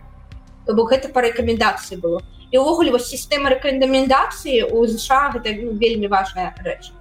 то 0.66 0.76
бок 0.76 0.92
гэта 0.92 1.10
па 1.10 1.24
рэкамендацыі 1.26 2.00
было 2.00 2.22
і 2.52 2.60
ўвогуле 2.60 2.92
вось 2.92 3.08
сістэма 3.08 3.56
рэкамендацыі 3.56 4.68
у 4.76 4.84
ЗША 4.88 5.32
гэта 5.36 5.56
ну, 5.56 5.72
вельмі 5.80 6.12
важная 6.12 6.52
рэч. 6.60 6.92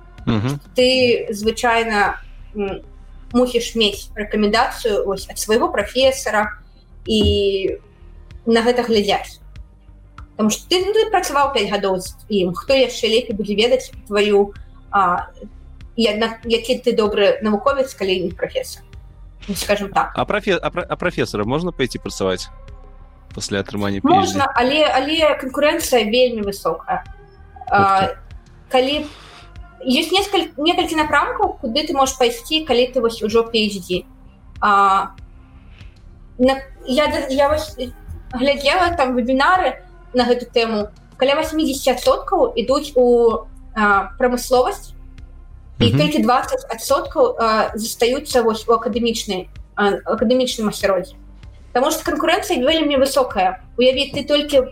Ты 0.79 1.27
звычайна 1.35 2.23
мусіш 3.35 3.75
мець 3.75 4.11
рэкамендацыю 4.15 5.07
ось 5.07 5.27
ад 5.31 5.39
свайго 5.39 5.71
прафесара 5.75 6.63
і 7.07 7.79
на 8.47 8.63
гэта 8.63 8.87
глядзяць. 8.87 9.43
Таму 10.39 10.51
што 10.51 10.65
ты, 10.71 10.81
ну, 10.87 10.95
ты 10.95 11.11
працаваў 11.11 11.53
5 11.53 11.69
гадоў 11.69 12.01
з 12.01 12.15
ім 12.31 12.55
хто 12.55 12.73
яшчэ 12.73 13.11
лепей 13.11 13.37
будзе 13.37 13.55
ведаць 13.59 13.93
тваю 14.07 14.55
які 16.07 16.75
ты 16.81 16.97
добры 16.97 17.43
навуковец 17.43 17.93
калі 17.95 18.25
не 18.25 18.31
прафесор 18.31 18.83
ну, 19.49 19.55
скажем 19.55 19.93
так. 19.93 20.13
А 20.15 20.25
профе 20.25 20.57
а 20.57 20.97
прафесора 20.97 21.45
можна 21.45 21.73
пойти 21.73 21.99
працаваць 21.99 22.49
пасля 23.35 23.61
атрымання 23.61 24.01
можна 24.03 24.51
але 24.55 24.85
але 24.85 25.35
канкурэнцыя 25.41 26.05
вельмі 26.11 26.43
высокая. 26.43 27.05
Калі 28.71 29.07
есть 29.81 30.13
несколько 30.13 30.61
некалькі 30.61 30.97
напрамкаў 30.97 31.57
куды 31.61 31.87
ты 31.87 31.95
можешь 31.95 32.19
пайсці 32.19 32.65
калі 32.69 32.87
ты 32.93 33.01
вось 33.01 33.23
ужо 33.23 33.49
PhD 33.49 34.05
а, 34.61 35.17
на, 36.39 36.61
я 36.85 37.07
я 37.31 37.49
вось 37.49 37.77
глядзела 38.33 38.95
там 38.97 39.17
вебінары 39.17 39.81
на 40.13 40.25
гэту 40.25 40.47
тэму 40.53 40.91
каля 41.17 41.41
80соткаў 41.41 42.53
ідуць 42.57 42.93
у 42.95 43.47
прамысловасць 44.19 44.93
і 45.81 45.85
mm 45.85 45.93
-hmm. 45.93 45.99
толькі 45.99 46.19
20соткаў 46.25 47.25
застаюцца 47.75 48.43
вось 48.43 48.69
у 48.69 48.73
акадэмічнай 48.73 49.49
акадэмічным 49.77 50.69
асяроддзе 50.69 51.17
Таму 51.73 51.91
што 51.95 52.03
канкурэнцыя 52.07 52.59
вельмі 52.59 52.99
высокая. 52.99 53.63
Уявіць 53.79 54.13
ты 54.15 54.25
толькі 54.27 54.67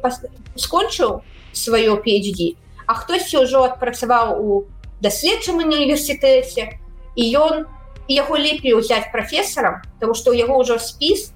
скончыў 0.56 1.22
сваё 1.52 1.98
PhD 2.02 2.56
а 2.88 2.94
хтосьці 2.96 3.44
ўжо 3.44 3.68
адпрацаваў 3.68 4.40
у 4.40 4.64
даследчым 5.04 5.60
універсітэце 5.60 6.80
і 7.20 7.22
ён 7.36 7.68
яго 8.08 8.40
лепей 8.40 8.72
узяць 8.72 9.12
прафесарам 9.12 9.84
тому 10.00 10.16
што 10.16 10.32
ў 10.32 10.48
яго 10.48 10.56
ўжо 10.64 10.80
спіс 10.80 11.28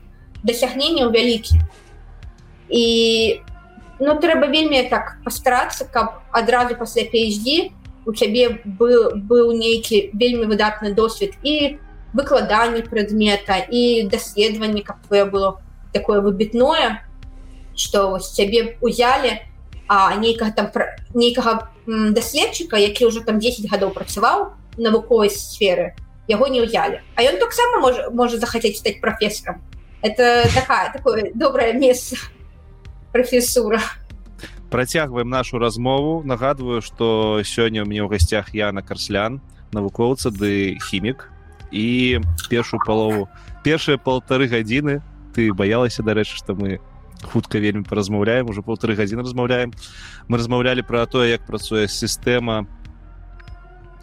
дасягненняў 0.48 1.12
вялікі 1.12 1.60
і 2.72 2.86
ну 4.00 4.16
трэба 4.16 4.48
вельмі 4.48 4.80
так 4.88 5.20
пастарацца 5.28 5.84
каб 5.84 6.24
адразу 6.32 6.74
пасля 6.80 7.04
PhD 7.12 7.68
у 8.08 8.16
цябе 8.16 8.64
был 8.64 9.12
быў 9.14 9.52
нейкі 9.52 10.10
вельмі 10.18 10.48
выдатны 10.50 10.90
досвед. 10.90 11.38
І 11.46 11.78
выкладанне 12.12 12.82
прадмета 12.82 13.58
і 13.58 14.08
даследаванне 14.08 14.82
каб 14.82 15.00
твоё 15.08 15.26
было 15.30 15.60
такое 15.92 16.20
выбітное 16.20 17.04
что 17.74 18.18
цябе 18.18 18.76
узялі 18.80 19.40
а 19.88 20.14
нейкага 20.16 20.52
там 20.52 20.70
нейкага 21.14 21.68
даследчыка 21.86 22.76
які 22.76 23.06
ўжо 23.08 23.20
там 23.24 23.38
10 23.38 23.70
гадоў 23.70 23.90
працаваў 23.90 24.54
навуковай 24.76 25.30
сферы 25.30 25.96
яго 26.28 26.46
не 26.48 26.62
ўзялі. 26.62 27.02
А 27.16 27.22
ён 27.22 27.38
таксама 27.42 27.82
можа 27.82 28.10
можа 28.10 28.38
захацець 28.38 28.78
стаць 28.78 29.00
прафесарам. 29.00 29.62
Это 30.02 30.46
такая 30.54 30.92
такое 30.92 31.30
добрае 31.34 31.74
месца 31.74 32.16
прафесура. 33.12 33.80
Працягваем 34.70 35.28
нашу 35.28 35.58
размову. 35.58 36.22
Нагадваю 36.24 36.82
что 36.82 37.42
сёння 37.44 37.82
у 37.82 37.86
мне 37.86 38.02
ў 38.02 38.08
гасцях 38.08 38.54
Яна 38.54 38.82
карслян 38.82 39.40
навукоўца 39.72 40.30
ды 40.30 40.78
хімік 40.78 41.31
і 41.72 42.20
першую 42.48 42.80
палову 42.86 43.28
першыя 43.64 43.98
полторы 43.98 44.46
гадзіны 44.46 45.00
ты 45.34 45.52
баялася 45.52 46.04
дарэчы 46.04 46.36
што 46.36 46.54
мы 46.54 46.78
хутка 47.22 47.58
вельмі 47.58 47.84
паразмаўляем 47.88 48.48
уже 48.48 48.62
полторы 48.62 48.94
гадзіны 48.94 49.24
размаўляем 49.24 49.72
мы 50.28 50.38
размаўлялі 50.38 50.84
пра 50.84 51.06
тое 51.06 51.32
як 51.32 51.46
працуе 51.46 51.88
сістэма 51.88 52.66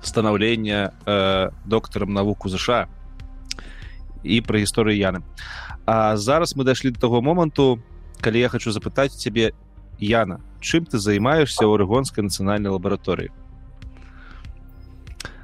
станаўлення 0.01 0.91
э, 1.05 1.49
доктарам 1.65 2.13
навуку 2.13 2.49
ЗША 2.49 2.87
і 4.23 4.41
пра 4.41 4.59
гісторыю 4.59 4.97
яны. 4.97 5.23
А 5.85 6.17
зараз 6.17 6.55
мы 6.55 6.63
дайшлі 6.63 6.91
до 6.91 6.99
таго 6.99 7.21
моманту 7.21 7.79
калі 8.21 8.39
я 8.39 8.49
хочу 8.49 8.71
запытаць 8.71 9.15
цябе 9.15 9.53
Яна 9.99 10.39
чым 10.59 10.85
ты 10.85 10.99
займаешься 10.99 11.67
ў 11.67 11.75
арэгонскай 11.75 12.23
нацыянальнай 12.23 12.71
лабараторыі 12.71 13.31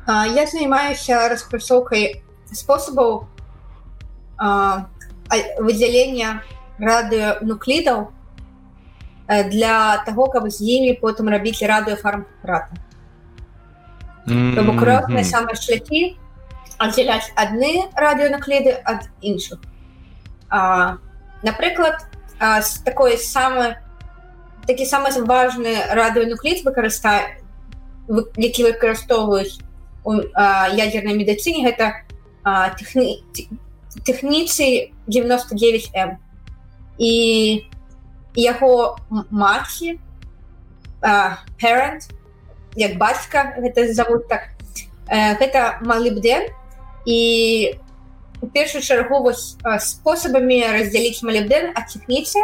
я 0.07 0.45
занимаюся 0.45 1.27
распрацоўкай 1.30 2.22
спосабаў 2.53 3.27
выдзялення 5.60 6.41
радыонуклідаў 6.80 8.11
для 9.49 10.03
того 10.06 10.27
каб 10.30 10.49
з 10.49 10.61
імі 10.61 10.94
потым 11.02 11.30
рабіць 11.34 11.65
радыёфармрата 11.65 12.77
бок 14.61 14.82
розныя 14.86 15.26
самыя 15.26 15.57
шляхі 15.57 16.18
аддзяляць 16.77 17.34
адны 17.34 17.90
радыёнукліды 17.98 18.77
ад 18.86 19.10
іншых 19.22 19.57
напрыклад 21.41 22.06
з 22.38 22.69
такой 22.86 23.18
самой 23.18 23.76
такі 24.69 24.86
самы 24.86 25.10
важны 25.26 25.73
радыёнуклід 25.90 26.61
выкарыста 26.61 27.41
які 28.38 28.69
выкарыстоўваюць 28.69 29.64
ядернай 30.06 31.15
медыцыне 31.18 31.65
гэта 31.65 32.06
тэхні 32.77 33.23
тэхніцы 34.06 34.94
99 35.07 35.90
м 35.95 36.18
і 36.99 37.14
яго 38.36 38.98
маці 39.32 39.99
parent 41.02 42.11
як 42.76 42.98
бацька 42.98 43.56
гэта 43.57 43.94
зовут 43.94 44.27
так 44.27 44.53
гэта 45.10 45.80
малібден 45.82 46.49
і 47.06 47.19
у 48.41 48.48
першую 48.48 48.82
чаргу 48.82 49.23
вось 49.23 49.57
спосабамі 49.80 50.61
раздзяліць 50.69 51.23
малібден 51.23 51.72
ад 51.73 51.90
тэхніцы 51.90 52.41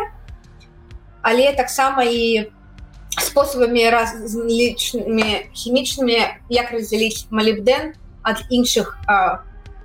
але 1.21 1.53
таксама 1.53 2.03
і 2.03 2.49
спосабамі 3.19 3.89
разлічнымі 3.89 5.51
хімічнымі 5.51 6.19
як 6.49 6.71
раздзяліць 6.71 7.27
малібден 7.29 7.91
ад 8.23 8.39
іншых 8.49 8.95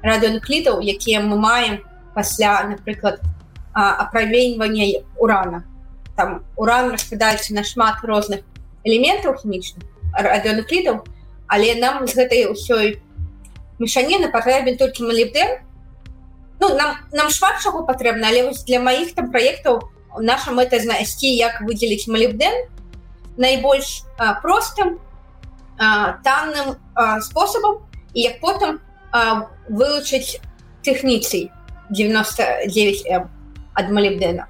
радыонуклітаў 0.02 0.78
якія 0.78 1.24
мы 1.26 1.38
маем 1.38 1.82
пасля 2.14 2.62
напрыклад 2.68 3.20
апраменьвання 3.74 5.02
урана. 5.18 5.64
Там 6.16 6.44
уран 6.56 6.92
распадаецца 6.92 7.52
на 7.52 7.64
шмат 7.64 8.00
розных 8.02 8.40
элементаў 8.84 9.34
хімічных 9.36 9.82
радыонуклітаў 10.14 11.02
але 11.46 11.74
нам 11.82 12.06
з 12.06 12.14
гэтай 12.14 12.46
ўсёй 12.46 13.02
мешаніны 13.78 14.30
патрэбен 14.30 14.78
толькі 14.78 15.10
малібден 15.10 15.60
ну 16.60 16.74
нам 16.78 16.96
нам 17.12 17.28
шмат 17.30 17.60
чаго 17.60 17.82
патрэбна 17.84 18.30
але 18.30 18.46
вось 18.48 18.64
для 18.64 18.80
маіх 18.80 19.12
там 19.18 19.30
праектаў 19.34 19.82
у 20.16 20.22
наша 20.22 20.54
мэта 20.56 20.80
знайсці 20.80 21.28
як 21.28 21.60
выдзеліць 21.60 22.08
малібден 22.08 22.54
найбольш 23.36 24.02
а, 24.18 24.34
простым 24.34 24.98
а, 25.78 26.18
танным 26.24 26.76
а, 26.94 27.20
спосабам 27.20 27.78
і 28.14 28.20
як 28.20 28.40
потым 28.40 28.80
вылучыць 29.68 30.40
тэхніцый 30.84 31.50
99 31.90 33.06
м 33.06 33.30
ад 33.74 33.90
малібдена 33.90 34.46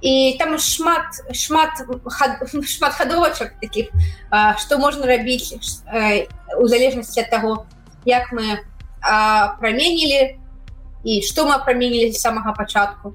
і 0.00 0.36
там 0.38 0.58
шмат 0.58 1.22
шмат 1.32 1.82
хад, 2.06 2.42
шмат 2.66 2.92
хадовачак 2.94 3.54
таких 3.60 3.90
што 4.58 4.78
можна 4.78 5.06
рабіць 5.06 5.54
у 6.58 6.66
залежнасці 6.66 7.20
ад 7.20 7.30
таго 7.30 7.66
як 8.06 8.32
мы 8.32 8.62
праменілі 9.58 10.38
і 11.04 11.22
што 11.22 11.46
мы 11.46 11.58
праменілі 11.64 12.12
з 12.12 12.20
самага 12.20 12.52
пачатку 12.52 13.14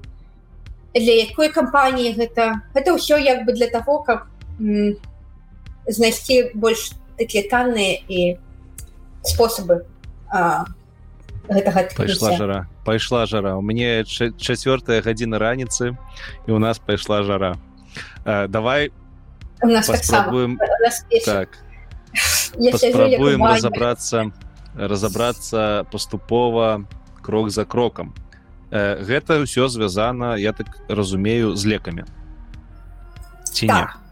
для 0.94 1.24
якой 1.24 1.48
кампаніі 1.48 2.14
гэта 2.20 2.60
гэта 2.76 2.94
ўсё 2.94 3.18
як 3.18 3.44
бы 3.44 3.52
для 3.52 3.66
того 3.66 4.04
как 4.04 4.28
знайсці 4.58 6.54
больш 6.54 6.92
такія 7.18 7.44
танныя 7.50 8.00
і 8.08 8.36
спосабы 9.24 9.84
гэтага 11.48 11.88
пайшла 11.96 12.36
жара 12.36 12.60
пайшла 12.84 13.26
жара. 13.26 13.56
У 13.56 13.62
мне 13.62 14.04
чацвёртая 14.04 15.00
гадзіна 15.00 15.38
раніцы 15.38 15.96
і 16.46 16.50
у 16.52 16.58
нас 16.58 16.78
пайшла 16.78 17.22
жара. 17.22 17.56
А, 18.24 18.46
давай 18.48 18.92
паспрабуем 19.60 20.58
так 21.24 21.58
паспрабуем 22.58 23.44
разобрацца 23.44 24.32
разобрацца 24.74 25.86
паступова 25.90 26.84
крок 27.22 27.50
за 27.50 27.64
крокам 27.64 28.14
Э, 28.74 28.98
гэта 28.98 29.38
ўсё 29.38 29.70
звязана 29.70 30.34
я 30.34 30.50
так 30.50 30.66
разумею 30.90 31.54
з 31.54 31.62
лекамі 31.62 32.02
ці 33.54 33.70
так. 33.70 33.94
не 33.94 34.03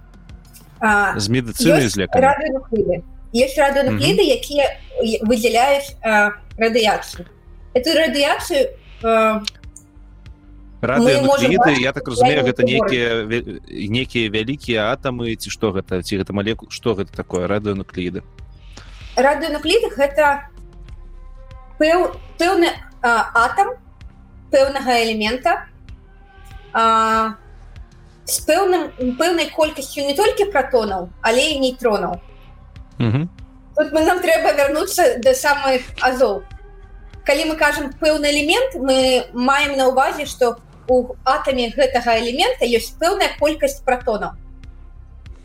з 0.83 1.27
медыцыны 1.31 1.89
з 1.89 1.97
лекамі 1.97 3.03
есть 3.33 3.57
радыонукліды 3.57 4.23
якія 4.29 4.67
выдзяляюць 5.23 5.95
радыяцыю 6.59 7.27
эту 7.73 7.95
радыяцыю 7.97 8.75
радыонукліды 10.83 11.79
я 11.81 11.93
так 11.93 12.09
разумею 12.09 12.43
гэта 12.45 12.67
нейкія 12.67 13.25
нейкія 13.71 14.29
вялікія 14.29 14.91
атамы 14.93 15.37
ці 15.37 15.55
што 15.55 15.71
гэта 15.73 16.03
ці 16.03 16.19
гэта 16.19 16.35
малеку 16.35 16.67
што 16.69 16.99
гэта 16.99 17.15
такое 17.15 17.47
радыонукліды 17.47 18.27
радыонукліды 19.17 19.95
гэта 19.95 20.51
пэў 21.79 22.11
пэўны 22.43 22.75
атам 23.03 23.79
пэўнага 24.51 24.99
элемента 25.07 25.65
а, 26.75 27.39
з 28.33 28.41
пэўным 28.49 29.17
пэўнай 29.21 29.51
колькасцю 29.53 30.05
не 30.09 30.17
толькі 30.17 30.49
протонаў 30.53 31.09
але 31.21 31.45
і 31.53 31.61
нейтронаў. 31.65 32.21
Тут 33.77 33.93
мы 33.93 34.05
нам 34.05 34.21
трэба 34.21 34.53
вярнуцца 34.57 35.19
да 35.25 35.35
самых 35.35 35.83
азоў. 36.01 36.43
Калі 37.25 37.45
мы 37.53 37.57
кажам 37.57 37.93
пэўны 38.01 38.29
элемент 38.33 38.77
мы 38.77 39.27
маем 39.33 39.77
на 39.77 39.89
увазе 39.89 40.27
што 40.27 40.57
у 40.89 41.15
атаме 41.25 41.71
гэтага 41.77 42.19
элемента 42.21 42.65
ёсць 42.67 42.97
пэўная 42.99 43.37
колькасць 43.39 43.81
протонаў. 43.85 44.37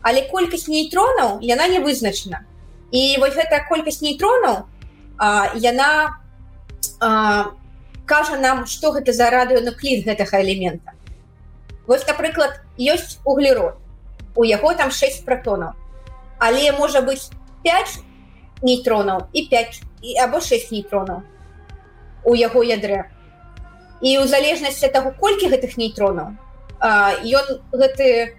Але 0.02 0.24
колькасць 0.32 0.68
нейтронаў 0.68 1.38
яна 1.40 1.68
не 1.68 1.80
вызначана. 1.80 2.44
І 2.90 3.16
вось 3.20 3.36
гэтая 3.36 3.64
колькасць 3.68 4.00
нейтронаў 4.00 4.64
яна 5.54 6.18
а, 7.00 7.52
кажа 8.06 8.36
нам 8.36 8.66
что 8.66 8.92
гэта 8.92 9.12
за 9.12 9.30
радыонуклід 9.30 10.04
гэтага 10.06 10.40
элемента 10.42 10.97
вось 11.88 12.06
напрыклад 12.06 12.60
ёсць 12.78 13.18
углерод. 13.24 13.80
У 14.36 14.44
яго 14.44 14.74
там 14.74 14.92
6 14.92 15.24
протонаў. 15.24 15.72
Але 16.38 16.70
можа 16.72 17.02
быть 17.02 17.32
5 17.64 18.04
нейтронаў 18.62 19.26
і 19.32 19.48
5 19.50 19.82
і 20.02 20.16
або 20.22 20.40
6 20.40 20.70
нейтронаў 20.70 21.22
у 22.24 22.34
яго 22.36 22.62
ядре. 22.62 23.10
І 24.04 24.20
ў 24.20 24.28
залежнасці 24.28 24.92
таго 24.94 25.10
колькі 25.10 25.50
гэтых 25.50 25.74
нейтронаў 25.74 26.36
ён 26.78 27.46
гэты 27.74 28.38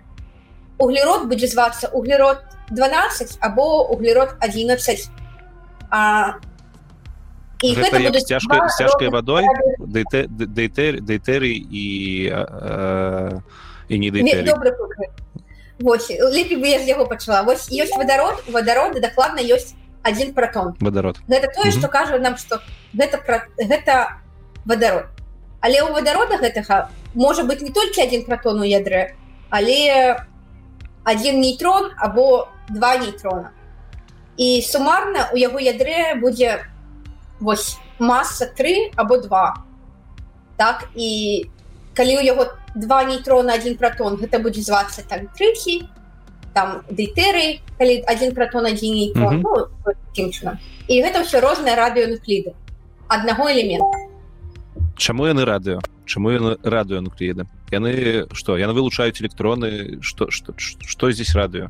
углерод 0.80 1.28
будзе 1.28 1.48
звацца 1.48 1.90
углерод 1.92 2.40
12 2.72 3.38
або 3.42 3.92
углерод 3.92 4.36
11 4.40 5.10
а, 5.92 6.40
і 7.62 7.74
гэта, 7.76 8.00
гэта 8.00 8.08
будуць 8.08 8.28
цяжкай 8.28 8.60
цяжкай 8.78 9.10
вадой 9.12 9.44
дэйтэры 9.84 11.52
і 11.52 11.86
і 13.90 13.96
не 14.00 14.10
Вось 15.80 16.10
лепей 16.12 16.58
бы 16.60 16.68
я 16.68 16.80
з 16.80 16.92
яго 16.92 17.06
пачала 17.08 17.44
вось 17.44 17.72
ёсць 17.72 17.96
вадарод 17.96 18.44
вадароды 18.52 19.00
дакладна 19.00 19.40
ёсць 19.40 19.76
один 20.04 20.34
протон. 20.34 20.76
Вадарод 20.80 21.20
гэта 21.28 21.48
тое 21.56 21.72
што 21.72 21.88
кажа 21.88 22.20
нам 22.20 22.36
што 22.36 22.60
гэта 22.94 23.20
пра 23.24 23.48
гэта 23.56 24.20
вадарод 24.66 25.08
але 25.64 25.80
ў 25.80 25.92
вадарода 25.96 26.36
гэтага 26.40 26.92
можа 27.16 27.44
быць 27.44 27.64
не 27.64 27.72
толькі 27.72 28.04
один 28.04 28.28
протон 28.28 28.60
у 28.60 28.68
ядре 28.68 29.16
але 29.50 30.20
один 31.04 31.40
нейтрон 31.42 31.92
або 31.98 32.48
два 32.70 32.98
нейтрона. 32.98 33.52
І 34.38 34.62
сумарна 34.62 35.30
у 35.34 35.38
яго 35.38 35.60
ядре 35.60 36.16
будзе 36.16 36.64
вось 37.40 37.78
масса 38.00 38.46
3 38.46 38.92
або 38.96 39.18
2 39.18 39.56
так 40.58 40.90
і 40.96 41.46
калі 41.94 42.18
у 42.18 42.22
яго 42.22 42.46
два 42.76 43.04
нейтрона 43.04 43.54
один 43.54 43.78
протон 43.78 44.16
гэта 44.16 44.40
будзе 44.40 44.62
звацца 44.62 45.04
там 45.08 45.28
трыхі 45.36 45.88
там 46.54 46.84
дэйтэры 46.90 47.60
калі 47.78 48.04
один 48.08 48.36
протон 48.36 48.66
один 48.66 48.94
нейтрон, 48.96 49.40
mm 49.40 49.44
-hmm. 49.44 49.68
ну, 50.18 50.58
і 50.88 51.04
гэта 51.04 51.22
ўсё 51.24 51.40
розныя 51.40 51.76
радыёнукліды 51.76 52.54
аднаго 53.08 53.50
элемента 53.52 53.98
Чаму 54.98 55.28
яны 55.28 55.46
радыё 55.46 55.80
Чаму 56.06 56.32
яны 56.32 56.58
радыёнукліды 56.64 57.46
яны 57.72 58.28
што 58.34 58.58
яны 58.58 58.74
вылучаюць 58.74 59.22
электроны 59.22 60.02
что 60.02 60.30
что 60.32 60.54
что 60.58 61.12
здесь 61.12 61.36
радыё 61.36 61.70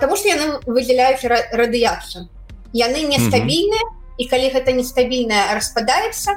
Таму 0.00 0.16
што 0.16 0.28
яны 0.28 0.60
выдзяляюць 0.66 1.24
радыяцыю 1.52 2.28
яны 2.72 3.02
нестабільныя 3.08 3.84
mm 3.84 3.92
-hmm 3.92 3.97
і 4.18 4.24
калі 4.26 4.50
гэта 4.50 4.74
нестабільная 4.74 5.54
распадаецца 5.54 6.34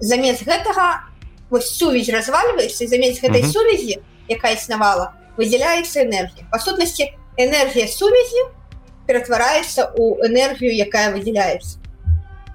замест 0.00 0.42
гэтага 0.48 1.04
вось 1.50 1.70
сувязь 1.76 2.08
развальваецца 2.08 2.86
замест 2.86 3.22
гэтай 3.22 3.42
uh 3.42 3.46
-huh. 3.46 3.52
сувязі 3.52 4.00
якая 4.28 4.54
існавала 4.54 5.12
выдзяляецца 5.36 6.02
энергія. 6.02 6.46
Па 6.50 6.58
сутнасці 6.58 7.14
энергія 7.36 7.86
сувязі 7.88 8.42
ператвараецца 9.06 9.94
ў 9.96 10.26
энергію 10.26 10.72
якая 10.74 11.14
выдзяляецца. 11.14 11.78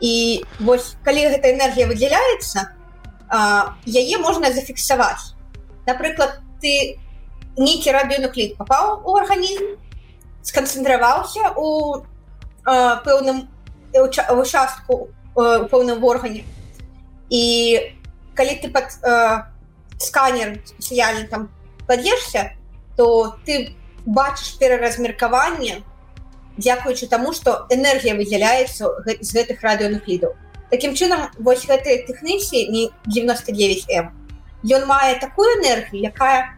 І 0.01 0.43
вось 0.59 0.95
калі 1.03 1.31
гэта 1.33 1.53
энергія 1.55 1.87
выдзяляецца 1.87 2.59
яе 3.87 4.17
можна 4.17 4.51
зафіксаваць. 4.51 5.33
Напрыклад 5.87 6.39
ты 6.61 6.99
нейкі 7.57 7.91
радыёнуклід 7.91 8.57
папаў 8.57 9.01
у 9.05 9.15
арганізм 9.17 9.79
сканцэнтраваўся 10.43 11.55
у 11.55 12.03
пэўным 12.65 13.47
участку 14.01 15.09
у 15.35 15.41
пэўным 15.41 16.03
органе. 16.03 16.43
І 17.29 17.93
калі 18.35 18.55
ты 18.61 18.69
под 18.69 18.85
э, 19.03 19.43
сканер 19.97 20.61
спецыяльны 20.65 21.27
там 21.27 21.49
пад'ешся 21.87 22.53
то 22.97 23.37
ты 23.45 23.75
бачыш 24.05 24.57
пераразмеркаванне 24.59 25.83
дзякуючы 26.57 27.07
таму 27.07 27.33
што 27.33 27.65
энергія 27.69 28.15
выдзяляецца 28.15 28.89
з 29.21 29.29
гэтых 29.33 29.61
радыёнуклідаў 29.61 30.35
Такім 30.69 30.95
чынам 30.97 31.29
вось 31.37 31.65
гэтыя 31.69 32.05
тэхніці 32.07 32.67
не 32.73 32.89
99 33.05 33.85
м 33.89 34.11
ён 34.65 34.85
мае 34.89 35.19
такую 35.21 35.49
энергію 35.61 36.01
якая 36.09 36.57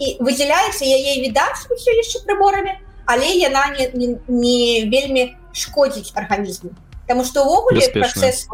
і 0.00 0.16
выдзяляецца 0.20 0.84
яе 0.84 1.20
відаць 1.24 1.68
усё 1.68 1.92
яшчэ 1.96 2.24
прыборамі 2.24 2.76
але 3.06 3.26
яна 3.38 3.70
не, 3.78 3.90
не, 3.94 4.08
не 4.28 4.90
вельмі 4.90 5.36
шкодзіць 5.52 6.12
арганізму 6.14 6.74
Таму 7.06 7.22
што 7.22 7.46
ўвогуле 7.46 7.86
працэс 7.94 8.50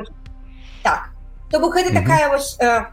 так. 0.84 1.08
То 1.50 1.60
бок 1.60 1.76
гэта 1.76 1.92
такая 1.92 2.28
вось 2.28 2.56
э, 2.60 2.84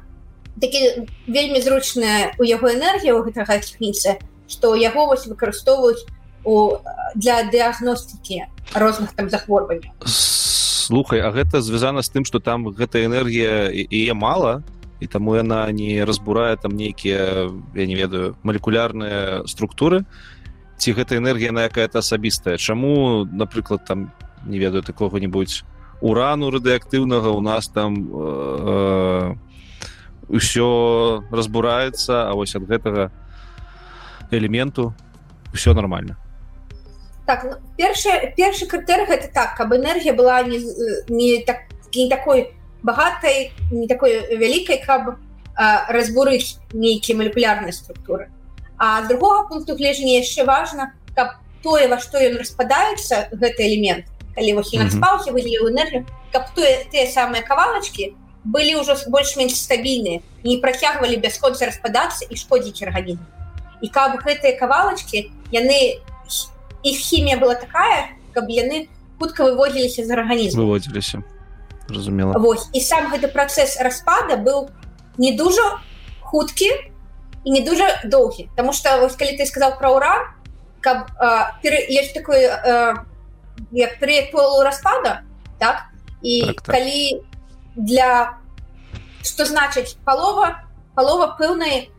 такі 0.61 1.07
вельмі 1.27 1.59
зручная 1.61 2.35
у 2.39 2.47
яго 2.47 2.71
энергія 2.71 3.15
у 3.15 3.23
гэтага 3.23 3.59
тэхніцы 3.59 4.19
што 4.49 4.75
яго 4.75 5.05
вось 5.11 5.27
выкарыстоўваюць 5.27 6.07
у 6.43 6.79
для 7.15 7.43
дыагностыкі 7.51 8.47
розных 8.73 9.13
там 9.13 9.29
захворванняў. 9.29 9.91
Слухай 10.05 11.19
А 11.21 11.31
гэта 11.31 11.61
звязана 11.61 12.01
з 12.01 12.09
тым 12.09 12.23
што 12.25 12.39
там 12.39 12.71
гэта 12.71 13.03
энергія 13.03 13.67
і 13.69 14.11
мала 14.13 14.63
і 14.99 15.07
таму 15.07 15.35
яна 15.35 15.71
не 15.71 16.03
разбурае 16.03 16.55
там 16.57 16.75
нейкія 16.75 17.51
я 17.75 17.85
не 17.85 17.95
ведаю 17.95 18.35
малекулярныя 18.43 19.47
структуры 19.47 20.05
ці 20.79 20.95
гэта 20.95 21.19
энергія 21.19 21.51
на 21.51 21.67
якая-то 21.67 21.99
асабістая. 21.99 22.57
Чаму 22.57 23.25
напрыклад 23.25 23.85
там 23.85 24.11
не 24.45 24.57
ведаю 24.59 24.83
такого-нибудь 24.83 25.63
урану 26.01 26.49
радыактыўнага 26.49 27.29
у 27.29 27.41
нас 27.41 27.67
там 27.67 28.07
ўсё 30.31 30.69
э, 30.69 31.27
э, 31.27 31.35
разбураецца 31.35 32.29
А 32.29 32.33
вось 32.33 32.55
ад 32.55 32.63
гэтага 32.63 33.11
элементу 34.31 34.93
все 35.53 35.73
нормально 35.73 36.15
так 37.25 37.43
ну, 37.43 37.57
першы 37.77 38.65
крытэр 38.65 39.05
гэта 39.05 39.27
так 39.33 39.57
каб 39.57 39.73
энергія 39.73 40.13
была 40.13 40.41
не, 40.43 40.59
не 41.09 41.43
так 41.43 41.67
не 41.93 42.09
такой 42.09 42.55
багатай 42.81 43.51
не 43.71 43.87
такой 43.87 44.37
вялікай 44.37 44.81
каб 44.85 45.19
разбурыць 45.89 46.57
нейкія 46.71 47.17
малекулярныя 47.17 47.75
структуры 47.75 48.31
А 48.79 49.03
другого 49.07 49.43
пункту 49.47 49.75
гледжання 49.75 50.23
яшчэ 50.23 50.47
важна, 50.47 50.95
каб 51.11 51.35
тое, 51.61 51.91
во 51.91 51.99
што 51.99 52.15
ён 52.23 52.39
распадаецца 52.39 53.27
гэты 53.35 53.67
элемент, 53.67 54.07
калі 54.35 54.55
вось 54.55 54.71
ён 54.71 54.87
спаўся 54.87 55.35
выдзеліў 55.35 55.67
энергію, 55.67 56.07
каб 56.31 56.47
тое 56.55 56.87
тыя 56.87 57.03
самыя 57.11 57.43
кавалачкі 57.43 58.15
былі 58.47 58.79
ўжо 58.79 58.95
больш-менш 59.11 59.59
стабільныя, 59.59 60.23
не 60.47 60.57
працягвалі 60.63 61.19
бясконца 61.19 61.67
распадацца 61.67 62.23
і 62.23 62.39
шкодзіць 62.39 62.79
арганізм. 62.87 63.19
І 63.83 63.91
каб 63.91 64.15
гэтыя 64.23 64.55
кавалачкі 64.55 65.27
яны 65.51 65.99
іх 66.87 66.97
хімія 67.03 67.35
была 67.35 67.59
такая, 67.59 68.15
каб 68.31 68.47
яны 68.47 68.87
хутка 69.19 69.43
выводзіліся 69.43 70.07
з 70.07 70.09
арганізму. 70.15 70.63
Выводзіліся. 70.63 71.19
Разумела 71.91 72.39
Вось. 72.39 72.71
І 72.71 72.79
сам 72.79 73.11
гэты 73.11 73.27
працэс 73.27 73.75
распада 73.83 74.39
быў 74.39 74.71
не 75.19 75.35
дужа 75.35 75.83
хуткі 76.23 76.71
і 77.49 77.51
не 77.51 77.61
дуже 77.61 78.01
доўгі 78.05 78.49
Таму 78.55 78.73
что 78.73 78.99
вось 79.01 79.15
калі 79.15 79.33
ты 79.37 79.45
сказал 79.45 79.77
про 79.79 79.95
уран 79.95 80.21
каб 80.81 81.09
ёсць 81.65 82.13
такой 82.13 82.45
як 83.73 83.99
перыяд 83.99 84.31
полу 84.31 84.61
распада 84.63 85.23
так? 85.57 85.89
І 86.21 86.43
так, 86.45 86.61
так. 86.61 86.75
калі 86.75 87.25
для 87.75 88.37
что 89.23 89.45
значыць 89.45 89.97
палова 90.05 90.61
палова 90.93 91.33
пэўнай 91.41 91.89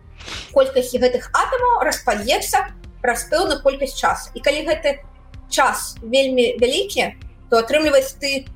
колькасці 0.54 1.02
гэтых 1.02 1.26
атамаў 1.34 1.82
распадзецца 1.82 2.70
праз 3.02 3.26
пэўную 3.26 3.58
колькасць 3.66 3.98
час 3.98 4.30
і 4.34 4.40
калі 4.40 4.62
гэты 4.70 5.02
час 5.50 5.98
вельмі 5.98 6.54
вялікі 6.62 7.18
то 7.50 7.58
атрымліваць 7.58 8.14
ты 8.22 8.46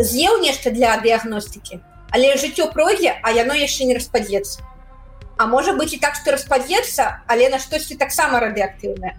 з'еў 0.00 0.40
нешта 0.40 0.72
для 0.72 0.96
дыягностыкі 0.96 1.84
але 2.08 2.36
жыццё 2.40 2.72
пройдзе 2.72 3.20
а 3.20 3.36
яно 3.36 3.52
яшчэ 3.52 3.84
не 3.84 3.94
распадзецца 4.00 4.64
А 5.40 5.46
можа 5.48 5.72
быць 5.72 5.96
і 5.96 5.98
так 6.04 6.20
што 6.20 6.36
распадзецца, 6.36 7.24
але 7.24 7.48
на 7.48 7.56
штосьці 7.56 7.96
таксама 7.96 8.44
радыактыўнае. 8.44 9.16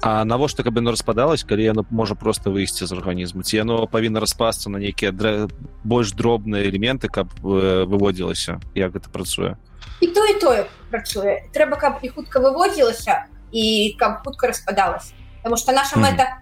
А 0.00 0.24
навошта 0.24 0.64
каб 0.64 0.80
яно 0.80 0.94
распадалось 0.96 1.44
калі 1.44 1.64
яно 1.64 1.84
можа 1.90 2.14
просто 2.14 2.48
выйсці 2.48 2.88
з 2.88 2.92
арганізму 2.96 3.42
ці 3.42 3.60
яно 3.60 3.86
павінна 3.86 4.20
распасться 4.20 4.70
на 4.70 4.78
нейкія 4.78 5.12
др... 5.12 5.52
больш 5.84 6.12
дробныя 6.16 6.64
элементы 6.64 7.12
каб 7.12 7.28
э, 7.44 7.84
выводзілася 7.84 8.60
як 8.74 8.96
гэта 8.96 9.12
працуе 9.12 9.60
і 10.00 10.06
то 10.06 10.24
і 10.24 10.40
тое 10.40 10.64
працуе 10.90 11.44
трэба 11.52 11.76
каб 11.76 12.00
і 12.02 12.08
хутка 12.08 12.40
выводзілася 12.40 13.26
і 13.52 13.92
каб 13.98 14.24
хутка 14.24 14.48
распадалась 14.48 15.12
потому 15.42 15.56
что 15.56 15.72
наша 15.72 15.98
мэта 15.98 16.40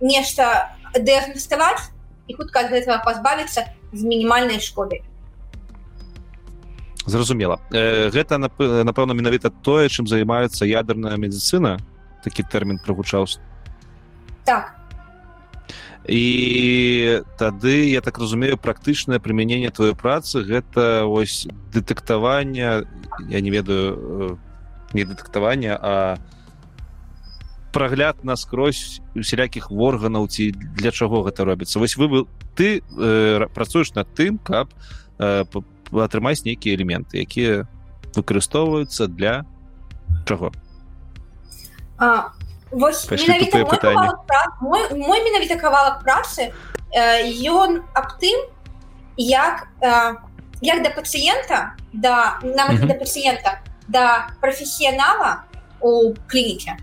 нешта 0.00 0.76
дыагнаставаць 0.94 1.90
і 2.28 2.36
хутка 2.38 2.68
ад 2.68 2.70
гэтага 2.70 3.02
пазбавіцца 3.02 3.66
з 3.92 4.02
мінімальнай 4.04 4.60
шкоды 4.60 5.02
зразумела. 7.06 7.60
Э, 7.72 8.10
гэта 8.10 8.38
напэўна 8.38 9.14
менавіта 9.14 9.50
тое 9.50 9.88
чым 9.88 10.06
займаецца 10.06 10.66
ядерная 10.66 11.16
медицина 11.16 11.78
такі 12.24 12.42
тэрмін 12.42 12.78
прагучаўся. 12.84 13.40
Так. 14.44 14.74
І 16.08 17.22
тады 17.38 17.90
я 17.90 18.00
так 18.00 18.18
разумею 18.18 18.58
практычнае 18.58 19.22
прымяненне 19.22 19.70
твоей 19.70 19.94
працы 19.94 20.42
гэта 20.42 21.06
ось 21.06 21.46
дэтэктаванне 21.70 22.86
я 23.30 23.40
не 23.40 23.50
ведаю 23.50 23.86
э, 23.94 24.36
не 24.94 25.04
дэтэктавання 25.04 25.78
а 25.78 26.18
прагляд 27.72 28.24
наскрозь 28.24 29.00
усялякіх 29.14 29.70
органаў 29.70 30.26
ці 30.26 30.50
для 30.52 30.90
чаго 30.90 31.22
гэта 31.22 31.44
робіцца. 31.44 31.78
Вось 31.78 31.96
вы 31.96 32.08
был 32.08 32.28
ты 32.54 32.82
э, 32.82 33.46
працуеш 33.54 33.94
над 33.94 34.10
тым 34.14 34.38
каб 34.38 34.68
э, 35.18 35.44
атрымаць 36.00 36.44
нейкія 36.44 36.76
элементы 36.76 37.20
якія 37.20 37.68
выкарыстоўваюцца 38.16 39.06
для 39.12 39.44
чаго 40.24 40.52
мой 44.96 45.18
менавіта 45.20 45.60
кавалак 45.60 46.00
працы 46.04 46.52
ён 46.92 47.84
аб 47.92 48.08
тым 48.20 48.48
як 49.16 49.68
як 50.62 50.82
да 50.82 50.90
пацыента 50.90 51.76
да 51.92 52.38
нам 52.42 52.76
да 52.86 52.94
пацыента 52.94 53.60
да 53.88 54.30
прафесіянала 54.40 55.44
у 55.80 56.14
клініке 56.28 56.78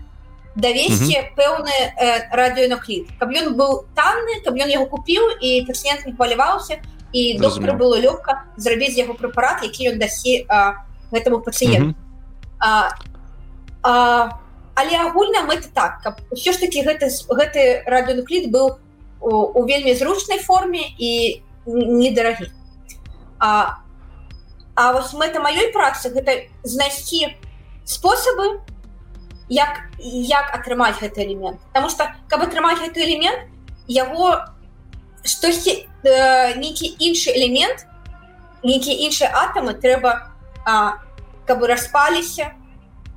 давесці 0.54 1.34
пэўны 1.38 1.72
э, 1.72 2.28
радыёнакліп 2.34 3.18
каб 3.18 3.30
ён 3.30 3.54
быў 3.54 3.86
танны 3.94 4.42
каб 4.44 4.58
ён 4.58 4.68
яго 4.68 4.86
купіў 4.86 5.38
і 5.40 5.64
пацыент 5.66 6.06
не 6.06 6.12
хваляваўся 6.12 6.82
і 7.12 7.38
доктор 7.38 7.76
было 7.76 7.98
лёгка 7.98 8.46
зрабіць 8.56 8.96
яго 8.98 9.14
прэпарат 9.14 9.64
які 9.66 9.94
ён 9.94 9.98
дасі 9.98 10.46
гэтаму 11.10 11.42
пацыенту 11.42 11.94
але 13.82 14.94
агульна 14.96 15.44
мэта 15.48 15.68
так 15.74 16.00
каб 16.02 16.22
ўсё 16.30 16.52
ж 16.52 16.60
таки 16.62 16.82
гэты 16.86 17.10
гэты 17.28 17.84
радыёнакліт 17.86 18.50
быў 18.50 18.78
у, 19.20 19.30
у 19.30 19.60
вельмі 19.66 19.94
зручнай 19.94 20.38
форме 20.38 20.84
і 20.98 21.42
недарагі 21.66 22.50
а 23.38 23.80
А 24.80 24.92
вось 24.92 25.12
мэта 25.12 25.42
маёй 25.44 25.72
працы 25.74 26.08
гэта 26.08 26.48
знайсці 26.62 27.36
спосабы 27.84 28.62
як 29.52 29.82
як 29.98 30.54
атрымаць 30.56 30.96
гэты 31.00 31.26
элемент. 31.26 31.60
Таму 31.74 31.90
что 31.90 32.06
каб 32.28 32.46
атрымаць 32.46 32.78
гэты 32.80 33.04
элемент 33.04 33.50
яго 33.88 34.40
штосьці 35.24 35.86
э, 36.04 36.54
нейкі 36.56 36.86
іншы 36.98 37.30
элемент 37.36 37.86
нейкія 38.62 38.96
іншыя 39.08 39.30
атамы 39.32 39.74
трэба 39.74 40.30
а, 40.64 41.00
каб 41.48 41.64
распаліся 41.64 42.52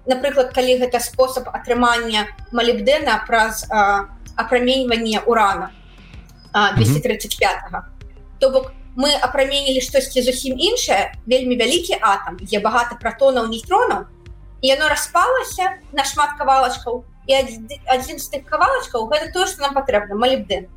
напрыклад 0.08 0.54
калі 0.56 0.80
гэта 0.84 1.00
спосаб 1.00 1.48
атрымання 1.52 2.28
малібдэна 2.52 3.24
праз 3.28 3.64
апраменьванне 4.36 5.20
урана 5.26 5.72
235 6.54 7.84
то 8.40 8.50
бок 8.50 8.72
мы 8.96 9.14
апраменілі 9.16 9.82
штосьці 9.82 10.22
зусім 10.22 10.60
іншае 10.60 11.16
вельмі 11.26 11.56
вялікі 11.58 11.98
атам 12.02 12.38
дзе 12.42 12.60
багата 12.60 12.96
пратонаў 13.00 13.48
нейтронаў 13.50 14.06
і 14.62 14.68
яно 14.68 14.88
распалася 14.88 15.80
на 15.92 16.06
шмат 16.06 16.38
кавалачкаў 16.38 17.04
і 17.28 17.34
адзін 17.88 18.20
з 18.20 18.28
тых 18.30 18.46
кавалачкаў 18.48 19.08
гэта 19.10 19.32
тое 19.34 19.48
што 19.48 19.66
нам 19.66 19.74
патрэбна 19.74 20.16
малібдэн 20.16 20.68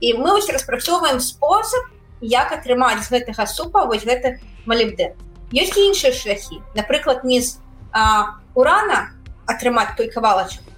і 0.00 0.14
мы 0.14 0.36
вось 0.36 0.50
распрацоўваем 0.50 1.20
спосаб 1.20 1.90
як 2.20 2.52
атрымаць 2.52 3.02
з 3.06 3.10
гэтага 3.10 3.46
супа 3.46 3.84
вось 3.86 4.04
гэты 4.04 4.38
малібдэн 4.66 5.14
ёсць 5.54 5.78
іншыя 5.78 6.12
шляхі. 6.12 6.60
Напрыклад 6.74 7.24
не 7.24 7.40
з 7.40 7.56
а, 7.92 8.38
урана 8.54 9.14
атрымаць 9.46 9.96
той 9.96 10.10
кавалачак 10.12 10.68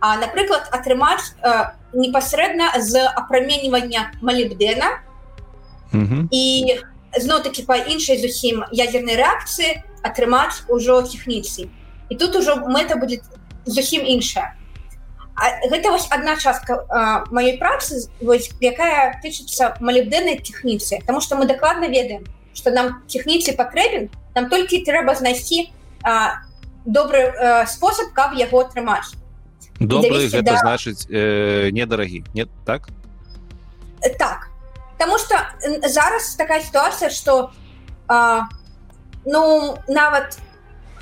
а 0.00 0.16
напрыклад 0.16 0.68
атрымаць 0.72 1.36
а, 1.42 1.76
непасрэдна 1.92 2.72
з 2.80 3.04
апраменьвання 3.04 4.12
малібдэна 4.22 5.04
і 6.30 6.44
зноў-таки 7.18 7.66
па 7.66 7.76
іншай 7.76 8.18
зусім 8.22 8.64
ядзернай 8.70 9.18
рэакцыі 9.20 9.82
атрымаць 10.06 10.64
ужо 10.68 11.02
тэхніцыі 11.02 11.68
і 12.08 12.14
тут 12.16 12.36
ужо 12.36 12.56
мэта 12.64 12.96
будет 12.96 13.26
зусім 13.66 14.06
іншая 14.06 14.54
гэта 15.36 15.90
вось 15.90 16.08
одна 16.10 16.36
частка 16.36 16.84
маёй 17.30 17.58
працы 17.58 18.08
вось 18.20 18.50
якая 18.60 19.20
тычыцца 19.22 19.76
малібдэннай 19.80 20.38
тэхніцы 20.38 21.00
потому 21.00 21.20
что 21.20 21.36
мы 21.36 21.46
дакладна 21.46 21.88
ведаем 21.88 22.24
что 22.54 22.70
нам 22.70 23.02
тэхніцы 23.08 23.56
патрэбен 23.56 24.10
нам 24.34 24.48
толькі 24.48 24.84
трэба 24.84 25.14
знайсці 25.14 25.70
добры 26.84 27.28
а, 27.28 27.66
спосаб 27.66 28.12
каб 28.16 28.32
яго 28.32 28.64
атрымаць. 28.64 29.12
Добрый 29.78 30.28
гэта 30.28 30.56
да... 30.56 30.58
значыць 30.60 31.06
э, 31.08 31.68
недарагі 31.72 32.24
нет 32.32 32.48
так? 32.64 32.88
Так. 34.18 34.48
Потому 34.96 35.18
что 35.18 35.36
зараз 35.88 36.34
такая 36.36 36.60
ситуация 36.60 37.10
что 37.10 37.52
ну 39.24 39.76
нават 39.88 40.38
у 40.40 40.50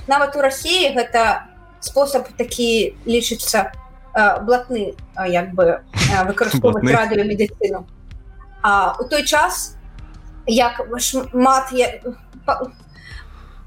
нават 0.09 0.35
у 0.37 0.43
Росіі 0.43 0.97
гэта 0.97 1.47
спосаб 1.81 2.27
такі 2.41 2.97
лічыцца 3.07 3.71
блатны 3.71 3.88
як 4.15 5.55
бы 5.55 5.83
выкарыстоўваць 6.27 6.85
радыё 6.85 7.25
медыцыну 7.25 7.87
А 8.63 8.97
у 8.99 9.05
той 9.05 9.25
час 9.25 9.77
як 10.47 10.81
шмат 10.99 11.73
я... 11.73 12.01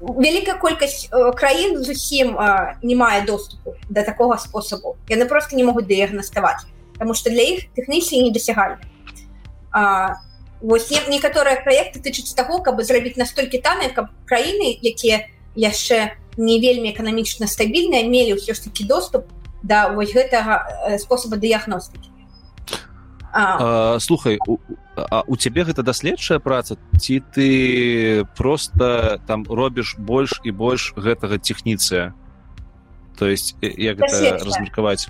вялікая 0.02 0.58
колькасць 0.58 1.08
краін 1.38 1.78
зусім 1.84 2.34
не 2.82 2.96
мае 2.98 3.22
доступу 3.24 3.74
да 3.88 4.02
такога 4.02 4.36
спосабу 4.36 4.96
яны 5.08 5.26
просто 5.26 5.56
не 5.56 5.64
могуць 5.64 5.86
дыягнаставаць 5.86 6.66
Таму 6.98 7.14
што 7.14 7.30
для 7.30 7.42
іх 7.42 7.70
тэхнічна 7.74 8.18
не 8.22 8.32
дасягальны 8.34 8.82
вось 10.62 10.90
некаторыя 11.08 11.62
праекты 11.62 12.02
тычыцца 12.02 12.34
таго 12.36 12.58
каб 12.62 12.82
зрабіць 12.82 13.16
настолькі 13.16 13.62
таныя 13.62 13.90
каб 13.94 14.10
краіны 14.26 14.74
якія 14.82 15.26
яшчэ 15.54 16.18
не 16.36 16.58
вельмі 16.58 16.90
эканамічна 16.90 17.46
стабільныя 17.46 18.06
мелі 18.06 18.38
ўсё 18.38 18.54
ж 18.54 18.66
такі 18.66 18.84
доступ 18.90 19.26
да 19.62 19.88
вось 19.92 20.14
гэтага 20.14 20.66
э, 20.88 20.98
спосаба 20.98 21.36
дыягностыкі 21.36 22.12
слухай 24.00 24.38
у, 24.46 24.58
а 24.94 25.24
у 25.26 25.36
цябе 25.36 25.64
гэта 25.64 25.82
даследчая 25.82 26.38
праца? 26.38 26.76
Ці 27.00 27.22
ты 27.32 28.26
просто 28.36 29.20
там 29.26 29.44
робіш 29.48 29.96
больш 29.98 30.40
і 30.44 30.50
больш 30.50 30.92
гэтага 30.96 31.38
тэхніцыя 31.38 32.12
то 33.18 33.28
есть 33.28 33.56
як 33.60 34.00
размеркаваць? 34.00 35.08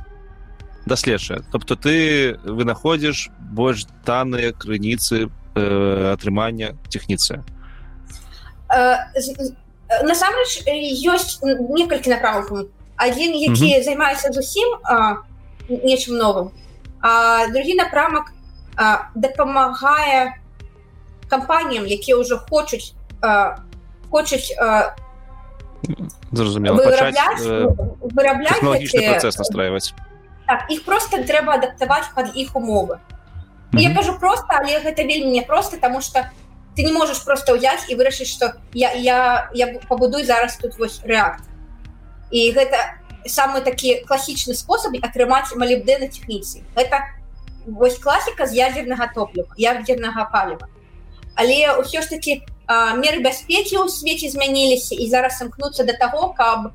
Даследчая 0.87 1.43
тобто 1.51 1.75
ты 1.75 2.39
вынаходзіш 2.45 3.31
больш 3.39 3.87
таныя 4.05 4.53
крыніцы 4.53 5.27
э, 5.57 6.13
атрымання 6.15 6.79
тэхніцыя 6.95 7.43
э, 8.71 9.03
насамрэч 10.07 10.63
ёсць 11.11 11.43
некалькі 11.43 12.15
направкаў 12.15 12.71
адзін 12.97 13.35
які 13.35 13.65
mm 13.65 13.79
-hmm. 13.79 13.85
займаецца 13.85 14.33
зусім 14.33 14.69
нечым 15.69 16.17
новым 16.17 16.51
а 17.01 17.47
другі 17.49 17.75
напрамак 17.75 18.33
дапамагае 19.15 20.35
кампаніям 21.29 21.87
якія 21.87 22.17
ўжо 22.17 22.39
хочуць 22.51 22.95
хочуць 24.11 24.55
вырабляць 28.17 28.61
працэс 28.61 29.39
настраиваць 29.39 29.95
так, 30.47 30.71
іх 30.71 30.85
просто 30.85 31.23
трэба 31.25 31.55
адаптаваць 31.55 32.09
под 32.15 32.37
іх 32.37 32.57
умовы 32.57 32.95
mm 32.95 33.01
-hmm. 33.73 33.81
я 33.81 33.95
кажу 33.95 34.19
просто 34.19 34.47
але 34.49 34.81
гэта 34.85 35.07
вельмі 35.07 35.31
непросто 35.33 35.77
тому 35.77 36.01
что 36.01 36.19
ты 36.77 36.85
не 36.85 36.93
можешь 36.93 37.25
просто 37.25 37.57
ўзяць 37.57 37.85
і 37.89 37.97
вырашыць 37.97 38.33
что 38.37 38.53
я 38.73 38.93
я 38.93 39.51
я 39.55 39.67
пабудуй 39.89 40.25
зараз 40.25 40.57
тут 40.57 40.79
вось 40.79 41.01
рэакт 41.05 41.45
і 42.33 42.51
гэта 42.57 42.99
самы 43.29 43.61
такі 43.61 44.03
класічны 44.09 44.57
спосаб 44.59 44.97
атрымаць 44.99 45.55
малібдэна 45.55 46.09
тэхніцы 46.11 46.65
это 46.75 47.05
вось 47.67 47.99
класіка 47.99 48.47
з 48.47 48.59
ядзернага 48.59 49.13
топліва 49.15 49.55
ядзернага 49.57 50.27
паліва. 50.33 50.67
Але 51.37 51.79
ўсё 51.79 52.03
ж 52.03 52.11
таки 52.11 52.43
меры 52.99 53.23
бяспекі 53.23 53.79
ў 53.79 53.89
свеце 53.89 54.29
змяніліся 54.33 54.99
і 54.99 55.07
зараз 55.09 55.41
імкнуцца 55.43 55.85
до 55.85 55.95
таго 55.95 56.33
каб 56.35 56.73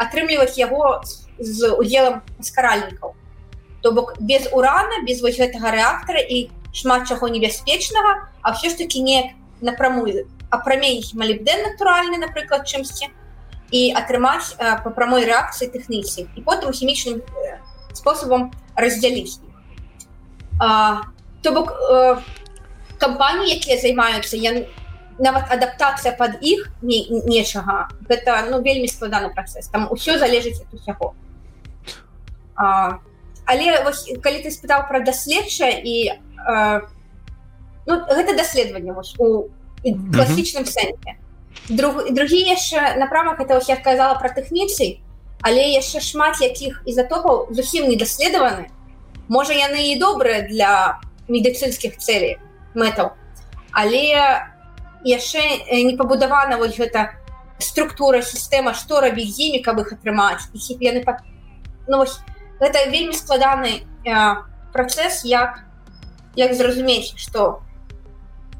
атрымліваць 0.00 0.56
яго 0.56 1.02
з 1.38 1.68
удзелам 1.76 2.22
скаральнікаў. 2.40 3.14
То 3.82 3.92
бок 3.92 4.16
без 4.18 4.48
урана 4.52 5.04
без 5.04 5.20
вось 5.20 5.38
гэтага 5.38 5.74
рэактара 5.74 6.22
і 6.22 6.48
шмат 6.72 7.08
чаго 7.08 7.28
небяспечнага 7.28 8.28
а 8.40 8.52
все 8.52 8.70
ж 8.70 8.78
таки 8.78 9.00
не 9.00 9.34
напрамую 9.60 10.26
апраменіць 10.50 11.14
малібдэн 11.14 11.68
натуральны 11.68 12.16
напрыклад 12.18 12.64
чымсьці 12.64 13.12
і 13.72 13.82
атрымаць 13.96 14.54
по 14.84 14.92
прамой 14.92 15.24
рэакцыі 15.24 15.72
тэхніцы 15.72 16.28
і 16.36 16.44
потым 16.44 16.76
хімічным 16.76 17.24
спосабам 17.96 18.52
раздзяліць 18.76 19.40
то 21.42 21.48
бок 21.56 21.74
кампаніі 23.02 23.56
якія 23.56 23.80
займаюцца 23.80 24.36
я 24.36 24.54
нават 25.18 25.50
адаптацыя 25.52 26.14
под 26.16 26.38
іх 26.40 26.70
не, 26.82 27.06
нечага. 27.26 27.88
Гэта 28.08 28.48
ну 28.50 28.62
вельмі 28.62 28.88
складаны 28.88 29.30
працэс. 29.34 29.68
Там 29.68 29.88
усё 29.90 30.18
залежыць 30.18 30.62
ад 30.62 30.74
усяго. 30.74 31.14
Але 32.56 33.82
вось, 33.84 34.06
калі 34.22 34.42
ты 34.42 34.50
спытаў 34.50 34.86
пра 34.88 35.02
даследча 35.02 35.68
і 35.68 36.14
ну, 37.86 37.94
гэта 38.06 38.36
даследаванне 38.36 38.94
у 38.94 39.48
класічным 39.82 40.64
сэнсе 40.66 41.18
друг 41.68 42.12
другі 42.12 42.40
яшчэ 42.48 42.96
напрамак 42.98 43.40
это 43.40 43.60
я 43.68 43.76
сказала 43.76 44.14
про 44.14 44.28
тэхніцый 44.28 45.00
але 45.42 45.72
яшчэ 45.72 46.00
шмат 46.00 46.40
якіх 46.40 46.82
ізатопаў 46.86 47.48
зусім 47.50 47.88
не 47.88 47.96
даследаваны 47.96 48.70
можа 49.28 49.52
яны 49.52 49.92
і 49.92 49.98
добрыя 49.98 50.46
для 50.48 51.00
медыцынскіх 51.28 51.98
целей 51.98 52.38
мэтаў 52.74 53.12
але 53.72 54.04
яшчэ 55.04 55.42
не 55.82 55.96
пабудавана 55.96 56.58
вось 56.58 56.78
гэта 56.78 57.18
структура 57.58 58.22
сістэма 58.22 58.74
што 58.74 59.00
рабіць 59.00 59.38
імі 59.38 59.62
каб 59.62 59.78
іх 59.80 59.92
атрымаць. 59.94 60.50
Яны 60.80 61.02
пад... 61.06 61.22
ну, 61.86 62.02
вось, 62.02 62.18
гэта 62.60 62.90
вельмі 62.90 63.14
складаны 63.14 63.86
працэс 64.72 65.24
як 65.24 65.62
як 66.36 66.54
зразумець 66.54 67.14
што 67.16 67.62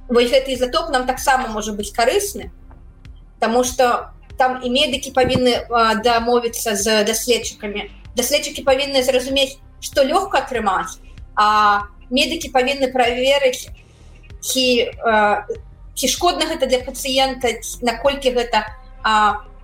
вось 0.09 0.31
гэты 0.31 0.55
ізатоп 0.55 0.91
нам 0.91 1.07
таксама 1.07 1.49
можа 1.49 1.73
быць 1.73 1.93
карысны 1.95 2.53
Таму 3.43 3.65
что 3.67 4.15
там 4.39 4.61
і 4.63 4.71
медыкі 4.71 5.11
павінны 5.11 5.67
дамовіцца 6.07 6.77
з 6.79 7.03
даследчыкамі 7.03 7.91
даследчыкі 8.15 8.63
павінны 8.63 9.03
зразумець 9.03 9.59
што 9.83 10.07
лёгка 10.07 10.47
атрымаць 10.47 11.03
а 11.35 11.91
медыкі 12.11 12.53
павінны 12.55 12.93
праверыць 12.95 13.67
ці 14.47 14.67
ці 15.99 16.07
шкодна 16.15 16.47
гэта 16.47 16.71
для 16.71 16.81
пацыента 16.87 17.51
наколькі 17.83 18.31
гэта 18.39 18.63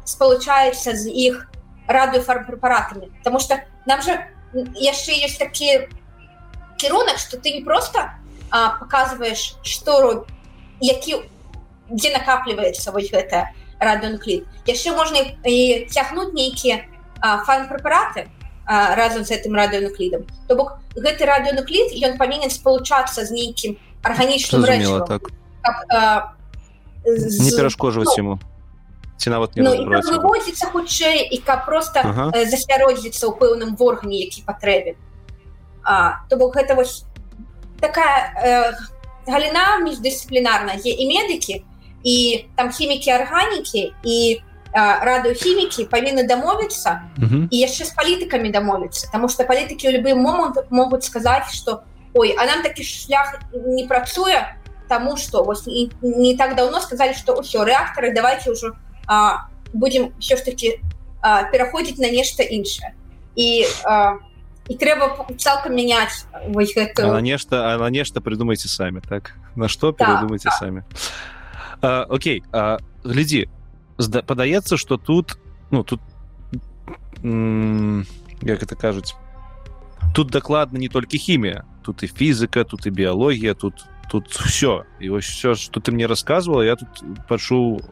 спалучаецца 0.04 0.98
з 0.98 1.14
іх 1.14 1.46
радыёфармпрэпаратамі 1.86 3.14
Таму 3.22 3.38
что 3.38 3.62
нам 3.86 4.02
же 4.02 4.18
яшчэ 4.74 5.22
ёсць 5.22 5.38
такі 5.38 5.88
кірунак 6.82 7.18
что 7.18 7.38
ты 7.38 7.54
не 7.54 7.62
просто 7.62 8.10
показываешь 8.50 9.54
што 9.62 10.26
які 10.80 11.22
дзе 11.88 12.12
накапліваецца 12.12 12.92
вось 12.92 13.10
гэта 13.12 13.48
радыонуклід 13.80 14.44
яшчэ 14.66 14.94
можна 14.96 15.24
і 15.44 15.86
цягнуць 15.90 16.34
нейкія 16.34 16.84
фан-прэпараты 17.22 18.28
разам 18.68 19.24
з 19.24 19.32
гэтым 19.32 19.54
радыонуклідам 19.56 20.26
то 20.48 20.56
бок 20.56 20.78
гэты 20.94 21.24
радыонуклід 21.24 21.94
ён 22.04 22.18
павінен 22.18 22.50
спалучацца 22.50 23.24
з 23.24 23.30
нейкім 23.30 23.78
арганічным 24.02 24.64
так? 25.06 25.30
З... 27.04 27.40
не 27.40 27.50
перашкожваць 27.56 28.14
ну, 28.16 28.22
ему. 28.22 28.38
Ці 29.16 29.30
нават 29.30 29.56
не 29.56 29.62
ну, 29.62 29.70
вывозіцца 29.82 30.70
хутчэй 30.70 31.26
і 31.34 31.38
каб 31.42 31.66
просто 31.66 32.02
ага. 32.04 32.30
засяродзіцца 32.46 33.26
ў 33.26 33.34
пэўным 33.34 33.74
органе 33.80 34.22
які 34.22 34.46
патрэбен. 34.46 34.94
То 36.28 36.36
бок 36.36 36.54
гэта 36.54 36.78
вось 36.78 37.02
такая 37.80 38.30
э, 38.38 38.74
галіна 39.26 39.82
міждысцыплінарная. 39.82 40.78
І 40.78 41.02
медыкі 41.10 41.64
і 42.04 42.46
там 42.56 42.70
хімікі 42.70 43.10
арганікі 43.10 43.92
і 44.04 44.18
радыохімікі 44.74 45.88
павінны 45.88 46.28
дамовіцца 46.28 47.08
і 47.50 47.56
яшчэ 47.56 47.88
з 47.88 47.92
палітыкамі 47.96 48.52
дамовіцца 48.52 49.08
Таму 49.12 49.28
што 49.32 49.48
палітыкі 49.48 49.88
ў 49.88 49.96
любы 49.98 50.12
момант 50.12 50.60
могуць 50.70 51.08
сказаць 51.08 51.48
што 51.56 51.82
ой 52.14 52.36
а 52.36 52.44
нам 52.44 52.62
такі 52.62 52.84
шлях 52.84 53.40
не 53.52 53.88
працуе 53.88 54.44
таму 54.88 55.16
што 55.16 55.44
вось 55.44 55.66
і, 55.66 55.90
не 56.02 56.36
так 56.36 56.56
давно 56.56 56.80
сказалі 56.80 57.14
што 57.14 57.40
ўсё 57.40 57.64
рэактары 57.64 58.12
давайте 58.12 58.52
ўжо 58.52 58.76
будзем 59.72 60.12
все 60.20 60.36
ж 60.36 60.44
таки 60.44 60.80
пераходзіць 61.22 61.98
на 61.98 62.12
нешта 62.12 62.42
іншае 62.42 62.92
і 63.36 63.64
а, 63.84 64.20
і 64.68 64.74
трэба 64.76 65.32
цалкам 65.40 65.76
мяняць 65.76 66.28
вось 66.52 66.76
гэта 66.76 67.08
на 67.08 67.24
нешта 67.24 67.72
а 67.72 67.78
на 67.80 67.88
нешта 67.88 68.20
прыдумайце 68.20 68.68
самі 68.68 69.00
так? 69.00 69.32
На 69.56 69.68
што 69.68 69.92
перадумайце 69.92 70.52
так, 70.52 70.60
самі 70.60 70.82
так. 71.80 72.10
Окей 72.10 72.42
глядзі 73.04 73.48
падаецца 73.98 74.76
что 74.76 74.96
тут 74.96 75.38
ну 75.70 75.82
тут 75.82 76.00
як 77.22 78.62
это 78.62 78.76
кажуць 78.76 79.14
тут 80.14 80.30
дакладна 80.30 80.78
не 80.78 80.88
толькі 80.88 81.18
хімія 81.18 81.64
тут 81.82 82.02
і 82.02 82.08
фізіка 82.08 82.64
тут 82.64 82.86
і 82.86 82.90
біялогія 82.90 83.54
тут 83.54 83.86
тут 84.10 84.28
все 84.28 84.84
і 85.00 85.10
вось 85.10 85.26
все 85.26 85.54
что 85.54 85.80
ты 85.80 85.92
мне 85.92 86.06
рассказывала 86.06 86.62
я 86.62 86.76
тут 86.76 86.88
пачуў 87.28 87.82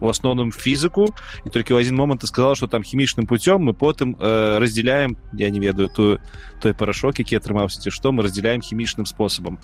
у 0.00 0.08
асноўным 0.08 0.52
фізіку 0.52 1.08
і 1.44 1.48
толькі 1.50 1.72
ў 1.72 1.80
один 1.80 1.96
момант 1.96 2.20
ты 2.20 2.26
сказал 2.26 2.54
что 2.54 2.66
там 2.66 2.82
хімічным 2.82 3.26
путём 3.26 3.64
мы 3.64 3.72
потым 3.72 4.16
э, 4.20 4.58
разделяем 4.58 5.16
я 5.32 5.50
не 5.50 5.60
ведаю 5.60 5.88
ту 5.88 6.18
той 6.60 6.74
парашок 6.74 7.18
які 7.18 7.36
атрымаўся 7.36 7.80
ці 7.80 7.90
што 7.90 8.12
мы 8.12 8.22
разделяем 8.22 8.60
хімічным 8.60 9.06
способам 9.06 9.58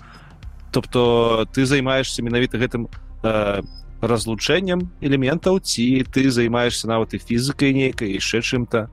тобто 0.71 1.47
ты 1.53 1.65
займаешься 1.65 2.23
менавіта 2.23 2.57
гэтым 2.57 2.89
э, 3.23 3.61
разлучэннем 4.03 4.91
элементаў 5.01 5.59
ці 5.59 6.03
ты 6.11 6.29
займаешься 6.29 6.87
нават 6.87 7.13
і 7.13 7.19
фізікай 7.19 7.73
нейкай 7.73 8.11
яшчэ 8.19 8.41
чым-то 8.41 8.89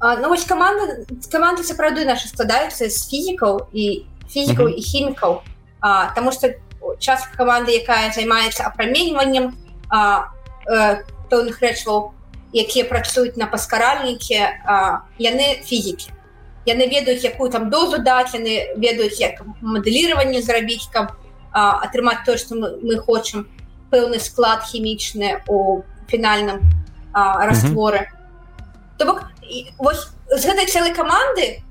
ну 0.00 0.28
вось 0.28 0.44
команда 0.44 1.04
команды 1.32 1.64
сапраўды 1.64 2.04
наши 2.04 2.28
складаюцца 2.28 2.88
з 2.88 2.98
фізікаў 3.08 3.68
і 3.72 4.04
фізікаў 4.28 4.68
і 4.68 4.80
хімікаў 4.80 5.42
Таму 6.14 6.32
что 6.32 6.48
частка 6.98 7.36
команды 7.36 7.76
якая 7.76 8.12
займаецца 8.12 8.64
апраменьваннем 8.64 9.52
пэўных 11.28 11.60
рэчваў 11.60 12.12
якія 12.52 12.84
працуюць 12.88 13.36
на 13.36 13.46
паскаральнікі 13.46 14.40
яны 15.18 15.46
фізікі 15.64 16.12
яны 16.64 16.88
ведаюць 16.88 17.24
якую 17.24 17.50
там 17.50 17.68
дозу 17.68 18.00
даць 18.00 18.32
яны 18.32 18.76
ведаюць 18.76 19.20
як 19.20 19.44
мадэліраванне 19.60 20.40
зрабіць 20.40 20.88
каб 20.92 21.12
атрымаць 21.54 22.24
то 22.26 22.36
што 22.36 22.58
мы, 22.58 22.76
мы 22.82 22.98
хочам 22.98 23.46
пэўны 23.90 24.18
склад 24.18 24.66
хімічны 24.66 25.46
у 25.48 25.82
фінальным 26.10 26.66
растворы 27.14 28.10
то 28.98 29.06
бок 29.06 29.22
вось 29.78 30.10
з 30.34 30.42
гэтай 30.42 30.66
цэлай 30.66 30.94
каманды 30.94 31.62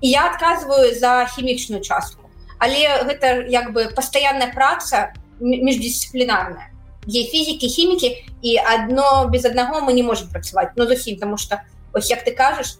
я 0.00 0.30
адказваю 0.30 0.94
за 0.94 1.26
хімічную 1.26 1.82
частку. 1.82 2.30
Але 2.58 3.02
гэта 3.06 3.46
як 3.46 3.72
бы 3.72 3.88
пастаянная 3.94 4.50
праца 4.52 5.14
міждысцыплінарная 5.40 6.74
є 7.06 7.22
фізікі 7.30 7.68
хімікі 7.68 8.08
і 8.42 8.58
адно 8.58 9.30
без 9.30 9.44
аднаго 9.46 9.80
мы 9.80 9.92
не 9.94 10.02
можем 10.02 10.28
працаваць 10.28 10.74
но 10.76 10.86
зусім 10.86 11.16
тому 11.16 11.38
что 11.38 11.62
ось 11.92 12.10
як 12.10 12.24
ты 12.24 12.34
кажаш 12.34 12.78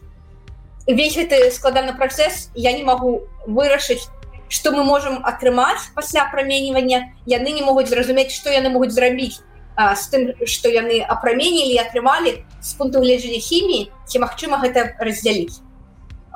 весь 0.86 1.16
гэты 1.16 1.50
складаны 1.50 1.94
працэс 1.94 2.50
я 2.54 2.72
не 2.72 2.82
могу 2.82 3.22
вырашыць 3.46 4.10
что 4.48 4.72
мы 4.72 4.84
можем 4.84 5.20
атрымаць 5.24 5.92
пасля 5.94 6.28
праменьвання 6.32 7.12
яны 7.26 7.52
не 7.52 7.62
могуць 7.62 7.88
зразумець 7.88 8.32
что 8.32 8.50
яны 8.50 8.70
могуць 8.70 8.92
зрабіць 8.92 9.40
з 9.78 10.04
тым 10.10 10.34
что 10.46 10.68
яны 10.68 11.00
апраменілі 11.06 11.78
атрымалі 11.78 12.42
з 12.60 12.72
пункту 12.74 13.00
гледжання 13.00 13.38
хіміі 13.38 13.90
ці 14.06 14.18
магчыма 14.18 14.58
гэта 14.58 14.98
раздзяліць 14.98 15.62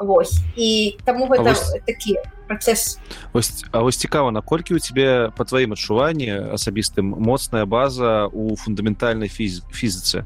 Вось 0.02 0.40
і 0.56 0.98
таму 1.04 1.26
гэта 1.28 1.52
вось... 1.52 1.74
такі 1.86 2.16
працэс 2.48 2.98
ось 3.32 3.64
А 3.70 3.80
вось 3.80 3.96
цікава 3.96 4.30
наколькі 4.30 4.74
у 4.74 4.78
тебе 4.78 5.30
по 5.36 5.44
тваім 5.44 5.72
адчуванні 5.72 6.54
асабістым 6.56 7.14
моцная 7.18 7.64
база 7.66 8.26
у 8.32 8.56
фундаментальнай 8.56 9.28
фізіцы 9.28 10.24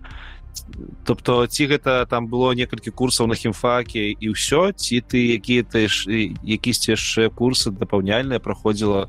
тобто 1.05 1.47
ці 1.47 1.67
гэта 1.67 2.07
там 2.07 2.27
было 2.27 2.53
некалькі 2.53 2.91
курсаў 2.91 3.27
на 3.27 3.35
хімфаке 3.35 4.17
і 4.17 4.27
ўсё 4.35 4.73
ці 4.73 5.01
ты 5.01 5.39
якія 5.39 5.63
ты 5.63 5.89
ж 5.89 6.11
якісьці 6.43 6.97
яшчэ 6.97 7.31
курсы 7.31 7.71
дапаўняльныя 7.71 8.43
праходзіла 8.43 9.09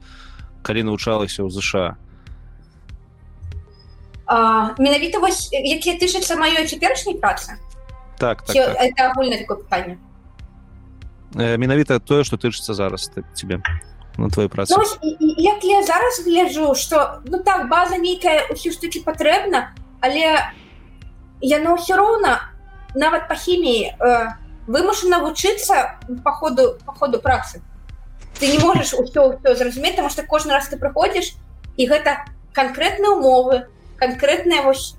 калі 0.62 0.84
навучалася 0.84 1.44
ў 1.44 1.50
ЗША? 1.50 1.96
Менавіта 4.78 5.20
вось 5.24 5.48
якія 5.52 5.96
тычацца 5.96 6.36
маёй 6.36 6.68
цяперашняй 6.68 7.16
працы? 7.16 7.56
Так, 8.20 8.44
так, 8.44 8.56
так. 8.56 8.76
это 8.76 9.12
агульна 9.12 9.38
такое 9.38 9.58
пытанне? 9.64 9.98
Менавіта 11.34 12.00
тое 12.00 12.24
што 12.24 12.38
тычыцца 12.38 12.74
зараз 12.74 13.10
тебе 13.36 13.64
на 14.18 14.30
твою 14.30 14.50
працу 14.50 14.76
ну, 14.76 14.84
як 15.38 15.64
я 15.64 15.84
зараз 15.84 16.26
гляджу 16.26 16.76
что 16.76 17.22
ну 17.26 17.40
так 17.44 17.70
база 17.70 17.98
нейкая 17.98 18.50
ўсё 18.50 18.72
ж 18.72 18.82
таки 18.82 19.00
патрэбна 19.00 19.74
але 20.02 20.52
яно 21.42 21.76
ўсё 21.78 21.96
роўна 21.98 22.54
нават 22.96 23.28
па 23.28 23.36
хіміі 23.36 23.94
э, 23.94 24.28
вымушана 24.68 25.20
вучыцца 25.24 26.00
по 26.24 26.32
ходу 26.32 26.78
по 26.86 26.94
ходу 26.94 27.20
працы. 27.20 27.62
Ты 28.40 28.48
не 28.48 28.60
можаш 28.60 28.94
усё 28.94 29.40
зразумець 29.44 29.96
потому 29.96 30.10
что 30.10 30.24
кожны 30.24 30.54
раз 30.54 30.68
ты 30.68 30.78
прыходзіш 30.78 31.36
і 31.78 31.88
гэта 31.88 32.26
канкрэтныя 32.54 33.14
умовы 33.14 33.68
канкрэтная 33.98 34.62
вось 34.64 34.96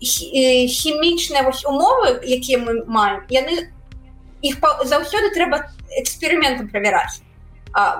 хімічныя 0.00 1.42
вось 1.44 1.64
умовы 1.64 2.20
якія 2.24 2.58
мы 2.58 2.84
маем 2.86 3.24
яны 3.28 3.72
іх 4.42 4.58
заўсёды 4.84 5.30
трэба 5.36 5.70
эксперыментам 6.00 6.68
правяраць 6.68 7.22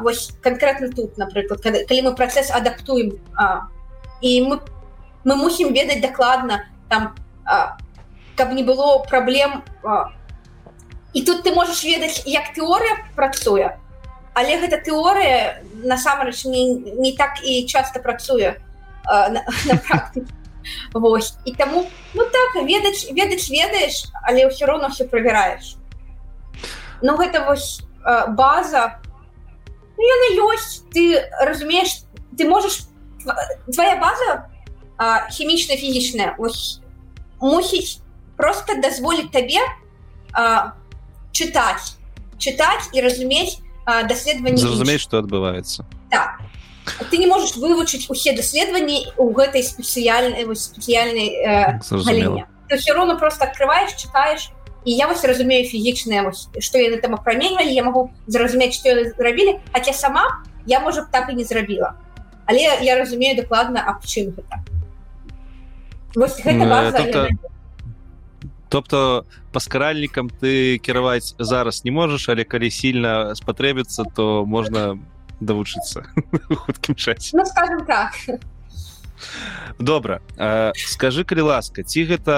вось 0.00 0.32
канкрэтна 0.42 0.90
тут 0.92 1.16
напрыклад 1.16 1.62
калі 1.62 2.00
мы 2.02 2.14
працэс 2.14 2.50
адаптуем 2.50 3.16
а, 3.36 3.68
і 4.20 4.40
мы 4.42 4.60
мы 5.24 5.36
мусім 5.36 5.72
ведаць 5.72 6.02
дакладна 6.02 6.66
там 6.88 7.14
каб 7.44 8.52
не 8.52 8.62
было 8.62 8.98
праблем 9.08 9.62
і 11.12 11.22
тут 11.22 11.42
ты 11.44 11.52
можаш 11.52 11.84
ведаць 11.84 12.22
як 12.26 12.52
тэорыя 12.56 13.04
працуе 13.16 13.76
але 14.34 14.58
гэта 14.60 14.80
тэорыя 14.80 15.62
насамрэч 15.84 16.44
не, 16.44 16.74
не 16.96 17.12
так 17.16 17.44
і 17.44 17.66
часто 17.66 18.00
працуе 18.00 18.56
Вось. 20.94 21.34
І 21.44 21.52
таму 21.52 21.86
ну 22.14 22.24
так 22.24 22.62
ведач 22.62 23.10
ведач 23.10 23.50
ведаеш 23.50 24.06
але 24.22 24.46
ўсё 24.46 24.66
роўно 24.66 24.88
все 24.88 25.04
правяраеш. 25.04 25.74
Ну 27.02 27.16
гэта 27.18 27.42
вось 27.44 27.82
база. 28.38 29.02
Ну, 29.98 30.02
яна 30.06 30.28
ёсць 30.46 30.86
ты 30.94 31.18
разумееш 31.42 32.06
ты 32.38 32.46
можаш 32.46 32.86
твоя 33.74 33.98
база 33.98 34.46
хімічна 35.30 35.76
фізічная 35.76 36.34
мусіць 37.42 38.00
просто 38.36 38.78
дазволіць 38.80 39.30
табе 39.34 39.60
чытаць 41.32 41.98
чытаць 42.38 42.88
і 42.94 43.02
разумець 43.02 43.58
даследаванне 43.86 44.62
зразумець 44.62 45.02
что 45.02 45.18
адбываецца. 45.18 45.84
Так. 46.10 46.40
Ты 47.10 47.18
не 47.18 47.26
можешь 47.26 47.54
вывучыць 47.56 48.10
усе 48.10 48.34
даследаванні 48.34 49.12
у 49.18 49.30
гэтай 49.30 49.62
спецыяльнай 49.62 50.46
спецыяльнай 50.54 51.28
э, 51.46 52.76
все 52.76 52.94
равно 52.94 53.18
просто 53.18 53.44
открываешь 53.44 53.94
читаешь 53.94 54.50
і 54.84 54.92
я 54.92 55.06
вось 55.06 55.24
разумею 55.24 55.68
фізічныя 55.68 56.30
что 56.32 56.78
яны 56.78 56.98
там 56.98 57.14
апраменьвалі 57.14 57.74
я 57.74 57.84
могу 57.84 58.10
зразумець 58.26 58.74
что 58.74 58.90
зрабілі 59.18 59.58
хотя 59.72 59.92
сама 59.92 60.42
я 60.66 60.80
можа 60.80 61.02
б 61.02 61.10
так 61.10 61.30
і 61.30 61.34
не 61.34 61.44
зрабіла. 61.44 61.94
Але 62.46 62.78
я 62.82 62.96
разумею 62.98 63.36
дакладна 63.36 63.82
аб 63.86 64.02
чым 64.06 64.34
гэта 64.34 64.61
гэта 66.16 67.28
тобто 68.72 69.26
паскаральнікам 69.52 70.30
ты 70.30 70.78
кіраваць 70.78 71.34
зараз 71.38 71.84
не 71.84 71.92
можаш 71.92 72.28
але 72.28 72.44
калі 72.44 72.70
сильно 72.70 73.34
спатрэбіцца 73.36 74.04
то 74.16 74.44
можна 74.46 74.96
давучыцца 75.40 76.08
хуткім 76.48 76.96
ну, 77.34 77.44
так. 77.86 78.16
добра 79.78 80.20
скажи 80.74 81.24
калі 81.24 81.52
ласка 81.52 81.82
ці 81.82 82.04
гэта 82.04 82.36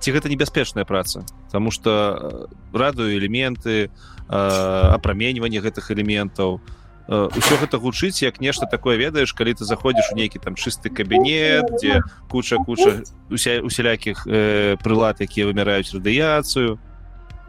ці 0.00 0.08
гэта 0.12 0.28
небяспечная 0.28 0.84
праца 0.84 1.24
Таму 1.50 1.70
что 1.70 2.48
радыю 2.72 3.16
элементы 3.16 3.90
апраменьванне 4.28 5.60
гэтых 5.60 5.90
элементаў 5.90 6.60
ўсё 7.08 7.56
гэта 7.56 7.80
гучыць 7.80 8.20
як 8.20 8.36
нешта 8.36 8.68
такое 8.68 9.00
ведаеш 9.00 9.32
калі 9.32 9.56
ты 9.56 9.64
заходзіш 9.64 10.12
у 10.12 10.16
нейкі 10.16 10.44
там 10.44 10.60
чысты 10.60 10.92
кабінет 10.92 11.64
дзе 11.80 12.04
куча 12.28 12.60
куча 12.60 13.00
уся 13.32 13.64
усялякіх 13.64 14.28
э, 14.28 14.76
прылад 14.84 15.16
якія 15.24 15.48
выміраюць 15.48 15.88
радыяцыю. 15.96 16.76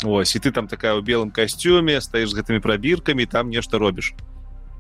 Ось 0.08 0.32
і 0.32 0.40
ты 0.40 0.56
там 0.56 0.72
такая 0.72 0.96
ў 0.96 1.04
белым 1.04 1.28
касцюме 1.28 2.00
стаіш 2.00 2.32
з 2.32 2.40
гэтымі 2.40 2.64
прабіркамі 2.64 3.28
там 3.28 3.52
нешта 3.52 3.76
робіш. 3.76 4.16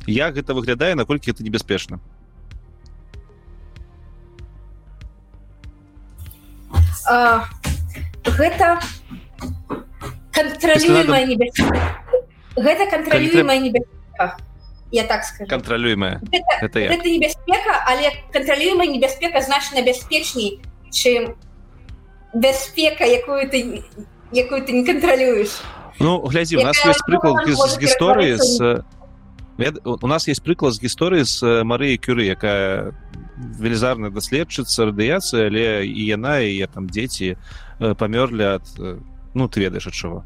Як 0.07 0.39
гэта 0.39 0.55
выглядае 0.55 0.95
наколькі 0.95 1.35
это 1.35 1.43
небяспечна? 1.43 1.99
Гэта 8.23 8.79
кантралюемая 10.31 11.27
небяспека. 11.27 11.99
Гэта 12.55 12.87
кантралюемая 12.87 13.59
небяспека 13.59 14.39
я 14.91 15.03
так 15.03 15.23
скажу. 15.23 15.49
Кантралюемая 15.49 16.21
это, 16.31 16.65
это, 16.65 16.79
это 16.79 17.09
небяспека 17.09 17.83
але 17.85 18.11
кантралюемая 18.33 18.87
небяспека 18.87 19.41
значна 19.41 19.81
бяспечней 19.81 20.61
чым 20.91 21.35
бяспека 22.33 23.05
якую 23.05 23.49
ты 23.49 23.83
якую 24.31 24.65
ты 24.65 24.73
не 24.73 24.85
кантралюеш 24.85 25.61
Ну 25.99 26.21
глядзі 26.21 26.57
у 26.57 26.63
нас 26.63 26.77
есть 26.85 27.03
прыклад 27.05 27.45
з 27.45 27.77
гісторыі 27.77 28.37
з 28.37 28.83
у 29.83 30.07
нас 30.07 30.27
есть 30.27 30.43
прыклад 30.43 30.73
з 30.73 30.81
гісторыі 30.83 31.23
з 31.23 31.63
Марыі 31.63 31.99
кюры 31.99 32.25
якая 32.25 32.95
велізарная 33.37 34.09
даследчыца 34.09 34.89
радыяцыі 34.89 35.51
але 35.51 35.85
і 35.85 36.05
яна 36.05 36.39
і 36.39 36.55
я 36.55 36.67
там 36.67 36.89
дзеці 36.89 37.37
памёрлі 37.79 38.57
ад 38.57 38.65
ну 39.35 39.47
ты 39.47 39.59
ведаеш 39.59 39.87
ад 39.87 39.93
чаго 39.93 40.23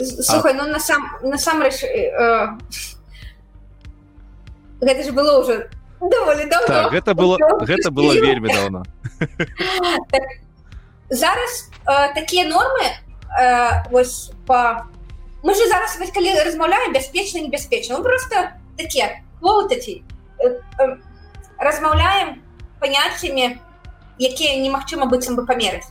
Слухай, 0.00 0.52
а... 0.52 0.56
ну 0.56 0.72
насам 0.72 1.02
насамрэч 1.22 1.84
э, 1.84 2.56
гэта 4.80 5.02
ж 5.04 5.12
было 5.12 5.40
уже 5.40 5.70
даволі 6.00 6.44
давно. 6.44 6.66
Так, 6.66 6.92
гэта 6.92 7.14
было 7.14 7.36
гэта 7.60 7.90
было 7.90 8.12
вельмі 8.12 8.48
давно. 8.48 8.82
Так, 10.10 10.22
зараз 11.10 11.70
э, 11.86 12.14
такія 12.14 12.48
нормы 12.48 12.84
э, 13.38 13.90
вось 13.90 14.32
по 14.46 14.86
мы 15.42 15.54
же 15.54 15.68
зараз 15.68 15.98
вось, 15.98 16.10
калі 16.10 16.34
размаўляем 16.44 16.92
бяспечна 16.92 17.40
небяспечна 17.40 17.98
ну, 17.98 18.04
просто 18.04 18.50
такія 18.76 19.20
квоти 19.40 20.02
э, 20.38 20.60
э, 20.78 20.96
размаўляем 21.58 22.42
паняццямі 22.78 23.58
якія 24.18 24.56
немагчыма 24.60 25.06
быццам 25.06 25.36
бы 25.36 25.46
памерыць 25.46 25.88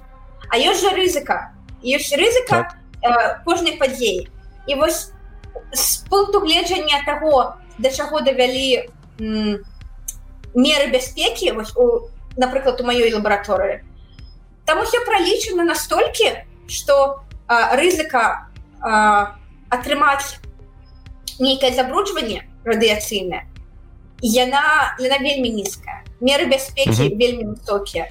а 0.50 0.58
ёсць 0.58 0.82
жа 0.82 0.96
рызыка. 0.96 1.54
Ёсць 1.84 2.12
рызыка 2.18 2.66
так. 2.66 2.76
э, 3.02 3.44
кожнай 3.46 3.78
падзеі 3.78 4.30
і 4.68 4.76
вось 4.76 5.12
з 5.72 5.98
пункту 6.10 6.40
гледжання 6.40 7.04
того 7.06 7.56
да 7.80 7.90
чаго 7.90 8.22
давялі 8.22 8.90
меры 9.20 10.88
бяспекі 10.92 11.56
напрыклад 12.38 12.82
у 12.82 12.86
маёй 12.86 13.12
лабараторыі 13.14 13.82
там 14.66 14.84
усё 14.84 15.04
пралічана 15.06 15.64
настолькі 15.64 16.44
что 16.68 17.24
рызыка 17.48 18.52
атрымаць 19.70 20.38
нейкае 21.40 21.72
забруджванне 21.74 22.44
радыяцыйнае 22.68 23.48
яна 24.22 24.96
яна 25.00 25.18
вельмі 25.24 25.50
нізкая 25.56 26.04
меры 26.20 26.46
бяспекі 26.52 27.16
вельмі 27.16 27.56
высокія 27.56 28.10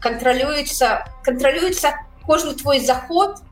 кантралюецца 0.00 1.04
кантралюецца 1.24 1.92
кожны 2.26 2.54
твой 2.56 2.80
заход 2.80 3.44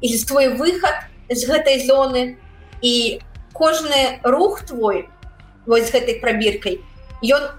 і 0.00 0.12
твой 0.24 0.52
выхад 0.54 1.08
з 1.28 1.44
гэтай 1.48 1.80
зоны 1.86 2.36
і 2.82 3.20
кожны 3.58 4.20
рух 4.22 4.62
твой 4.62 5.08
вось 5.66 5.90
гэтай 5.90 6.20
прабіркай 6.22 6.78
ён 7.22 7.50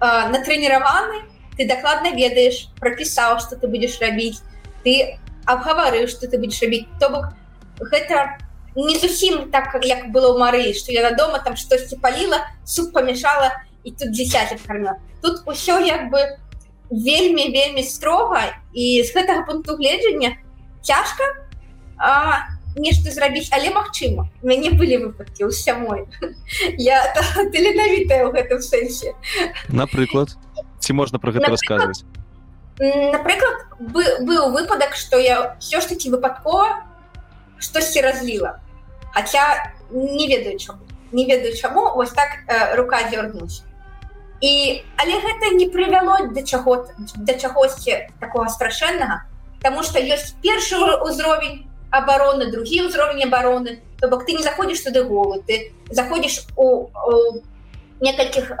натрэніраваны 0.00 1.26
ты 1.58 1.66
дакладна 1.68 2.14
ведаеш 2.14 2.70
прапісаў 2.80 3.40
что 3.42 3.56
ты 3.56 3.66
будзеш 3.66 3.98
рабіць 4.00 4.38
ты 4.84 5.18
абгаварыў 5.44 6.06
что 6.08 6.30
ты 6.30 6.38
будзеш 6.38 6.62
рабіць. 6.62 6.86
То 7.00 7.10
бок 7.10 7.26
гэта 7.80 8.38
не 8.76 8.96
зусім 8.96 9.50
так 9.50 9.74
як 9.82 10.12
было 10.14 10.32
ў 10.32 10.38
мары 10.38 10.72
что 10.72 10.92
я 10.92 11.02
на 11.10 11.16
дома 11.16 11.42
там 11.42 11.56
штосьці 11.56 11.98
паліла 11.98 12.46
суп 12.64 12.92
памяшала 12.94 13.50
і 13.84 13.90
тут 13.90 14.14
дзесяць 14.14 14.54
карма 14.66 14.96
тут 15.22 15.42
усё 15.46 15.80
як 15.82 16.10
бы 16.14 16.38
вельмі 16.90 17.50
вельмі 17.50 17.82
строга 17.82 18.54
і 18.72 19.02
з 19.02 19.10
гэтага 19.14 19.46
пункту 19.46 19.76
гледжання 19.76 20.36
цяжка 20.82 21.24
а 21.98 22.46
нешта 22.76 23.10
зрабіць 23.10 23.48
але 23.52 23.70
магчыма 23.74 24.28
мяне 24.42 24.70
былі 24.70 25.10
выпадкі 25.10 25.46
ў 25.46 25.52
сямой 25.52 26.06
я 26.78 27.02
таленавітая 27.14 28.26
ў 28.26 28.30
гэтым 28.34 28.60
сэнсе 28.62 29.14
напрыклад 29.68 30.36
ці 30.78 30.92
можна 30.92 31.18
про 31.18 31.32
гэта 31.32 31.50
рассказывать 31.50 32.04
напрыклад 32.78 33.66
быў 33.80 34.52
выпадак 34.54 34.94
что 34.94 35.18
я 35.18 35.56
все 35.60 35.80
ж 35.80 35.90
таки 35.94 36.10
выпадкова 36.10 36.86
штосьці 37.58 38.00
разліла 38.00 38.60
хотя 39.14 39.74
не 39.90 40.28
ведаю 40.28 40.58
чаму 40.58 40.86
не 41.12 41.26
ведаю 41.26 41.56
чаму 41.56 41.94
вось 41.94 42.14
так 42.14 42.46
э, 42.46 42.76
рука 42.76 43.02
дёрнусь 43.10 43.62
і 44.40 44.84
але 44.96 45.20
гэта 45.20 45.54
не 45.54 45.68
прывяло 45.68 46.30
да 46.30 46.42
чаго 46.42 46.86
да 47.16 47.34
чагосьці 47.34 48.08
такого 48.20 48.48
страшэннага 48.48 49.26
Таму 49.60 49.82
что 49.82 50.00
ёсць 50.00 50.32
першы 50.40 50.80
ўзровень 50.80 51.68
обороны 51.90 52.50
другі 52.50 52.86
ўзровень 52.86 53.24
обороны 53.24 53.80
то 54.00 54.08
бок 54.08 54.26
ты 54.26 54.32
не 54.32 54.42
заходишь 54.42 54.80
туды 54.80 55.04
голы 55.04 55.42
ты 55.46 55.72
заходишь 55.90 56.46
у, 56.56 56.88
у 56.88 57.42
некалькіх 58.00 58.52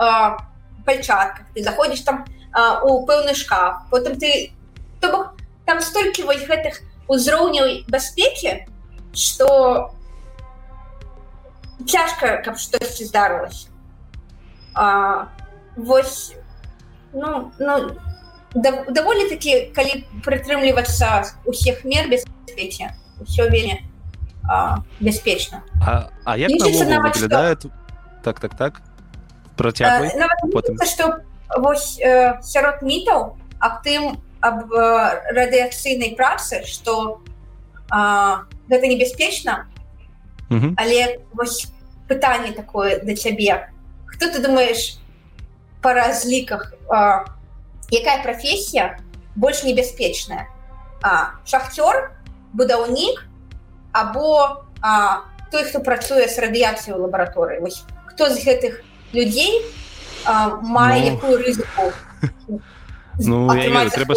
пальчатках 0.84 1.46
ты 1.54 1.62
заходишь 1.62 2.00
там 2.00 2.24
а, 2.52 2.82
у 2.82 3.06
пэўны 3.06 3.34
шкаф. 3.34 3.86
Потым 3.90 4.18
ты 4.18 4.52
то 5.00 5.10
бок 5.10 5.34
там 5.64 5.80
столькі 5.80 6.24
вось 6.24 6.46
гэтых 6.46 6.82
узроўняў 7.08 7.86
бяспекі 7.88 8.66
что 9.14 9.94
цяжка 11.86 12.42
каб 12.44 12.58
штосьці 12.58 13.04
здарылася 13.04 13.68
вось 15.76 16.34
ну 17.12 17.52
ну 17.58 17.96
даволі 18.54 19.28
такі 19.30 19.70
калі 19.74 20.04
прытрымлівацца 20.26 21.24
усіх 21.46 21.84
мер 21.84 22.10
беспеці 22.10 22.90
все 23.24 23.48
вельмі 23.48 23.80
бяспечна 25.00 25.62
а, 25.86 26.10
а 26.24 26.36
як 26.36 26.50
выглядае 26.50 27.56
что... 27.56 27.70
так 28.22 28.40
так 28.40 28.54
так. 28.54 28.82
Процягвай 29.56 30.10
что 30.86 31.20
вось 31.58 31.98
э, 32.00 32.40
сярод 32.42 32.82
мітаў 32.82 33.36
аб 33.58 33.82
тым 33.82 34.22
аб 34.40 34.72
э, 34.72 35.34
радыяцыйнай 35.34 36.16
працы 36.16 36.64
что 36.64 37.20
гэта 37.90 38.86
небяспечна 38.86 39.66
але 40.76 41.20
вось 41.32 41.68
пытанне 42.08 42.52
такое 42.52 43.02
да 43.02 43.14
цябе 43.14 43.70
хто 44.06 44.30
ты 44.30 44.42
думаешь 44.42 44.98
па 45.82 45.94
разліках 45.94 46.74
а, 46.88 47.24
якая 47.90 48.22
прафесія 48.22 48.98
больш 49.34 49.62
небяспечная 49.64 50.46
шахцёр 51.44 52.12
будаўнік 52.52 53.26
або 53.92 54.62
а, 54.80 55.22
той 55.50 55.64
хто 55.64 55.80
працуе 55.80 56.28
з 56.28 56.38
радыяцыяй 56.38 56.94
у 56.96 57.02
лабараторыі. 57.02 57.60
Вось 57.60 57.82
хто 58.06 58.30
з 58.30 58.38
гэтых 58.44 58.82
людзей 59.12 59.66
а, 60.24 60.60
мае 60.62 61.00
ну... 61.00 61.06
якую 61.16 61.36
рызыку? 61.38 61.92
Ну, 63.22 63.50
трэба 63.50 64.14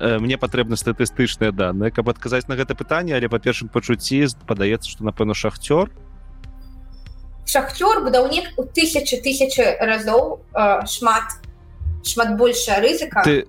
мне 0.00 0.38
патрэбна 0.38 0.76
статыстычныя 0.80 1.52
даныя 1.52 1.92
каб 1.92 2.08
адказаць 2.08 2.48
на 2.48 2.56
гэта 2.56 2.72
пытанне 2.72 3.12
але 3.12 3.28
па 3.28 3.36
першым 3.36 3.68
пачуцці 3.68 4.24
падаецца 4.48 4.88
што 4.88 5.04
напэўна 5.04 5.36
шахцёр. 5.36 5.92
Шахцёр 7.44 8.00
будаўнік 8.00 8.56
у 8.56 8.64
тысячи 8.64 9.20
тысячи 9.20 9.60
разоў 9.60 10.40
э, 10.54 10.86
шмат 10.86 11.44
шмат 12.06 12.36
большая 12.38 12.80
рызыка 12.80 13.22
ты, 13.22 13.44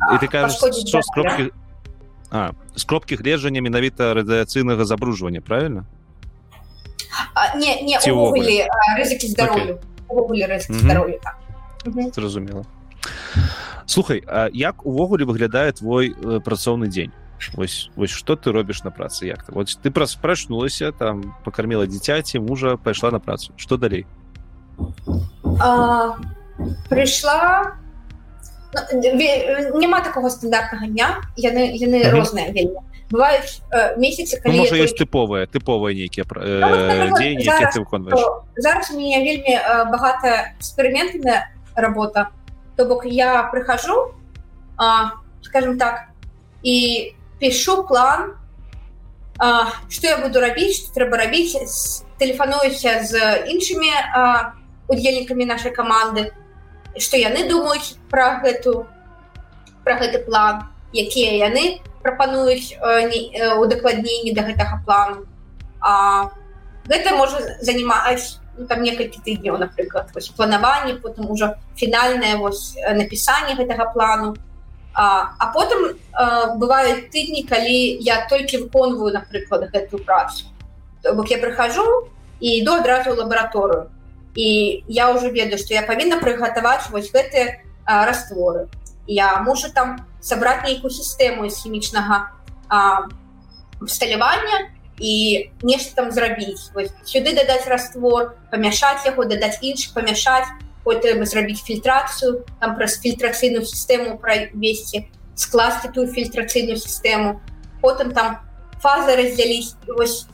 а, 0.00 0.18
ты 0.18 0.28
кажаш, 0.28 0.58
што, 0.60 1.00
скропкі, 1.00 1.52
а, 2.30 2.52
скропкі 2.76 3.16
гледжання 3.16 3.62
менавіта 3.62 4.14
радыяцыйнага 4.14 4.84
забруджвання 4.84 5.40
правильно 5.40 5.86
а, 7.34 7.56
не 7.56 7.82
не 7.82 7.98
увогуле 8.12 8.68
рызыкі 8.98 9.28
здароўю 9.28 9.78
okay. 10.08 11.20
так. 11.22 12.14
зразумела 12.14 12.64
слухай 13.86 14.22
а 14.26 14.48
як 14.52 14.86
увогуле 14.86 15.24
выглядае 15.24 15.72
твой 15.72 16.14
працоўны 16.44 16.88
дзень 16.88 17.12
Вось, 17.52 17.90
вось 17.94 18.10
что 18.10 18.36
ты 18.36 18.52
робіш 18.52 18.84
на 18.84 18.90
працы 18.90 19.26
як 19.26 19.52
вот 19.52 19.68
ты 19.82 19.90
праз 19.90 20.14
прачнулася 20.14 20.92
там 20.92 21.34
покарміла 21.44 21.86
дзіцяці 21.86 22.38
мужа 22.40 22.76
пайшла 22.76 23.10
на 23.10 23.18
працу 23.18 23.52
что 23.56 23.76
далей 23.76 24.06
а, 25.60 26.16
прыйшла 26.88 27.76
няма 29.74 30.00
такого 30.00 30.28
стандартнага 30.28 30.86
дня 30.86 31.20
яны 31.36 31.72
яны 31.74 31.98
mm 31.98 32.04
-hmm. 32.04 32.16
розныя 32.16 32.52
вельмі 32.52 32.80
бываюць 33.10 33.60
э, 33.70 33.96
месяцы 33.98 34.40
ну, 34.44 34.52
можа 34.52 34.76
ёсць 34.80 34.96
тыповыя 34.96 35.46
тыповыя 35.46 35.94
нейкія 35.94 36.24
э, 36.24 37.08
ну, 37.08 37.16
дзень 37.16 37.42
зараз, 37.44 37.76
зараз 38.56 38.90
у 38.90 38.96
меня 38.96 39.18
вельмі 39.20 39.54
э, 39.54 39.84
багата 39.90 40.54
эксперыментная 40.58 41.52
работа 41.74 42.28
то 42.76 42.84
бок 42.84 43.04
я 43.04 43.42
прыхожу 43.52 44.14
скажем 45.42 45.78
так 45.78 46.08
і 46.62 47.12
пишу 47.38 47.84
план 47.84 48.34
а, 49.38 49.66
что 49.88 50.06
я 50.08 50.16
буду 50.18 50.40
рабіць 50.40 50.82
что 50.82 50.94
трэба 50.94 51.16
рабіць 51.16 51.54
тэлефануюся 52.18 53.04
з 53.04 53.44
іншымі 53.46 53.92
удзельнікамі 54.88 55.44
нашай 55.46 55.70
каманды 55.70 56.32
что 56.98 57.16
яны 57.16 57.48
думаюць 57.48 57.96
про 58.10 58.40
гэту 58.44 58.86
про 59.84 59.98
гэты 59.98 60.24
план 60.26 60.64
якія 60.92 61.48
яны 61.48 61.80
прапануюць 62.02 62.76
удакладненні 63.58 64.32
до 64.32 64.42
гэтага 64.42 64.80
плану 64.86 65.26
а 65.80 66.30
гэта 66.86 67.16
можа 67.16 67.40
занимаць 67.60 68.38
ну, 68.56 68.66
там 68.66 68.82
некалькі 68.82 69.20
тыдняў 69.24 69.58
напрыклад 69.58 70.10
планаванне 70.36 70.94
потым 70.94 71.30
ужо 71.30 71.54
фінальное 71.76 72.36
вось 72.36 72.76
напісанне 72.76 73.54
гэтага 73.54 73.92
плану 73.92 74.34
А, 74.96 75.34
а 75.38 75.46
потым 75.50 75.98
а, 76.12 76.54
бываюць 76.54 77.10
тыдні, 77.10 77.42
калі 77.50 77.98
я 77.98 78.26
толькі 78.30 78.62
выконваю, 78.62 79.10
напрыклад, 79.12 79.66
гэтую 79.74 80.04
працу. 80.06 80.46
бок 81.12 81.30
я 81.30 81.38
прыхожу 81.38 82.08
і 82.40 82.48
іду 82.62 82.78
адразу 82.78 83.14
лабараторыю. 83.14 83.90
І 84.34 84.82
я 84.88 85.12
ўжо 85.14 85.30
ведаю, 85.30 85.58
што 85.58 85.74
я 85.74 85.82
павінна 85.86 86.18
прыгатаваць 86.18 86.90
вось 86.90 87.12
гэтыя 87.14 87.62
растворы. 87.86 88.68
Я 89.06 89.38
мушу 89.42 89.70
там 89.70 90.06
сабраць 90.20 90.64
нейкую 90.64 90.90
сістэму 90.90 91.48
з 91.48 91.56
хімічнага 91.62 92.30
сталявання 93.86 94.70
і 94.98 95.50
нешта 95.62 96.02
там 96.02 96.10
зрабіць. 96.10 96.70
сюды 97.04 97.34
дадаць 97.34 97.66
раствор, 97.66 98.34
памяшаць 98.50 99.06
яго, 99.06 99.24
дадаць 99.24 99.58
іншы, 99.62 99.92
памяшаць, 99.94 100.48
трэба 100.84 101.24
зрабіць 101.24 101.64
фільтрацыю 101.64 102.44
там 102.60 102.76
праз 102.76 103.00
фільтрацыйную 103.00 103.64
сістэму 103.64 104.18
правесці 104.20 105.08
скласці 105.34 105.88
тую 105.88 106.12
фільтрацыйную 106.12 106.76
сістэму 106.76 107.40
потым 107.80 108.12
там 108.12 108.44
фазы 108.84 109.16
раздзяліць 109.16 109.72
вось 109.88 110.26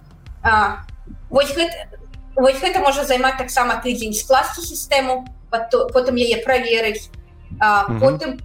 а, 0.43 0.83
вось 1.31 1.55
гэта, 1.55 2.00
вось 2.41 2.61
гэта 2.61 2.81
можа 2.81 3.05
займаць 3.05 3.39
таксама 3.39 3.81
тыдзень 3.85 4.17
скласці 4.17 4.65
сістэму 4.65 5.25
потым 5.51 6.17
яе 6.17 6.41
праверыць. 6.45 7.11
Потым 8.01 8.39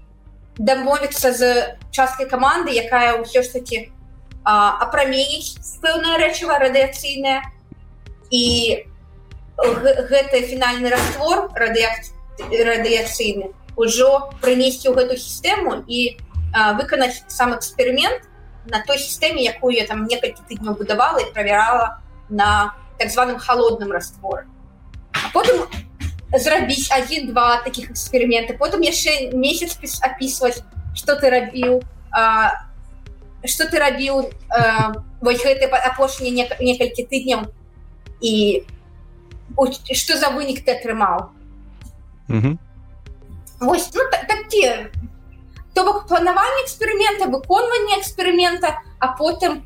дамовіцца 0.58 1.32
з 1.34 1.78
часткай 1.92 2.28
каманды 2.28 2.72
якая 2.72 3.20
ўсё 3.20 3.44
ж 3.44 3.52
таки 3.56 3.78
апраменіць 4.46 5.58
пэўная 5.82 6.18
рэчыва 6.22 6.60
радыяцыйная 6.62 7.42
і 8.32 8.44
гэты 9.58 10.42
фінальны 10.48 10.90
раствор 10.94 11.52
радыяцыйны 11.56 13.52
ужо 13.76 14.32
прынесці 14.42 14.88
ў 14.92 14.94
гэту 14.96 15.20
сістэму 15.20 15.84
і 15.88 16.18
а, 16.56 16.74
выканаць 16.80 17.24
сам 17.28 17.52
эксперымент 17.56 18.24
на 18.72 18.80
той 18.88 18.98
сістэме 19.00 19.44
якую 19.44 19.76
я 19.76 19.86
там 19.88 20.08
некалькі 20.08 20.44
тыдняў 20.48 20.80
будавала 20.80 21.20
і 21.20 21.32
правярала 21.36 22.00
на 22.30 22.76
так 22.99 23.11
званым 23.11 23.39
холодным 23.39 23.93
растворе 23.93 24.47
потым 25.33 25.67
зрабіць 26.33 26.91
один-два 26.91 27.63
таких 27.63 27.91
эксперыменты 27.91 28.57
потым 28.57 28.81
яшчэ 28.81 29.33
месяц 29.33 29.79
опісваць 30.03 30.63
что 30.95 31.17
ты 31.17 31.31
рабіў 31.31 31.83
что 33.45 33.67
ты 33.67 33.79
рабіў 33.79 34.31
вось 35.21 35.43
гэты 35.45 35.67
апошнія 35.67 36.49
некалькі 36.61 37.07
тыдняў 37.07 37.51
і 38.21 38.65
что 39.93 40.17
за 40.17 40.31
вынік 40.31 40.65
ты 40.65 40.73
атрымаў 40.79 41.31
Вось 43.61 43.91
ну, 43.93 44.01
такі 44.11 44.89
то 45.75 45.85
бок 45.85 46.07
планаванне 46.09 46.65
эксперымента 46.65 47.27
выконванне 47.27 47.99
эксперымента 47.99 48.79
а 48.99 49.09
потым 49.09 49.65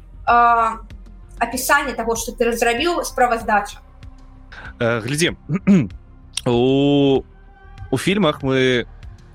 апісанне 1.40 1.94
того 1.94 2.16
что 2.16 2.32
ты 2.32 2.46
разрабіў 2.46 3.04
справаздача 3.04 3.80
э, 4.80 5.00
глядзі 5.02 5.36
у 6.46 7.24
у 7.92 7.98
фільмах 7.98 8.44
мы 8.44 8.86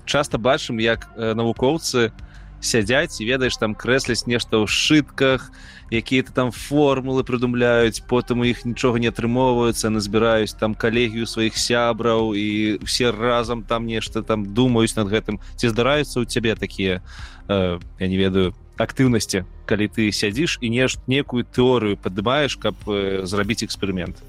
часто 0.05 0.37
бачым 0.37 0.79
як 0.79 1.09
э, 1.17 1.33
навукоўцы 1.33 2.11
сядзяць 2.65 3.21
і 3.21 3.25
ведаеш 3.25 3.57
там 3.57 3.75
крэсляць 3.75 4.25
нешта 4.25 4.57
ў 4.57 4.65
шытках 4.65 5.51
якія-то 5.93 6.33
там 6.33 6.49
формулы 6.49 7.21
прыдумляюць 7.21 8.01
потым 8.09 8.41
у 8.41 8.45
іх 8.49 8.65
нічога 8.65 8.97
не 8.97 9.09
атрымоўваюцца 9.13 9.93
назбіраюць 9.93 10.57
там 10.57 10.73
калегію 10.73 11.29
сваіх 11.29 11.57
сябраў 11.57 12.33
і 12.33 12.81
все 12.81 13.11
разам 13.11 13.63
там 13.63 13.85
нешта 13.85 14.23
там 14.23 14.53
думаюць 14.53 14.97
над 14.97 15.13
гэтым. 15.13 15.37
Ці 15.55 15.69
здараюцца 15.69 16.21
ў 16.21 16.25
цябе 16.25 16.55
такія? 16.55 17.05
Э, 17.47 17.77
я 17.99 18.07
не 18.07 18.17
ведаю 18.17 18.55
актыўнасці 18.77 19.45
калі 19.65 19.87
ты 19.87 20.11
сядзіш 20.11 20.59
і 20.61 20.69
нешт 20.69 20.99
некую 21.07 21.45
тэорыю 21.45 21.97
падымаеш 21.97 22.57
каб 22.59 22.75
э, 22.87 23.25
зрабіць 23.25 23.63
эксперымент. 23.63 24.21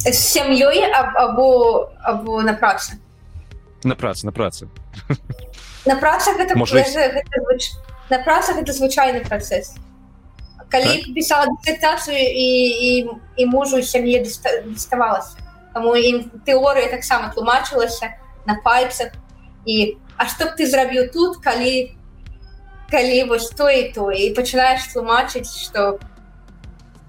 Сям'ёй 0.00 0.84
або 0.92 1.90
або 2.00 2.42
на 2.42 2.54
працы? 2.54 2.98
На 3.84 3.94
працы 3.94 4.26
на 4.26 4.32
працы. 4.32 4.68
На 5.86 5.96
працах 5.96 6.36
гэта, 6.36 6.56
Может... 6.56 6.76
гэта, 6.76 7.08
гэта, 7.08 7.56
на 8.10 8.18
працах 8.18 8.58
это 8.58 8.72
звычайны 8.72 9.24
працэс. 9.24 9.76
Калі 10.68 10.84
так? 10.84 11.14
пісала 11.14 11.46
дысертацыю 11.48 12.16
і, 12.16 12.48
і, 12.88 13.08
і 13.36 13.46
мужу 13.46 13.82
сям'і 13.82 14.20
даставалася 14.20 15.36
Таму 15.74 15.94
ім 15.94 16.30
тэорыя 16.46 16.90
таксама 16.90 17.30
тлумачылася 17.34 18.14
на 18.46 18.54
пальцах 18.62 19.12
і 19.64 19.96
А 20.20 20.26
што 20.28 20.52
б 20.52 20.60
ты 20.60 20.68
зрабіў 20.68 21.08
тут 21.16 21.38
калі 21.40 21.96
калі 22.90 23.24
вось 23.24 23.50
то 23.50 23.70
і 23.70 23.92
то 23.94 24.10
і 24.10 24.30
пачынаеш 24.34 24.90
тлумачыць 24.92 25.50
што 25.50 25.98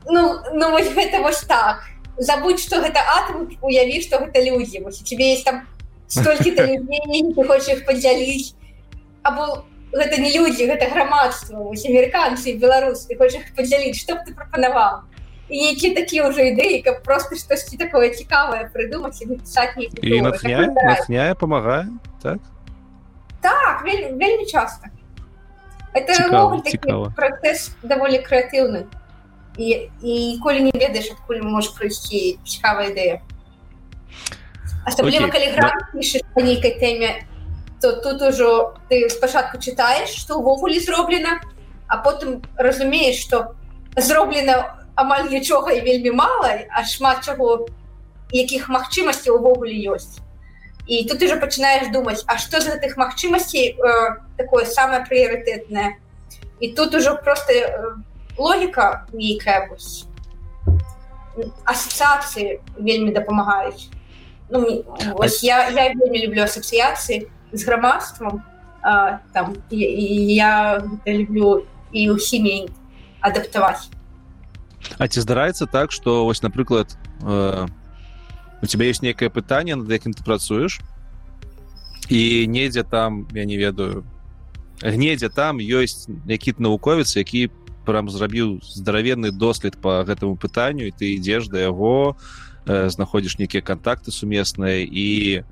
ну, 0.09 0.39
ну 0.53 0.71
вось 0.71 0.91
гэта 0.93 1.21
вось 1.21 1.41
так. 1.41 1.87
Забудь 2.17 2.59
што 2.59 2.81
гэта 2.81 3.01
атом 3.01 3.49
уяві 3.61 4.01
што 4.01 4.19
гэта 4.19 4.43
людзі 4.43 4.81
вось 4.85 4.99
тебе 5.01 5.31
есть 5.33 5.45
там 5.45 5.67
столькі 6.07 6.51
ты 6.57 6.67
хочаш 7.35 7.85
падзяліць 7.87 8.53
або 9.23 9.63
гэта 9.93 10.21
не 10.21 10.31
людзі 10.37 10.67
гэта 10.67 10.89
грамадства 10.91 11.59
ось 11.71 11.85
амерыканцы 11.85 12.57
беларус 12.57 13.07
ты 13.07 13.17
хочаш 13.17 13.47
подзяліць 13.55 13.97
што 13.99 14.15
б 14.15 14.27
ты 14.27 14.35
прапанаваў 14.35 15.07
які 15.51 15.95
такія 15.95 16.27
ўжо 16.27 16.51
ідэі 16.51 16.83
каб 16.83 17.03
просто 17.03 17.35
штосьці 17.35 17.77
такое 17.77 18.11
цікавае 18.15 18.71
прыдумаць 18.71 19.19
і 19.23 19.35
напісаць 19.35 19.75
нехняе 19.75 21.35
памагае 21.35 21.87
так? 22.23 22.39
Так 23.41 23.83
вельмі, 23.83 24.15
вельмі 24.15 24.45
часто 24.45 24.87
это 25.93 27.09
працэс 27.15 27.71
даволі 27.83 28.21
крэатыўны 28.23 28.87
і 29.57 29.91
ніколі 30.01 30.71
не 30.71 30.73
ведаеш 30.73 31.11
адкуль 31.11 31.43
можа 31.43 31.75
прыйсці 31.75 32.39
цікавая 32.47 32.91
ідэя 32.95 33.19
асабліва 34.87 35.27
калі 35.27 35.51
гра 35.57 35.71
пішаш 35.91 36.23
па 36.33 36.41
нейкай 36.47 36.79
тэме 36.79 37.27
то 37.81 37.91
тут 37.99 38.21
ужо 38.21 38.79
ты 38.87 39.09
спачатку 39.09 39.59
чытаеш 39.59 40.15
што 40.15 40.39
ўвогуле 40.39 40.79
зроблена 40.79 41.41
а 41.87 41.99
потым 41.99 42.39
разумееш 42.55 43.19
што 43.27 43.57
зроблена 43.97 44.79
амаль 44.95 45.27
нічога 45.27 45.75
і 45.75 45.83
вельмі 45.83 46.15
мала 46.15 46.55
а 46.71 46.87
шмат 46.87 47.25
чаго 47.27 47.67
якіх 48.31 48.71
магчымасцей 48.71 49.35
увогуле 49.35 49.75
ёсць 49.91 50.23
і 50.91 51.05
тут 51.07 51.19
ты 51.19 51.27
же 51.27 51.39
пачынаеш 51.39 51.87
думаць 51.91 52.23
А 52.27 52.35
што 52.37 52.59
з 52.59 52.67
гэтых 52.67 52.97
магчымасцей 52.99 53.79
э, 53.79 53.91
такое 54.35 54.65
самае 54.65 55.07
прыярытэтнае 55.07 55.95
і 56.59 56.71
тут 56.75 56.95
ужо 56.95 57.15
просто 57.15 57.53
э, 57.53 57.95
логіка 58.37 59.07
нейкая 59.13 59.71
вось 59.71 60.03
асацыяцыі 61.63 62.59
вельмі 62.75 63.15
дапамагаюць 63.15 63.87
ну, 64.49 64.83
вось, 65.15 65.39
я, 65.43 65.69
я 65.69 65.95
вельмі 65.95 66.27
люблю 66.27 66.43
асацыяцыі 66.43 67.31
з 67.53 67.61
грамадствам 67.63 68.43
там 68.83 69.55
і, 69.69 69.79
і 69.79 70.35
я 70.35 70.83
люблю 71.07 71.63
і 71.95 72.11
ў 72.11 72.17
хіміі 72.19 72.67
адаптаваць 73.23 73.87
А 74.99 75.07
ці 75.07 75.23
здараецца 75.23 75.71
так 75.71 75.95
што 75.95 76.25
вось 76.27 76.43
напрыклад 76.43 76.99
э, 77.23 77.67
у 78.61 78.65
тебя 78.65 78.85
есть 78.85 79.01
некае 79.01 79.29
пытанне 79.29 79.75
над 79.75 79.89
якім 79.89 80.13
ты 80.13 80.23
працуеш 80.23 80.81
і 82.09 82.47
недзе 82.47 82.83
там 82.83 83.27
я 83.33 83.45
не 83.45 83.57
ведаю 83.57 84.03
гнедзе 84.81 85.29
там 85.29 85.57
ёсць 85.57 86.09
які 86.27 86.55
навуковец 86.57 87.15
які 87.15 87.49
прям 87.85 88.09
зрабіў 88.09 88.61
здаравенны 88.61 89.31
дослед 89.31 89.77
по 89.77 90.03
гэтаму 90.03 90.37
пытанню 90.37 90.87
і 90.87 90.93
ты 90.93 91.17
ідзеш 91.17 91.49
да 91.49 91.59
яго 91.59 92.17
э, 92.65 92.89
знаходзіш 92.89 93.37
нейкія 93.37 93.61
контакты 93.61 94.11
сумесныя 94.11 94.85
і 94.85 95.43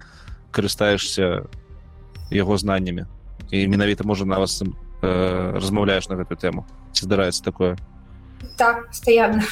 карыстаешься 0.51 1.49
яго 2.29 2.57
знаннямі 2.57 3.05
і 3.51 3.67
менавіта 3.67 4.03
можа 4.03 4.25
на 4.25 4.37
вас 4.37 4.61
э, 4.61 5.51
размаўляеш 5.57 6.09
на 6.09 6.15
гэтую 6.15 6.37
тэму 6.37 6.65
ці 6.93 7.05
здараецца 7.05 7.43
такое. 7.43 7.77
Так 8.57 8.87
постоянно 8.87 9.43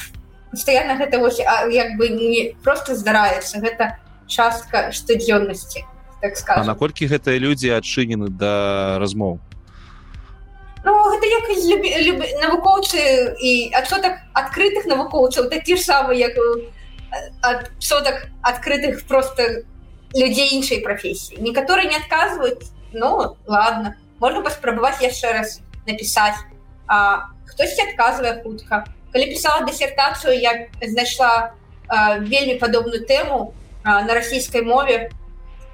постоянно 0.50 0.96
гэта 0.96 1.18
вось 1.18 1.38
як 1.38 1.96
бы 1.96 2.08
не 2.08 2.54
просто 2.62 2.94
здараецца 2.94 3.60
гэта 3.60 3.98
частка 4.26 4.92
штодзённасці 4.92 5.84
так 6.20 6.36
скажем. 6.36 6.62
А 6.62 6.66
наколькі 6.66 7.06
гэтыя 7.06 7.38
людзі 7.38 7.74
адчынены 7.78 8.28
да 8.28 8.98
размоў 8.98 9.38
Ну, 10.84 10.94
гэта 11.10 11.26
як 11.26 11.44
люб, 11.68 11.82
люб, 11.84 12.18
навукоўцы 12.40 12.98
і 13.42 13.72
адсотак 13.74 14.22
адкрытых 14.32 14.86
навукоўцаў 14.86 15.50
такі 15.50 15.76
ж 15.76 15.82
самы 15.82 16.14
як 16.14 16.38
ад 17.42 17.70
сотак 17.78 18.28
адкрытых 18.42 19.06
просто 19.06 19.64
людзей 20.14 20.54
іншай 20.54 20.80
прафесіі 20.80 21.42
некаторыя 21.42 21.88
не 21.88 21.96
адказваюць 21.96 22.72
ну 22.92 23.36
ладно. 23.46 23.94
Можна 24.20 24.42
паспрабаваць 24.42 25.02
яшчэ 25.02 25.32
раз 25.32 25.60
напісаць 25.86 26.40
а 26.86 27.28
хтосьці 27.46 27.82
адказвае 27.92 28.40
хутка 28.42 28.86
калі 29.12 29.26
пісала 29.32 29.64
дысертацыю 29.64 30.36
я 30.36 30.68
знайшла 30.82 31.54
а, 31.88 32.18
вельмі 32.18 32.58
падобную 32.58 33.04
тэму 33.06 33.54
а, 33.82 34.02
на 34.02 34.14
расійскай 34.14 34.62
мове 34.62 35.10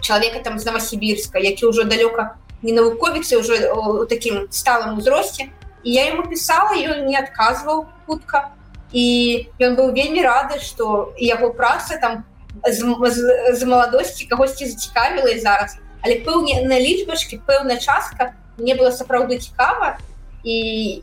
чалавека 0.01 0.40
там 0.40 0.59
з 0.59 0.65
новосібірска 0.66 1.39
які 1.39 1.66
ўжо 1.66 1.85
далёка 1.85 2.36
не 2.62 2.73
навуковіцы 2.73 3.36
уже 3.36 3.73
у 3.73 4.06
такім 4.06 4.48
сталым 4.51 4.98
узросце 4.98 5.52
і 5.85 5.93
я 5.93 6.09
ему 6.09 6.24
пісала 6.24 6.73
ён 6.73 7.05
не 7.06 7.16
адказваў 7.20 7.86
хутка. 8.09 8.56
І 8.90 9.47
ён 9.61 9.77
быў 9.77 9.93
вельмі 9.93 10.24
рады 10.24 10.59
что 10.65 11.12
яго 11.20 11.52
праца 11.52 12.01
там 12.01 12.24
з, 12.65 12.81
з, 12.81 13.19
з 13.52 13.65
маладосці 13.65 14.27
кагосьці 14.27 14.66
зацікавіла 14.66 15.28
і 15.28 15.40
зараз. 15.40 15.77
Але 16.01 16.24
пэўне 16.24 16.65
на 16.65 16.81
лічбачкі 16.81 17.44
пэўная 17.44 17.77
частка 17.77 18.32
мне 18.56 18.74
было 18.74 18.90
сапраўды 18.90 19.39
цікава. 19.39 19.98
І 20.43 21.02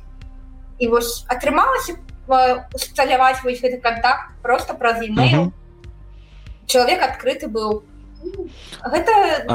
і 0.81 0.87
вось 0.87 1.25
атрымалася 1.29 1.93
усталяваць 2.27 3.43
вось 3.43 3.61
гэты 3.61 3.81
контакт 3.81 4.35
просто 4.41 4.73
праз 4.73 5.01
email 5.01 5.51
чалавек 6.67 7.01
адкрыты 7.01 7.47
быў 7.47 7.83
гэта 8.83 9.11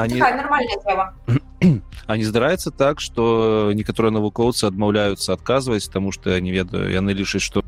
не... 0.07 0.19
нормальная 0.19 0.79
тема. 0.85 1.13
А 2.07 2.15
не 2.15 2.23
здараецца 2.23 2.71
так 2.71 3.01
что 3.01 3.71
некаторыя 3.75 4.11
навукоўцы 4.11 4.63
адмаўляюцца 4.67 5.33
адказваць 5.33 5.89
тому 5.91 6.11
что 6.11 6.29
я 6.29 6.39
не 6.39 6.51
ведаю 6.51 6.87
яны 6.91 7.11
лічаць 7.11 7.41
что 7.41 7.63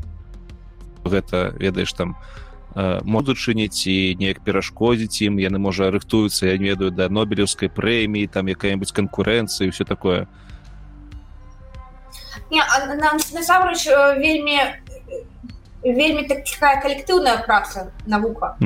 гэта 1.04 1.52
ведаеш 1.60 1.92
там 1.94 2.16
могуць 2.76 3.38
чыніць 3.38 3.88
і 3.88 4.16
неяк 4.16 4.40
перашкодзіць 4.46 5.26
ім 5.28 5.40
яны 5.44 5.60
можа 5.60 5.90
рыхтуюцца 5.92 6.48
я 6.48 6.58
не 6.58 6.72
ведаю 6.72 6.92
да 6.92 7.10
нобелевскай 7.10 7.68
прэміі 7.68 8.28
там 8.28 8.48
якая-нибудь 8.48 8.92
канкурэнцыі 8.92 9.72
все 9.74 9.84
такое. 9.84 10.28
Насамрэч 12.50 13.84
вельмі 14.22 14.62
вельмі 15.84 16.28
такая 16.28 16.82
калектыўная 16.82 17.44
праца 17.46 17.92
навука. 18.06 18.58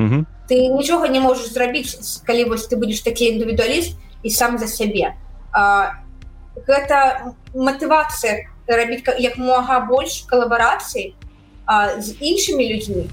Ты 0.48 0.68
нічога 0.68 1.08
не 1.08 1.20
можаш 1.20 1.52
зрабіць 1.52 1.96
калі 2.26 2.44
вось 2.52 2.66
ты 2.66 2.76
будзеш 2.76 3.00
такі 3.00 3.32
індывідуаліст 3.34 3.96
і 4.22 4.30
сам 4.30 4.58
за 4.58 4.66
сябе. 4.66 5.16
Гэта 6.68 7.32
матывацыя 7.54 8.50
рабіць 8.66 9.04
як 9.18 9.38
мага 9.38 9.80
больш 9.88 10.24
калабарацыі 10.28 11.14
з 11.98 12.08
іншымі 12.20 12.64
людзьмі. 12.72 13.08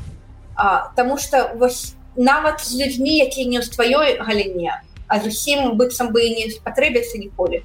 Таму 0.95 1.17
что 1.17 1.51
вось 1.55 1.95
нават 2.15 2.59
з 2.61 2.75
людзьмі 2.75 3.23
якія 3.23 3.47
не 3.47 3.59
ў 3.59 3.65
тваёй 3.69 4.19
галіне 4.19 4.83
а 5.11 5.19
зусім 5.19 5.75
быццам 5.75 6.15
бы 6.15 6.23
не 6.23 6.47
спатрэбяцца 6.47 7.19
ніколі. 7.19 7.63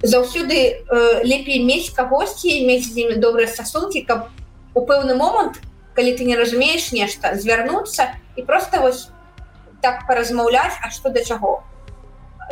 Заўсёды 0.00 0.56
э, 0.56 1.20
лепей 1.20 1.60
мець 1.60 1.92
кагосьці 1.92 2.64
мець 2.64 2.88
з 2.88 2.96
імі 2.96 3.20
добрыя 3.20 3.44
стасункі 3.44 4.00
каб 4.08 4.32
у 4.74 4.80
пэўны 4.86 5.14
момант 5.14 5.60
калі 5.94 6.16
ты 6.16 6.24
не 6.24 6.36
разумееш 6.36 6.92
нешта 6.92 7.34
звярнуцца 7.36 8.14
і 8.36 8.42
просто 8.42 8.80
вось 8.80 9.08
так 9.82 10.06
паразмаўляць 10.06 10.78
а 10.82 10.90
што 10.90 11.10
да 11.10 11.24
чаго. 11.24 11.64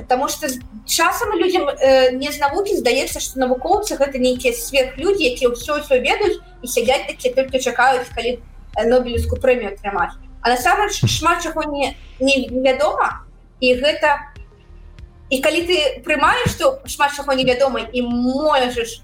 Таму 0.09 0.29
что 0.29 0.47
часам 0.87 1.33
людям 1.33 1.69
э, 1.69 2.13
не 2.13 2.33
з 2.33 2.39
навукі 2.39 2.77
здаецца 2.77 3.21
што 3.21 3.39
навукоўцы 3.41 3.99
гэта 3.99 4.19
нейкія 4.19 4.55
сверх 4.55 4.99
людзі 4.99 5.31
якія 5.35 5.51
ўсё 5.51 5.83
ўсё 5.83 5.99
ведаюць 6.03 6.43
і 6.63 6.67
сядзяць 6.67 7.07
такі 7.07 7.35
только 7.35 7.59
чакаюць 7.59 8.11
калі 8.15 8.39
нобелевскую 8.79 9.41
прэмію 9.41 9.75
атрымаць. 9.75 10.15
А 10.43 10.55
насамрэч 10.55 11.03
шмат 11.07 11.43
чаго 11.43 11.67
не 11.67 11.97
невядома 12.21 13.27
і 13.61 13.75
гэта 13.75 14.35
і 15.31 15.41
калі 15.43 15.61
ты 15.67 15.77
прымаеш 16.07 16.55
што 16.55 16.79
шмат 16.87 17.15
чаго 17.15 17.35
невядома 17.35 17.81
і 17.81 18.03
можаш 18.03 19.03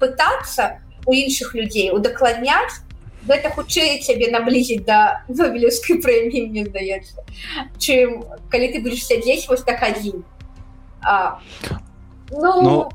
пытацца 0.00 0.80
у 1.06 1.12
іншых 1.12 1.54
людзей 1.54 1.90
удакладняць 1.90 2.82
гэта 3.28 3.50
хутчэй 3.52 4.00
цябе 4.00 4.30
наблізіць 4.32 4.84
да 4.86 5.24
нобелевскай 5.28 6.00
прэміі 6.00 6.48
мне 6.48 6.66
здаецца 6.66 7.24
чым 7.78 8.24
калі 8.50 8.66
ты 8.72 8.80
будзеш 8.80 9.04
сядзець 9.06 9.48
вось 9.48 9.62
так 9.62 9.82
адзін. 9.82 10.24
Ну, 12.30 12.52
ну, 12.62 12.88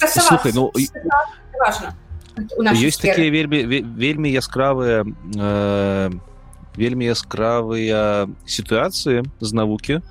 слухай, 0.00 0.52
ну 0.54 0.72
важно 1.58 1.94
ёсць 2.74 2.98
такія 2.98 3.30
вельмі 3.30 3.62
вельмі 3.94 4.30
яскравыя 4.30 5.06
э, 5.06 6.10
вельмі 6.76 7.06
яскравыя 7.06 8.26
сітуацыі 8.46 9.22
з 9.40 9.50
навукі. 9.54 10.02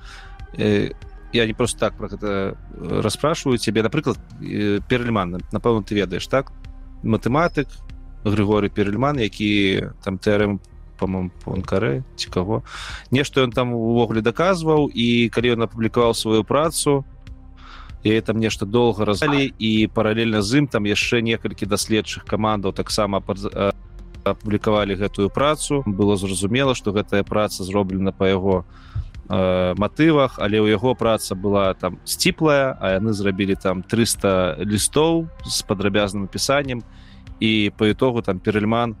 Э, 0.56 0.92
я 1.32 1.46
не 1.46 1.52
просто 1.52 1.78
так 1.78 1.96
про 1.96 2.08
гэта 2.08 2.56
расспрашиваю 2.80 3.58
цябе. 3.58 3.82
Напрыклад 3.82 4.16
э, 4.40 4.80
перельман 4.88 5.42
напэўна 5.52 5.84
ты 5.84 5.94
ведаеш 5.94 6.26
так 6.26 6.52
матэматык 7.04 7.68
григорый 8.24 8.70
перельман 8.70 9.20
які 9.20 9.92
там 10.04 10.18
тэрэм 10.18 10.60
по-моему 10.98 11.30
ці 12.16 12.30
каго 12.30 12.62
нешта 13.10 13.44
ён 13.44 13.52
там 13.52 13.74
увогуле 13.74 14.20
даказваў 14.20 14.88
і 14.88 15.28
калі 15.28 15.54
ён 15.58 15.68
апублікаваў 15.68 16.14
сваю 16.14 16.44
працу 16.44 17.04
і 18.04 18.20
там 18.20 18.38
нешта 18.38 18.66
доўга 18.66 19.04
разалі 19.04 19.52
і 19.58 19.88
паралельна 19.88 20.42
з 20.42 20.60
ім 20.60 20.66
там 20.68 20.84
яшчэ 20.84 21.20
некалькі 21.24 21.66
даследчых 21.66 22.24
камандаў 22.24 22.72
таксама 22.72 23.22
апублікавалі 24.24 24.96
гэтую 24.96 25.28
працу. 25.30 25.82
Было 25.86 26.16
зразумела 26.16 26.74
што 26.74 26.92
гэтая 26.92 27.24
праца 27.24 27.64
зроблена 27.64 28.12
па 28.12 28.28
яго 28.28 28.64
э, 29.28 29.74
матывах 29.76 30.38
але 30.38 30.60
ў 30.60 30.74
яго 30.74 30.94
праца 30.94 31.34
была 31.34 31.74
там 31.74 31.98
сціплая 32.04 32.76
а 32.80 32.96
яны 32.98 33.12
зрабілі 33.12 33.56
там 33.56 33.82
300 33.82 34.64
лістоў 34.64 35.28
з 35.44 35.62
падрабязным 35.62 36.28
пісаннем 36.28 36.82
і 37.40 37.72
по 37.76 37.90
итогу 37.90 38.22
там 38.22 38.38
перельман 38.38 38.96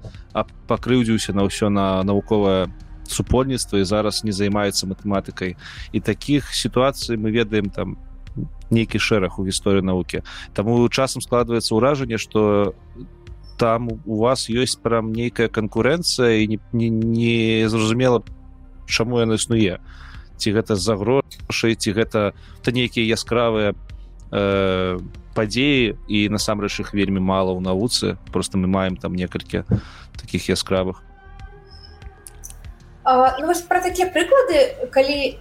пакрыўдзіўся 0.66 1.32
на 1.32 1.46
ўсё 1.46 1.68
на 1.68 2.02
навуковае 2.02 2.68
супольніцтва 3.08 3.78
і 3.78 3.84
зараз 3.84 4.24
не 4.24 4.32
займаецца 4.32 4.88
матэматыкай. 4.88 5.56
І 5.92 6.00
таких 6.00 6.54
сітуацый 6.54 7.16
мы 7.16 7.30
ведаем 7.30 7.70
там 7.70 7.96
нейкі 8.70 8.98
шэраг 8.98 9.38
у 9.38 9.46
гісторыі 9.46 9.84
навукі. 9.84 10.24
Таму 10.54 10.88
часам 10.88 11.22
складваецца 11.22 11.74
ўражанне 11.74 12.18
что 12.18 12.74
там 13.56 14.02
у 14.04 14.18
вас 14.18 14.50
ёсць 14.50 14.80
прям 14.80 15.12
нейкая 15.12 15.48
канкурэнцыя 15.48 16.42
і 16.42 16.48
не, 16.48 16.58
не, 16.72 16.88
не 16.90 17.68
зразумела 17.68 18.24
чаму 18.86 19.20
яна 19.20 19.38
існуе 19.38 19.78
ці 20.36 20.52
гэта 20.52 20.76
за 20.76 20.96
грошай 20.96 21.74
ці 21.74 21.92
гэта 21.92 22.32
то 22.62 22.68
нейкія 22.70 23.06
яскравыя 23.14 23.74
э, 24.32 24.98
падзеі 25.34 25.98
і 26.08 26.18
насамрэч 26.30 26.80
іх 26.80 26.94
вельмі 26.94 27.20
мала 27.20 27.52
ў 27.52 27.60
навуцы. 27.60 28.16
Просто 28.30 28.56
мы 28.58 28.70
маем 28.70 28.96
там 28.96 29.14
некалькі 29.14 29.66
таких 30.16 30.48
яскравых. 30.48 31.02
Ну, 33.04 33.52
про 33.68 33.80
такія 33.84 34.08
прыклады 34.08 34.88
калі 34.94 35.36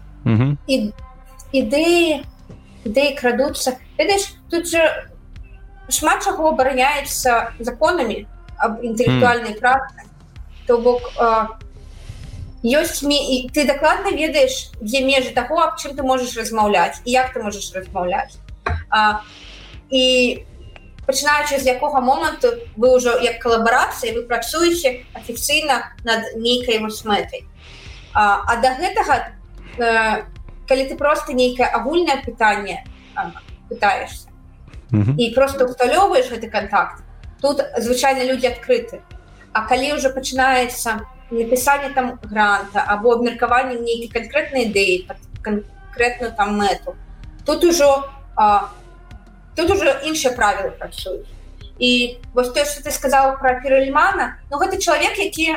і, 0.67 0.75
ідэі 1.53 2.25
ідэі 2.83 3.11
крадуцца. 3.15 3.79
Ведаеш 3.95 4.35
тут 4.49 4.67
же 4.67 4.81
шмат 5.87 6.25
чаго 6.25 6.51
абараняецца 6.51 7.55
законамі 7.59 8.27
аб 8.57 8.83
інтэлектуальнай 8.83 9.55
mm. 9.55 9.59
працы 9.59 10.07
то 10.67 10.79
бок 10.79 11.11
ёсць 12.63 13.03
і 13.03 13.49
ты 13.53 13.67
дакладна 13.67 14.15
ведаеш 14.15 14.71
дзе 14.79 15.03
межы 15.03 15.35
таго 15.35 15.59
аб 15.59 15.75
чым 15.77 15.95
ты 15.95 16.03
можаш 16.03 16.37
размаўляць 16.39 17.03
і 17.03 17.11
як 17.11 17.33
ты 17.35 17.43
можаш 17.43 17.75
размаўляць. 17.75 18.39
І 19.91 20.43
пачынаючы 21.05 21.59
з 21.59 21.67
якога 21.67 21.99
моманту 21.99 22.55
вы 22.79 22.95
ўжо 22.95 23.19
як 23.19 23.43
калабарацыі 23.43 24.15
вы 24.15 24.21
працуеце 24.23 25.03
афіцыйна 25.13 25.91
над 26.07 26.39
нейкай 26.39 26.79
вось 26.79 27.03
мэтай. 27.03 27.43
А, 28.13 28.47
а 28.47 28.55
да 28.63 28.79
гэтага 28.79 29.35
э, 29.77 30.23
калі 30.67 30.83
ты 30.87 30.95
просто 30.95 31.33
нейкае 31.33 31.67
агульнае 31.67 32.23
пытанне 32.23 32.85
пытаешься 33.69 34.29
mm 34.91 35.03
-hmm. 35.03 35.15
і 35.17 35.33
просто 35.35 35.65
усталёўваеш 35.65 36.31
гэты 36.31 36.49
контакт 36.51 37.03
тут 37.41 37.59
звычайна 37.77 38.23
людзі 38.23 38.47
адкрыты. 38.47 39.01
А 39.51 39.67
калі 39.67 39.93
ўжо 39.99 40.09
пачынаецца 40.09 41.03
напісанне 41.33 41.89
там 41.93 42.19
гранта 42.23 42.85
або 42.87 43.17
абмеркаванне 43.17 43.79
нейкі 43.79 44.07
канкрэтнай 44.13 44.69
ідэі 44.69 45.09
канкрэтную 45.41 46.31
там 46.37 46.57
мэту 46.57 46.95
тут 47.45 47.63
ужо 47.63 48.09
а, 48.35 48.69
тут 49.55 49.71
уже 49.71 49.99
іншыя 50.05 50.35
правілы 50.35 50.71
працуюць 50.77 51.27
і 51.79 52.19
вось 52.33 52.49
то 52.49 52.65
что 52.65 52.83
ты 52.83 52.91
сказал 52.91 53.37
про 53.37 53.61
перальмана 53.61 54.37
но 54.49 54.57
ну, 54.57 54.65
гэты 54.65 54.79
чалавек 54.79 55.17
які 55.17 55.55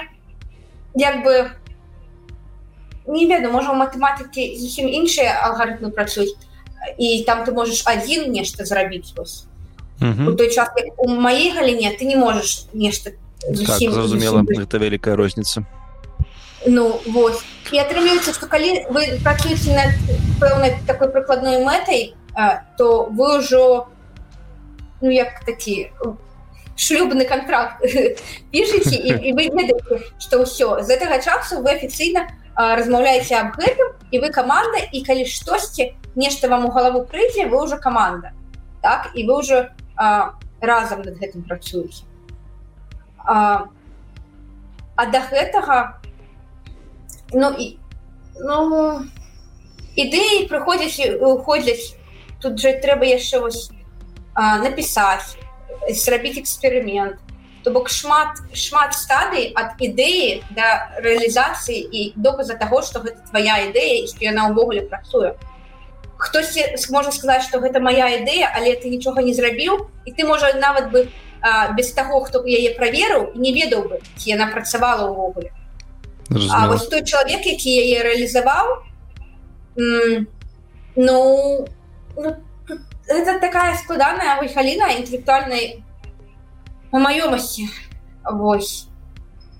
як 0.95 1.25
бы 1.25 1.51
не 3.07 3.27
ведаю 3.27 3.53
можа 3.53 3.73
матэматыкі 3.73 4.57
зусім 4.57 4.89
іншыя 4.89 5.37
алгарытмы 5.47 5.91
працуюць 5.91 6.37
і 6.99 7.25
там 7.27 7.45
ты 7.45 7.53
можаш 7.53 7.85
адзін 7.87 8.33
нешта 8.33 8.65
зрабіць 8.65 9.13
вось 9.17 9.45
у 10.01 10.33
той 10.33 10.51
час 10.51 10.69
у 10.99 11.09
маей 11.09 11.53
галіне 11.53 11.93
ты 11.99 12.05
не 12.05 12.17
можаш 12.17 12.67
нешта 12.73 13.13
зразумела 13.43 14.43
гэта 14.43 14.79
вялікая 14.79 15.17
розніца 15.17 15.65
ну 16.67 17.01
вось 17.07 17.43
і 17.73 17.79
атрымліваецца 17.79 18.35
што 18.35 18.47
калі 18.47 18.87
вы 18.91 19.19
працуеце 19.23 19.75
над 19.75 19.93
пэўнай 20.41 20.79
такой 20.87 21.09
прыкладной 21.09 21.63
мэтай 21.65 22.15
то 22.79 23.07
вы 23.11 23.39
ўжо 23.39 23.89
ну 25.01 25.11
як 25.11 25.45
такі 25.45 25.93
шлюбны 26.77 27.25
контракт 27.25 27.85
пішыце 28.53 28.97
і, 28.97 29.11
і 29.29 29.33
вы 29.33 29.49
ведаеце 29.53 30.01
што 30.19 30.43
ўсё 30.45 30.83
з 30.83 30.89
гэтага 30.91 31.21
часу 31.23 31.63
вы 31.63 31.77
афіцыйна 31.77 32.27
размаўляеце 32.57 33.37
аб 33.37 33.57
гэтым 33.61 33.95
і 34.11 34.17
вы 34.25 34.33
каманда 34.33 34.81
і 34.93 35.05
калі 35.05 35.29
штосьці 35.29 35.93
нешта 36.17 36.49
вам 36.49 36.67
у 36.67 36.73
галаву 36.73 37.05
прыйдзе 37.05 37.47
вы 37.47 37.63
ўжо 37.65 37.77
каманда 37.77 38.33
так? 38.83 39.11
І 39.15 39.25
вы 39.29 39.41
ўжо 39.41 39.69
разам 40.61 41.03
над 41.03 41.17
гэтым 41.21 41.45
працуеце 41.45 42.05
а, 43.27 43.67
а 44.97 45.07
да 45.07 45.21
гэтага 45.31 46.01
ну 47.33 47.53
і 47.59 47.79
ну 48.41 49.05
ідэі 49.97 50.47
прыходзяць 50.49 51.21
уходзяць 51.21 51.97
тут 52.41 52.61
же 52.61 52.77
трэба 52.81 53.09
яшчэ 53.09 53.41
вось 53.41 53.71
напісаць 54.37 55.37
зрабіць 55.91 56.39
эксперымент. 56.39 57.19
То 57.65 57.73
бок 57.73 57.89
шмат 57.91 58.39
шмат 58.55 58.95
стадый 58.95 59.51
ад 59.59 59.75
ідэі 59.83 60.45
да 60.55 60.93
рэалізацыі 61.03 61.81
і 61.83 62.01
доказа 62.15 62.55
таго 62.55 62.83
што 62.83 63.03
гэта 63.03 63.19
твоя 63.31 63.59
ідэя 63.67 64.05
і 64.05 64.07
што 64.07 64.23
яна 64.23 64.53
ўвогуле 64.53 64.87
працуе. 64.87 65.35
Хтосьці 66.17 66.79
можа 66.95 67.11
сказаць 67.11 67.43
што 67.49 67.59
гэта 67.59 67.83
моя 67.83 68.07
ідэя 68.23 68.53
але 68.55 68.77
ты 68.79 68.93
нічога 68.93 69.23
не 69.27 69.35
зрабіў 69.35 69.91
і 70.07 70.13
ты 70.15 70.23
можа 70.23 70.55
нават 70.55 70.93
бы 70.95 71.09
а, 71.43 71.73
без 71.73 71.93
таго 71.93 72.21
хто 72.25 72.43
б 72.43 72.49
яе 72.49 72.75
праверыў 72.79 73.33
не 73.35 73.53
ведаў 73.53 73.89
бы 73.89 74.01
яна 74.25 74.51
працавала 74.53 75.11
ўвогуле 75.11 75.53
А 76.51 76.67
вось 76.67 76.89
той 76.91 77.05
чалавек 77.07 77.47
які 77.47 77.71
яе 77.71 78.03
рэалізаваў 78.03 78.83
ну 80.97 81.17
ну, 82.17 82.37
это 83.07 83.39
такая 83.39 83.77
складаная 83.77 84.37
вальхаліна 84.41 84.91
інтэлектуальнай 84.99 85.83
маёмасці 86.93 87.69
Вось 88.27 88.89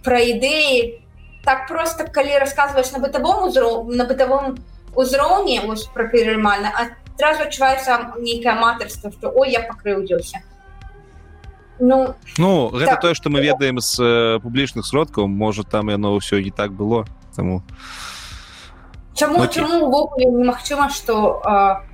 про 0.03 0.19
ідэі 0.19 1.03
так 1.45 1.69
просто 1.69 2.07
калі 2.11 2.39
рассказываешь 2.39 2.91
на 2.91 2.99
бытавом 2.99 3.47
узроўні 3.47 3.97
на 3.97 4.05
бытавом 4.05 4.59
узроўні 4.95 5.61
вось 5.67 5.87
про 5.95 6.09
перымальна 6.11 6.73
адразу 6.75 7.47
адчуваецца 7.47 8.19
нейкае 8.19 8.59
аматарство 8.59 9.13
что 9.13 9.31
ой 9.31 9.51
я 9.55 9.63
пакрыўдзіўся 9.63 10.43
Ну, 11.79 12.15
ну 12.39 12.69
гэта 12.71 12.93
так. 12.93 13.01
тое 13.01 13.15
что 13.15 13.29
мы 13.29 13.41
ведаем 13.41 13.81
з 13.81 14.01
э, 14.01 14.41
публічных 14.41 14.87
сродкаў 14.87 15.27
можа 15.27 15.63
там 15.63 15.91
яно 15.91 16.17
ўсё 16.17 16.41
не 16.41 16.51
так 16.51 16.73
было 16.73 17.05
таму 17.37 17.63
чаму 19.15 19.47
чаму 19.49 19.85
увогуле 19.85 20.25
немагчыма 20.25 20.89
что 20.89 21.43
э, 21.45 21.85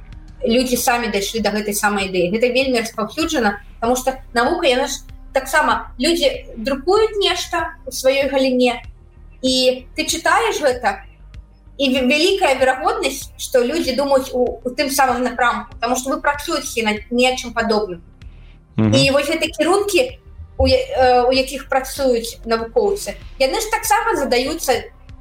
людзі 0.46 0.76
самі 0.76 1.08
дайшлі 1.08 1.40
до 1.40 1.50
гэтай 1.50 1.74
самай 1.74 2.06
ідэі 2.06 2.30
гэта 2.30 2.54
вельмі 2.54 2.78
распаўсюджана 2.78 3.58
потому 3.80 3.96
что 3.96 4.22
навука 4.34 4.66
яна 4.66 4.86
ж 4.86 5.02
таксама 5.32 5.90
людзі 5.98 6.46
друкуюць 6.56 7.18
нешта 7.18 7.74
у 7.86 7.90
сваёй 7.90 8.30
галіне 8.30 8.86
і 9.42 9.86
ты 9.98 10.06
читаешь 10.06 10.62
гэта 10.62 11.02
і 11.78 11.90
вялікая 11.90 12.54
верагоднасць 12.54 13.34
что 13.34 13.66
людзі 13.66 13.98
думаюць 13.98 14.30
у, 14.30 14.62
у 14.62 14.68
тым 14.70 14.90
самым 14.90 15.26
напрамку 15.26 15.74
потому 15.74 15.96
что 15.96 16.14
вы 16.14 16.20
працуеце 16.20 16.86
над 16.86 17.10
нечым 17.10 17.50
падобным 17.52 18.02
-hmm. 18.90 18.96
і 18.96 19.10
вось 19.10 19.28
гэта 19.28 19.46
кірункі 19.46 20.18
у, 20.58 20.66
э, 20.66 21.28
у 21.28 21.32
якіх 21.32 21.68
працуюць 21.68 22.38
навукоўцы 22.44 23.14
яны 23.38 23.60
ж 23.60 23.70
таксама 23.70 24.16
задаюцца 24.16 24.72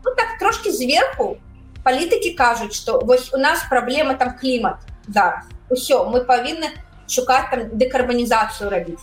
ну, 0.06 0.12
так 0.16 0.40
трошки 0.40 0.72
зверху. 0.72 1.38
Палітыкі 1.84 2.34
кажуць 2.34 2.74
что 2.74 3.00
вось 3.00 3.34
у 3.34 3.38
нас 3.38 3.66
праблема 3.70 4.14
там 4.14 4.38
клімат 4.38 4.78
зараз. 5.08 5.46
Усё 5.70 6.10
мы 6.10 6.26
павінны 6.26 6.70
шукаць 7.10 7.50
там 7.50 7.78
дэкарбанізацыю 7.78 8.70
рабіць 8.70 9.02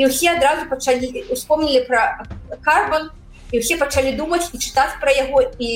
і 0.00 0.06
ўсе 0.08 0.32
адразу 0.32 0.64
пачалі 0.70 1.28
успомнілі 1.28 1.84
пра 1.84 2.24
карбон 2.64 3.10
і 3.52 3.60
ўсе 3.60 3.76
пачалі 3.76 4.16
думаць 4.16 4.48
і 4.54 4.56
чытаць 4.56 4.96
пра 5.00 5.12
яго 5.12 5.44
і 5.58 5.70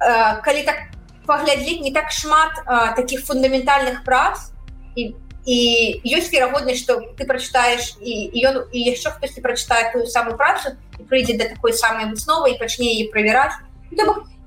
э, 0.00 0.40
калі 0.42 0.62
так 0.66 0.90
паглядзець 1.26 1.82
не 1.86 1.92
так 1.92 2.10
шмат 2.10 2.58
э, 2.66 2.96
таких 2.96 3.22
фундаментальных 3.26 4.02
прац 4.02 4.50
і 4.96 5.14
і 5.46 5.58
ёсць 6.02 6.34
верагоднасць 6.34 6.82
што 6.82 6.98
ты 7.14 7.22
прачытаеш 7.22 8.02
і 8.02 8.34
ён 8.50 8.66
і 8.74 8.78
яшчэ 8.82 9.14
хтосьці 9.14 9.40
прачытае 9.46 9.94
тую 9.94 10.06
самую 10.10 10.34
працу 10.34 10.74
і 10.98 11.06
прыйдзе 11.06 11.38
да 11.38 11.46
такой 11.46 11.72
самай 11.72 12.10
высновы 12.10 12.50
і 12.50 12.58
пачне 12.58 12.90
яе 12.90 13.06
правяраць 13.14 13.54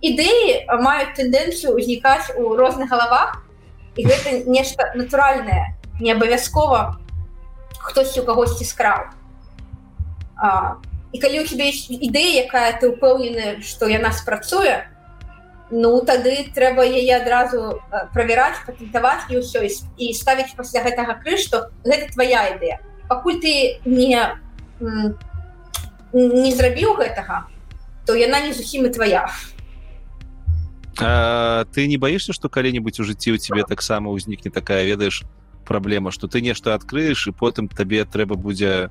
ідэі 0.03 0.67
маюць 0.83 1.15
тэндэнцыю 1.15 1.79
ўзнікаць 1.79 2.35
у 2.35 2.51
розных 2.59 2.91
галавах 2.91 3.39
і 3.95 4.03
гэта 4.03 4.43
нешта 4.43 4.91
натуральнае 4.95 5.79
не 6.03 6.11
абавязкова 6.11 6.99
хтосьці 7.79 8.19
у 8.19 8.27
кагосьці 8.27 8.67
скраў 8.67 9.07
і 11.15 11.17
калі 11.19 11.43
у 11.43 11.47
тебе 11.47 11.71
есть 11.71 11.87
ідэя 11.87 12.43
якая 12.43 12.75
ты 12.75 12.91
упэўнены 12.91 13.63
што 13.63 13.87
яна 13.87 14.11
спрацуе 14.11 14.83
ну 15.71 16.01
тады 16.05 16.49
трэба 16.55 16.85
яе 16.85 17.21
адразу 17.21 17.81
правяраць 18.13 18.61
патентаваць 18.65 19.29
і 19.29 19.41
ўсё 19.41 19.61
і 19.65 20.05
ставіць 20.13 20.53
пасля 20.57 20.81
гэтага 20.83 21.21
кры 21.21 21.37
што 21.37 21.69
гэта 21.85 22.09
твоя 22.13 22.57
ідэя. 22.57 22.81
Пакуль 23.09 23.39
ты 23.41 23.81
не 23.85 24.17
не 26.13 26.51
зрабіў 26.55 26.97
гэтага 26.97 27.45
то 28.05 28.15
яна 28.17 28.41
не 28.41 28.53
зусім 28.53 28.85
і 28.85 28.89
твоя 28.89 29.29
а 30.99 31.65
ты 31.71 31.87
не 31.87 31.97
боишься 31.97 32.33
что 32.33 32.49
калі-нибудь 32.49 32.99
у 32.99 33.03
жыцці 33.03 33.31
у 33.31 33.37
тебе 33.37 33.63
таксама 33.63 34.09
ўзнікне 34.09 34.51
такая 34.51 34.85
ведаеш 34.85 35.23
праблема 35.65 36.11
что 36.11 36.27
ты 36.27 36.41
нешта 36.41 36.73
адкрыеш 36.73 37.27
і 37.27 37.31
потым 37.31 37.69
табе 37.69 38.05
трэба 38.05 38.35
будзе 38.35 38.89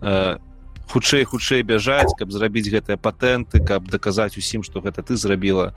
э, 0.00 0.38
хутчэй 0.88 1.24
хутчэй 1.24 1.62
бяжаць 1.62 2.16
каб 2.16 2.32
зрабіць 2.32 2.72
гэтыя 2.72 2.96
патэнты 2.96 3.60
каб 3.60 3.90
даказаць 3.92 4.38
усім 4.40 4.62
что 4.64 4.80
гэта 4.80 5.02
ты 5.02 5.16
зрабіла 5.16 5.74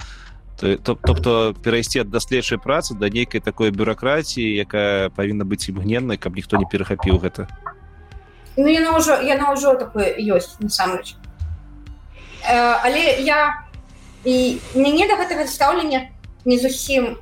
тобто 0.58 1.56
перайсці 1.64 2.02
ад 2.02 2.10
даследчай 2.10 2.58
працы 2.58 2.94
да 2.98 3.10
нейкай 3.10 3.42
такой 3.42 3.72
бюракратіі 3.72 4.58
якая 4.58 5.10
павінна 5.10 5.46
быць 5.46 5.70
імгненнай 5.70 6.18
каб 6.18 6.36
ніхто 6.36 6.58
не 6.58 6.66
перахапіў 6.66 7.22
гэта. 7.22 7.48
Ну, 8.58 8.68
яна 8.68 8.98
ўжо 8.98 9.22
яна 9.22 9.54
ўжо 9.54 9.78
такое 9.78 10.18
ёсць 10.18 10.58
насамрэч. 10.60 11.14
Э, 12.48 12.82
але 12.82 13.22
я 13.22 13.64
і 14.26 14.58
мяне 14.74 15.06
да 15.08 15.18
гэтага 15.22 15.46
стаўлення 15.46 16.10
не 16.46 16.58
зусім 16.58 17.18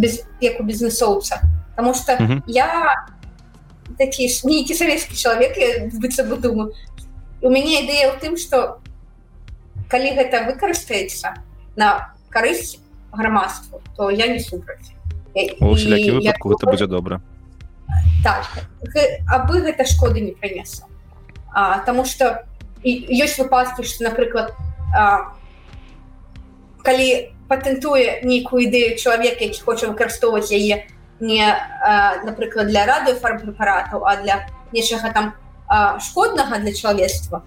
без 0.00 0.24
як 0.40 0.60
у 0.60 0.62
бізнесоўца 0.62 1.40
потому 1.76 1.94
что 1.94 2.12
uh 2.12 2.20
-huh. 2.20 2.42
я 2.46 2.94
такі 3.98 4.28
нейкі 4.44 4.74
савецкі 4.74 5.16
чалавек 5.16 5.52
быцца 5.92 6.24
бы 6.28 6.40
думаю. 6.40 6.72
У 7.40 7.50
мяне 7.50 7.84
ідэя 7.84 8.10
ў 8.10 8.20
тым 8.20 8.36
что 8.36 8.80
калі 9.88 10.16
гэта 10.16 10.48
выкарыстаецца 10.48 11.34
на 11.76 12.15
карысць 12.36 12.76
грамадству 13.12 13.80
то 13.96 14.10
я 14.10 14.28
не 14.28 14.40
супраць. 14.40 14.92
Выпадку 15.32 16.52
это 16.52 16.66
будзе 16.68 16.86
добра 16.86 17.22
так 18.26 18.46
абы 19.30 19.62
гэта 19.62 19.84
шкоды 19.84 20.20
не 20.20 20.32
прынесла. 20.32 20.88
Таму 21.86 22.04
что 22.04 22.44
ёсць 22.82 23.38
выпадкі 23.38 23.86
что 23.86 24.04
напрыклад 24.04 24.52
калі 26.82 27.08
патэнтуе 27.48 28.22
нейкую 28.26 28.66
ідэю 28.66 28.98
чалавека 28.98 29.46
які 29.46 29.62
хоча 29.62 29.86
выкарыстоўваць 29.90 30.50
яе 30.50 30.86
не 31.20 31.46
напрыклад 32.26 32.68
для 32.68 32.86
радыёфарм 32.86 33.40
прэпаратаў 33.42 34.06
а 34.06 34.16
для 34.22 34.46
нечага 34.72 35.12
там 35.14 35.34
шкоднага 36.02 36.58
для 36.58 36.74
чалавецтва 36.74 37.42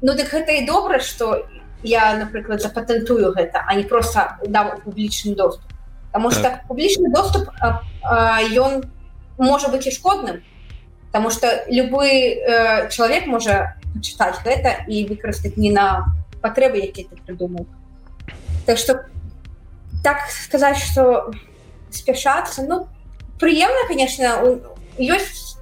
ну 0.00 0.14
дык 0.14 0.28
гэта 0.32 0.60
і 0.60 0.66
добра 0.66 1.00
что 1.00 1.44
я 1.82 2.16
напрыклад 2.18 2.62
запатэнтую 2.62 3.32
гэта 3.32 3.64
а 3.66 3.74
не 3.74 3.84
просто 3.84 4.38
дам 4.46 4.80
публічны 4.84 5.34
доступ. 5.34 5.64
Потому 6.12 6.30
что 6.30 6.42
так. 6.42 6.66
публічны 6.66 7.10
доступ 7.12 7.48
ён 8.02 8.84
можа 9.38 9.68
быть 9.68 9.86
і 9.86 9.90
шкодным 9.90 10.42
потому 11.08 11.30
что 11.30 11.64
любы 11.68 12.08
э, 12.08 12.88
чалавек 12.90 13.26
можа 13.26 13.76
чытаць 14.02 14.42
гэта 14.44 14.84
і 14.88 15.06
выкарыстаць 15.06 15.56
не 15.56 15.70
на 15.70 16.12
патрэбы 16.42 16.78
які 16.78 17.04
ты 17.04 17.16
придумал 17.16 17.66
так 18.66 18.78
что 18.78 19.06
так 20.02 20.28
сказать 20.30 20.76
что 20.76 21.32
спяшацца 21.90 22.62
ну 22.62 22.88
прыемна 23.38 23.86
конечно 23.88 24.60
ёсць 24.98 25.56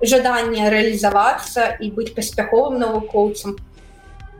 жаданне 0.00 0.70
рэалізавацца 0.70 1.76
і 1.80 1.90
быць 1.90 2.14
паспяховым 2.14 2.78
навукоўцам 2.78 3.56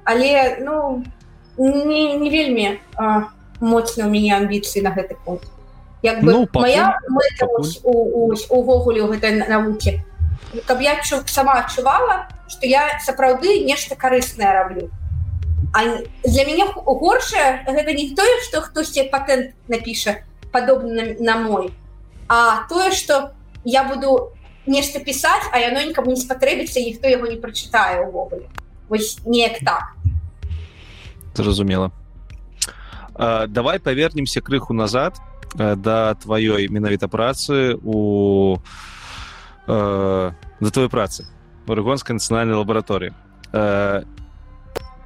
але 0.08 0.56
ну 0.64 1.04
не, 1.58 2.16
не 2.16 2.30
вельмі 2.30 2.80
моцна 3.60 4.06
у 4.06 4.10
мяне 4.10 4.32
амбіцыі 4.40 4.80
на 4.80 4.96
гэты 4.96 5.20
пункт 5.24 5.48
як 6.02 6.24
бы 6.24 6.32
ну, 6.32 6.48
моя 6.54 6.96
увогуле 8.48 9.02
у 9.04 9.08
гэтай 9.12 9.36
навукі 9.44 10.00
каб 10.64 10.80
я 10.80 10.96
чу, 11.04 11.20
сама 11.26 11.60
адчувала 11.60 12.28
что 12.48 12.66
я 12.66 12.98
сапраўды 13.04 13.64
нешта 13.64 13.94
карыснае 13.94 14.52
раблю. 14.54 14.90
А 15.74 16.00
для 16.24 16.44
мяне 16.48 16.64
горшае 16.72 17.64
гэта 17.66 17.92
не 17.92 18.14
тое 18.16 18.40
что 18.48 18.62
хтосьці 18.62 19.10
патент 19.12 19.52
напіша 19.68 20.24
падобна 20.52 21.20
на 21.20 21.36
мой 21.36 21.74
а 22.28 22.64
тое 22.68 22.92
что 22.92 23.32
я 23.64 23.84
буду 23.84 24.32
нешта 24.64 25.00
пісаць 25.00 25.44
а 25.52 25.58
яно 25.58 25.84
нікому 25.84 26.16
не 26.16 26.16
спатрэбіцца 26.16 26.80
ніхто 26.80 27.08
яго 27.08 27.26
не 27.26 27.36
прачытае 27.36 28.08
увогуле 28.08 28.48
вось 28.89 29.19
неяк 29.25 29.59
так 29.65 29.95
зразумела 31.33 31.91
давай 33.47 33.79
павернемся 33.79 34.41
крыху 34.41 34.73
назад 34.73 35.17
да 35.55 36.15
тваёй 36.15 36.67
менавіта 36.67 37.07
працы 37.07 37.77
у 37.83 38.57
за 39.67 40.71
твоей 40.71 40.89
працы 40.89 41.25
арыгонскай 41.67 42.13
нацыянальнай 42.13 42.57
лабараторыі 42.57 43.13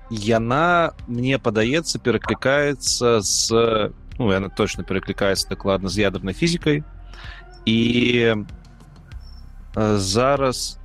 яна 0.09 0.93
мне 1.07 1.37
падаецца 1.37 1.99
пераклікаецца 1.99 3.19
з 3.21 3.91
ну, 4.17 4.31
яна 4.31 4.49
точно 4.49 4.83
пераклікаецца 4.83 5.49
дакладна 5.49 5.89
з 5.89 5.99
ядернай 6.07 6.33
фізікай 6.33 6.83
і 7.65 7.79
зараз 9.75 10.79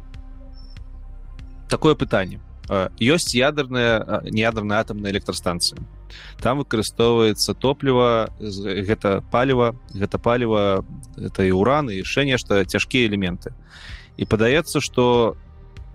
такое 1.69 1.95
пытанне 1.95 2.41
ёсць 2.70 3.36
ядерная 3.36 4.22
неядерная 4.28 4.84
атомная 4.84 5.12
электрастанцыя 5.12 5.80
там 6.42 6.60
выкарыстоўваецца 6.64 7.56
топліва 7.56 8.30
гэта 8.40 9.24
паліва 9.32 9.76
гэта 9.94 10.18
паліва 10.20 10.84
это 11.18 11.44
і 11.48 11.52
уран 11.52 11.90
і 11.90 12.04
яшчэ 12.04 12.26
нешта 12.26 12.66
цяжкія 12.66 13.08
элементы. 13.08 13.54
І 14.18 14.26
падаецца 14.26 14.82
что 14.82 15.38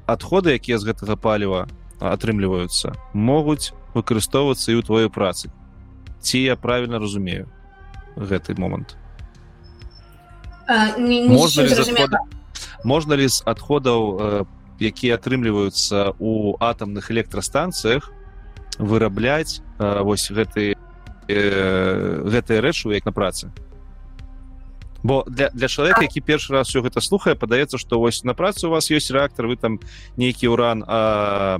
адходы 0.06 0.56
якія 0.56 0.78
з 0.78 0.88
гэтага 0.92 1.16
паліва 1.16 1.68
атрымліваюцца 2.00 2.96
могуць 3.12 3.72
выкарыстоўвацца 3.94 4.72
і 4.72 4.80
ў 4.80 4.82
твоёй 4.82 5.08
працы. 5.12 5.52
Ці 6.20 6.38
я 6.38 6.56
правильно 6.56 6.98
разумею 6.98 7.48
гэты 8.16 8.58
момант 8.58 8.96
можна 10.68 11.64
можна 12.84 13.14
ли 13.14 13.28
з 13.28 13.42
адходаў 13.46 14.46
якія 14.82 15.16
атрымліваюцца 15.16 16.18
у 16.18 16.56
атамных 16.58 17.10
электрастанцыях 17.10 18.10
вырабляць 18.78 19.62
вось 19.78 20.30
гэты 20.30 20.74
гэтыя 21.28 22.60
рэчы 22.60 22.92
як 22.94 23.06
на 23.06 23.12
працы. 23.12 23.52
Бо 25.02 25.24
для, 25.26 25.50
для 25.50 25.68
чалавека 25.68 26.02
які 26.02 26.20
першы 26.20 26.52
раз 26.52 26.68
все 26.68 26.82
гэта 26.82 27.00
слухае 27.00 27.34
падаецца 27.34 27.78
што 27.78 27.98
вось 27.98 28.22
на 28.24 28.34
працу 28.34 28.68
у 28.68 28.70
вас 28.70 28.90
ёсць 28.90 29.10
рэактар 29.10 29.46
вы 29.46 29.56
там 29.56 29.80
нейкі 30.16 30.46
уран 30.54 30.84
а 30.86 31.58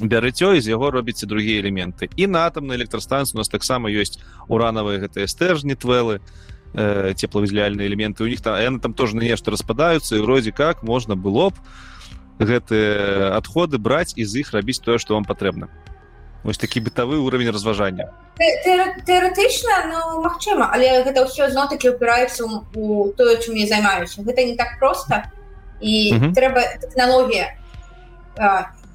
бярыцё 0.00 0.56
з 0.56 0.68
яго 0.68 0.90
робіце 0.90 1.26
другія 1.26 1.60
элементы. 1.60 2.08
І 2.16 2.26
на 2.26 2.46
атамнай 2.48 2.80
электрастанцыі 2.80 3.36
у 3.36 3.44
нас 3.44 3.52
таксама 3.52 3.92
ёсць 3.92 4.16
уранавыя 4.48 5.04
гэтыя 5.04 5.28
стэжні 5.28 5.76
твэлы 5.76 6.20
э, 6.72 7.12
цеплавызляльныя 7.12 7.86
элементы. 7.86 8.24
У 8.24 8.28
них 8.28 8.40
там 8.40 8.56
яны 8.56 8.80
там 8.80 8.94
тоже 8.94 9.16
на 9.16 9.20
нешта 9.20 9.50
распадаюцца 9.50 10.16
і 10.16 10.24
вроде 10.24 10.52
как 10.52 10.82
можна 10.82 11.16
было 11.16 11.50
б 11.50 11.60
гэтыя 12.44 13.36
адходы 13.36 13.78
браць 13.78 14.12
і 14.16 14.24
з 14.24 14.42
іх 14.42 14.52
рабіць 14.52 14.82
тое 14.82 14.98
што 14.98 15.14
вам 15.14 15.24
патрэбна 15.24 15.68
вось 16.42 16.58
такі 16.58 16.82
бытавы 16.82 17.22
ўровень 17.22 17.54
разважання 17.54 18.10
тэоретычна 19.06 19.74
ну 19.92 20.22
магчыма 20.24 20.70
але 20.72 21.04
гэта 21.04 21.28
ўсё 21.28 21.50
зно 21.52 21.66
таки 21.68 21.90
упіраецца 21.90 22.44
у 22.74 23.12
тое 23.16 23.36
чым 23.38 23.54
я 23.54 23.66
займаюся. 23.66 24.22
Гэта 24.22 24.44
не 24.44 24.56
так 24.56 24.78
просто 24.78 25.22
і 25.80 26.14
трэба 26.34 26.80
тэхналогія. 26.80 27.54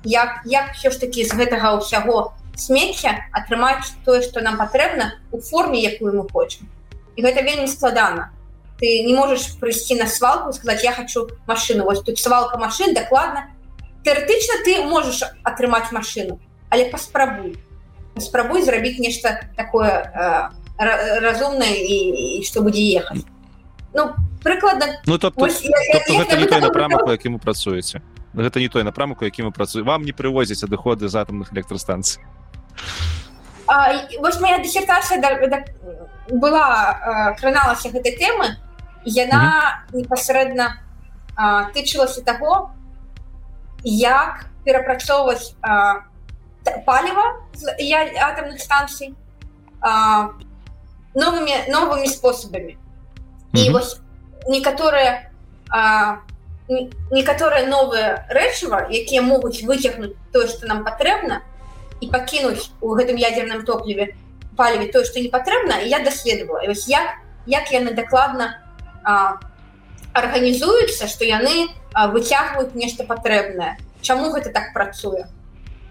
Як 0.03 0.41
як 0.45 0.73
все 0.73 0.89
ж 0.89 0.99
таки 0.99 1.25
з 1.25 1.31
гэтага 1.31 1.77
ўсяго 1.77 2.33
смецця 2.57 3.29
атрымаць 3.31 3.93
тое 4.03 4.21
что 4.25 4.41
нам 4.41 4.57
патрэбна 4.57 5.21
у 5.31 5.39
форме 5.39 5.79
якую 5.79 6.17
мы 6.17 6.25
хочам. 6.29 6.67
І 7.15 7.21
гэта 7.21 7.45
вельмі 7.45 7.67
складана 7.67 8.33
ты 8.79 9.03
не 9.03 9.13
можешь 9.13 9.57
прыйсці 9.59 9.95
на 9.95 10.07
свалку 10.07 10.53
сказать 10.53 10.83
я 10.83 10.91
хочу 10.91 11.27
машину 11.47 11.83
вось 11.83 12.01
тут 12.01 12.19
свалка 12.19 12.57
машин 12.57 12.93
дакладна 12.93 13.47
тэоретычна 14.03 14.63
ты 14.65 14.83
можешь 14.83 15.23
атрымаць 15.43 15.91
машину 15.91 16.39
але 16.69 16.85
паспрабуй 16.85 17.57
спрабуй 18.19 18.61
зрабіць 18.63 18.99
нешта 18.99 19.49
такое 19.55 19.89
э, 19.89 20.49
разумное 20.77 21.73
і 21.73 22.43
что 22.43 22.61
будзе 22.61 22.81
ехать. 22.81 23.25
Ну 23.93 24.13
прыкладна 24.43 25.01
ну 25.05 25.17
то 25.17 25.31
напрамак 26.61 27.09
якім 27.09 27.33
вы 27.33 27.39
працуеце 27.39 28.01
гэта 28.33 28.59
не 28.59 28.69
той 28.69 28.83
напрамак 28.83 29.21
які 29.21 29.43
мы 29.43 29.51
працую 29.51 29.85
вам 29.85 30.03
не 30.03 30.13
прывозяць 30.13 30.63
адыходы 30.63 31.09
з 31.09 31.15
атомных 31.15 31.51
электрастанцый 31.53 32.21
вось 34.19 34.39
моя 34.39 34.59
дысертацыя 34.59 35.19
да, 35.19 35.35
да, 35.47 35.65
была 36.29 37.35
краналася 37.39 37.89
гэтай 37.89 38.15
темы 38.15 38.55
яна 39.05 39.85
непасрэдна 39.93 40.81
тычылася 41.73 42.23
таго 42.25 42.71
як 43.83 44.47
перапрацоўваць 44.65 45.53
паліва 46.85 47.25
атомных 48.27 48.59
станцый 48.59 49.13
новымі 51.15 51.55
новымі 51.69 52.07
спосабамі. 52.09 52.77
І 53.53 53.69
вось 53.71 53.97
некаторыя 54.47 55.31
некаторыя 57.11 57.65
новыя 57.67 58.27
рэчыва 58.29 58.87
якія 58.91 59.21
могуць 59.21 59.63
выцягнуць 59.63 60.17
тое 60.33 60.47
што 60.51 60.67
нам 60.67 60.83
патрэбна 60.83 61.41
і 62.01 62.09
пакінуць 62.11 62.69
у 62.81 62.93
гэтым 62.97 63.15
ядерным 63.15 63.63
топліве 63.63 64.13
паліве 64.57 64.91
тое 64.91 65.05
што 65.05 65.23
не 65.23 65.29
патрэбна 65.29 65.79
я 65.85 66.03
даследавала. 66.03 66.65
Вось 66.67 66.87
як 66.91 67.23
як 67.45 67.71
яны 67.71 67.95
дакладна 67.95 68.66
арганізуюцца 70.13 71.07
што 71.07 71.25
яны 71.25 71.69
выцягваюць 72.13 72.75
нешта 72.75 73.03
патрэбнае 73.03 73.77
Чаму 74.01 74.29
гэта 74.31 74.53
так 74.53 74.73
працуе 74.73 75.25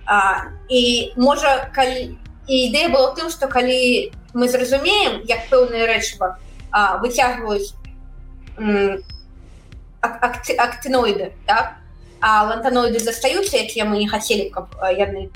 а, 0.07 0.53
і 0.71 1.13
можа 1.17 1.71
калі 1.75 2.17
ідэя 2.47 2.89
была 2.95 3.15
тым 3.19 3.31
што 3.31 3.49
калі 3.51 4.13
мы 4.35 4.49
зразумеем 4.49 5.23
як 5.27 5.49
пэўныя 5.51 5.87
рэчыва 5.91 6.39
выцягваюць 7.03 7.75
актыноіды 10.03 11.33
так? 11.47 11.77
а 12.21 12.45
лантаноіды 12.49 12.99
застаюцца 12.99 13.57
якія 13.57 13.85
мы 13.85 13.99
не 13.99 14.09
хацелі 14.09 14.51
каб 14.51 14.73
яны 14.93 15.31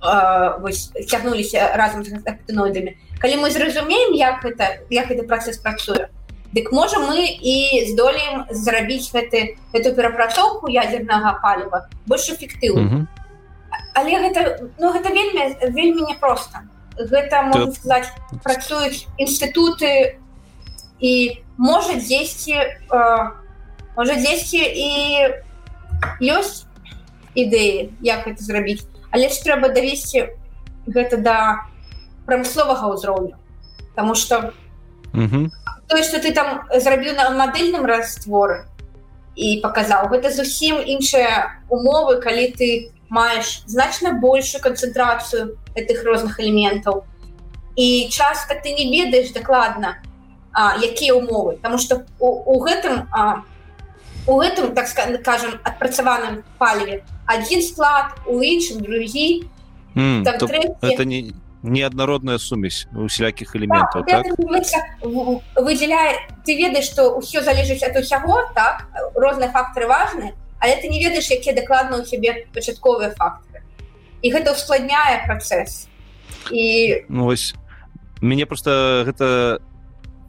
цягнуліся 0.00 1.72
разам 1.74 2.04
з 2.04 2.14
актыноідамі 2.24 2.96
калі 3.18 3.36
мы 3.42 3.50
зразумеем 3.50 4.14
як 4.14 4.44
это 4.44 4.84
як 4.90 5.10
гэты 5.10 5.26
працэс 5.26 5.58
працуе 5.58 6.08
дык 6.54 6.72
можа 6.72 6.98
мы 6.98 7.26
і 7.26 7.86
здолеем 7.92 8.46
зрабіць 8.50 9.10
гэты 9.12 9.58
эту 9.74 9.94
перапрацоўку 9.94 10.70
ядзернага 10.70 11.40
паліва 11.42 11.88
больш 12.06 12.30
эфектыўна 12.30 12.82
mm 12.82 12.88
-hmm. 12.88 13.18
але 13.94 14.10
гэта 14.22 14.70
ну 14.78 14.92
гэта 14.92 15.10
вельмі 15.12 15.56
вельмі 15.74 16.02
непросто. 16.08 16.58
Гэта 16.98 17.42
можна 17.42 17.72
сказаць 17.72 18.10
працуюць 18.42 19.06
інстытуты 19.18 20.18
і 20.98 21.42
можа 21.56 21.94
дзесьці 21.94 22.54
э, 22.54 23.30
можа 23.96 24.14
дзесьці 24.14 24.58
і 24.58 24.90
ёсць 26.22 26.66
ідэі 27.34 27.90
як 28.02 28.26
это 28.26 28.42
зрабіць 28.42 28.82
але 29.10 29.28
ж 29.28 29.40
трэба 29.44 29.68
давесці 29.72 30.28
гэта 30.86 31.16
да 31.16 31.38
прамысловага 32.26 32.92
ўзроўню. 32.92 33.36
Таму 33.94 34.14
что 34.14 34.52
то 35.88 36.02
что 36.02 36.20
ты 36.20 36.32
там 36.32 36.68
зрабіў 36.68 37.16
на 37.16 37.30
мадэльным 37.30 37.86
растворы 37.88 38.68
і 39.34 39.60
паказаў 39.62 40.10
гэта 40.12 40.30
зусім 40.30 40.82
іншыя 40.82 41.62
умовы 41.70 42.20
калі 42.20 42.52
ты 42.52 42.92
маеш 43.08 43.62
значна 43.66 44.12
большую 44.20 44.60
канцэнтрацыю 44.60 45.56
гэтых 45.74 46.04
розных 46.04 46.40
элементаў. 46.40 47.04
І 47.76 48.08
часто 48.10 48.54
ты 48.54 48.74
не 48.74 48.90
ведаеш 48.90 49.32
дакладна 49.32 50.02
якія 50.82 51.14
умовы 51.14 51.56
Таму 51.62 51.78
что 51.78 52.04
у 52.18 52.60
гэтым 52.60 53.06
а, 53.12 53.44
у 54.28 54.36
гэтым 54.36 54.74
так 54.76 54.88
скажем 54.88 55.58
адпрацаваным 55.64 56.44
паліве. 56.58 57.02
Один 57.26 57.62
склад 57.62 58.12
у 58.26 58.40
іншым 58.42 58.80
другі. 58.84 59.48
Mm, 59.96 60.22
там, 60.22 60.36
это 60.82 61.04
не 61.04 61.32
неаднародная 61.62 62.38
сумесь 62.38 62.86
усялякіх 62.94 63.56
элементаў 63.56 64.04
да, 64.06 64.22
так? 64.22 64.38
выдзяляе 65.56 66.28
ты 66.46 66.54
ведаеш 66.54 66.86
что 66.86 67.18
ўсё 67.18 67.42
залежыць 67.42 67.82
ад 67.82 67.96
усяго 67.98 68.46
так? 68.54 68.86
Розныя 69.16 69.50
фактары 69.50 69.88
важны 69.88 70.38
але 70.60 70.76
ты 70.76 70.88
не 70.88 71.02
ведаеш 71.02 71.30
якія 71.30 71.54
дакладна 71.54 71.98
у 71.98 72.06
цябе 72.06 72.46
пачатковыя 72.54 73.10
фактары 73.10 73.62
і 74.22 74.30
гэта 74.30 74.52
ускладняе 74.52 75.26
працэс. 75.26 75.88
І 76.50 77.04
ну, 77.08 77.24
вось 77.24 77.54
мяне 78.20 78.46
просто 78.46 79.02
гэта 79.06 79.58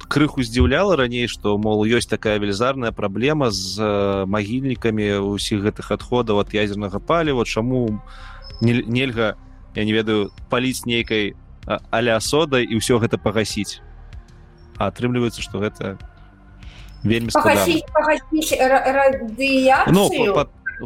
крыху 0.09 0.43
здзіўляла 0.43 0.97
раней 0.97 1.29
што 1.29 1.55
мол 1.61 1.85
ёсць 1.85 2.09
такая 2.09 2.41
велізарная 2.41 2.91
праблема 2.91 3.53
з 3.53 3.79
магільнікамі 4.25 5.21
ўсіх 5.37 5.61
гэтых 5.69 5.93
адходаў 5.93 6.41
ад 6.41 6.49
ядзернага 6.53 6.99
паліва. 6.99 7.45
Чаму 7.45 8.01
нельга 8.61 9.37
я 9.77 9.85
не 9.85 9.93
ведаю 9.93 10.33
паліць 10.49 10.83
нейкай 10.89 11.37
аля 11.93 12.17
содай 12.19 12.65
і 12.65 12.81
ўсё 12.81 12.97
гэта 12.97 13.21
пагасіць? 13.21 13.79
А 14.81 14.89
атрымліваецца 14.89 15.45
што 15.45 15.61
гэта 15.61 15.95
вельмі 17.05 17.29
ну, 19.93 20.09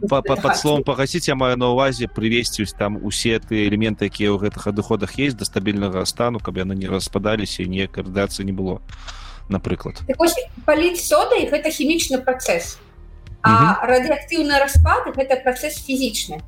под 0.01 0.57
словом 0.57 0.83
пагасіць 0.83 1.27
я 1.27 1.35
маю 1.35 1.57
на 1.57 1.69
увазе 1.69 2.07
прывесці 2.07 2.65
там 2.77 2.97
усе 3.05 3.39
ты 3.39 3.67
элементы 3.67 4.09
якія 4.09 4.33
ў 4.33 4.49
гэтых 4.49 4.67
адыходах 4.67 5.17
есть 5.19 5.37
да 5.37 5.45
стабільнага 5.45 6.05
стану 6.05 6.39
каб 6.39 6.57
яны 6.57 6.73
не 6.75 6.87
распадаліся 6.87 7.63
не 7.63 7.87
каардацыі 7.87 8.45
не 8.45 8.51
было 8.51 8.81
напрыклад 9.49 10.01
так 10.07 10.17
паліць 10.65 11.01
содай 11.01 11.45
гэта 11.49 11.69
хімічны 11.69 12.25
працэс 12.25 12.79
радыактыўны 13.43 14.57
распад 14.59 15.13
гэта 15.13 15.41
працэс 15.43 15.77
фізічны 15.85 16.41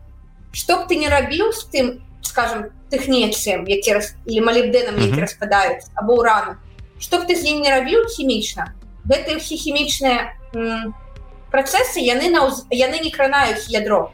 што 0.51 0.81
б 0.81 0.87
ты 0.87 0.95
не 0.95 1.09
рабіў 1.09 1.51
з 1.53 1.69
тым 1.69 1.85
скажем 2.21 2.71
тэхнецыям 2.89 3.67
які 3.67 3.99
раз 3.99 4.15
или 4.25 4.41
малібдэнам 4.41 4.97
які 4.97 5.21
распадаюць 5.21 5.85
або 5.93 6.17
урану 6.17 6.57
што 6.97 7.19
б 7.19 7.27
ты 7.29 7.35
з 7.35 7.53
ім 7.53 7.61
не 7.61 7.69
рабіў 7.69 8.07
хімічна 8.09 8.73
гэтыя 9.05 9.37
ўсе 9.37 9.55
хімічныя 9.59 10.33
працэсы 11.55 12.03
яны 12.03 12.27
на 12.35 12.43
яны 12.75 12.99
не 12.99 13.11
кранаюць 13.15 13.71
ядро. 13.71 14.11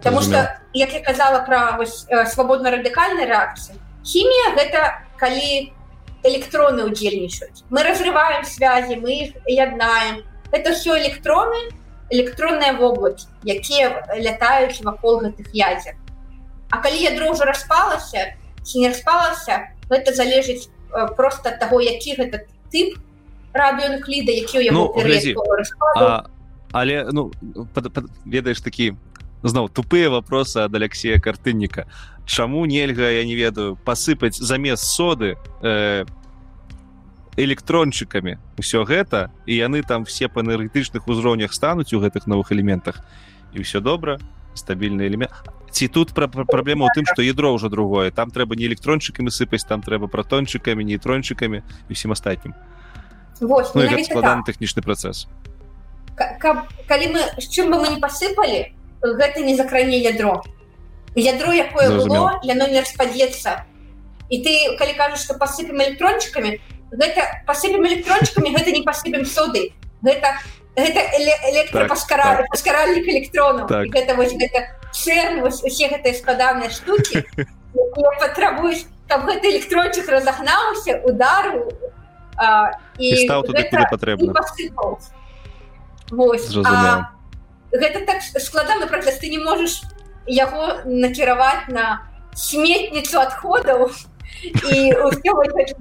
Таму 0.00 0.20
что 0.24 0.56
як 0.72 0.92
я 0.92 1.00
казала 1.04 1.44
про 1.44 1.84
свабодна 2.26 2.72
радыкальнай 2.72 3.28
рэакцыі 3.28 3.76
хімія 4.04 4.56
гэта 4.56 5.04
калі 5.20 5.72
электроны 6.24 6.88
удзельнічаюць 6.88 7.68
мы 7.68 7.84
разрываем 7.84 8.44
связі 8.48 8.96
мы 8.96 9.28
их 9.28 9.36
яднаем. 9.46 10.24
Это 10.52 10.72
все 10.72 10.96
электроны 10.96 11.68
электронныя 12.08 12.72
воблакі 12.80 13.28
якія 13.44 14.08
лятаюць 14.16 14.80
вакол 14.80 15.20
гэтых 15.20 15.52
ядзер 15.52 16.00
А 16.70 16.80
калі 16.80 16.96
ядро 16.96 17.32
ўжо 17.32 17.44
распалася 17.44 18.32
ці 18.64 18.80
не 18.80 18.88
распалася 18.88 19.68
гэта 19.92 20.16
залежыць 20.16 20.68
э, 20.68 21.08
просто 21.16 21.52
ад 21.52 21.60
таго 21.60 21.80
які 21.80 22.16
гэта 22.20 22.44
тып 22.72 22.96
радыёнукліда 23.54 24.32
які 24.32 24.70
ну, 24.70 24.92
але 26.72 27.08
ну 27.12 27.30
ведаеш 28.26 28.60
такі 28.60 28.94
зноў 29.42 29.68
тупыя 29.68 30.10
вопросы 30.10 30.64
ад 30.64 30.74
алексея 30.74 31.20
картынніка 31.20 31.86
Чаму 32.26 32.66
нельга 32.66 33.10
я 33.10 33.24
не 33.24 33.36
ведаю 33.36 33.76
пасыпаць 33.84 34.40
замест 34.40 34.84
соды 34.84 35.36
э, 35.62 36.04
электрончыкамі 37.36 38.38
ўсё 38.58 38.84
гэта 38.88 39.30
і 39.46 39.54
яны 39.54 39.82
там 39.82 40.04
все 40.04 40.28
па 40.28 40.40
энергетычных 40.40 41.06
узроўнях 41.06 41.52
стануць 41.52 41.92
у 41.92 42.00
гэтых 42.00 42.26
новых 42.26 42.50
элементах 42.52 43.04
і 43.52 43.60
ўсё 43.60 43.80
добра 43.80 44.18
стабільны 44.54 45.06
элемент 45.06 45.30
ці 45.74 45.88
тут 45.88 46.14
пра 46.14 46.30
праблема 46.30 46.86
ў 46.86 46.90
тым 46.94 47.04
што 47.10 47.22
ядро 47.26 47.50
ўжо 47.50 47.66
другое. 47.68 48.14
Там 48.14 48.30
трэба 48.30 48.54
не 48.54 48.70
электрончыкамі 48.70 49.34
сыпаць 49.34 49.66
там 49.66 49.82
трэба 49.82 50.06
пратончыкамі 50.06 50.86
нейтрончыкамі 50.86 51.66
усім 51.90 52.14
астатнім 52.14 52.54
ну, 53.40 54.04
складаны 54.04 54.42
тэхнічны 54.46 54.82
працэс 54.82 55.26
калі 56.14 57.06
мы 57.10 57.20
з 57.42 57.46
чым 57.50 57.70
бы 57.70 57.82
мы 57.82 57.88
не 57.88 58.00
пасыпалі 58.00 58.70
гэта 59.02 59.40
не 59.40 59.56
закране 59.56 59.98
ядро. 59.98 60.42
Ядро 61.14 61.52
якое 61.52 61.90
было 61.90 62.40
яно 62.42 62.66
не 62.66 62.80
распадзецца 62.80 63.66
і 64.30 64.36
ты 64.42 64.76
калі 64.78 64.94
кажаш 64.98 65.26
што 65.26 65.34
пасыпем 65.38 65.82
электрончыкамі 65.82 66.58
гэта 66.90 67.44
пасыпем 67.46 67.86
электрончыкамі 67.86 68.54
гэта 68.56 68.70
не 68.72 68.82
пасыпем 68.82 69.24
соды 69.26 69.74
гэта 70.02 70.38
гэта 70.76 71.00
электропаскаральнік 71.50 73.06
электронаў 73.06 73.68
так. 73.68 73.86
гэта 73.94 74.14
вось 74.14 74.32
гэта 74.32 74.74
церн 74.92 75.44
усе 75.44 75.88
гэтыя 75.92 76.14
складаныя 76.14 76.70
штукі 76.70 77.22
патрабуюць 78.18 78.86
каб 79.06 79.26
гэты 79.28 79.54
электрончык 79.54 80.08
разагнаўся 80.08 81.02
удару 81.04 81.68
і 82.98 83.06
стаў 83.24 83.42
туды 83.42 83.64
куды 83.70 83.84
патрэбна 83.90 84.32
гэта 87.74 88.06
так 88.06 88.22
складаны 88.22 88.86
працэс 88.86 89.18
ты 89.18 89.28
не 89.28 89.38
можаш 89.38 89.82
яго 90.26 90.82
накіраваць 90.84 91.68
на 91.68 92.06
сметніцу 92.34 93.20
адходаў 93.20 93.90
і 94.70 94.92
рабіць 95.46 95.74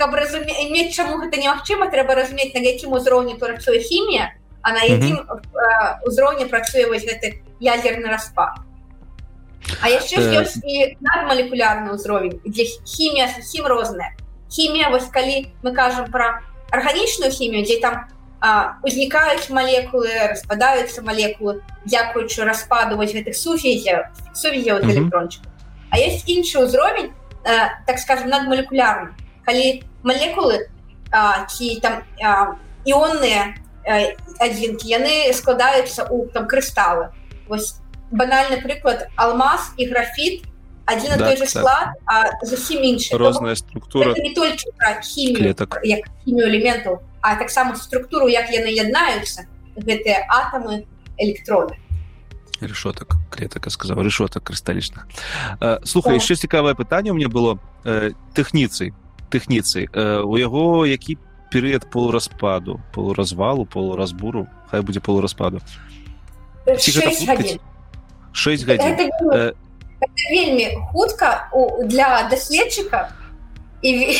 каб 0.00 0.14
разумець 0.16 0.96
чаму 0.96 1.20
гэта 1.20 1.36
немагчыма 1.36 1.92
трэба 1.92 2.14
разумець 2.16 2.54
на 2.56 2.60
якім 2.64 2.96
узроўні 2.96 3.36
працуе 3.36 3.80
хімія 3.80 4.32
а 4.62 4.72
на 4.72 4.82
якім 4.82 5.16
mm 5.16 5.26
-hmm. 5.28 6.08
узроўні 6.08 6.44
працуе 6.44 6.86
вось 6.86 7.04
гэты 7.04 7.40
ядерны 7.60 8.08
распад 8.08 8.69
А 9.80 9.88
яшчэ 9.88 10.16
uh... 10.20 10.40
ёсць 10.42 10.60
і 10.64 10.96
надмалекулярны 11.00 11.94
ўзровень 11.96 12.40
дзе 12.44 12.64
хімія 12.84 13.28
зусім 13.36 13.66
розная 13.66 14.16
хімія 14.50 14.90
вось 14.90 15.08
калі 15.12 15.52
мы 15.62 15.72
кажам 15.72 16.10
пра 16.10 16.42
арганічную 16.70 17.30
хімію 17.30 17.64
дзе 17.64 17.80
там 17.80 18.08
узнікаюць 18.82 19.52
малекулы 19.52 20.32
распадаюцца 20.32 21.04
малекулы 21.04 21.60
дзякуючы 21.84 22.44
распаду 22.44 22.96
вось 22.96 23.12
гэтых 23.12 23.36
сувязяў 23.36 24.08
сувязяў 24.32 24.80
mm 24.80 24.84
-hmm. 24.84 24.92
электрончыка 24.92 25.46
А 25.90 25.98
есть 25.98 26.28
іншы 26.28 26.64
ўзровень 26.64 27.10
так 27.42 27.98
скажем 27.98 28.28
надмалекулярны 28.28 29.12
калі 29.44 29.82
молекулы 30.02 30.68
а, 31.10 31.46
ці 31.46 31.80
там 31.82 32.02
іонныя 32.84 33.54
адзінкі 34.40 34.88
яны 34.88 35.32
складаюцца 35.32 36.06
у 36.10 36.28
там 36.28 36.46
крысталы 36.46 37.10
вось 37.48 37.80
банальны 38.10 38.60
прыклад 38.62 39.08
алмаз 39.16 39.72
і 39.76 39.86
графіт 39.86 40.44
один 40.86 41.18
да, 41.18 41.28
той 41.28 41.36
же 41.36 41.46
склад 41.46 41.94
а 42.06 42.30
зусім 42.42 42.82
іншы 42.82 43.16
розная 43.16 43.54
структура 43.56 44.14
не 44.18 44.34
только 44.34 44.70
хімію 45.02 45.54
як 45.84 46.00
хімію 46.24 46.46
элементаў 46.46 47.00
а 47.20 47.36
таксама 47.36 47.76
структуру 47.76 48.28
як 48.28 48.50
яны 48.50 48.72
яднаюцца 48.72 49.46
гэтыя 49.76 50.26
атомы 50.28 50.86
электроны. 51.18 51.76
Решотак 52.60 53.16
клетака 53.30 53.70
сказаў 53.70 54.02
решотак 54.02 54.44
крысталічна 54.44 55.06
слухай 55.84 56.18
яшчэ 56.18 56.34
цікавае 56.34 56.74
пытанне 56.74 57.10
у 57.10 57.14
мне 57.14 57.28
было 57.28 57.58
тэхніцый 58.34 58.92
тэхніцы 59.30 59.88
у 60.24 60.36
яго 60.36 60.84
які 60.86 61.18
перыяд 61.50 61.90
полураспаду 61.90 62.80
полуразвалу 62.92 63.64
полуразбуру 63.64 64.48
хай 64.70 64.82
будзе 64.82 65.00
полураспаду 65.00 65.60
6 68.32 68.66
гадзін 68.66 69.10
э... 69.32 69.52
вельмі 70.30 70.68
хутка 70.92 71.48
для 71.84 72.28
даследчыка 72.30 73.08
і, 73.82 74.16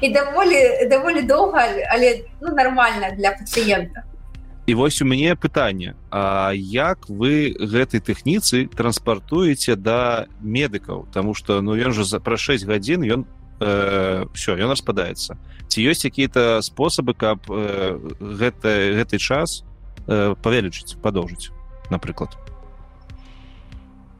і 0.00 0.08
даволі 0.16 0.88
даволі 0.90 1.22
доўга 1.22 1.68
але 1.92 2.24
ну 2.40 2.54
нормально 2.54 3.14
для 3.16 3.30
пацыента 3.30 4.02
і 4.66 4.74
вось 4.74 5.02
у 5.02 5.04
мяне 5.04 5.36
пытанне 5.36 5.94
А 6.10 6.52
як 6.54 7.08
вы 7.08 7.52
гэтай 7.60 8.00
тэхніцы 8.00 8.72
транспартуеце 8.72 9.76
да 9.76 10.26
медыкаў? 10.40 11.06
Таму 11.12 11.34
что 11.34 11.60
ну 11.60 11.76
ён 11.76 11.92
жа 11.92 12.04
за 12.08 12.20
пра 12.24 12.40
6 12.40 12.64
гадзін 12.64 13.04
ён 13.04 13.26
э, 13.60 14.24
все 14.32 14.56
ён 14.56 14.72
распадаецца. 14.72 15.36
Ці 15.68 15.78
ёсць 15.84 16.02
какие-то 16.02 16.64
спосабы 16.64 17.12
каб 17.12 17.44
э, 17.52 18.00
гэта 18.16 18.96
гэты 18.96 19.20
час 19.20 19.60
э, 20.08 20.34
павялічыць 20.40 20.96
падоўжыць 21.04 21.52
напрыклад 21.90 22.32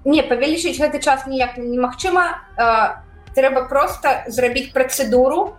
не 0.07 0.23
павялічыць 0.23 0.79
гэты 0.79 1.03
час 1.03 1.27
ніяк 1.27 1.59
немагчыма 1.59 2.25
э, 2.55 3.03
трэба 3.35 3.67
просто 3.69 4.23
зрабіць 4.31 4.71
працэдуру 4.73 5.59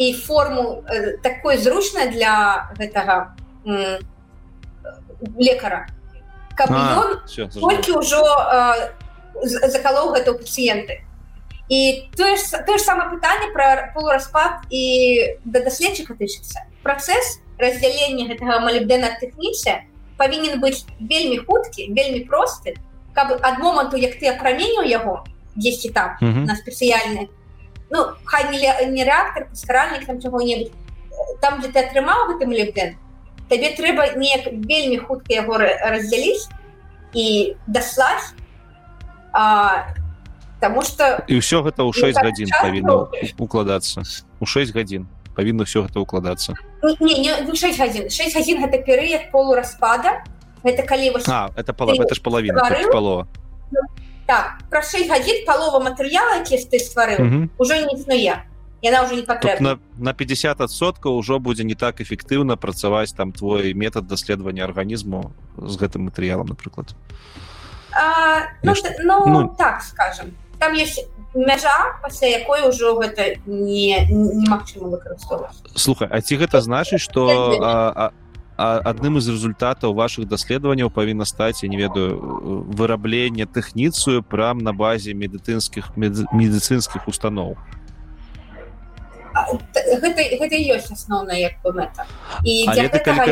і 0.00 0.12
форму 0.16 0.82
э, 0.88 1.18
такой 1.22 1.60
зручна 1.60 2.08
для 2.08 2.66
гэтага 2.80 3.36
э, 3.68 4.00
лекара. 5.36 5.86
Каб 6.56 6.72
ён 6.72 7.20
толькі 7.52 8.00
ўжо 8.00 8.24
э, 8.24 8.96
закалоў 9.44 10.16
гэта 10.16 10.32
ў 10.32 10.40
пацыенты 10.40 11.04
і 11.68 12.08
тое 12.16 12.36
ж, 12.36 12.64
тое 12.66 12.78
ж 12.78 12.82
самае 12.82 13.08
пытанне 13.08 13.52
пра 13.52 13.92
полураспад 13.94 14.66
і 14.68 14.82
да 15.44 15.64
даследчыка 15.64 16.14
тычыцца 16.18 16.66
працэс 16.82 17.40
раздзялення 17.56 18.28
гэтага 18.28 18.60
малібдэна 18.66 19.16
тэхніце 19.22 19.86
павінен 20.20 20.60
быць 20.60 20.84
вельмі 21.00 21.40
хуткі 21.46 21.88
вельмі 21.96 22.26
просты 22.28 22.76
каб 23.14 23.38
ад 23.42 23.58
моманту 23.58 23.96
як 23.96 24.18
ты 24.18 24.28
апраменіў 24.28 24.84
яго 24.84 25.24
дзесьці 25.56 25.90
там 25.90 26.16
mm 26.20 26.32
-hmm. 26.32 26.44
на 26.46 26.54
спецыяльны 26.54 27.28
ну 27.90 28.06
хай 28.24 28.44
не, 28.50 28.86
не 28.90 29.04
рэактор 29.04 29.48
паскаральнік 29.50 30.06
там 30.06 30.20
чаго-небудзь 30.20 30.72
там 31.40 31.60
дзе 31.60 31.68
ты 31.68 31.78
атрымаў 31.78 32.28
гэты 32.28 32.46
малібдэн 32.46 32.96
табе 33.48 33.68
трэба 33.76 34.16
неяк 34.16 34.48
вельмі 34.52 34.98
хутка 34.98 35.34
яго 35.34 35.58
раздзяліць 35.58 36.48
і 37.12 37.56
даслаць 37.66 38.32
а, 39.32 39.92
Таму 40.62 40.82
что 40.86 41.26
і 41.26 41.42
ўсё 41.42 41.66
гэта 41.66 41.82
ў 41.82 41.90
6 41.90 42.22
гадзін 42.22 42.48
павінна 42.62 43.10
укладацца. 43.34 44.06
У 44.38 44.46
6 44.46 44.70
гадзін 44.70 45.10
павінна 45.34 45.66
все 45.66 45.82
гэта 45.82 45.98
укладацца. 45.98 46.54
Не, 47.02 47.18
не, 47.18 47.34
не 47.42 47.50
6 47.50 47.82
гадзін. 47.82 48.06
6 48.06 48.30
гадзін 48.38 48.62
гэта 48.62 48.78
перыяд 48.78 49.34
полураспада 49.34 50.22
гэта 50.64 50.82
калі 50.82 51.10
вось 51.10 51.28
а, 51.28 51.50
это 51.56 51.72
пала, 51.72 51.94
это 51.94 52.14
ж 52.14 52.22
палавіна 52.22 52.62
палова 52.92 53.26
так 54.26 54.62
пра 54.70 54.82
6 54.82 55.10
гадзін 55.10 55.44
палова 55.46 55.82
матэрыяла 55.82 56.40
які 56.42 56.58
ты 56.70 56.78
стварыў 56.78 57.50
ўжо 57.58 57.74
не 57.82 57.98
існуе 57.98 58.42
яна 58.82 59.02
уже 59.06 59.16
не 59.16 59.22
патрэбна 59.22 59.78
на 59.98 60.12
50соткаў 60.12 61.18
ужо 61.18 61.38
будзе 61.38 61.64
не 61.64 61.74
так 61.74 62.00
эфектыўна 62.00 62.56
працаваць 62.56 63.12
там 63.12 63.32
твой 63.32 63.74
метод 63.74 64.06
даследавання 64.06 64.64
арганізму 64.64 65.32
з 65.56 65.74
гэтым 65.76 66.10
матэрыялам 66.10 66.46
напрыклад 66.50 66.94
а, 67.94 68.48
ну, 68.62 68.74
ну, 69.04 69.26
ну 69.26 69.54
так 69.58 69.82
скажем. 69.82 70.34
Там 70.58 70.72
есть 70.72 71.06
мяжа 71.34 71.98
пасля 72.02 72.28
якой 72.28 72.68
ужо 72.68 72.94
гэта 72.94 73.40
не 73.46 74.06
немагчыма 74.08 74.88
выкарыстоўваць. 74.88 75.56
Слухай 75.74 76.08
А 76.10 76.20
ці 76.20 76.36
гэта 76.36 76.60
значыць 76.60 77.00
что 77.00 78.12
адным 78.62 79.18
из 79.18 79.28
результатаў 79.28 79.94
ваших 79.94 80.28
даследаванняў 80.28 80.90
павінна 80.90 81.24
стаць 81.24 81.62
я 81.62 81.68
не 81.68 81.76
ведаю 81.76 82.18
вырабленне 82.80 83.46
тэхніцыю 83.46 84.22
прям 84.22 84.58
на 84.58 84.72
базе 84.72 85.14
медыцынскіх 85.14 85.96
медыцынскіх 85.96 87.08
устаноў 87.08 87.56
гэта, 89.32 90.20
гэта 90.38 90.56
ёсць 90.56 90.92
асноўная 90.92 91.38
як 91.40 91.58
бы 91.64 91.72
мэта 91.72 92.06
і 92.44 92.68
для 92.68 92.88
гэтага, 92.88 93.26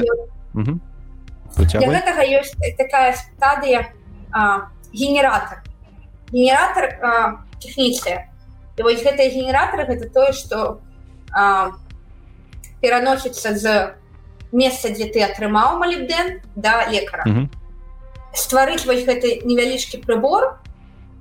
гэтага 1.55 2.23
ёсць 2.41 2.55
такая 2.79 3.15
стадыя 3.17 3.93
генератор. 4.93 5.63
Генератор 6.33 6.95
тэхніцыя 7.61 8.27
вось 8.79 9.03
гэтыя 9.05 9.29
генератары 9.31 9.85
гэта 9.87 10.09
тое 10.09 10.33
што 10.33 10.81
пераносіцца 12.81 13.55
з 13.57 13.95
месца 14.53 14.91
дзе 14.91 15.07
ты 15.11 15.23
атрымаў 15.23 15.79
малібдэн 15.79 16.41
да 16.57 16.91
лекара 16.91 17.49
стварыць 18.35 18.87
вось 18.87 19.07
гэты 19.07 19.43
невялічкі 19.45 20.03
прыбор 20.07 20.59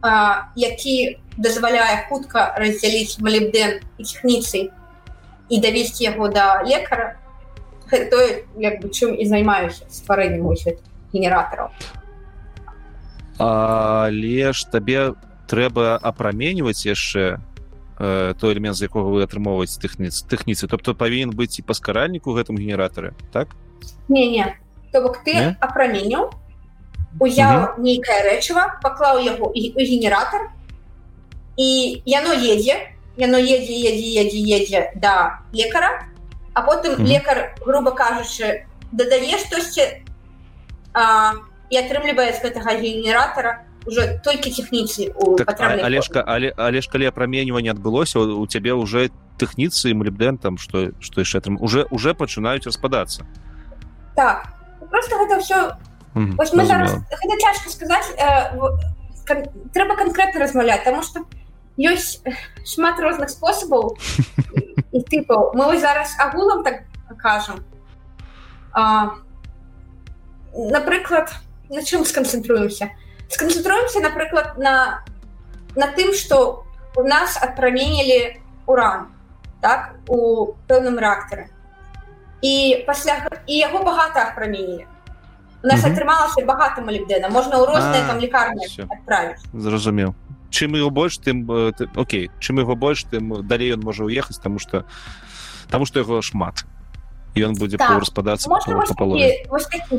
а, 0.01 0.49
які 0.56 1.19
дазваляе 1.38 2.06
хутка 2.09 2.53
раздзяліць 2.58 3.19
малібдэн 3.19 3.80
і 3.98 4.03
тэхніцый 4.03 4.69
і 5.49 5.56
давесці 5.59 6.03
яго 6.03 6.30
да 6.30 6.61
лекара 6.64 7.17
то 7.90 8.17
як 8.58 8.82
бы 8.82 8.90
чым 8.93 9.17
і 9.17 9.25
займаюся 9.25 9.85
стварэннем 9.90 10.45
генератараў 11.14 11.74
але 13.40 14.53
ж 14.53 14.67
табе 14.69 15.16
трэба 15.49 15.98
апраменьваць 15.98 16.85
яшчэ 16.85 17.41
той 18.00 18.53
элемент 18.56 18.80
з 18.80 18.88
якога 18.88 19.11
вы 19.11 19.28
атрымоўваеце 19.28 19.80
тэхніцы 19.84 20.24
тэхніцы. 20.24 20.72
Тобто 20.72 20.95
павінен 20.95 21.36
быць 21.36 21.60
і 21.60 21.68
паскаральнік 21.68 22.28
у 22.28 22.36
гэтым 22.36 22.56
генератары 22.56 23.11
так? 23.32 23.52
Не 24.08 24.32
не. 24.32 24.56
То 24.92 25.02
бок 25.03 25.24
ты 25.24 25.56
апраменю 25.60 26.32
узяў 27.19 27.76
нейкае 27.82 28.22
рэчыва 28.30 28.80
паклаў 28.82 29.19
яго 29.19 29.52
і 29.53 29.74
генератор 29.76 30.48
і 31.58 32.02
яно 32.06 32.34
едзе 32.34 32.95
яно 33.18 33.38
едзе 33.38 33.76
едзе 33.76 34.08
едзе 34.24 34.40
едзе 34.58 34.82
да 34.95 35.42
лекара 35.52 36.08
а 36.53 36.61
потым 36.61 36.94
mm 36.94 36.98
-hmm. 36.98 37.08
лекар 37.08 37.56
грубо 37.66 37.92
кажучы 37.92 38.66
дадае 38.92 39.38
штосьці 39.38 39.82
і 41.69 41.76
атрымлівае 41.78 42.34
з 42.34 42.42
гэтага 42.44 42.80
генератора 42.82 43.69
уже 43.90 44.22
толькі 44.24 44.53
тэхніцы 44.53 45.09
так, 45.42 45.58
алешка 45.59 46.22
але 46.22 46.53
але 46.56 46.82
ж 46.82 46.90
калі 46.90 47.09
апраменьванне 47.09 47.74
адбылося 47.74 48.22
у 48.22 48.45
цябе 48.45 48.77
уже 48.77 49.09
тэхніцы 49.42 49.93
млібдэнтам 49.98 50.61
что 50.61 50.93
что 51.01 51.26
яшчэ 51.26 51.42
там 51.42 51.58
уже 51.58 51.90
уже 51.90 52.14
пачынаюць 52.14 52.69
распадацца 52.69 53.26
так 54.16 54.53
просто 54.90 55.18
гэта 55.18 55.42
все 55.42 55.58
mm 56.14 56.38
-hmm, 56.38 56.66
зараз, 56.66 56.93
гэта 56.93 57.35
цяжка 57.42 57.68
сказаць 57.69 58.09
э, 58.18 58.56
трэба 59.74 59.95
канкрэтна 59.98 60.40
размаўляць 60.40 60.85
тому 60.85 61.03
что 61.03 61.19
по 61.19 61.40
ёсць 61.80 62.19
шмат 62.68 63.00
розных 63.00 63.32
спосабаў 63.32 63.95
і 64.92 65.00
тыпаў 65.11 65.56
мы 65.56 65.80
зараз 65.80 66.11
агулам 66.19 66.64
так 66.64 66.84
кажам 67.18 67.64
напрыклад 70.53 71.32
на 71.69 71.82
чым 71.82 72.03
сканцэнтруемся 72.03 72.92
сканцэнтруемся 73.30 73.99
напрыклад 73.99 74.58
на 74.58 75.03
на 75.75 75.88
тым 75.88 76.14
что 76.14 76.66
у 76.95 77.03
нас 77.03 77.38
адпраменілі 77.38 78.41
уран 78.66 79.08
так 79.61 79.95
у 80.08 80.53
пэўным 80.67 80.98
рэактары 80.99 81.49
і 82.41 82.83
пасля 82.88 83.27
і 83.45 83.53
яго 83.58 83.83
багата 83.83 84.30
адпраменілі 84.30 84.88
у 85.64 85.67
нас 85.67 85.83
атрымалася 85.85 86.45
багата 86.45 86.82
малібдэна 86.82 87.30
можна 87.30 87.59
ў 87.59 87.66
розныя 87.69 88.08
там 88.08 88.19
лекарні 88.19 88.66
адправіць 88.90 89.43
зразумеў 89.53 90.16
чым 90.49 90.75
его 90.75 90.90
больш 90.90 91.17
тым 91.17 91.45
Окей. 91.95 92.32
Чым 92.40 92.59
его 92.59 92.75
больш 92.75 93.06
тым 93.06 93.45
далей 93.48 93.74
ён 93.74 93.85
можа 93.85 94.03
уехаць 94.03 94.41
тому 94.41 94.59
что 94.59 94.85
тому 95.69 95.85
что 95.85 95.99
яго 95.99 96.22
шмат 96.22 96.66
ён 97.35 97.53
будзе 97.56 97.77
так. 97.77 97.99
распадацца 97.99 98.49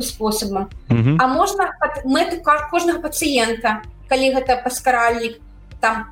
способам 0.01 0.69
А 0.89 1.27
можна 1.27 1.71
мэту 2.03 2.41
кожнага 2.43 2.99
пацыента 2.99 3.81
калі 4.09 4.35
гэта 4.35 4.59
паскаральнік 4.63 5.39
там 5.79 6.11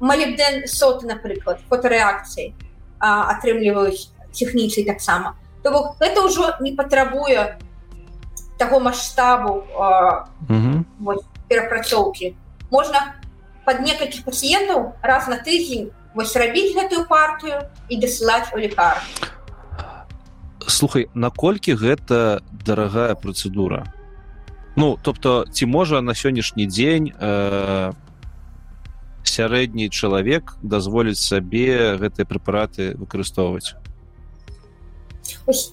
малібден 0.00 0.66
соты 0.66 1.06
напрыклад 1.06 1.60
фотарэакцыі 1.68 2.54
атрымліваюць 3.00 4.08
тэхніцый 4.32 4.84
таксама 4.84 5.36
то 5.62 5.70
бок 5.70 5.96
гэта 6.00 6.24
ўжо 6.24 6.56
не 6.60 6.72
патрабуе 6.72 7.58
таго 8.58 8.80
маштабу 8.80 9.64
перапрацоўкі 11.48 12.36
можна 12.70 13.16
под 13.64 13.80
некалькіх 13.80 14.24
пацыентаў 14.24 14.94
раз 15.02 15.28
на 15.28 15.36
тыдзень 15.36 15.90
вось 16.14 16.36
рабіць 16.36 16.74
гэтую 16.74 17.06
партыю 17.06 17.66
і 17.88 18.00
дасылаць 18.00 18.50
у 18.54 18.58
лекар 18.58 19.02
слухай 20.70 21.08
наколькі 21.14 21.74
гэта 21.74 22.40
дарагая 22.64 23.14
працэдура? 23.14 23.84
Ну 24.76 24.98
тобто 25.02 25.44
ці 25.52 25.66
можа 25.66 26.00
на 26.00 26.14
сённяшні 26.14 26.66
дзень 26.66 27.12
э, 27.12 27.92
сярэдні 29.24 29.90
чалавек 29.90 30.56
дазволіць 30.62 31.20
сабе 31.20 31.98
гэтыя 32.00 32.24
прэпараты 32.24 32.94
выкарыстоўваць? 32.96 33.74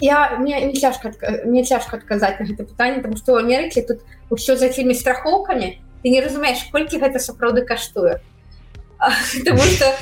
Я 0.02 0.38
мне 0.38 0.60
не 0.66 0.74
цяжка 0.74 1.14
мне 1.46 1.64
цяжка 1.64 1.98
адказаць 1.98 2.40
на 2.40 2.46
гэта 2.46 2.66
пытанне 2.66 3.02
там 3.02 3.16
што 3.16 3.38
ў 3.38 3.46
Амерыкі 3.46 3.86
тут 3.86 4.04
ўсё 4.34 4.58
за 4.58 4.74
тымі 4.74 4.98
страхоўкамі 4.98 5.78
ты 6.04 6.08
не 6.10 6.20
разумееш 6.22 6.68
колькі 6.74 7.00
гэта 7.00 7.22
сапраўды 7.22 7.64
каштуе 7.64 8.20
что 9.42 9.93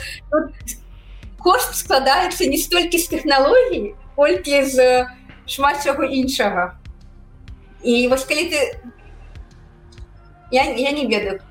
кошт 1.37 1.75
складаецца 1.75 2.47
не 2.49 2.57
столькі 2.57 2.97
з 2.97 3.07
тэхналогій 3.11 3.93
колькі 4.15 4.63
з 4.65 5.05
шмат 5.45 5.83
чаго 5.83 6.03
іншага 6.03 6.73
і 7.85 8.07
вось 8.09 8.25
калі 8.25 8.49
ты 8.49 8.59
я, 10.51 10.63
я 10.63 10.91
не 10.91 11.05
ведаю. 11.05 11.41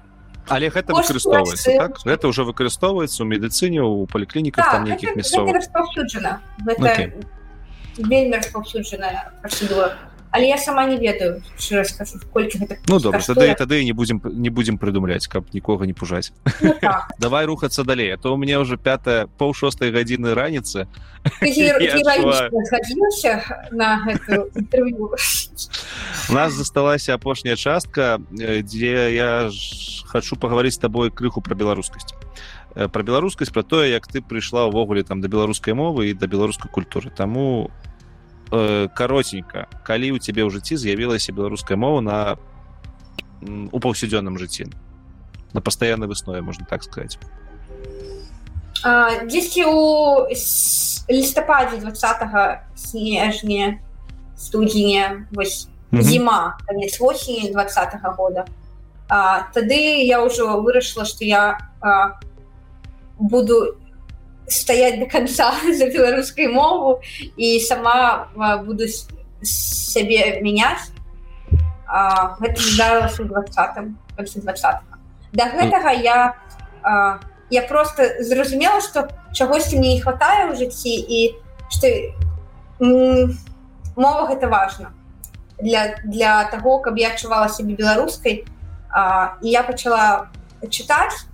Але 0.49 0.69
гэта 0.69 0.93
выкарыстоўваецца 0.93 1.71
так? 1.79 1.93
гэта 2.05 2.29
ўжо 2.29 2.45
выкарыстоўваецца 2.45 3.25
ў 3.25 3.27
медыцыне 3.33 3.81
у 3.81 4.05
паліклініках 4.05 4.65
там 4.67 4.85
нейкіх 4.85 5.17
мясцовых. 5.17 5.57
вельмі 7.97 8.37
распаўсюджаная 8.37 9.33
працэдура 9.41 9.97
але 10.35 10.49
я 10.49 10.59
сама 10.59 10.87
не 10.87 10.99
ведаю 10.99 11.43
скажу, 11.57 12.19
колькі 12.33 12.59
гэта 12.59 12.77
ну 12.91 12.99
добра 12.99 13.23
тады 13.23 13.55
тады 13.55 13.85
не 13.87 13.93
будзем 13.95 14.19
не 14.25 14.51
будзем 14.51 14.79
прыдумляць 14.83 15.31
каб 15.31 15.47
нікога 15.55 15.87
не 15.87 15.95
пужаць. 15.95 16.33
Ну, 16.61 16.75
так. 16.81 17.15
давай 17.23 17.47
рухацца 17.47 17.85
далей 17.85 18.11
а 18.11 18.19
то 18.19 18.35
у 18.35 18.37
меня 18.37 18.59
уже 18.59 18.77
пятая 18.77 19.29
пол 19.39 19.55
шостой 19.55 19.93
гадзіны 19.93 20.35
раніцы. 20.35 20.89
У 26.29 26.33
нас 26.35 26.53
засталася 26.53 27.15
апошняя 27.15 27.55
частка 27.55 28.19
дзе 28.35 29.15
я 29.15 29.51
хочу 30.11 30.35
паговорыць 30.35 30.75
з 30.75 30.79
табой 30.79 31.11
крыху 31.15 31.41
про 31.43 31.55
беларускасць. 31.55 32.11
Про 32.75 33.03
беларускасць 33.07 33.55
про 33.55 33.63
тое 33.63 33.95
як 33.95 34.11
ты 34.11 34.21
прыйшла 34.21 34.67
ўвогуле 34.67 35.05
там 35.05 35.21
да 35.23 35.29
беларускай 35.29 35.75
мовы 35.75 36.11
і 36.11 36.15
да 36.19 36.27
беларускай 36.27 36.67
культуры. 36.67 37.15
Таму 37.15 37.71
у 37.71 37.94
э, 38.55 38.89
каротенька 38.95 39.67
калі 39.83 40.15
у 40.15 40.19
цябе 40.19 40.47
ў 40.47 40.51
жыцці 40.55 40.79
з'явілася 40.79 41.35
беларуская 41.35 41.77
мова 41.77 42.01
на 42.01 42.19
у 43.45 43.79
паўсядзённым 43.83 44.39
жыцці 44.39 44.71
на 45.53 45.61
пастаяннай 45.61 46.09
выснове 46.09 46.41
можна 46.43 46.67
так 46.67 46.83
сказать. 46.83 47.19
Дзесьці 49.25 49.65
у 49.65 50.27
лістападзе 51.09 51.79
20 51.79 52.61
снежня 52.75 53.79
студзеня 54.37 55.27
вось 55.31 55.69
зіма 55.93 56.59
конец 56.67 57.01
осені 57.01 57.51
20 57.53 57.95
-го 57.95 58.15
года. 58.17 58.45
А, 59.09 59.47
тады 59.55 60.05
я 60.05 60.25
ўжо 60.25 60.61
вырашыла 60.61 61.05
што 61.05 61.25
я 61.25 61.59
а, 61.81 62.21
буду 63.19 63.77
стаять 64.49 65.01
до 65.01 65.07
конца 65.07 65.53
за 65.79 65.87
беларускай 65.87 66.49
мову 66.49 67.01
і 67.37 67.61
сама 67.61 68.29
буду 68.65 68.85
сябе 69.43 70.41
мяняць 70.41 70.91
гэта 72.41 72.59
здарылася 72.59 73.25
двадцатым 73.25 73.99
20 74.17 74.65
да 75.33 75.45
гэтага 75.51 75.91
я 75.91 76.35
а, 76.83 77.21
я 77.51 77.63
просто 77.63 78.23
зразумела 78.23 78.81
что 78.81 79.09
чагосьці 79.33 79.77
мне 79.79 79.95
не 79.95 80.01
хватае 80.01 80.51
ў 80.51 80.57
жыцці 80.57 80.95
і 80.95 81.21
что 81.71 81.89
мова 83.97 84.27
гэта 84.27 84.49
важно. 84.49 84.93
Для 85.59 85.97
для 86.05 86.45
того 86.45 86.79
каб 86.79 86.97
я 86.99 87.11
адчувала 87.11 87.49
сябе 87.49 87.75
беларускай 87.75 88.45
а, 88.91 89.39
і 89.43 89.49
я 89.51 89.63
пачала 89.63 90.31
чытаць 90.69 91.27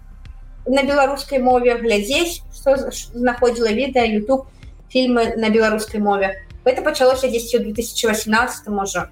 на 0.66 0.82
беларускай 0.82 1.38
мове 1.38 1.76
глядзець 1.76 2.42
что 2.60 2.76
знаходзіла 3.16 3.72
відэа 3.72 4.04
YouTube 4.04 4.44
фільмы 4.92 5.36
на 5.36 5.48
беларускай 5.48 6.00
мове. 6.00 6.44
Это 6.64 6.82
пачалося 6.82 7.28
10 7.28 7.54
у 7.54 7.64
2018 7.64 8.68
можа 8.68 9.08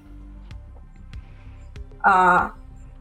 а, 2.00 2.50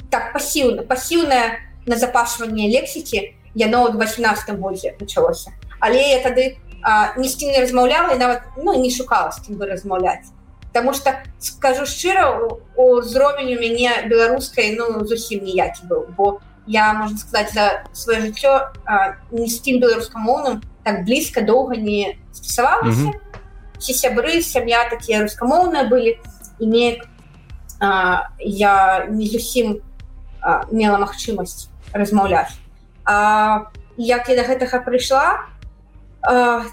так 0.10 0.34
пасіўна 0.34 0.84
пасіўнае 0.84 1.60
назапашванне 1.86 2.72
лексікі 2.72 3.36
яно 3.56 3.88
ў 3.88 4.00
18 4.00 4.56
годзе 4.60 4.96
пачалося 5.00 5.52
але 5.80 6.00
я 6.00 6.24
тады 6.24 6.58
ні 7.18 7.28
з 7.28 7.36
кім 7.36 7.52
не 7.52 7.62
размаўляла 7.62 8.16
нават 8.16 8.48
ну 8.58 8.74
не 8.80 8.90
шукала 8.90 9.32
з 9.32 9.44
кім 9.46 9.60
бы 9.60 9.68
размаўляць 9.68 10.32
Таму 10.72 10.94
что 10.94 11.24
скажу 11.40 11.86
шчыра 11.86 12.38
узровень 12.76 13.56
у 13.56 13.60
мяне 13.60 14.08
беларускай 14.08 14.76
ну 14.80 15.06
зусім 15.06 15.44
ніякі 15.44 15.88
быў 15.92 16.08
бо 16.18 16.40
я 16.68 16.94
можна 16.94 17.18
сказаць 17.18 17.54
за 17.54 17.84
сваё 17.94 18.28
жыццё 18.28 18.54
не 19.32 19.48
з 19.48 19.58
тым 19.64 19.80
беларускамоўным 19.80 20.62
так 20.84 21.04
блізка 21.06 21.42
доўга 21.42 21.76
не 21.80 22.18
стасавалася 22.32 23.16
ці 23.80 23.94
сябры 23.94 24.42
сям'я 24.42 24.90
такія 24.90 25.24
рускамоўныя 25.24 25.88
былі 25.88 26.20
і 26.60 26.66
неяк 26.68 27.08
я 28.40 29.06
не 29.10 29.28
зусім 29.28 29.80
мела 30.72 30.98
магчымасць 30.98 31.70
размаўляць 31.94 32.52
а, 33.06 33.72
як 33.98 34.30
я 34.30 34.36
до 34.36 34.44
гэтага 34.44 34.84
прыйшла 34.84 35.48
а, 36.22 36.66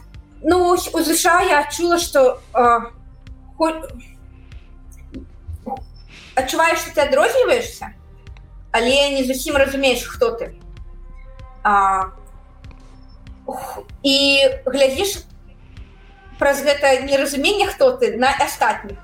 ну 0.42 0.74
у 0.74 1.00
ЗША 1.00 1.40
я 1.42 1.60
адчула 1.60 1.98
что 1.98 2.40
адчуваеш 6.34 6.78
что 6.78 6.94
ты 6.94 7.00
адрозніваешься 7.02 7.94
але 8.74 9.10
не 9.14 9.22
зусім 9.22 9.56
разумееш 9.56 10.02
хто 10.02 10.34
ты. 10.34 10.58
А, 11.62 12.10
і 14.02 14.16
глядзіш 14.66 15.22
праз 16.42 16.66
гэта 16.66 17.06
неразуменне 17.06 17.70
хто 17.70 17.94
ты 17.94 18.18
на 18.18 18.34
астатніх. 18.34 18.98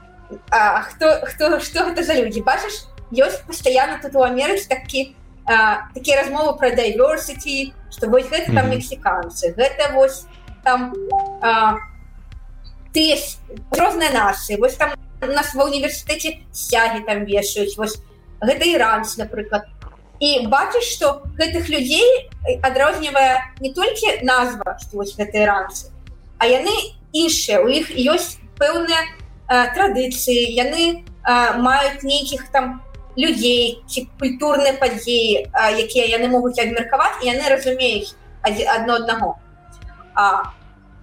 Хто 0.51 1.23
хто 1.23 1.61
что 1.61 1.87
гэта 1.87 2.03
за 2.03 2.19
людзі 2.19 2.43
бачыш? 2.43 2.91
Ёсць 3.15 3.47
пастаянна 3.47 4.03
тут 4.03 4.19
у 4.19 4.27
Амерыцы 4.27 4.67
такі 4.67 5.15
такія 5.95 6.23
размовы 6.23 6.59
пра 6.59 6.75
diversity 6.75 7.73
что 7.95 8.11
вось 8.11 8.27
гэта 8.27 8.51
там 8.55 8.71
мексіканцы 8.71 9.55
гэта 9.55 9.95
вось 9.95 10.27
там 10.63 10.95
а, 11.43 11.79
ты 12.93 13.15
розныя 13.71 14.11
нацыі 14.11 14.59
вось 14.59 14.75
там 14.75 14.95
нас 15.23 15.55
ва 15.55 15.65
універсітэце 15.71 16.43
сягі 16.53 17.03
там 17.07 17.25
вешаюць 17.25 17.77
вось 17.79 17.99
гэта 18.41 18.65
іранцы 18.65 19.21
напрыклад. 19.21 19.69
І 20.21 20.47
бачыш 20.49 20.85
что 20.85 21.25
гэтых 21.39 21.69
людзей 21.69 22.29
адрознівае 22.63 23.57
не 23.61 23.73
толькі 23.73 24.21
назва 24.25 24.77
что 24.81 25.01
вось 25.01 25.17
гэты 25.17 25.45
іранцы 25.45 25.89
а 26.41 26.47
яны 26.49 26.73
іншыя. 27.13 27.61
У 27.61 27.69
іх 27.69 27.93
ёсць 27.93 28.41
пэўныя 28.57 29.01
традыцыі 29.77 30.57
яны 30.57 31.05
а, 31.23 31.59
маюць 31.61 32.03
нейкіх 32.03 32.49
там 32.53 32.81
людзей 33.17 33.83
ці 33.87 34.09
культурныя 34.21 34.79
падзеі 34.81 35.51
якія 35.53 36.07
яны 36.17 36.33
могуць 36.33 36.57
абмеркаваць 36.57 37.21
яны 37.27 37.45
разумеюць 37.53 38.17
адно 38.45 39.01
аднаго. 39.05 39.37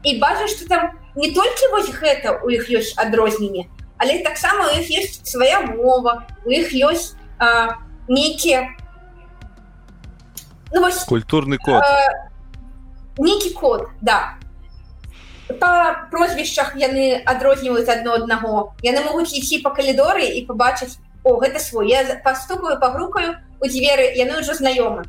І 0.03 0.17
бачыш 0.17 0.57
что 0.57 0.69
там 0.69 0.97
не 1.15 1.33
толькі 1.33 1.69
вось 1.73 1.93
гэта 1.93 2.41
у 2.41 2.49
іх 2.49 2.69
ёсць 2.69 2.97
адрозненне 2.97 3.69
але 3.97 4.19
таксама 4.23 4.69
у 4.69 4.79
іх 4.79 4.89
есть 4.89 5.27
свая 5.27 5.61
мова 5.61 6.25
у 6.45 6.49
іх 6.49 6.73
ёсць 6.73 7.13
нейкія 8.07 8.75
ну, 10.73 10.89
культурны 11.07 11.57
код. 11.57 11.83
нейкі 13.17 13.49
код 13.53 13.89
да. 14.01 14.37
По 15.47 15.95
прозвішчах 16.11 16.75
яны 16.75 17.23
адрозніваюць 17.23 17.87
адно 17.87 18.19
аднаго 18.19 18.73
яны 18.83 19.03
могуць 19.05 19.31
ісці 19.31 19.63
по 19.63 19.71
калідоры 19.71 20.27
і 20.27 20.45
побачыць 20.45 20.99
о 21.23 21.39
гэта 21.39 21.59
свой 21.59 21.89
я 21.89 22.03
пастукаю 22.23 22.79
пагрукаю 22.79 23.37
у 23.61 23.65
дзверы 23.67 24.11
яны 24.15 24.43
ўжо 24.43 24.53
знаёмы 24.59 25.07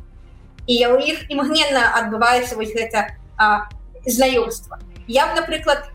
і 0.65 0.73
я 0.73 0.93
у 0.95 0.97
іх 0.97 1.27
імгненна 1.27 1.91
адбываецца 1.99 2.55
вось 2.55 2.71
гэта 2.71 3.19
знаёмства 4.05 4.79
я 5.07 5.27
б 5.27 5.35
напрыклад 5.35 5.91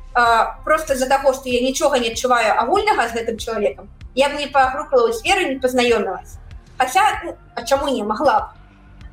просто 0.65 0.97
за 0.97 1.07
таго 1.07 1.33
што 1.35 1.49
я 1.49 1.61
нічога 1.61 1.99
не 1.99 2.15
адчуваю 2.15 2.55
агульнага 2.55 3.09
з 3.09 3.19
гэтым 3.19 3.39
чалавекам 3.39 3.91
я 4.15 4.29
б 4.31 4.39
не 4.39 4.47
пагрукала 4.47 5.11
ў 5.11 5.13
сферы 5.13 5.49
не 5.51 5.59
пазнаёмілась 5.59 6.39
Хаця 6.79 7.23
ну, 7.25 7.37
а 7.55 7.63
чаму 7.63 7.89
не 7.89 8.03
магла 8.03 8.41
б 8.41 8.45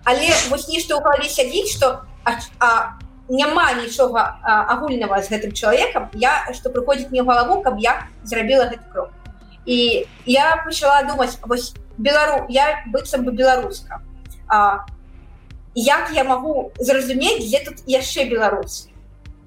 але 0.05 0.29
вось 0.49 0.67
нешта 0.67 0.97
ў 0.97 1.01
галаве 1.01 1.29
сядзіць 1.29 1.73
што 1.73 2.05
а, 2.23 2.37
а, 2.59 2.97
няма 3.29 3.73
нічога 3.81 4.37
агульнага 4.45 5.21
з 5.25 5.33
гэтым 5.33 5.57
чалавекам 5.57 6.09
я 6.13 6.45
што 6.53 6.69
прыходзіць 6.69 7.09
мне 7.09 7.25
галаву 7.25 7.61
каб 7.65 7.81
я 7.81 8.05
зрабіла 8.21 8.69
гэты 8.69 8.85
крок 8.93 9.09
і 9.65 10.05
я 10.25 10.61
пачала 10.65 11.01
думаць 11.09 11.37
вось 11.45 11.73
белару 11.97 12.45
я 12.49 12.83
быццам 12.93 13.25
бы 13.25 13.31
беларуска 13.31 14.01
а, 14.47 14.85
як 15.73 16.11
я 16.13 16.23
магу 16.23 16.71
зразумець 16.77 17.41
дзе 17.45 17.65
тут 17.65 17.81
яшчэ 17.85 18.29
беларус 18.29 18.89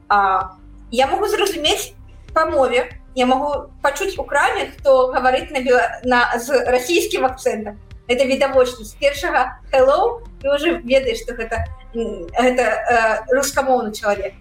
а, 0.08 0.58
я 0.94 1.06
могу 1.06 1.26
зразумець 1.26 1.94
па 2.34 2.46
мове. 2.46 2.90
Я 3.14 3.26
могу 3.26 3.70
пачуць 3.82 4.18
у 4.18 4.24
краме 4.24 4.70
хто 4.76 5.12
гаварыць 5.14 5.50
на, 5.50 5.62
на 6.04 6.38
з 6.38 6.50
расійскім 6.66 7.26
акцэнтам. 7.26 7.78
Это 8.06 8.26
відавочна 8.26 8.84
з 8.84 8.94
першага 9.00 9.58
hello 9.72 10.20
ты 10.42 10.50
уже 10.50 10.82
ведаеш 10.84 11.22
что 11.22 11.34
гэта 11.34 11.64
гэта 11.94 12.62
э, 12.62 13.24
рускамоўны 13.32 13.92
чалавек. 13.94 14.34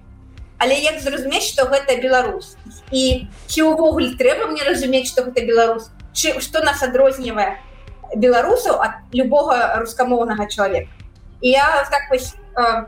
Але 0.57 0.75
як 0.79 0.99
зразумець 0.99 1.47
что 1.47 1.65
гэта 1.65 1.95
беларус? 2.01 2.57
І 2.91 3.27
ці 3.47 3.61
ўвогуле 3.69 4.17
трэба 4.17 4.49
мне 4.49 4.63
разумець 4.63 5.07
что 5.07 5.23
гэта 5.23 5.45
беларус? 5.45 5.91
Чы, 6.13 6.41
что 6.41 6.61
нас 6.61 6.83
адрознівае 6.83 7.57
беларусаў 8.15 8.81
ад 8.81 8.93
любога 9.13 9.79
рускамоўнага 9.79 10.49
чалавека? 10.49 10.89
Я 11.41 11.87
так 11.89 12.09
вось 12.09 12.33
э, 12.57 12.85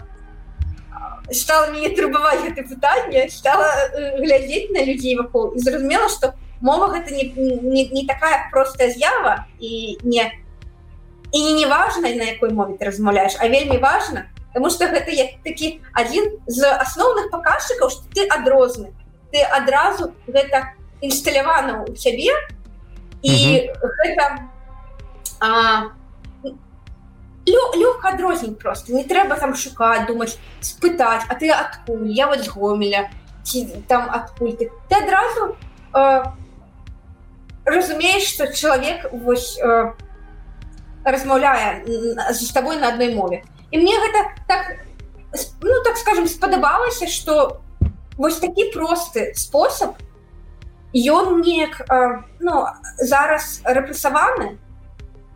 стала 1.31 1.71
мне 1.71 1.89
трыбаваць 1.89 2.43
гэта 2.43 2.63
пытанне 2.63 3.29
стала 3.29 3.65
э, 3.65 4.17
глядзець 4.21 4.69
на 4.71 4.83
людзей 4.85 5.15
вакол 5.17 5.53
і 5.55 5.59
зразумела 5.59 6.09
што 6.09 6.33
мова 6.61 6.93
гэта 6.93 7.13
не, 7.13 7.31
не, 7.35 7.87
не 7.89 8.05
такая 8.05 8.49
простая 8.51 8.89
з'ява 8.91 9.45
і 9.59 9.97
не 10.03 10.31
і 11.31 11.41
не 11.41 11.53
неважна 11.53 12.13
на 12.15 12.29
якой 12.29 12.51
мове 12.51 12.77
ты 12.77 12.85
размаўляеш 12.85 13.37
а 13.39 13.47
вельмі 13.47 13.77
важна 13.77 14.29
потому 14.53 14.69
что 14.69 14.85
гэта 14.85 15.11
як 15.11 15.41
такі 15.43 15.81
адзін 15.93 16.39
з 16.47 16.63
асноўных 16.63 17.31
паказчыкаў 17.31 17.89
што 17.89 18.03
ты 18.13 18.27
адрозны 18.27 18.93
ты 19.31 19.41
адразу 19.41 20.13
гэта 20.27 20.73
інсталявана 21.01 21.83
у 21.83 21.93
цябе 21.93 22.31
і 23.21 23.31
mm 23.31 23.35
-hmm. 23.35 23.59
гэта 23.81 24.25
а, 25.39 25.83
лёгка 27.51 28.09
адрознень 28.09 28.55
просто. 28.55 28.93
Не 28.93 29.03
трэба 29.03 29.35
там 29.35 29.55
шукаць 29.55 30.07
думаць 30.07 30.37
спытаць 30.61 31.23
а 31.29 31.35
ты 31.35 31.51
адкуль 31.51 32.07
я 32.09 32.27
вот 32.27 32.43
з 32.43 32.49
гомеля 32.49 33.09
ці 33.43 33.65
там 33.87 34.09
адкуль 34.09 34.53
ты? 34.53 34.71
Ты 34.89 34.95
адразу 34.95 35.55
э, 35.93 36.23
разумееш 37.65 38.23
что 38.23 38.51
чалавек 38.53 39.11
вось 39.11 39.59
э, 39.59 39.93
размаўляе 41.03 41.85
з 42.33 42.51
табой 42.51 42.77
на 42.77 42.89
адной 42.89 43.13
мове. 43.13 43.43
І 43.71 43.77
мне 43.77 43.93
гэта 43.93 44.31
так 44.47 44.85
ну 45.61 45.83
так 45.83 45.97
скажем 45.97 46.27
спадабалася 46.27 47.07
что 47.07 47.61
вось 48.17 48.39
такі 48.39 48.71
просты 48.71 49.33
спосаб 49.35 49.95
ён 50.93 51.41
неяк 51.41 51.81
э, 51.89 52.23
ну 52.39 52.65
зараз 52.97 53.61
рэпрэсаваны 53.65 54.57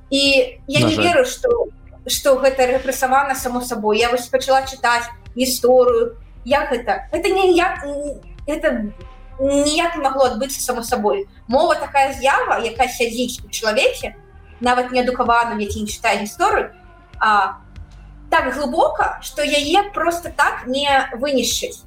і 0.10 0.22
я 0.68 0.88
не 0.88 0.96
веру 0.96 1.26
что 1.26 1.68
что 2.08 2.36
гэта 2.40 2.68
рэпрэсавана 2.68 3.36
само 3.36 3.62
сабой. 3.62 4.00
Я 4.00 4.10
вось 4.10 4.28
пачала 4.28 4.66
чытаць 4.66 5.10
гісторыю. 5.36 6.18
Як 6.46 6.72
гэта? 6.72 7.08
Это 7.12 7.30
не 7.30 7.54
як 7.54 7.86
это 8.48 8.92
ніяк 9.40 9.96
не 9.96 10.04
магло 10.04 10.26
адбыцца 10.26 10.60
само 10.62 10.84
сабой. 10.84 11.28
Мова 11.48 11.76
такая 11.76 12.14
з'ява 12.14 12.60
якая 12.60 12.88
сядзіць 12.88 13.42
у 13.46 13.50
чалавеке 13.50 14.16
нават 14.60 14.92
неадукаваным 14.92 15.60
які 15.60 15.82
не 15.82 15.88
чытае 15.88 16.20
гісторыю 16.24 16.76
а 17.20 17.60
так 18.30 18.54
глыбока 18.54 19.20
что 19.22 19.44
яе 19.44 19.84
просто 19.94 20.30
так 20.30 20.68
не 20.68 20.88
вынішчыць. 21.14 21.84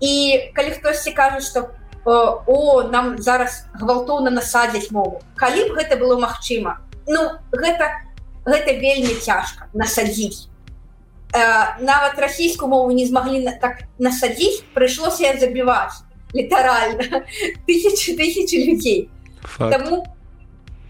І 0.00 0.52
калі 0.54 0.70
хтосьці 0.70 1.12
кажа 1.12 1.40
что 1.40 1.70
о 2.04 2.82
нам 2.82 3.18
зараз 3.18 3.64
гвалтоўна 3.74 4.30
насадзяць 4.30 4.90
мову 4.90 5.22
калі 5.36 5.68
б 5.68 5.74
гэта 5.74 5.96
было 5.96 6.18
магчыма? 6.20 6.80
Ну 7.06 7.38
гэта 7.52 8.04
не 8.04 8.07
гэта 8.48 8.72
вельмі 8.80 9.14
цяжка 9.20 9.68
насадзіць. 9.74 10.48
Э, 11.36 11.76
нават 11.80 12.18
расійскую 12.18 12.68
мову 12.72 12.90
не 12.90 13.04
змаглі 13.06 13.44
на, 13.44 13.52
так 13.52 13.84
насадзіць 13.98 14.64
прыйшлося 14.72 15.36
забіваць 15.36 16.00
літаральна 16.32 17.24
тысячи 17.68 18.16
тысячи 18.16 18.56
людзей. 18.64 19.10
Таму 19.58 20.08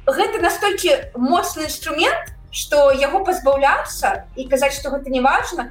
гэта 0.07 0.39
настолькі 0.39 1.11
моцны 1.19 1.67
інструмент 1.67 2.35
что 2.51 2.91
яго 2.93 3.25
пазбаўляцца 3.25 4.31
і 4.37 4.49
казаць 4.49 4.79
что 4.79 4.91
гэта 4.91 5.11
не 5.11 5.21
важно 5.21 5.69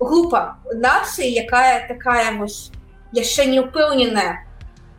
глупа 0.00 0.56
нацыі 0.72 1.28
якая 1.28 1.86
такая 1.90 2.32
вось 2.38 2.70
яшчэ 3.12 3.44
не 3.50 3.60
упэўненая 3.60 4.46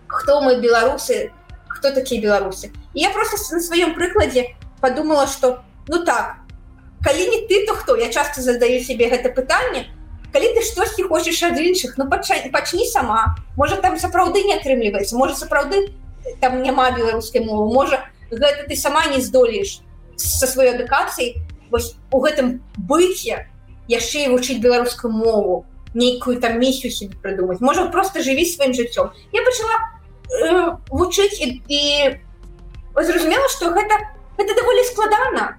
хто 0.07 0.41
мы 0.41 0.61
беларусы 0.61 1.31
хто 1.67 1.91
такія 1.91 2.21
беларусы. 2.21 2.71
Я 2.93 3.09
просто 3.09 3.37
на 3.53 3.61
сваём 3.61 3.95
прыкладзе 3.95 4.55
подумала 4.81 5.27
что 5.27 5.63
ну 5.87 6.03
так 6.05 6.37
калі 7.03 7.27
не 7.29 7.47
ты 7.47 7.65
то 7.65 7.73
хто? 7.73 7.95
Я 7.95 8.11
часто 8.11 8.41
задаю 8.41 8.81
себе 8.81 9.09
гэта 9.09 9.29
пытанне 9.29 9.87
калі 10.33 10.51
ты 10.53 10.61
штосьці 10.61 11.03
хочешь 11.03 11.43
ад 11.43 11.57
іншых 11.57 11.95
ну 11.97 12.09
пачні 12.09 12.87
сама. 12.87 13.35
Может 13.55 13.81
там 13.81 13.97
сапраўды 13.97 14.43
не 14.43 14.55
атрымліваецца 14.55 15.15
может 15.15 15.37
сапраўды 15.37 15.93
там 16.41 16.61
няма 16.61 16.91
беларускай 16.91 17.43
мовы 17.43 17.71
можа 17.73 18.05
гэта 18.31 18.67
ты 18.67 18.75
сама 18.75 19.05
не 19.07 19.21
здолееш 19.21 19.79
со 20.17 20.47
сваёй 20.47 20.75
адукацыяй. 20.75 21.41
У 21.71 22.19
гэтым 22.19 22.61
быце 22.77 23.47
яшчэ 23.87 24.25
і 24.25 24.31
вучыць 24.33 24.59
беларускую 24.59 25.11
мову 25.11 25.65
нейкую 25.93 26.39
там 26.41 26.59
місію 26.59 26.91
себе 26.91 27.15
прыдумаць. 27.21 27.61
Можа 27.61 27.87
просто 27.87 28.19
жыві 28.19 28.45
сваім 28.45 28.73
жыццём. 28.73 29.11
Я 29.31 29.41
пачала 29.43 29.75
э, 30.27 30.77
вучыць 30.91 31.39
і, 31.39 31.63
і 31.67 32.19
зразумела 32.95 33.47
что 33.49 33.71
гэта 33.71 34.14
это 34.37 34.55
даволі 34.55 34.83
складана 34.83 35.57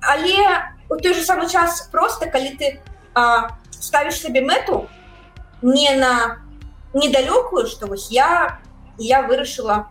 але 0.00 0.72
у 0.88 0.96
той 0.96 1.14
же 1.14 1.22
самы 1.24 1.48
час 1.48 1.88
просто 1.92 2.26
калі 2.26 2.56
ты 2.58 2.80
а, 3.14 3.58
ставишь 3.70 4.20
себе 4.20 4.40
мэту 4.40 4.88
не 5.62 5.94
на 5.96 6.38
недалёкую 6.94 7.66
что 7.66 7.86
вось 7.86 8.10
я 8.10 8.60
я 8.98 9.22
вырашыла 9.22 9.88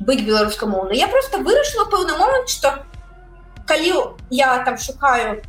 быть 0.00 0.24
беларускамоўна 0.24 0.92
я 0.92 1.08
просто 1.08 1.38
вырашыла 1.38 1.84
пэўны 1.84 2.18
момант 2.18 2.48
что 2.48 2.84
калі 3.66 4.16
я 4.30 4.58
там 4.64 4.78
шукаю 4.78 5.42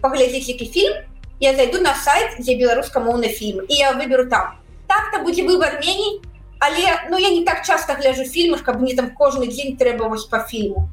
паглядзець 0.00 0.48
які 0.48 0.66
фільм 0.66 0.94
я 1.40 1.54
зайду 1.54 1.80
на 1.80 1.94
сайт 1.94 2.38
дзе 2.38 2.56
беларускамоўны 2.56 3.28
фільм 3.28 3.64
і 3.68 3.74
я 3.74 3.92
выберу 3.92 4.28
там. 4.30 4.58
Так-то 4.86 5.20
будзе 5.20 5.42
выбор 5.42 5.80
меней 5.80 6.22
але 6.58 7.08
ну 7.10 7.18
я 7.18 7.30
не 7.30 7.44
так 7.44 7.64
часто 7.64 7.94
гляжу 7.94 8.24
фільмы 8.24 8.58
каб 8.58 8.80
мне 8.80 8.94
там 8.94 9.10
кожны 9.10 9.46
дзень 9.46 9.76
трэба 9.76 10.08
вось 10.08 10.24
по 10.24 10.38
фільму. 10.38 10.88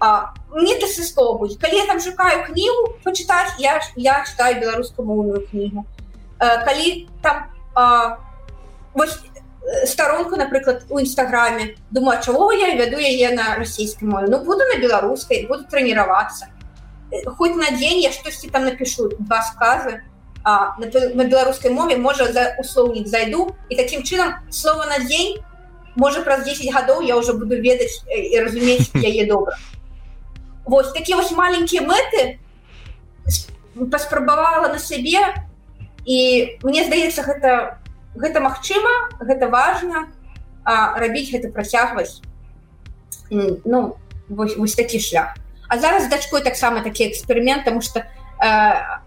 А, 0.00 0.34
мне 0.50 0.78
да 0.80 0.86
сысто 0.86 1.34
будзе 1.38 1.58
калі 1.58 1.76
я 1.76 1.86
там 1.86 2.00
шукаю 2.00 2.44
кнігу 2.46 2.98
почытаць 3.04 3.54
я 3.58 3.80
я 3.96 4.24
читаю 4.24 4.60
беларускую 4.60 5.06
моўную 5.06 5.46
кнігу 5.46 5.86
а, 6.38 6.64
калі 6.64 7.08
там 7.22 7.46
а, 7.74 8.18
вось 8.92 9.18
старонку 9.86 10.36
напрыклад 10.36 10.84
у 10.90 11.00
нстаграме 11.00 11.76
думаю 11.90 12.20
чаго 12.22 12.52
я 12.52 12.74
вяду 12.74 12.98
яе 12.98 13.34
на 13.34 13.56
расійскай 13.56 14.08
мове 14.08 14.26
ну 14.28 14.44
буду 14.44 14.66
на 14.66 14.80
беларускай 14.80 15.46
буду 15.46 15.64
трэніравацца 15.64 16.48
хоть 17.38 17.54
на 17.54 17.70
дзень 17.70 18.02
я 18.02 18.12
штосьці 18.12 18.50
там 18.50 18.64
напишу 18.64 19.08
два 19.18 19.42
сказы 19.42 20.02
а, 20.44 20.76
на, 20.78 20.86
на 21.14 21.24
беларускай 21.24 21.70
мове 21.70 21.96
можа 21.96 22.32
за 22.32 22.56
услоўнік 22.60 23.08
зайду 23.08 23.54
і 23.70 23.76
таким 23.76 24.02
чынам 24.02 24.44
слова 24.50 24.86
на 24.86 24.98
дзень 25.00 25.40
можа 25.96 26.20
праз 26.20 26.44
10 26.44 26.68
гадоў 26.68 27.02
я 27.02 27.16
уже 27.16 27.32
буду 27.32 27.56
ведаць 27.56 28.04
і 28.08 28.38
разумець 28.40 28.90
яе 28.94 29.26
добра 29.32 29.56
Вось 30.64 30.92
такія 30.92 31.16
вось 31.16 31.32
маленькія 31.32 31.82
мэты 31.82 32.38
паспрабавала 33.90 34.68
на 34.68 34.78
сябе 34.78 35.32
і 36.04 36.58
мне 36.62 36.84
здаецца 36.84 37.24
гэта 37.24 37.80
гэта 38.14 38.40
магчыма 38.40 39.16
гэта 39.20 39.48
важна 39.48 40.12
рабіць 40.64 41.32
гэта 41.32 41.48
працягваць 41.48 42.20
ну 43.30 43.96
вось, 44.28 44.56
вось 44.56 44.74
такі 44.74 45.00
шлях 45.00 45.34
А 45.68 45.78
зараз 45.78 46.08
дачкой 46.08 46.42
таксама 46.42 46.80
такі 46.80 47.08
эксперымент 47.08 47.64
тому 47.64 47.80
что 47.80 48.00
э, 48.00 49.00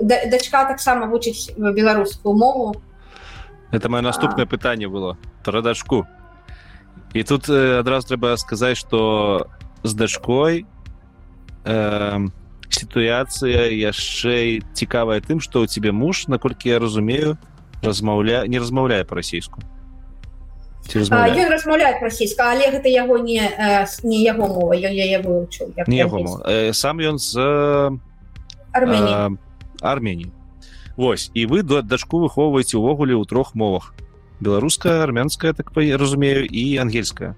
дачка 0.00 0.64
таксама 0.64 1.06
вучыць 1.06 1.52
беларускую 1.56 2.34
мову. 2.36 2.76
Это 3.72 3.88
мое 3.88 4.02
наступнае 4.02 4.46
пытанне 4.46 4.88
было. 4.88 5.16
Про 5.44 5.62
дачку 5.62 6.06
і 7.14 7.22
тут 7.22 7.48
э, 7.48 7.78
адразу 7.78 8.08
трэба 8.08 8.36
сказаць 8.36 8.76
что 8.76 9.46
з 9.82 9.94
дачкой 9.94 10.66
э, 11.64 12.28
сітуацыя 12.68 13.70
яшчэ 13.70 14.60
цікавая 14.74 15.22
тым 15.22 15.40
что 15.40 15.62
у 15.62 15.66
тебе 15.66 15.92
муж 15.92 16.26
наколькі 16.26 16.68
я 16.68 16.78
разумею 16.78 17.38
размаўля 17.82 18.46
не 18.46 18.58
размаўляе 18.58 19.04
по-расійску 19.04 19.62
размаўляет 20.94 22.02
расійска 22.02 22.50
але 22.50 22.74
гэта 22.74 22.90
яго 22.90 23.18
не 23.18 23.46
не 24.02 24.18
яго 24.26 24.50
мова 24.50 24.74
я 24.74 24.90
яе 24.90 25.22
вывучыў 25.22 25.70
сам 26.74 26.98
ён 26.98 27.18
з 27.18 27.38
армені 28.74 29.38
армении. 29.84 30.32
Вось 30.96 31.30
і 31.34 31.46
вы 31.46 31.62
до 31.62 31.82
дачку 31.82 32.22
выхоўваеце 32.22 32.78
увогуле 32.78 33.14
ў 33.18 33.26
трох 33.26 33.54
мовах. 33.54 33.94
Беларуская 34.40 35.02
армянская 35.02 35.52
так 35.52 35.70
разумею 35.74 36.46
і 36.46 36.76
ангельская. 36.78 37.36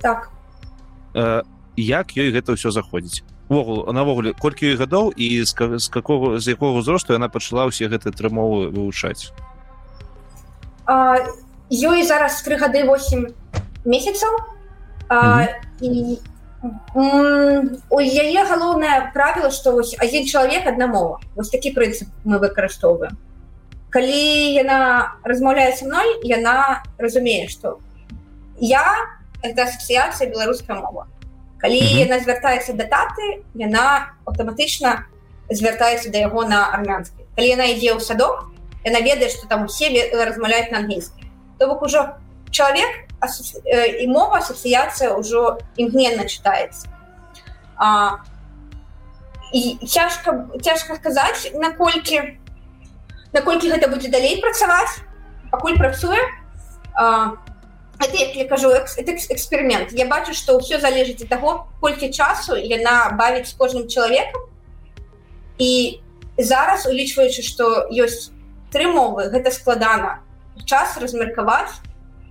Так. 0.00 0.30
Э, 1.14 1.42
як 1.76 2.16
ёй 2.16 2.30
гэта 2.30 2.52
ўсё 2.52 2.70
заходзіць? 2.70 3.24
Вогул 3.48 3.86
навогуле 3.92 4.34
колькі 4.34 4.74
гадоў 4.76 5.12
і 5.16 5.44
з, 5.44 5.54
з 5.78 5.86
какого 5.88 6.38
з 6.38 6.52
якога 6.52 6.80
ўзросту 6.82 7.14
яна 7.14 7.28
пачала 7.28 7.64
ўсе 7.70 7.88
гэты 7.88 8.12
трымовы 8.12 8.68
вывучаць? 8.74 9.32
Ёй 11.70 12.02
зараз 12.04 12.42
тры 12.42 12.58
гады 12.60 12.84
8 12.84 13.32
месяцаў. 13.86 14.32
І 15.80 15.88
у 15.88 16.35
яе 16.94 18.42
галоўнае 18.50 19.10
правіла 19.14 19.50
што 19.50 19.72
вось 19.76 19.94
адзін 19.98 20.26
чалавек 20.26 20.66
адна 20.66 20.86
мова 20.86 21.20
вось 21.34 21.50
такі 21.50 21.72
прынцып 21.76 22.08
мы 22.24 22.38
выкарыстоўваем. 22.38 23.16
Калі 23.90 24.22
яна 24.54 24.78
размаўляе 25.24 25.72
са 25.76 25.86
мной 25.86 26.20
яна 26.24 26.82
разумее 26.98 27.48
што 27.48 27.78
я 28.60 28.84
это 29.42 29.64
асацыяцыя 29.64 30.30
беларуская 30.30 30.80
мова. 30.80 31.06
Калі 31.58 31.80
mm 31.80 31.86
-hmm. 31.86 32.04
яна 32.04 32.16
звяртаецца 32.20 32.72
да 32.72 32.84
таты 32.84 33.44
яна 33.54 34.12
аўтаматычна 34.26 35.06
звяртаецца 35.50 36.10
да 36.10 36.18
яго 36.18 36.44
на 36.44 36.66
армянскі 36.74 37.22
калі 37.36 37.48
яна 37.48 37.64
ідзе 37.70 37.94
ў 37.94 38.00
садок 38.00 38.50
яна 38.84 39.00
ведае 39.00 39.28
што 39.30 39.46
там 39.46 39.64
усе 39.64 39.90
размаўляюць 40.12 40.70
на 40.72 40.78
англійскі 40.82 41.28
то 41.58 41.68
бок 41.68 41.82
ужо 41.82 42.16
чалавек 42.50 43.05
і 43.26 44.06
мова 44.08 44.40
асацыяцыя 44.40 45.16
ўжо 45.16 45.58
імгненна 45.76 46.26
чытаецца 46.26 46.88
а, 47.76 48.20
і 49.52 49.78
цяжка 49.86 50.48
цяжка 50.62 50.96
сказаць 50.96 51.52
наколькі 51.54 52.38
наколькі 53.32 53.72
гэта 53.72 53.88
будзе 53.88 54.08
далей 54.08 54.40
працаваць 54.40 55.02
пакуль 55.50 55.78
працуе 55.78 56.20
я 58.00 58.44
кажу 58.48 58.70
эксперимент. 58.70 59.92
Я 59.92 60.06
бачу 60.06 60.34
что 60.34 60.58
ўсё 60.58 60.80
залежыць 60.80 61.22
ад 61.22 61.28
таго 61.28 61.68
колькі 61.80 62.12
часу 62.12 62.56
яна 62.56 63.16
бавіць 63.16 63.48
з 63.48 63.56
кожным 63.56 63.88
чалавекам 63.88 64.42
і 65.58 66.00
зараз 66.36 66.86
улічваючы 66.86 67.42
што 67.42 67.88
ёсць 67.90 68.32
тры 68.72 68.92
мовы 68.92 69.32
гэта 69.32 69.50
складана. 69.50 70.20
Час 70.64 70.96
размеркаваць 71.00 71.80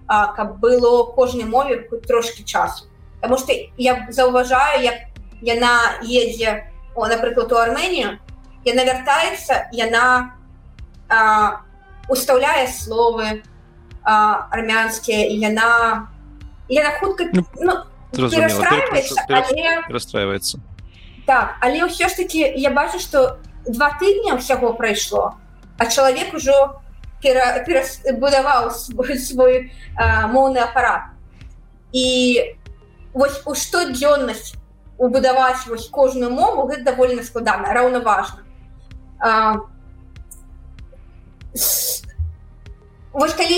каб 0.08 0.60
было 0.60 1.04
кожнай 1.12 1.46
мове 1.46 1.90
трошки 2.08 2.44
часу. 2.44 2.86
Потому 3.22 3.40
что 3.40 3.54
я 3.78 4.08
заўважаю 4.10 4.84
як 4.84 4.96
яна 5.42 6.00
едзе 6.02 6.72
о 6.96 7.08
напрыклад 7.08 7.52
у 7.52 7.56
арменію 7.56 8.20
яна 8.66 8.84
вяртаецца 8.86 9.70
яна 9.72 10.36
устаўляе 12.10 12.68
словы 12.68 13.44
армянскія 14.04 15.28
яна 15.30 16.08
яна 16.70 16.92
хутка 17.00 17.30
ну, 17.34 17.46
ну, 17.60 17.74
расстраивается 19.90 20.60
так 21.26 21.58
але 21.62 21.86
ўсё 21.86 22.10
ж 22.10 22.14
таки 22.16 22.40
я 22.56 22.72
бачу 22.72 23.00
что 23.00 23.38
два 23.66 23.92
тыдня 24.00 24.38
ўсяго 24.38 24.74
прайшло 24.74 25.38
а 25.78 25.86
чалавек 25.86 26.34
ужо 26.34 26.82
будаваў 27.24 28.72
свой, 28.72 29.18
свой 29.20 29.72
моўны 30.32 30.60
апарат 30.60 31.16
і 31.94 32.06
вось 33.14 33.42
у 33.46 33.56
штодзённасць 33.56 34.56
убудаваць 34.98 35.68
вось 35.68 35.88
кожную 35.88 36.32
мову 36.32 36.68
гэта 36.68 36.92
даволі 36.92 37.24
складана 37.24 37.74
раўнаважна 37.74 38.44
вось 43.14 43.34
калі 43.34 43.58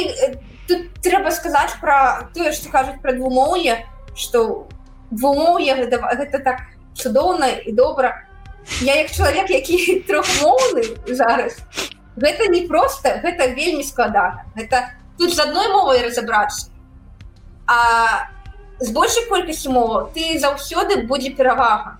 тут 0.69 1.01
трэба 1.01 1.31
сказаць 1.31 1.73
пра 1.81 2.29
тое 2.33 2.53
што 2.53 2.69
кажуць 2.69 3.01
пра 3.01 3.13
двумоўе 3.17 3.83
што 4.15 4.67
двумоўе 5.11 5.73
гэта, 5.81 5.97
гэта 6.01 6.39
так 6.39 6.61
цудоўна 6.93 7.49
і 7.65 7.71
добра 7.73 8.13
я 8.81 8.95
як 9.01 9.11
чалавек 9.11 9.49
які 9.59 10.01
трохмоўны 10.07 10.83
зараз 11.09 11.57
гэта 12.17 12.49
не 12.51 12.65
просто 12.67 13.19
гэта 13.23 13.53
вельмі 13.53 13.83
складана. 13.83 14.45
Гэта 14.55 14.97
тут 15.17 15.33
з 15.33 15.39
адной 15.39 15.69
мовай 15.69 16.01
разабрацца 16.05 16.73
а 17.67 18.29
з 18.79 18.91
большай 18.91 19.25
колькасці 19.27 19.69
мова 19.69 20.09
ты 20.15 20.39
заўсёды 20.39 21.03
будзе 21.05 21.35
перавага. 21.35 21.99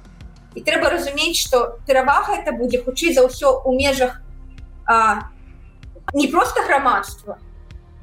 І 0.56 0.64
трэба 0.64 0.90
разумець 0.90 1.38
што 1.38 1.78
перавага 1.86 2.40
это 2.40 2.56
будзе 2.56 2.82
хутчэй 2.82 3.14
за 3.14 3.28
ўсё 3.28 3.62
у 3.68 3.76
межах 3.78 4.22
а, 4.88 5.30
не 6.14 6.28
просто 6.28 6.64
грамадства 6.64 7.38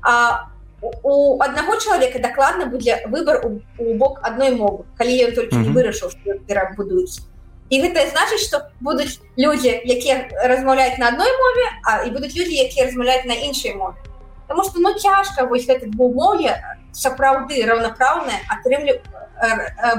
а 0.02 0.50
у 0.82 1.40
аднаго 1.40 1.80
чалавека 1.80 2.20
дакладна 2.20 2.66
будзе 2.66 3.00
выбор 3.08 3.40
у, 3.46 3.60
у 3.78 3.94
бок 3.96 4.20
адной 4.22 4.54
мовы 4.54 4.84
калі 5.00 5.16
ён 5.30 5.32
толькі 5.32 5.56
не 5.56 5.70
вырашыў 5.72 6.12
будуць 6.76 7.24
і 7.74 7.80
гэта 7.82 8.06
значыць 8.06 8.46
што 8.46 8.60
будуць 8.78 9.18
людзі 9.36 9.74
якія 9.82 10.30
размаўляюць 10.46 10.98
на 11.02 11.10
адной 11.10 11.32
мове 11.42 11.66
а 11.82 11.94
і 12.06 12.12
будуць 12.14 12.34
людзі 12.38 12.60
якія 12.66 12.86
размаўляюць 12.86 13.26
на 13.26 13.34
іншай 13.50 13.74
мове 13.74 13.98
Таму 14.46 14.62
што 14.62 14.78
ну 14.78 14.92
цяжка 15.00 15.46
вось 15.48 15.64
гэта 15.66 15.88
двумове 15.88 16.52
сапраўды 16.92 17.64
раўнапраўнае 17.64 18.44
атрымлю 18.52 19.00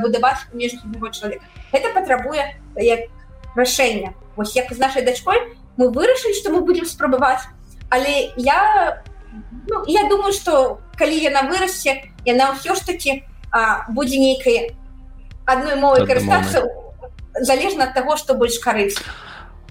будаваць 0.03 0.47
меж 0.53 0.77
аднаго 0.79 1.11
чалавека 1.11 1.43
это 1.73 1.91
патрабуе 1.91 2.55
як 2.77 3.11
рашэння 3.55 4.13
вось 4.35 4.55
як 4.55 4.71
з 4.71 4.79
нашай 4.79 5.03
дачкой 5.03 5.41
мы 5.75 5.91
вырашылі 5.91 6.37
што 6.39 6.55
мы 6.55 6.61
будзем 6.61 6.85
спрабаваць 6.85 7.43
але 7.89 8.31
я 8.37 9.03
ну, 9.67 9.83
я 9.87 10.07
думаю 10.09 10.31
что 10.31 10.79
калі 10.95 11.19
яна 11.19 11.49
вырасце 11.51 11.99
яна 12.23 12.53
ўсё 12.55 12.79
ж 12.79 12.85
таки 12.85 13.25
будзе 13.89 14.21
нейкай 14.21 14.75
адной 15.45 15.75
мовай 15.75 16.07
карыстацца 16.07 16.84
залежна 17.41 17.89
ад 17.89 17.93
таго 17.93 18.17
што 18.17 18.33
больш 18.33 18.59
карыс 18.59 18.99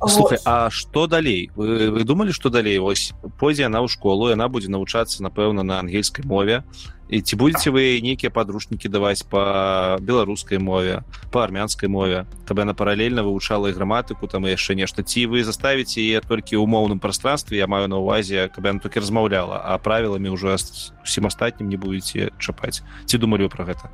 Слухай, 0.07 0.39
А 0.45 0.71
что 0.71 1.07
далей? 1.07 1.51
Вы, 1.55 1.91
вы 1.91 2.05
думалі 2.05 2.33
что 2.33 2.51
далей? 2.51 2.79
Ось 2.79 3.13
пойдзе 3.39 3.63
яна 3.63 3.81
ў 3.81 3.89
школу 3.89 4.29
яна 4.29 4.49
будзе 4.49 4.69
навучацца 4.69 5.23
напэўна 5.23 5.63
на 5.63 5.81
ангельскай 5.81 6.25
мове. 6.25 6.65
І 7.09 7.21
ці 7.21 7.37
будете 7.37 7.71
вы 7.71 8.01
нейкія 8.01 8.31
подручнікі 8.33 8.89
даваць 8.89 9.23
по 9.23 9.97
беларускай 10.01 10.59
мове 10.59 11.05
по 11.31 11.45
армянскай 11.45 11.89
мове? 11.89 12.27
Каб 12.45 12.59
яна 12.59 12.75
паралельна 12.75 13.23
вывучала 13.23 13.69
і 13.69 13.77
граматыку 13.77 14.27
там 14.27 14.45
яшчэ 14.49 14.75
нешта 14.75 15.05
ці 15.05 15.27
вы 15.29 15.45
заставіце 15.45 16.01
яе 16.01 16.21
толькі 16.21 16.57
ў 16.57 16.67
моўным 16.67 16.99
пространстве 16.99 17.59
я 17.59 17.67
маю 17.67 17.89
на 17.89 18.01
увазе 18.01 18.49
каб 18.49 18.67
яна 18.67 18.81
толькі 18.81 19.01
размаўляла 19.05 19.61
а 19.63 19.79
правіламі 19.79 20.33
уже 20.33 20.57
усім 21.05 21.27
астатнім 21.29 21.69
не 21.69 21.77
будете 21.77 22.33
чапаць 22.41 22.83
ці 23.05 23.19
думалі 23.19 23.49
пра 23.53 23.69
гэта 23.69 23.93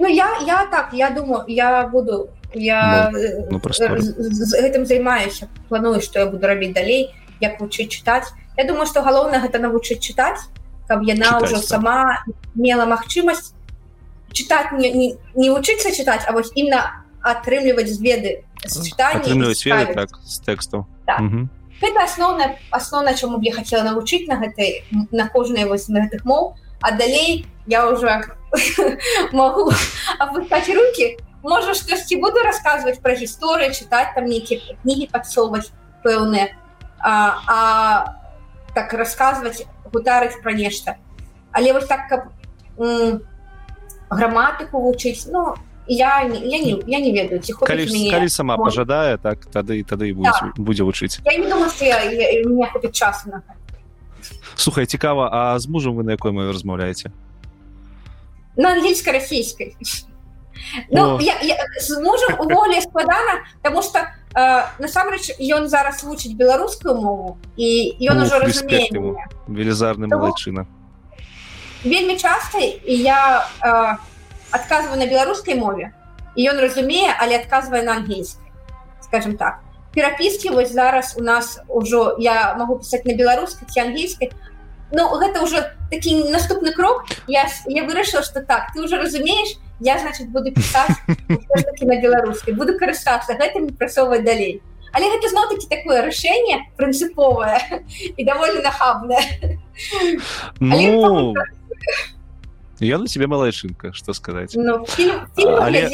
ну 0.00 0.08
я 0.08 0.40
я 0.44 0.66
так 0.66 0.90
я 0.92 1.10
думаю 1.10 1.44
я 1.46 1.86
буду 1.86 2.32
я 2.54 3.10
ну, 3.12 3.60
ну, 3.62 4.00
з 4.00 4.52
гэтым 4.60 4.86
займаюся 4.86 5.48
планую 5.68 6.00
что 6.00 6.20
я 6.20 6.26
буду 6.26 6.46
рабіць 6.46 6.74
далей 6.74 7.14
як 7.40 7.60
вучыць 7.60 7.90
чытаць 7.90 8.28
Я 8.56 8.66
думаю 8.66 8.86
что 8.86 9.02
галоўна 9.02 9.40
гэта 9.40 9.58
навучыць 9.58 10.00
чытаць 10.00 10.50
каб 10.88 11.02
яна 11.06 11.38
ўжо 11.40 11.62
сама 11.62 12.24
мела 12.54 12.84
магчымасць 12.84 13.54
чытаць 14.32 14.72
не, 14.72 14.90
не, 14.90 15.08
не 15.34 15.50
вучыцца 15.50 15.94
чытаць 15.94 16.26
а 16.26 16.32
вось 16.32 16.50
імна 16.54 17.06
атрымліваць 17.22 17.88
зведы 17.88 18.42
так, 19.94 20.18
з 20.24 20.40
тэксту 20.44 20.86
так. 21.06 21.22
гэта 21.80 22.04
асноўна 22.04 22.56
асноўна 22.70 23.14
чаму 23.14 23.38
б 23.38 23.48
я 23.48 23.54
хацела 23.54 23.86
навучыць 23.86 24.26
на 24.28 24.36
гэтай 24.42 24.84
на 25.10 25.28
кожнай 25.28 25.64
вось 25.64 25.88
на 25.88 26.04
гэтых 26.04 26.24
моў 26.24 26.54
а 26.82 26.92
далей 26.92 27.46
я 27.66 27.88
уже 27.88 28.20
могу 29.32 29.70
апускаць 30.18 30.68
руки 30.68 31.16
можа 31.42 31.74
штосьці 31.74 32.16
буду 32.16 32.38
рассказывать 32.44 33.00
про 33.00 33.14
гісторыю 33.14 33.72
чытаць 33.72 34.14
там 34.14 34.24
нейкія 34.26 34.60
кнігі 34.82 35.08
падсоваць 35.12 35.72
пэўныя 36.04 36.52
а, 36.98 37.38
а 37.46 37.58
так 38.74 38.92
рассказывать 38.92 39.66
гутарыць 39.92 40.40
пра 40.42 40.52
нешта 40.52 40.96
але 41.52 41.72
вось 41.72 41.86
так 41.86 42.08
каб 42.08 42.20
граматыку 44.10 44.80
вучыць 44.80 45.26
ну 45.26 45.54
я 45.86 46.22
не, 46.24 46.38
я 46.38 46.58
не, 46.58 46.82
я 46.86 47.00
не 47.00 47.12
ведаю 47.12 47.40
ці 47.40 47.52
калі, 47.52 47.86
калі 48.10 48.28
сама 48.28 48.56
Может. 48.56 48.64
пожадае 48.64 49.18
так 49.18 49.46
тады 49.46 49.82
тады 49.84 50.14
будзе, 50.14 50.30
да. 50.30 50.52
будзе 50.56 50.84
вучыць 50.84 51.20
час 52.92 53.26
на 53.26 53.42
слухай 54.56 54.86
цікава 54.86 55.30
а 55.32 55.58
з 55.58 55.66
мужам 55.66 55.96
вы 55.96 56.04
на 56.04 56.12
якой 56.12 56.32
мове 56.32 56.52
размаўляеце 56.52 57.10
на 58.56 58.72
ангельска 58.72 59.12
расійскай 59.12 59.76
ну, 60.90 61.18
я, 61.20 61.38
я, 61.42 61.56
з 61.80 62.00
мужам 62.00 62.36
уволі 62.38 62.80
складана 62.80 63.44
потому 63.62 63.82
что 63.82 64.06
насамрэч 64.78 65.36
ён 65.40 65.68
зараз 65.68 66.04
вучыць 66.04 66.34
беларускую 66.38 66.94
мову 66.94 67.38
і 67.56 67.96
ён 68.06 68.22
ужо 68.22 68.38
разумее 68.38 68.90
велізарны 69.48 70.06
малайчына 70.06 70.66
вельмі 71.84 72.16
часта 72.16 72.58
і 72.60 72.94
я 72.94 73.48
э, 73.64 73.96
адказваю 74.50 74.98
на 75.00 75.06
беларускай 75.06 75.54
мове 75.54 75.92
і 76.36 76.46
ён 76.46 76.60
разумее 76.60 77.10
але 77.18 77.40
адказвае 77.40 77.82
на 77.82 77.96
ангельскай 77.98 78.50
скажем 79.10 79.36
так. 79.36 79.58
Перапіскі 79.94 80.50
вось 80.50 80.72
зараз 80.72 81.16
у 81.18 81.22
нас 81.22 81.58
ужо 81.66 82.16
я 82.18 82.54
могу 82.54 82.78
пісаць 82.78 83.04
на 83.04 83.14
беларускай 83.14 83.66
ці 83.68 83.80
ангельскай 83.80 84.30
Ну 84.92 85.06
гэта 85.18 85.42
ўжо 85.46 85.70
такі 85.90 86.30
наступны 86.34 86.74
крок. 86.74 87.06
Я, 87.30 87.46
я 87.66 87.84
вырашыла 87.86 88.22
что 88.22 88.42
так 88.42 88.74
ты 88.74 88.82
уже 88.82 88.98
разумееш 88.98 89.58
я 89.80 89.98
значит 89.98 90.28
буду 90.28 90.52
писать 90.52 90.96
на 91.80 92.00
беларускай 92.00 92.54
буду 92.54 92.78
карыстацца 92.78 93.34
гэтым 93.34 93.72
прасоўваць 93.76 94.24
далей 94.24 94.60
але 94.92 95.10
гэта 95.10 95.28
зноў 95.30 95.48
таки 95.50 95.66
такое 95.70 96.02
рашэнне 96.02 96.70
прынцыповае 96.76 97.82
і 98.16 98.24
даволі 98.24 98.62
нахабное. 98.62 99.22
Ну... 100.60 101.34
я 102.80 102.98
на 102.98 103.06
себе 103.06 103.26
малайчынка 103.26 103.92
что 103.92 104.14
сказать. 104.14 104.52
Ну, 104.54 104.84
фільм, 104.86 105.26
фільм 105.36 105.54
але... 105.54 105.88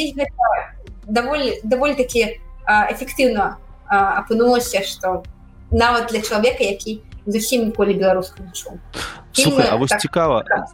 даволі 1.07 1.61
даволі 1.65 1.95
таки 1.95 2.41
эфектыўна 2.67 3.57
апынулася 3.87 4.83
что 4.83 5.23
нават 5.71 6.11
для 6.11 6.21
чалавека 6.21 6.65
які 6.65 7.03
зусім 7.27 7.71
ніколі 7.71 7.95
беларускую 7.95 8.51
чу 8.53 8.79
а 9.71 9.77
вось 9.77 9.91
так, 9.91 10.01
цікава 10.01 10.43
так 10.43 10.67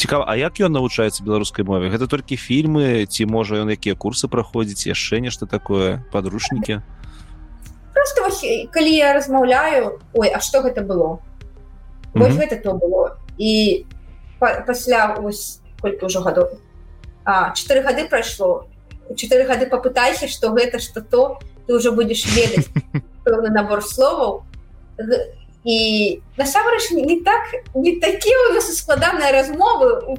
цікава 0.00 0.24
А 0.24 0.36
як 0.40 0.56
ён 0.64 0.72
навучаецца 0.72 1.20
беларускай 1.20 1.64
мове? 1.68 1.92
Гэта 1.92 2.08
толькі 2.08 2.40
фільмы 2.40 3.04
ці 3.04 3.28
можа 3.28 3.60
ён 3.60 3.68
якія 3.68 3.92
курсы 3.92 4.32
праходзіць 4.32 4.88
яшчэ 4.88 5.20
нешта 5.20 5.44
такое 5.44 6.00
падручнікі? 6.08 6.80
Просто 7.92 8.24
вось, 8.24 8.40
калі 8.72 8.92
я 8.96 9.12
размаўляю 9.12 10.00
Ой 10.16 10.32
А 10.32 10.40
что 10.40 10.64
гэта 10.64 10.80
было? 10.80 11.20
Вось 12.14 12.32
mm 12.32 12.36
-hmm. 12.36 12.40
гэта 12.40 12.56
то 12.62 12.72
было. 12.72 13.16
І 13.38 13.84
па, 14.38 14.64
пасля 14.66 15.20
ось 15.20 15.60
колькі 15.80 16.06
ўжо 16.06 16.20
гадоў? 16.24 16.48
Чатыры 17.54 17.84
гады 17.84 18.08
прайшло. 18.08 18.66
Чатыры 19.14 19.44
гады 19.44 19.68
попытайся 19.68 20.28
что 20.28 20.48
гэта 20.56 20.78
что 20.78 21.00
то 21.00 21.38
ты 21.66 21.74
уже 21.76 21.90
будешь 21.92 22.24
ведаць 22.24 22.68
пэўны 23.24 23.50
набор 23.50 23.82
словаў 23.82 24.42
і 25.64 26.20
насамрэч 26.36 26.90
не 26.92 27.20
так 27.20 27.42
не 27.74 27.96
такія 28.00 28.36
у 28.50 28.54
нас 28.54 28.72
складаныя 28.78 29.32
размовы 29.32 30.16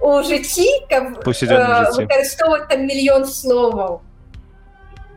у 0.00 0.10
жыцці 0.22 0.68
каб 0.90 1.18
выкарыстоўваць 1.26 2.68
там 2.70 2.86
мільён 2.86 3.26
словаў 3.26 4.02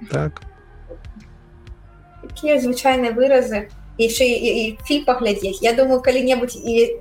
так. 0.09 0.41
Такія 2.21 2.59
звычайныя 2.59 3.13
выразы. 3.13 3.69
Яшчэ 4.01 4.25
і 4.25 4.77
фі 4.87 5.03
паглядзець 5.05 5.61
Я 5.61 5.73
думаю 5.77 6.01
калі-небудзь 6.01 6.57
і 6.57 6.97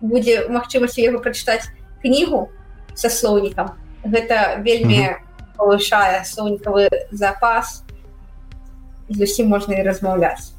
будзе 0.00 0.48
магчымасць 0.48 0.96
яго 0.96 1.20
прачытаць 1.20 1.68
кнігу 2.00 2.48
са 2.94 3.10
слоўнікам 3.10 3.74
гэта 4.06 4.62
вельмі 4.64 5.18
павышае 5.58 6.24
слоўнікавы 6.24 6.88
запас. 7.10 7.82
Зусім 9.08 9.48
можна 9.52 9.76
і 9.76 9.84
размаўляць 9.84 10.54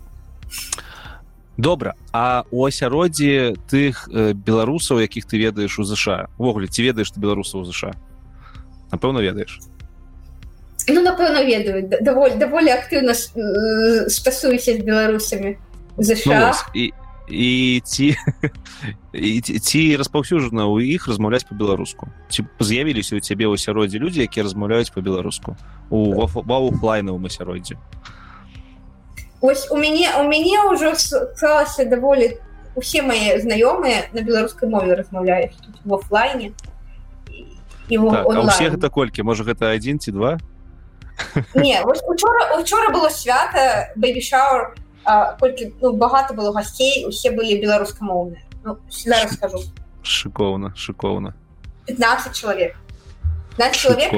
добра 1.60 1.96
а 2.14 2.44
у 2.52 2.64
асяроддзі 2.66 3.60
тых 3.68 4.08
э, 4.08 4.32
беларусаў 4.34 5.04
якіх 5.04 5.28
ты 5.28 5.38
ведаеш 5.38 5.76
у 5.80 5.84
ЗША 5.84 6.32
увогуле 6.40 6.72
ці 6.72 6.88
ведаеш 6.88 7.12
ты 7.12 7.20
беларусаў 7.20 7.68
ЗША 7.68 7.92
напэўна 8.92 9.20
ведаеш 9.20 9.60
ну 10.88 11.04
напэўна 11.04 11.44
ведаю 11.44 11.84
даволі 12.00 12.40
даволі 12.40 12.72
актыўна 12.72 13.14
стасуюся 13.14 14.80
з 14.80 14.82
беларусамі 14.88 15.60
ЗША 16.00 16.56
ну, 16.56 16.80
і 16.80 16.94
і 17.30 17.82
ці 17.86 18.16
ці 19.60 19.82
распаўсюджана 20.00 20.64
ў 20.66 20.96
іх 20.96 21.12
размаўляць 21.12 21.44
по-беларуску 21.44 22.08
ці 22.32 22.48
з'явіліся 22.58 23.20
у 23.20 23.22
цябе 23.22 23.52
ў 23.52 23.60
асяроддзе 23.60 24.00
людзі 24.00 24.24
якія 24.24 24.48
размаўляюць 24.48 24.96
по-беларуску 24.96 25.60
у 25.92 26.16
вауфлайнавым 26.24 27.28
асяроддзе 27.28 27.76
ось 29.42 29.72
у 29.72 29.78
мяне 29.78 30.12
у 30.20 30.24
мяне 30.28 30.60
ўжо 30.72 30.96
склалася 30.96 31.86
даволі 31.86 32.38
усе 32.76 33.02
мае 33.02 33.40
знаёмыя 33.40 34.12
на 34.14 34.22
беларускай 34.22 34.70
мове 34.70 34.96
размаўляюць 34.96 35.56
в 35.84 35.94
офлайне 35.94 36.54
так, 37.90 38.28
гэта 38.78 38.90
колькі 38.90 39.24
можа 39.24 39.44
гэта 39.44 39.74
один 39.74 40.00
ці 40.00 40.12
два? 40.12 40.38
Не 41.56 41.82
учора 41.84 42.60
учора 42.60 42.94
было 42.94 43.10
свята 43.10 43.90
baby 43.96 44.22
shower 44.22 44.76
колькі 45.40 45.74
ну, 45.82 45.94
багата 45.94 46.34
было 46.34 46.52
гасцей 46.54 47.06
усе 47.08 47.32
былі 47.32 47.60
беларускамоўныя 47.62 48.44
ну, 48.64 48.78
скажу 48.90 49.64
шыкоўна 50.04 50.74
шыкоўна 50.76 51.34
15 51.88 52.36
чалавек 52.36 52.76
человек 53.74 54.12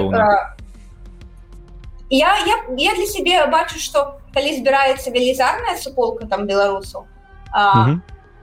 я, 2.11 2.38
я, 2.45 2.56
я 2.77 2.95
для 2.95 3.07
сябе 3.07 3.40
бачу 3.48 3.80
што 3.80 4.19
калі 4.35 4.51
збіраецца 4.59 5.11
велізарная 5.15 5.77
суполка 5.80 6.27
там 6.27 6.45
беларусаў 6.45 7.07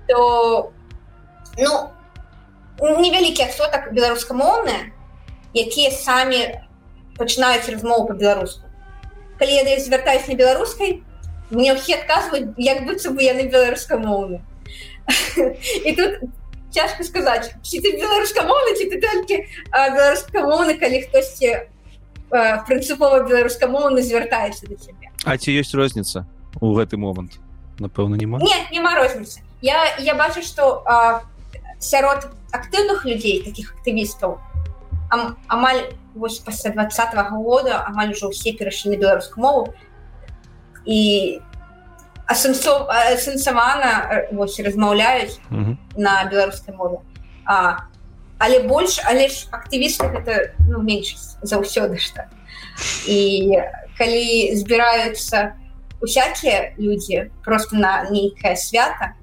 то 0.09 0.73
ну 1.59 1.75
невялікі 2.81 3.45
адсотак 3.45 3.93
беларускамоўныя 3.93 4.89
якія 5.53 5.93
самі 5.93 6.41
пачынаюць 7.21 7.69
размову 7.69 8.09
по-беларуску 8.09 8.65
калі 9.39 9.61
я 9.61 9.79
звяртаюсь 9.85 10.29
на 10.33 10.35
беларускай 10.35 11.03
мне 11.51 11.77
ўсе 11.77 12.01
адказваюць 12.01 12.57
як 12.57 12.85
быццам 12.89 13.21
бы 13.21 13.25
яны 13.25 13.49
беларускамоўны 13.53 14.41
і 15.85 15.93
тут 15.93 16.29
цяжка 16.73 17.05
сказаць 17.05 17.53
ці 17.61 17.81
ты 17.85 17.97
беларускамоўны 18.01 18.77
ці 18.81 18.89
ты 18.93 19.01
толькі 19.05 19.45
беларускамоўны 19.73 20.81
калі 20.81 21.05
хтосьці 21.05 21.69
прынцыпова 22.31 23.25
беларускамоўна 23.29 24.03
звяртаецца 24.03 24.67
да 24.69 24.77
цябе 24.77 25.13
А 25.25 25.37
ці 25.37 25.53
ёсць 25.53 25.75
розніца 25.75 26.27
у 26.61 26.75
гэты 26.75 26.97
момант 26.97 27.39
напэўна 27.79 28.17
няма 28.17 28.39
не 28.43 28.59
няма 28.73 28.97
розніцы 28.99 29.41
я 29.63 29.95
я 29.99 30.15
бачу 30.15 30.43
што 30.43 30.83
сярод 31.79 32.29
актыўных 32.53 33.05
людзей 33.05 33.43
таких 33.45 33.75
актывістаў 33.77 34.41
ам, 35.11 35.37
амаль 35.49 35.95
вось 36.15 36.39
пасля 36.39 36.71
двадцатого 36.71 37.31
года 37.31 37.85
амаль 37.87 38.13
ужо 38.13 38.29
ўсе 38.29 38.53
перайшлі 38.53 38.93
на 38.93 39.01
беларускую 39.01 39.43
мову. 39.43 39.75
І 40.85 41.41
асэнсавана 42.29 44.29
вось 44.33 44.61
размаўляюць 44.61 45.41
mm 45.51 45.65
-hmm. 45.65 45.77
на 45.97 46.29
беларускай 46.31 46.75
мове. 46.75 46.99
А 47.45 47.89
але 48.39 48.61
больш 48.61 49.01
але 49.05 49.29
ж 49.29 49.47
актывісты 49.51 50.07
это 50.07 50.55
ну, 50.69 50.83
меншасць 50.83 51.37
заўсёды 51.43 51.99
што. 51.99 52.27
І 53.07 53.59
калі 53.99 54.55
збіраюцца 54.55 55.59
усякія 56.01 56.73
людзі 56.79 57.31
просто 57.45 57.77
на 57.77 58.07
нейкае 58.11 58.57
свята 58.57 59.15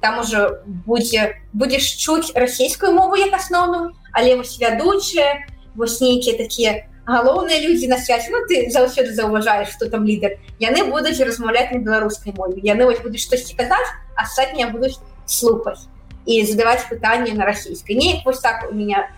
там 0.00 0.18
уже 0.18 0.62
будзе 0.66 1.38
будзеш 1.52 1.96
чуць 2.02 2.34
расійскую 2.34 2.92
мову 2.92 3.16
як 3.16 3.34
асноўную 3.34 3.94
але 4.12 4.36
вось 4.36 4.58
вядучыя 4.58 5.46
вось 5.74 6.00
нейкія 6.00 6.36
такія 6.36 6.84
галоўныя 7.08 7.64
людзі 7.64 7.88
на 7.88 7.96
свяце. 7.96 8.28
Ну 8.30 8.44
ты 8.44 8.68
заўсёды 8.70 9.14
заўважаеш 9.14 9.70
што 9.72 9.88
там 9.88 10.04
лідар 10.04 10.36
яны 10.58 10.84
будуць 10.90 11.20
размаўляць 11.22 11.70
на 11.72 11.78
беларускай 11.78 12.34
мове. 12.36 12.60
Яны 12.60 12.84
вось 12.84 13.00
будуць 13.00 13.22
штосьці 13.22 13.54
казаць 13.54 13.88
астатнія 14.14 14.68
будуць 14.68 14.98
слухаць 15.24 15.86
і 16.28 16.44
задаваць 16.44 16.84
пытанне 16.92 17.32
на 17.32 17.48
расійскай 17.48 17.96
не 17.96 18.20
вось 18.24 18.40
так 18.44 18.68
у 18.70 18.74
меня 18.74 19.08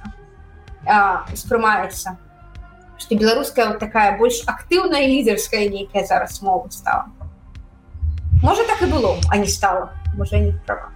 успрымаецца 1.35 2.17
что 3.01 3.17
беларуская 3.17 3.69
вот 3.69 3.79
такая 3.79 4.17
больш 4.19 4.43
актыўная 4.47 5.07
лідерская 5.07 5.69
нейкая 5.69 6.07
зараз 6.07 6.43
мова 6.43 6.69
стала. 6.71 7.07
Можа 8.43 8.65
так 8.65 8.83
і 8.83 8.93
было 8.93 9.19
а 9.29 9.37
не 9.37 9.47
стала 9.47 9.93
можа 10.15 10.39
не 10.39 10.53
права. 10.67 10.91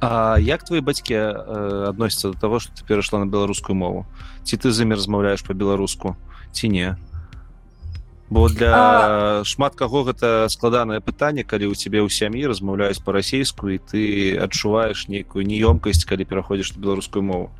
А 0.00 0.36
як 0.40 0.64
твои 0.64 0.80
бацькі 0.80 1.14
э, 1.14 1.88
адносяцца 1.88 2.30
до 2.30 2.40
того 2.40 2.60
что 2.60 2.72
ты 2.76 2.84
перайшла 2.84 3.18
на 3.18 3.26
беларускую 3.26 3.76
мову? 3.76 4.06
Ці 4.44 4.56
ты 4.56 4.70
з 4.70 4.82
імі 4.82 4.94
размаўляешь 4.94 5.42
по-беларуску 5.42 6.16
ці 6.52 6.68
не 6.68 6.96
бо 8.30 8.48
для 8.48 8.70
а... 8.74 9.44
шмат 9.44 9.74
каго 9.74 10.04
гэта 10.06 10.46
складанае 10.48 11.02
пытанне 11.02 11.42
калі 11.42 11.70
у 11.70 11.74
цябе 11.74 11.98
ў 11.98 12.08
сям'і 12.08 12.46
размаўляюць 12.46 13.02
по-расейску 13.02 13.74
і 13.74 13.82
ты 13.82 14.02
адчуваеш 14.38 15.10
нейкую 15.10 15.42
неёмкасць 15.42 16.06
калі 16.06 16.24
пераходзіш 16.24 16.78
на 16.78 16.82
беларускую 16.86 17.26
мову 17.26 17.50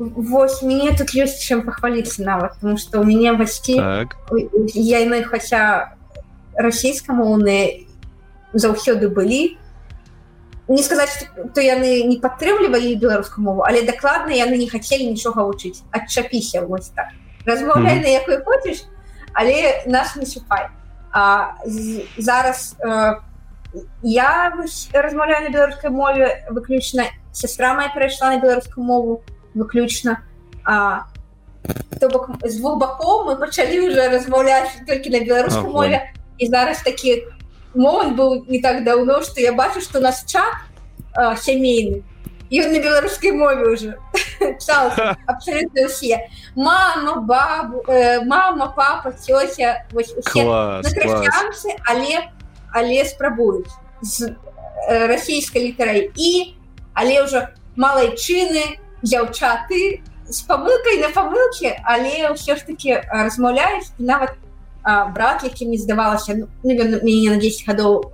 Вось 0.00 0.62
мне 0.62 0.92
тут 0.96 1.16
ёсць 1.16 1.40
чым 1.40 1.64
пахваліцца 1.64 2.24
нават 2.24 2.60
потому 2.60 2.76
что 2.76 3.00
у 3.00 3.04
мяне 3.04 3.32
бацькі 3.32 3.80
так. 3.80 4.16
яны 4.76 5.24
хаця 5.24 5.96
расійскамоўныя 6.60 7.88
заўсёды 8.52 9.08
былі 9.08 9.56
не 10.68 10.82
сказаць 10.84 11.24
то 11.56 11.64
яны 11.64 12.04
не 12.04 12.20
падтрымлівалі 12.20 13.00
беларускую 13.00 13.48
мову 13.48 13.64
але 13.64 13.80
дакладна 13.82 14.36
яны 14.36 14.60
не 14.60 14.68
хацелі 14.68 15.08
нічога 15.08 15.48
вучыць 15.48 15.80
адчапіся 15.88 16.68
вось 16.68 16.92
так 16.92 17.16
размаўляй 17.48 17.96
mm 17.96 17.98
-hmm. 17.98 18.02
на 18.02 18.08
якой 18.08 18.44
хочаш 18.44 18.84
але 19.34 19.82
нас 19.86 20.16
не 20.16 20.26
супай 20.26 20.68
а, 21.12 21.54
зараз 22.18 22.76
э, 22.78 23.14
я 24.02 24.52
размаўляю 24.92 25.44
на 25.44 25.50
беларускай 25.50 25.90
мове 25.90 26.46
выключна 26.50 27.04
сестра 27.32 27.74
моя 27.74 27.88
перайшла 27.88 28.30
на 28.30 28.40
беларускую 28.40 28.84
мову 28.84 29.22
выключна. 29.54 30.22
А 30.64 31.06
то 32.00 32.08
бок 32.08 32.30
з 32.44 32.56
двух 32.56 32.78
бакоў 32.78 33.24
мы 33.26 33.36
пачалі 33.36 33.88
уже 33.88 34.08
размаўляць 34.08 34.86
толькі 34.86 35.10
на 35.10 35.20
беларускай 35.20 35.70
мове. 35.70 36.12
І 36.38 36.46
зараз 36.48 36.82
такі 36.82 37.26
момант 37.74 38.16
быў 38.16 38.44
не 38.48 38.60
так 38.60 38.84
даўно 38.84 39.22
что 39.22 39.40
я 39.40 39.52
бачу 39.52 39.80
что 39.80 40.00
нас 40.00 40.24
чат 40.26 40.54
сямейны 41.38 42.02
ён 42.50 42.72
на 42.72 42.78
беларускай 42.78 43.32
мове 43.32 43.70
уже. 43.70 43.98
Абсолютно 45.26 45.88
все. 45.88 46.28
Мама 46.54 47.20
бабу 47.20 47.82
э, 47.86 48.24
мама 48.24 48.74
папа 48.76 49.12
цёся 49.12 49.86
але 51.86 52.28
але 52.72 53.04
спрабуюць 53.04 53.70
з 54.02 54.34
э, 54.88 55.06
расійскай 55.06 55.66
літарай 55.66 56.10
і 56.16 56.56
але 56.94 57.22
ўжо 57.22 57.48
малайчыны 57.76 58.80
дзяўчаты 59.02 60.02
з 60.26 60.38
памылкай 60.46 60.98
на 61.00 61.10
памылкі 61.14 61.74
але 61.84 62.34
ўсё 62.34 62.56
ж 62.56 62.66
таки 62.66 63.02
размаўляюць 63.10 63.94
нават 63.98 64.34
брат 65.14 65.44
які 65.44 65.66
не 65.66 65.78
здавалася 65.78 66.34
ну, 66.34 66.48
мяне 66.64 67.30
на 67.30 67.36
10 67.36 67.66
гадоў 67.68 68.10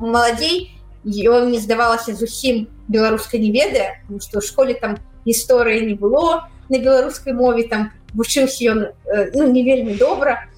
маладзей 0.00 0.75
ён 1.06 1.48
мне 1.48 1.62
здавалася 1.62 2.14
зусім 2.18 2.66
беларускай 2.88 3.38
не 3.40 3.54
ведае 3.54 4.02
што 4.18 4.38
ў 4.38 4.42
школе 4.42 4.74
там 4.74 4.98
гісторыі 5.26 5.86
не 5.86 5.94
было 5.94 6.50
на 6.68 6.78
беларускай 6.78 7.32
мове 7.32 7.70
там 7.70 7.94
вучыўся 8.14 8.74
ён 8.74 8.78
э, 8.90 9.30
ну, 9.34 9.46
не 9.46 9.62
вельмі 9.62 9.94
добра 9.94 10.50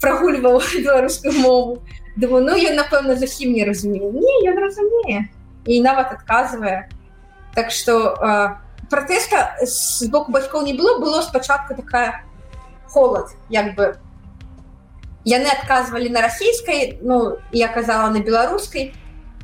прогульваў 0.00 0.60
беларускую 0.84 1.32
мову. 1.40 1.82
Думаю 2.16 2.44
ну 2.44 2.56
ён 2.58 2.76
напэўна 2.76 3.16
зусім 3.16 3.52
не 3.54 3.64
разумею. 3.64 4.12
Не 4.12 4.50
ён 4.50 4.58
разумее 4.58 5.30
і 5.64 5.80
нават 5.80 6.12
адказвае 6.12 6.88
так 7.54 7.70
что 7.70 8.16
э, 8.16 8.56
пратэста 8.90 9.56
з 9.62 10.08
боку 10.08 10.32
бацькоў 10.32 10.64
не 10.64 10.74
было 10.74 10.98
было 10.98 11.22
спачатку 11.22 11.74
такая 11.74 12.24
холод 12.88 13.32
як 13.48 13.74
бы. 13.74 13.96
Яны 15.24 15.48
адказвалі 15.48 16.08
на 16.08 16.22
расійскай 16.22 16.98
ну 17.02 17.38
я 17.52 17.68
казала 17.68 18.10
на 18.10 18.20
беларускай 18.20 18.94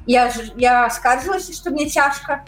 я 0.07 0.33
я 0.57 0.91
скаржылася 0.91 1.53
что 1.53 1.71
мне 1.71 1.89
цяжка 1.89 2.45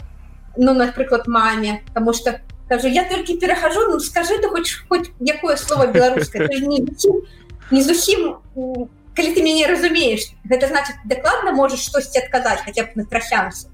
ну 0.57 0.73
напрыклад 0.73 1.27
маме 1.27 1.83
потому 1.87 2.13
что 2.13 2.41
кажу 2.69 2.87
я 2.87 3.03
толькі 3.03 3.37
перахожу 3.37 3.87
ну 3.89 3.99
скажи 3.99 4.37
ты 4.37 4.49
хоць 4.49 4.73
хоть 4.89 5.11
якое 5.19 5.55
слово 5.57 5.87
беларускае 5.87 6.47
не, 6.61 6.85
не 7.71 7.81
зусім 7.81 8.37
калі 9.15 9.33
ты 9.33 9.41
мяне 9.41 9.67
разумееш 9.67 10.33
гэта 10.43 10.67
значит 10.67 10.95
дакладна 11.05 11.51
можешь 11.51 11.85
штосьці 11.85 12.19
адказаць 12.19 12.61
хотя 12.65 12.83
б 12.83 12.89
на 12.95 13.05
трасянцы 13.05 13.67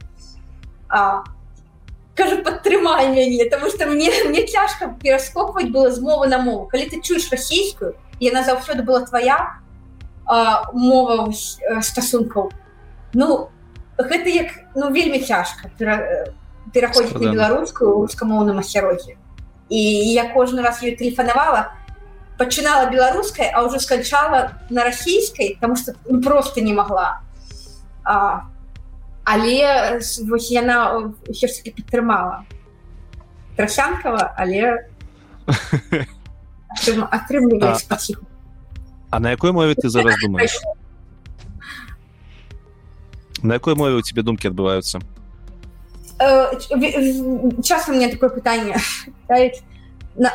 кажу 2.16 2.44
падтрымай 2.44 3.10
мяне 3.10 3.50
тому 3.50 3.70
что 3.70 3.88
мне 3.88 4.12
мне 4.26 4.46
цяжка 4.48 4.96
пераскопваць 5.02 5.70
было 5.70 5.92
з 5.92 6.00
мовы 6.00 6.28
на 6.28 6.38
мову. 6.38 6.68
Калі 6.68 6.86
ты 6.90 7.02
чуеш 7.02 7.32
расійскую 7.32 7.96
яна 8.20 8.44
заўсёды 8.44 8.84
была 8.84 9.02
твоя 9.06 9.60
а, 10.26 10.70
мова 10.74 11.32
стасункаў 11.82 12.52
ну 13.14 13.50
гэта 13.98 14.30
як 14.30 14.50
ну 14.76 14.92
вельмі 14.92 15.20
цяжка. 15.20 15.70
Пераходзіць 16.74 17.20
на 17.20 17.34
беларускую 17.34 18.02
рускамоўным 18.02 18.60
асяроддзе 18.60 19.18
і 19.70 19.80
я 20.14 20.30
кожны 20.30 20.62
раз 20.62 20.82
ее 20.82 20.96
тэлефанавала 20.96 21.74
пачынала 22.38 22.90
беларускай 22.90 23.50
а 23.50 23.66
ўжо 23.66 23.80
сканчала 23.80 24.60
на 24.70 24.84
расійскай 24.84 25.56
потому 25.56 25.76
что 25.76 25.94
ну, 26.06 26.22
просто 26.22 26.62
не 26.62 26.74
могла 26.74 27.22
а, 28.04 28.50
але 29.24 30.00
вось 30.28 30.52
яна 30.52 31.10
ўсё 31.30 31.48
ж 31.48 31.52
таки 31.58 31.72
падтрымала. 31.72 32.44
Трасянкава 33.56 34.34
але 34.38 34.90
атрымлівае 37.12 37.76
спасибо 37.80 38.22
А 39.10 39.20
на 39.20 39.32
якой 39.32 39.52
мове 39.52 39.76
ты 39.76 39.90
зараз 39.90 40.16
думаешь 40.22 40.58
на 43.44 43.54
якой 43.54 43.76
мове 43.76 43.96
у 43.96 44.02
тебе 44.02 44.24
думкі 44.24 44.48
адбываюцца 44.48 45.00
часам 47.64 47.96
мне 47.96 48.08
такое 48.08 48.30
пытанне 48.30 48.76
на, 50.16 50.32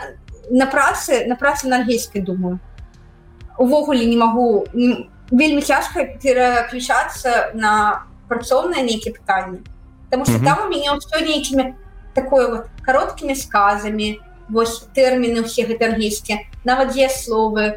на 0.50 0.66
працы 0.66 1.26
на 1.26 1.36
працы 1.36 1.68
на 1.68 1.76
ангельскай 1.76 2.22
думаю. 2.22 2.58
Увогуле 3.58 4.06
не 4.06 4.16
могу 4.16 4.66
вельмі 5.30 5.62
цяжка 5.62 6.04
пераключацца 6.04 7.50
на 7.54 8.04
працоўнае 8.28 8.82
нейкіе 8.82 9.12
пытанні 9.12 9.58
потому 10.04 10.24
что 10.24 10.34
mm 10.34 10.40
-hmm. 10.40 10.44
там 10.44 10.66
у 10.66 10.70
меня 10.70 10.94
все 10.94 11.24
нейкімі 11.24 11.74
такое 12.14 12.46
вот 12.46 12.64
кароткімі 12.82 13.34
сказамі 13.34 14.20
вось 14.48 14.88
тэрміны 14.96 15.44
ўсе 15.44 15.68
гэта 15.68 15.92
ангельскія 15.92 16.38
нават 16.64 16.92
дзе 16.92 17.08
словы 17.08 17.76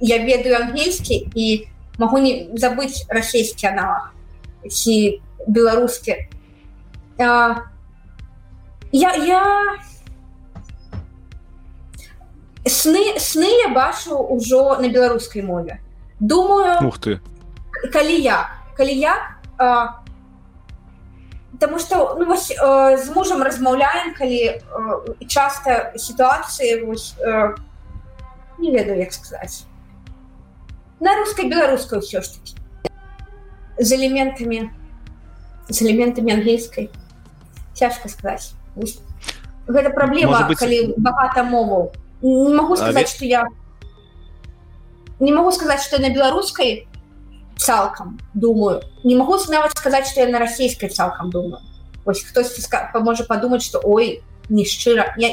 я 0.00 0.18
ведаю 0.18 0.56
ангельскі 0.56 1.28
і 1.34 1.68
могу 1.98 2.18
не 2.18 2.46
забыць 2.54 3.06
расійскі 3.08 3.66
аналог 3.66 4.13
ці 4.68 5.22
беларускі. 5.46 6.28
А, 7.18 7.62
я 8.92 9.14
я 9.14 9.42
сны 12.66 13.18
сны 13.18 13.50
я 13.62 13.68
бачу 13.74 14.18
ўжо 14.18 14.78
на 14.80 14.88
беларускай 14.88 15.42
мове. 15.42 15.80
Думаю 16.20 16.88
ух 16.88 16.98
ты. 16.98 17.20
калі 17.92 18.16
я 18.16 18.50
калі 18.76 18.94
я 18.94 19.38
а, 19.58 20.00
Таму 21.60 21.78
што 21.78 22.16
ну, 22.18 22.26
вось, 22.26 22.50
э, 22.50 22.98
з 22.98 23.10
мужам 23.14 23.42
размаўляем, 23.42 24.12
калі 24.18 24.58
э, 24.58 25.26
часта 25.28 25.94
сітуацыі 25.96 26.82
э, 26.82 27.54
не 28.58 28.70
ведаю 28.74 28.98
як 28.98 29.12
сказаць. 29.12 29.64
На 30.98 31.14
рускай 31.14 31.46
беларускай 31.46 32.02
ўсё 32.02 32.26
ж 32.26 32.34
таки 32.34 32.63
з 33.78 33.92
элементамі 33.92 34.70
з 35.68 35.82
элементамі 35.82 36.32
ангельскай 36.32 36.90
цяжка 37.74 38.08
сказаць 38.08 38.52
гэта 39.66 39.90
праблема 39.90 40.46
быть... 40.48 40.58
калі 40.58 40.94
багата 40.96 41.42
моваў 41.42 41.92
не 42.22 42.54
могу 42.54 42.76
сказаць 42.76 43.10
что 43.10 43.24
я 43.24 43.46
не 45.20 45.32
могу 45.32 45.52
сказаць 45.52 45.82
что 45.84 46.00
на 46.00 46.10
беларускай 46.10 46.88
цалкам 47.56 48.18
думаю. 48.34 48.82
Не 49.04 49.16
могу 49.16 49.38
нават 49.48 49.78
сказаць 49.78 50.10
что 50.10 50.20
я 50.20 50.28
на 50.28 50.38
расійскай 50.38 50.88
цалкам 50.88 51.30
думаю. 51.30 51.60
Ось 52.04 52.22
хтось 52.22 52.68
можа 52.94 53.24
подумаць 53.24 53.62
что 53.62 53.80
ой 53.82 54.22
не 54.48 54.64
шчыра 54.64 55.14
я 55.16 55.30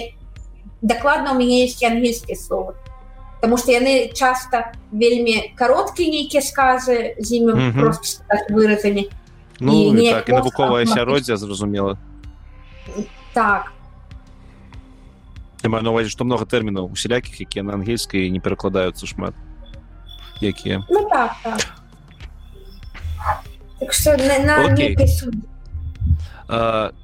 дакладна 0.81 1.31
у 1.31 1.35
мяне 1.35 1.63
есть 1.63 1.83
ангельскія 1.83 2.37
словы 2.37 2.75
потому 3.41 3.57
что 3.57 3.71
яны 3.71 4.13
часто 4.13 4.71
вельмі 4.91 5.53
кароткія 5.57 6.09
нейкія 6.09 6.41
сказы 6.41 7.15
з 7.19 7.31
імі 7.31 7.51
mm 7.53 7.73
-hmm. 7.73 8.21
выразамі 8.49 9.09
ну, 9.59 9.95
так, 10.11 10.29
навуковае 10.29 10.83
асяроддзе 10.83 11.37
зразумела 11.37 11.97
так 13.33 13.73
маю 15.69 15.83
навазе 15.83 16.09
што 16.09 16.23
много 16.23 16.45
тэрмінаў 16.45 16.91
усялякіх 16.93 17.41
якія 17.41 17.63
на 17.63 17.73
ангельскай 17.73 18.29
не 18.29 18.39
перакладаюцца 18.39 19.05
шмат. 19.07 19.33
Якія 20.41 20.85
ну, 20.89 21.09
так, 21.09 21.31
так. 21.43 21.61
так 23.79 23.93
что, 23.93 24.17
на, 24.17 24.39
на 24.39 24.57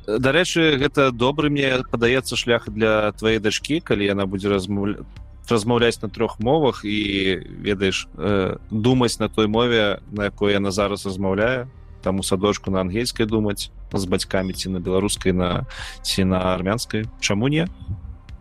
дарэчы 0.07 0.77
гэта 0.77 1.11
добры 1.11 1.49
мне 1.49 1.83
падаецца 1.91 2.35
шлях 2.35 2.69
для 2.69 3.11
твоей 3.11 3.40
дачкі 3.40 3.80
калі 3.80 4.06
яна 4.06 4.25
будзе 4.25 4.49
размаўляць 4.49 5.06
размаўляць 5.51 6.01
на 6.01 6.09
трох 6.09 6.40
мовах 6.40 6.82
і 6.84 7.40
ведаеш 7.61 8.08
э, 8.17 8.58
думаць 8.72 9.19
на 9.19 9.30
той 9.30 9.48
мове 9.48 10.00
на 10.11 10.26
якой 10.26 10.53
яна 10.53 10.72
зараз 10.72 11.06
размаўляе. 11.06 11.67
Там 12.03 12.19
у 12.19 12.24
садочку 12.24 12.72
на 12.72 12.82
ангельскай 12.82 13.26
думаць 13.26 13.72
з 13.93 14.06
бацькамі 14.06 14.53
ці 14.53 14.69
на 14.69 14.80
беларускай 14.80 15.34
на 15.34 15.66
ці 16.03 16.24
на 16.24 16.53
армянскай. 16.53 17.06
Чаму 17.19 17.48
не? 17.48 17.67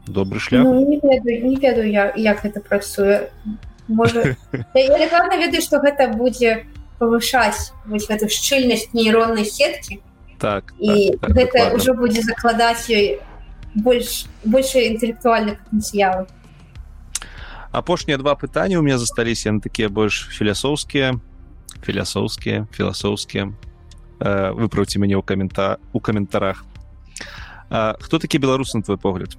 Добры 0.07 0.39
шлях. 0.39 0.63
Ну, 0.63 0.87
не 0.87 1.01
ведаю, 1.03 1.47
не 1.47 1.57
ведаю 1.57 1.91
я 1.91 2.13
як 2.17 2.45
гэта 2.45 2.61
працуе. 2.61 3.31
Можа 3.89 4.37
ведаю 4.75 5.63
што 5.63 5.79
гэта 5.83 6.11
будзе 6.15 6.67
павышаць 6.99 7.73
вось 7.87 8.09
гэту 8.09 8.29
шчыльнасць 8.29 8.93
нейроннай 8.95 9.45
сеткі. 9.45 10.01
Так 10.39 10.75
і 10.79 11.17
так, 11.21 11.21
так, 11.21 11.37
гэта 11.37 11.59
ўжо 11.77 11.95
будзе 11.95 12.23
закладаць 12.23 12.91
ёй 12.91 13.21
больш 13.75 14.27
больше 14.45 14.85
інтэлектуальных 14.89 15.61
патэнцыялаў 15.65 16.27
апошнія 17.77 18.17
два 18.17 18.35
пытання 18.35 18.79
у 18.79 18.83
меня 18.83 18.99
засталіся 18.99 19.53
на 19.53 19.61
такія 19.61 19.89
больш 19.89 20.29
філясофскія 20.33 21.21
філясофскія 21.85 22.67
філасофскія 22.73 23.53
э, 24.21 24.53
выправце 24.57 24.97
мяне 24.97 25.13
ў 25.13 25.23
камента 25.23 25.77
у 25.93 26.01
каментарах 26.01 26.65
хто 28.01 28.19
такі 28.19 28.39
беларус 28.39 28.75
на 28.75 28.83
твой 28.83 28.97
погляд? 28.97 29.37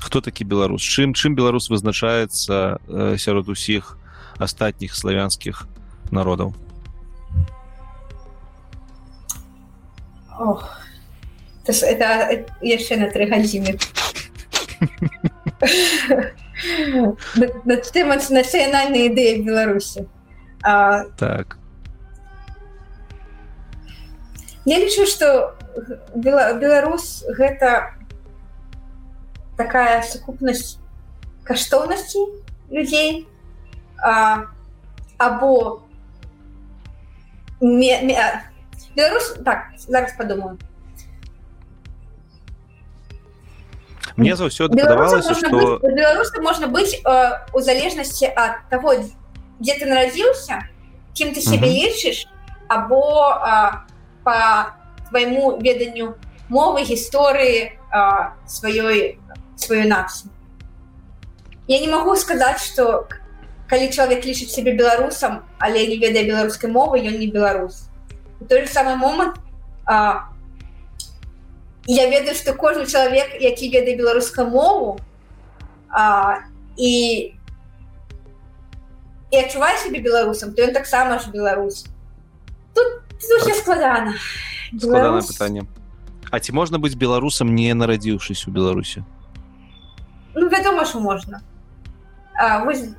Хто 0.00 0.20
такі 0.20 0.44
беларус 0.44 0.82
чым 0.82 1.14
чым 1.14 1.38
беларус 1.38 1.70
вызначаецца 1.70 2.82
э, 2.90 3.18
сярод 3.18 3.48
усіх 3.48 3.98
астатніх 4.42 4.90
славянскіх 4.90 5.70
народаў 6.10 6.58
это 11.70 12.42
яшчэ 12.66 12.98
на 12.98 13.06
тры 13.14 13.30
гадзіны 13.30 13.78
тэма 17.92 18.16
нацыянальнай 18.16 19.12
ідэі 19.12 19.44
беларусі 19.44 20.08
так. 20.62 21.58
я 24.64 24.78
лічу 24.80 25.06
что 25.06 25.54
беларус 26.16 27.24
гэта 27.28 27.92
такая 29.56 30.02
сукупнасць 30.02 30.78
каштоўнасці 31.44 32.24
людзей 32.70 33.28
а, 34.00 34.48
або 35.18 35.82
беларус 37.60 39.36
так 39.44 39.76
зараз 39.76 40.12
подумаю 40.16 40.58
мне 44.16 44.36
заўсёды 44.36 44.76
падавалася 44.76 45.34
что 45.34 45.78
беларусы 45.82 46.40
можна 46.40 46.66
быць 46.66 46.96
э, 46.96 47.04
у 47.52 47.60
залежнасці 47.60 48.32
ад 48.32 48.64
того 48.70 48.96
дзе 49.60 49.74
ты 49.76 49.86
нарадзіўся 49.86 50.64
кем 51.14 51.32
ты 51.34 51.40
себе 51.40 51.68
лічыш 51.68 52.26
або 52.68 53.02
э, 53.30 53.72
по 54.24 54.36
твайму 55.10 55.58
веданню 55.60 56.16
мовы 56.48 56.82
гісторыі 56.82 57.78
сваёй 58.46 59.18
сваю 59.56 59.88
нацыю 59.88 60.30
я 61.68 61.80
не 61.80 61.88
магу 61.88 62.16
сказаць 62.16 62.62
что 62.62 63.08
калі 63.68 63.90
чалавек 63.90 64.24
лічыць 64.24 64.50
себе 64.50 64.72
беларусам 64.72 65.44
але 65.58 65.86
не 65.86 65.96
ведае 65.98 66.24
беларускай 66.24 66.70
мовы 66.70 67.02
ён 67.02 67.18
не 67.18 67.26
беларус 67.26 67.88
той 68.48 68.66
же 68.66 68.70
самый 68.72 68.96
момант 68.96 69.36
а, 69.86 70.30
я 71.86 72.10
ведаю 72.10 72.34
что 72.34 72.52
кожны 72.54 72.86
чалавек 72.86 73.40
які 73.40 73.70
ведае 73.70 73.96
беларускую 73.96 74.48
мову 74.48 75.00
а, 75.88 76.38
і 76.76 77.32
і 79.30 79.36
адчувае 79.36 79.76
себе 79.78 80.00
беларусам 80.00 80.54
то 80.54 80.62
ён 80.62 80.72
таксама 80.72 81.18
ж 81.18 81.30
беларус. 81.30 81.86
Тут, 82.74 83.02
тут 83.20 83.56
складана. 83.56 84.14
Пытанне. 84.72 85.66
А 86.30 86.40
ці 86.40 86.52
можна 86.52 86.78
быць 86.78 86.94
беларусам 86.94 87.54
не 87.54 87.72
нарадзіўшись 87.74 88.46
у 88.48 88.50
беларусі? 88.50 89.04
Ну, 90.34 90.48
вядома 90.48 90.84
ж 90.84 90.98
можна. 90.98 91.40
А, 92.34 92.64
вось, 92.64 92.90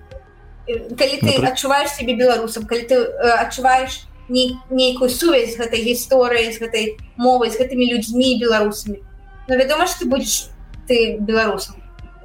калі 0.68 1.16
ты 1.22 1.38
Напры... 1.38 1.52
адчуваеш 1.52 1.90
себе 1.92 2.16
беларусам 2.16 2.66
калі 2.66 2.84
ты 2.88 2.96
адчуваеш 3.40 4.08
не, 4.30 4.58
нейкую 4.70 5.10
сувязь 5.10 5.56
з 5.56 5.60
гэтай 5.60 5.82
гісторыі 5.84 6.52
з 6.52 6.60
гэтай 6.60 6.86
мовай 7.18 7.50
з 7.52 7.60
гэтымі 7.60 7.94
людзьмі 7.94 8.40
беларусамі 8.42 9.04
Ну 9.48 9.56
вядома 9.56 9.88
ж 9.88 9.96
ты 10.00 10.06
будзеш 10.06 10.52
ты 10.88 11.18
беларусам 11.20 11.76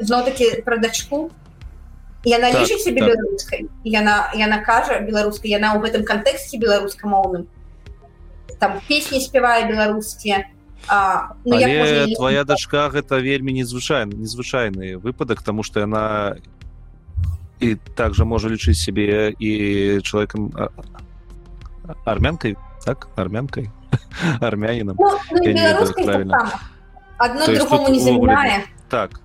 зноў-таки 0.00 0.62
пра 0.66 0.78
дачку 0.78 1.30
яна 2.24 2.50
так, 2.50 2.62
лічыць 2.62 2.82
себе 2.82 3.00
так. 3.00 3.14
беларускай 3.14 3.66
яна 3.84 4.30
яна 4.34 4.58
кажа 4.62 4.98
беларускай 5.00 5.50
яна 5.50 5.74
ў 5.74 5.82
гэтым 5.82 6.02
кантэксце 6.06 6.58
беларускамоўным 6.58 7.46
там 8.58 8.80
песні 8.88 9.20
спявае 9.20 9.66
беларускія 9.70 10.50
ну, 11.44 11.58
твоя 12.16 12.44
дачка 12.44 12.90
гэта 12.90 13.18
вельмі 13.18 13.54
незвычайны 13.54 14.18
незвычайны 14.18 14.98
выпадак 14.98 15.42
тому 15.42 15.62
что 15.62 15.80
яна 15.80 16.36
і 17.60 17.76
также 17.94 18.24
можа 18.24 18.48
лічыць 18.48 18.78
сябе 18.78 19.34
і 19.38 20.00
чалавекам 20.02 20.50
армянкай 22.04 22.56
так 22.84 23.08
армянкай 23.16 23.70
армянінам 24.40 24.96
ну, 24.98 25.18
ну, 25.30 26.04
правильно. 26.04 26.50
одно 27.18 27.46
другому 27.46 27.88
не 27.88 28.00
заменяе 28.00 28.64
так. 28.88 29.22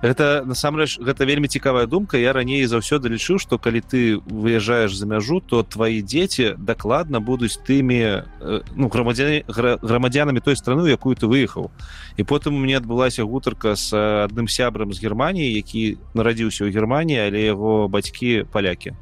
Это 0.00 0.44
насамрэч 0.48 0.96
гэта 0.96 1.28
вельмі 1.28 1.48
цікавая 1.48 1.84
думка. 1.84 2.16
Я 2.16 2.32
раней 2.32 2.64
заўсёды 2.64 3.12
лічыў 3.12 3.36
что 3.36 3.58
калі 3.58 3.84
ты 3.84 4.16
выязджаешь 4.24 4.96
за 4.96 5.04
мяжу 5.04 5.40
то 5.40 5.62
твои 5.62 6.00
дзеці 6.00 6.56
дакладна 6.56 7.20
будуць 7.20 7.60
тымі 7.60 8.24
э, 8.40 8.62
ну 8.76 8.88
грамадзяне 8.88 9.44
грамадзянамі 9.48 10.40
той 10.40 10.56
страны 10.56 10.88
якую 10.88 11.16
ты 11.16 11.28
выехаў 11.28 11.68
і 12.16 12.22
потым 12.24 12.56
у 12.56 12.58
мне 12.64 12.80
адбылася 12.80 13.28
гутарка 13.28 13.76
с 13.76 13.92
адным 13.92 14.48
сябрам 14.48 14.92
з 14.92 15.04
германії 15.04 15.52
які 15.52 15.98
нарадзіўся 16.14 16.64
ў 16.64 16.72
германії 16.72 17.20
але 17.20 17.44
яго 17.44 17.88
бацькі 17.88 18.48
палякі 18.48 18.96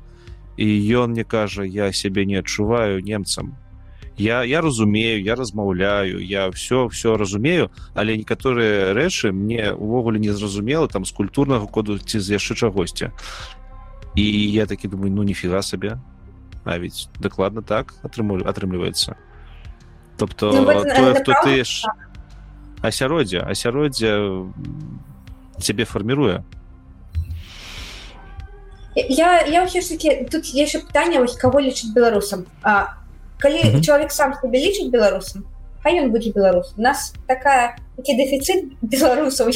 і 0.59 0.67
ён 0.99 1.15
мне 1.15 1.23
кажа 1.25 1.63
я 1.63 1.93
сябе 1.93 2.27
не 2.27 2.43
адчуваю 2.43 3.01
немцам. 3.01 3.55
Я 4.19 4.43
я 4.43 4.61
разумею 4.61 5.23
я 5.23 5.37
размаўляю 5.37 6.19
я 6.19 6.51
все 6.51 6.89
все 6.89 7.17
разумею 7.17 7.71
але 7.95 8.19
некаторыя 8.19 8.93
рэчы 8.93 9.31
мне 9.31 9.71
увогуле 9.73 10.19
не 10.19 10.35
зразумела 10.35 10.89
там 10.89 11.05
з 11.05 11.13
культурнага 11.13 11.67
коду 11.67 11.99
ці 11.99 12.19
з 12.19 12.35
яшчэ 12.35 12.59
чагосьці 12.59 13.15
і 14.19 14.27
я 14.51 14.67
такі 14.67 14.89
думаю 14.89 15.15
ну 15.15 15.23
нифіга 15.23 15.63
сабе 15.63 16.03
а 16.65 16.79
ведь 16.79 17.09
дакладна 17.23 17.63
так 17.63 17.95
атрыму 18.03 18.43
атрымліваецца 18.43 19.15
тобто 20.19 20.51
ну, 20.51 20.83
тое 20.83 21.15
хто 21.15 21.33
ты 21.47 21.63
асяроддзе 22.83 23.47
асяроддзе 23.47 24.11
цябе 25.63 25.85
фарміруе 25.87 26.43
я 29.09 29.45
я 29.47 29.65
ўсё 29.65 29.81
ж 29.81 29.95
таки 29.95 30.25
тут 30.31 30.47
яшчэ 30.53 30.85
пытанне 30.87 31.21
вось 31.21 31.37
кого 31.37 31.61
лічыць 31.61 31.95
беларусам 31.95 32.47
а 32.63 32.99
калі 33.39 33.61
mm 33.63 33.71
-hmm. 33.75 33.85
чалавек 33.85 34.13
сам 34.13 34.35
себе 34.35 34.59
лічыць 34.59 34.91
беларусам 34.91 35.45
а 35.85 35.91
ён 35.91 36.11
будзе 36.11 36.33
беларус 36.33 36.75
у 36.77 36.83
нас 36.83 37.15
такая 37.27 37.77
такі 37.97 38.13
дэфіцыт 38.19 38.65
беларусаў 38.83 39.49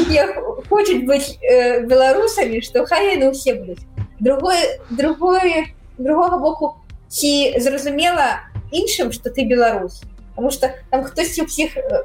якія 0.00 0.24
хочуць 0.68 1.04
быць 1.08 1.38
э, 1.42 1.86
беларусамі 1.86 2.60
што 2.60 2.84
хай 2.86 3.16
яны 3.16 3.32
ўсе 3.32 3.54
будуць 3.54 3.82
другое 4.20 4.78
другое 4.90 5.74
другога 5.98 6.38
боку 6.38 6.76
ці 7.08 7.58
зразумела 7.58 8.44
іншым 8.70 9.12
что 9.12 9.30
ты 9.30 9.44
беларус 9.44 10.02
потому 10.30 10.50
что 10.50 10.74
там 10.90 11.04
хтосьці 11.04 11.42
ўсіх 11.42 11.76
э, 11.76 12.04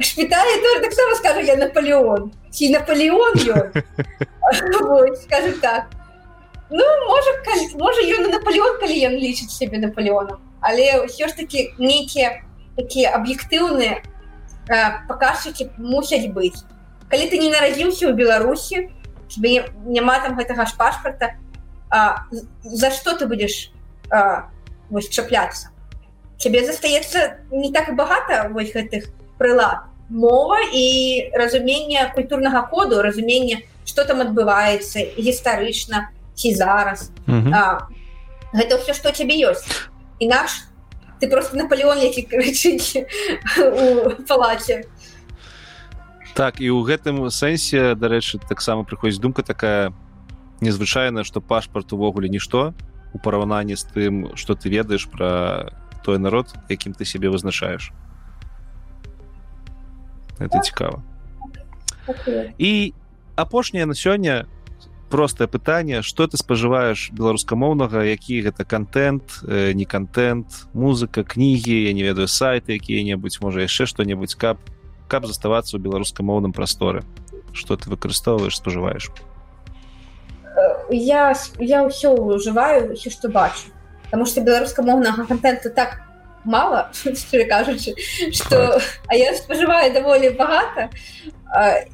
шпіталі 0.00 0.62
тоже 0.62 0.80
таксама 0.80 1.14
скажу 1.14 1.40
я 1.40 1.56
наполеон. 1.56 2.32
Ці 2.50 2.70
наполеон 2.70 3.38
скажем 5.22 5.52
так. 5.60 5.90
Ну 6.70 6.84
можа 7.06 7.30
можа 7.74 8.00
ён 8.00 8.30
наполеон 8.30 8.80
калі 8.80 8.96
ён 9.06 9.14
лічыць 9.20 9.52
себе 9.52 9.78
наполеоном. 9.78 10.40
Але 10.60 11.04
ўсё 11.04 11.28
ж 11.28 11.36
таки 11.36 11.74
нейкія 11.78 12.42
такія 12.76 13.12
аб'ектыўныя 13.18 14.00
паказчыкі 15.08 15.70
мусяць 15.76 16.30
быць. 16.32 16.64
Калі 17.10 17.28
ты 17.28 17.38
не 17.42 17.50
нарадзіўся 17.50 18.08
ў 18.08 18.14
беларусі 18.16 18.88
няма 19.86 20.18
там 20.24 20.36
гэтага 20.38 20.66
ж 20.66 20.74
пашпарта 20.76 21.36
а, 21.90 22.26
за 22.62 22.90
что 22.90 23.18
ты 23.18 23.26
будешь 23.26 23.70
вось 24.90 25.08
чапляцца? 25.08 25.70
Цябе 26.38 26.64
застаецца 26.64 27.44
не 27.50 27.70
так 27.70 27.94
багата 27.94 28.48
вось 28.48 28.72
гэтых 28.72 29.12
прылад 29.38 29.89
мова 30.10 30.58
і 30.74 31.30
разумение 31.34 32.10
культурнага 32.14 32.62
коду 32.62 33.02
разумение 33.02 33.62
что 33.84 34.04
там 34.04 34.20
адбываецца 34.20 35.18
гістарычна 35.18 36.10
ці 36.34 36.54
зараз. 36.54 37.10
Гэта 37.26 38.72
ўсё 38.78 38.94
што 38.94 39.10
цябе 39.10 39.38
ёсць. 39.46 39.66
Інакш 40.20 40.66
ты 41.18 41.28
просто 41.28 41.56
наполеон 41.56 41.98
які 41.98 42.26
крычыць 42.26 43.06
у 43.58 44.10
палаце. 44.26 44.86
Так 46.34 46.60
і 46.62 46.70
ў 46.70 46.80
гэтым 46.86 47.26
сэнсе 47.30 47.94
дарэчы 47.94 48.38
таксама 48.46 48.86
прыходзіць 48.86 49.20
думка 49.22 49.42
такая 49.42 49.92
незвычайная 50.60 51.24
што 51.24 51.40
пашпарт 51.40 51.92
увогуле 51.92 52.28
нішто 52.28 52.74
у 53.12 53.18
параўнанні 53.18 53.74
з 53.74 53.84
тым 53.90 54.14
што 54.38 54.54
ты 54.54 54.70
ведаеш 54.70 55.10
пра 55.10 55.72
той 56.06 56.18
народ 56.18 56.54
якім 56.70 56.94
ты 56.94 57.04
сябе 57.04 57.28
вызначаеш 57.28 57.90
это 60.40 60.60
цікава 60.60 61.02
і 62.58 62.94
апошняе 63.36 63.86
на 63.86 63.94
сёння 63.94 64.46
простае 65.10 65.46
пытанне 65.46 66.02
что 66.02 66.26
ты 66.26 66.36
спажываеш 66.36 67.12
беларускамоўнага 67.12 68.02
які 68.02 68.42
гэта 68.42 68.64
контент 68.64 69.44
э, 69.46 69.72
не 69.72 69.84
контент 69.84 70.66
музыка 70.72 71.22
кнігі 71.22 71.86
я 71.86 71.92
не 71.92 72.02
ведаю 72.02 72.26
сайты 72.26 72.74
якія-небудзь 72.74 73.40
можа 73.40 73.62
яшчэ 73.62 73.86
что-небудзь 73.86 74.34
каб 74.34 74.58
каб 75.10 75.26
заставацца 75.26 75.74
ў 75.76 75.82
беларускамоўным 75.82 76.54
прасторы. 76.54 77.02
Что 77.52 77.74
ты 77.74 77.90
выкарыстоўваеш 77.90 78.62
спажываеш? 78.62 79.10
Я 80.88 81.34
я 81.58 81.78
ўсё 81.82 82.14
ўжываю 82.14 82.94
все 82.94 83.10
что 83.10 83.28
бачу. 83.28 83.74
Потому 84.06 84.26
что 84.26 84.40
беларускамоўнага 84.40 85.26
контента 85.26 85.68
так 85.70 86.06
мало 86.44 86.90
кажучы 87.48 87.94
что 88.32 88.80
а 89.06 89.14
я 89.14 89.34
спажываю 89.34 89.92
даволі 89.92 90.30
багата 90.30 90.90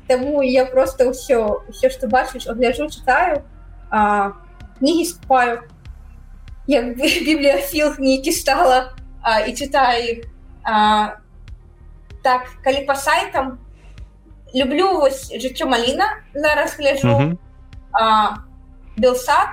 Таму 0.06 0.42
я 0.42 0.66
просто 0.66 1.08
ўсё 1.08 1.64
все 1.72 1.88
что 1.88 2.08
бачыш 2.08 2.46
огляджу 2.46 2.90
читаю 2.90 3.42
кнігі 4.78 5.04
скупаю. 5.04 5.62
Як 6.66 6.96
бібліяфіл 7.26 7.94
нейкі 7.98 8.32
стала 8.32 8.92
а, 9.22 9.40
і 9.40 9.54
читаю 9.54 10.24
а, 10.62 11.08
так 12.22 12.42
калі 12.64 12.84
по 12.84 12.94
сайтам 12.94 13.58
люблю 14.54 14.98
вось 14.98 15.32
жыццё 15.32 15.66
маліна 15.66 16.06
зараз 16.34 16.76
гляжу 16.76 17.08
mm 17.08 17.36
-hmm. 18.00 18.36
белсад 18.96 19.48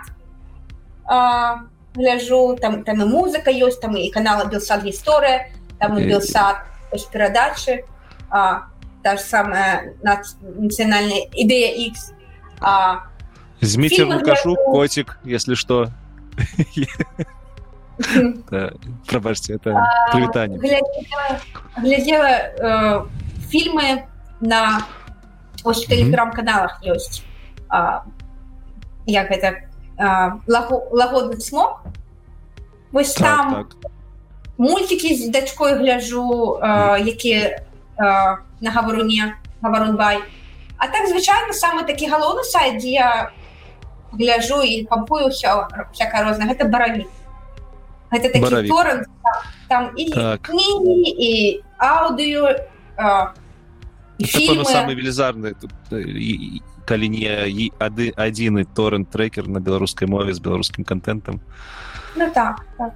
гляжу 1.95 2.57
там 2.61 2.83
там 2.83 3.01
і 3.01 3.05
музыка 3.05 3.51
ёсць 3.51 3.79
там 3.79 3.97
і 3.97 4.09
канала 4.11 4.45
белсад 4.45 4.83
гісторыя 4.83 5.49
там 5.79 5.97
белсад 5.97 6.65
перадачы 7.11 7.85
а 8.29 8.73
та 9.03 9.17
же 9.17 9.21
самая 9.21 9.93
национальная 10.01 11.27
идея 11.33 11.89
X. 11.89 12.13
А, 12.61 13.03
Змите 13.59 14.05
Лукашу, 14.05 14.55
для... 14.55 14.63
котик, 14.63 15.19
если 15.23 15.53
что. 15.55 15.89
Пробачьте, 19.07 19.53
это 19.55 19.71
а, 19.77 20.11
привитание. 20.11 20.57
Глядела 21.77 22.27
э, 22.27 23.05
фильмы 23.49 24.07
на 24.39 24.81
телеграм-каналах 25.63 26.81
есть. 26.81 27.23
Як 29.05 29.31
это 29.31 29.69
лагодный 29.97 31.41
смог. 31.41 31.81
Вось 32.91 33.13
там 33.13 33.67
мультики 34.57 35.15
з 35.15 35.29
дачкой 35.29 35.77
гляжу 35.77 36.59
які 36.99 37.57
на 37.97 38.71
гаваруне 38.71 39.35
гаварунбай 39.61 40.19
а 40.77 40.87
так 40.87 41.07
звычайно 41.07 41.53
самы 41.53 41.85
такі 41.87 42.07
галоўны 42.07 42.43
сайт 42.43 42.77
дзе 42.81 42.89
я 42.89 43.31
гляжу 44.11 44.61
і 44.61 44.85
пампую 44.85 45.29
ўсё 45.31 45.67
всякая 45.93 46.23
розна 46.23 46.45
гэта 46.45 46.67
баравік 46.69 47.07
гэта 48.11 48.29
такі 48.29 48.67
торрент 48.69 49.07
там 49.69 49.91
і 49.97 50.11
так. 50.11 50.41
кнігі 50.41 50.97
і 51.17 51.31
аўдыё 51.79 52.61
самы 54.19 54.93
велізарны 54.93 55.55
калі 56.85 57.09
не 57.09 57.69
ады 57.79 58.11
адзіны 58.15 58.65
торрент 58.65 59.09
трекер 59.09 59.47
на 59.47 59.59
беларускай 59.59 60.07
мове 60.07 60.33
з 60.33 60.39
беларускім 60.39 60.83
контентам 60.83 61.41
ну, 62.15 62.29
так, 62.33 62.65
так. 62.77 62.93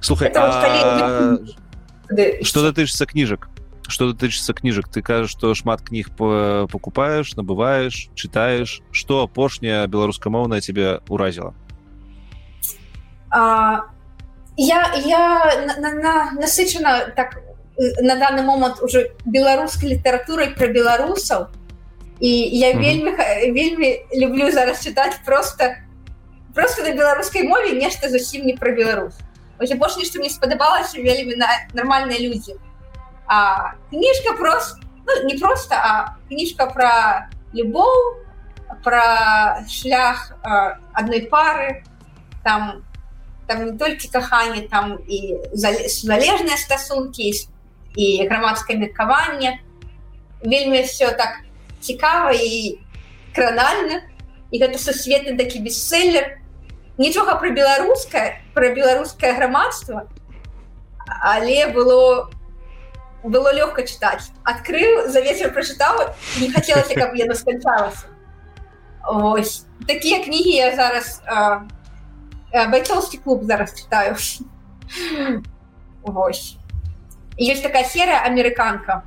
слухай 0.00 0.32
а... 0.34 1.38
что 2.42 2.62
датычыцца 2.62 3.06
кніжак 3.06 3.48
что 3.88 4.12
датычыцца 4.12 4.54
кніжак 4.54 4.88
ты 4.88 5.02
кажаш 5.02 5.30
что 5.30 5.54
шмат 5.54 5.82
кніг 5.82 6.10
покупаешь 6.16 7.36
набываешь 7.36 8.08
читаешь. 8.14 8.82
Что 8.90 9.22
апошняя 9.22 9.86
беларускамоўная 9.86 10.60
тебе 10.60 11.00
уразіла 11.08 11.54
а 13.30 13.90
я 14.56 14.92
я 14.94 15.76
на, 15.78 15.90
на, 15.92 16.30
насычана 16.32 17.12
так 17.14 17.38
на 18.00 18.16
данный 18.16 18.42
момант 18.42 18.82
уже 18.82 19.12
беларускай 19.24 19.90
літаратурай 19.90 20.50
про 20.54 20.68
беларусаў 20.68 21.48
і 22.19 22.59
я 22.59 22.71
mm 22.71 22.77
-hmm. 22.77 22.81
вельмі 22.81 23.11
вельмі 23.61 24.05
люблю 24.15 24.51
зараз 24.51 24.87
чытаць 24.87 25.17
просто 25.25 25.63
просто 26.53 26.83
на 26.83 26.91
беларускай 26.91 27.43
мове 27.43 27.73
нешта 27.73 28.09
зусім 28.09 28.45
не 28.45 28.53
про 28.53 28.71
Беларусь 28.71 29.19
апошні 29.71 30.05
что 30.05 30.19
мне 30.19 30.29
спадабалася 30.29 31.01
вельмі 31.01 31.35
на 31.35 31.47
нормальные 31.73 32.19
люди 32.19 32.55
а 33.27 33.71
кніжка 33.89 34.33
просто 34.33 34.79
ну, 35.07 35.29
не 35.29 35.37
просто 35.39 35.75
а 35.75 36.15
кніжка 36.27 36.65
про 36.65 36.91
любоў 37.53 38.21
про 38.83 39.65
шлях 39.69 40.33
одной 40.93 41.21
пары 41.21 41.83
там 42.43 42.83
там 43.47 43.65
не 43.65 43.71
толькі 43.77 44.07
каханне 44.07 44.61
там 44.61 44.99
і 45.07 45.37
залежныя 45.53 46.57
стасункі 46.57 47.33
і 47.95 48.27
грамадскае 48.29 48.77
меркаванне 48.77 49.59
вельмі 50.43 50.81
все 50.81 51.11
так 51.11 51.43
цікава 51.86 52.34
і 52.34 52.78
кранальна. 53.34 54.02
І 54.50 54.62
гэта 54.62 54.78
сусветны 54.78 55.38
такі 55.38 55.62
бестселлер. 55.62 56.38
Нічога 56.98 57.38
про 57.38 57.50
беларускае 57.50 58.42
про 58.54 58.74
беларускае 58.74 59.34
грамадства 59.36 60.06
але 61.06 61.68
было 61.72 62.30
было 63.22 63.50
лёгка 63.52 63.82
чытаць. 63.82 64.30
Адкрыў 64.44 65.08
за 65.10 65.20
вечер 65.20 65.50
прачытаў 65.50 66.14
не 66.38 66.50
хацелася 66.50 66.94
каб 66.94 67.16
яна 67.18 67.34
сканчалася. 67.34 68.06
Ось 69.06 69.66
такія 69.86 70.22
кнігі 70.22 70.54
я 70.54 70.76
зараз 70.76 71.22
а, 71.26 71.66
бойцовский 72.70 73.18
клуб 73.18 73.44
зараз 73.44 73.74
читаю 73.74 74.16
Вось. 76.02 76.56
есть 77.38 77.62
такая 77.62 77.84
серия 77.84 78.20
американка 78.20 79.02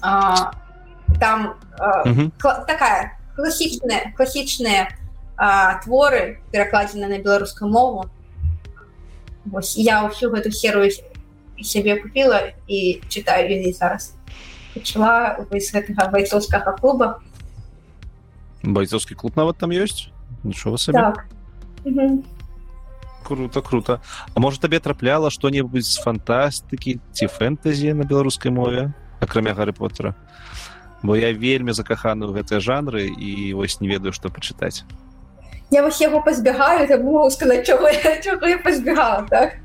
а, 0.00 0.52
там 1.18 1.56
а, 1.78 2.08
угу. 2.08 2.32
такая 2.38 3.18
классичная 3.36 4.12
классичные 4.16 4.88
а, 5.36 5.80
творы 5.82 6.40
перакладзены 6.52 7.06
на 7.06 7.18
беларускую 7.18 7.70
мову. 7.70 8.10
Вось, 9.44 9.76
я 9.76 10.08
всю 10.08 10.32
эту 10.34 10.50
серую 10.50 10.90
себе 11.60 11.96
купила 11.96 12.40
и 12.66 13.02
читаю 13.08 13.74
зараз. 13.74 14.14
Пачала 14.74 15.36
гэтага 15.50 16.10
бойцовскага 16.10 16.72
клуба. 16.72 17.22
Бойцовский 18.62 19.14
клуб 19.14 19.36
нават 19.36 19.58
там 19.58 19.70
есть? 19.70 20.10
Нічого 20.42 20.78
себе. 20.78 20.98
Так. 20.98 21.26
угу 21.84 22.24
круто 23.24 23.62
круто. 23.62 24.00
А 24.34 24.40
может 24.40 24.60
табе 24.60 24.78
трапляла 24.78 25.30
что-нибудь 25.30 25.84
з 25.84 25.98
фантастыкі 25.98 27.00
ці 27.12 27.26
фэнтэзі 27.26 27.96
на 27.96 28.04
беларускай 28.04 28.52
мове 28.52 28.92
акрамя 29.18 29.54
гары 29.56 29.72
поттера 29.72 30.14
бо 31.04 31.16
я 31.20 31.36
вельмі 31.36 31.76
закаханы 31.76 32.24
ў 32.24 32.40
гэтыя 32.40 32.64
жанры 32.64 33.04
і 33.12 33.52
вось 33.52 33.76
не 33.84 33.92
ведаю 33.92 34.16
што 34.16 34.32
пачытаць. 34.32 34.88
Я 35.68 35.84
вось 35.84 36.00
яго 36.00 36.24
пазбягаю 36.24 36.88
сказаць 37.30 37.66
чого, 37.68 37.92
чого 38.24 38.46
я 38.48 38.58
пазбегала 38.58 39.28
так? 39.28 39.60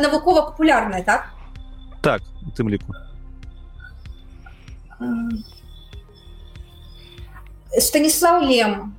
Навукова 0.00 0.48
папулярная 0.48 1.04
так? 1.04 1.28
Так 2.00 2.22
у 2.46 2.50
тым 2.56 2.72
ліку. 2.72 2.96
Станіслав 7.76 8.42
лем 8.48 8.96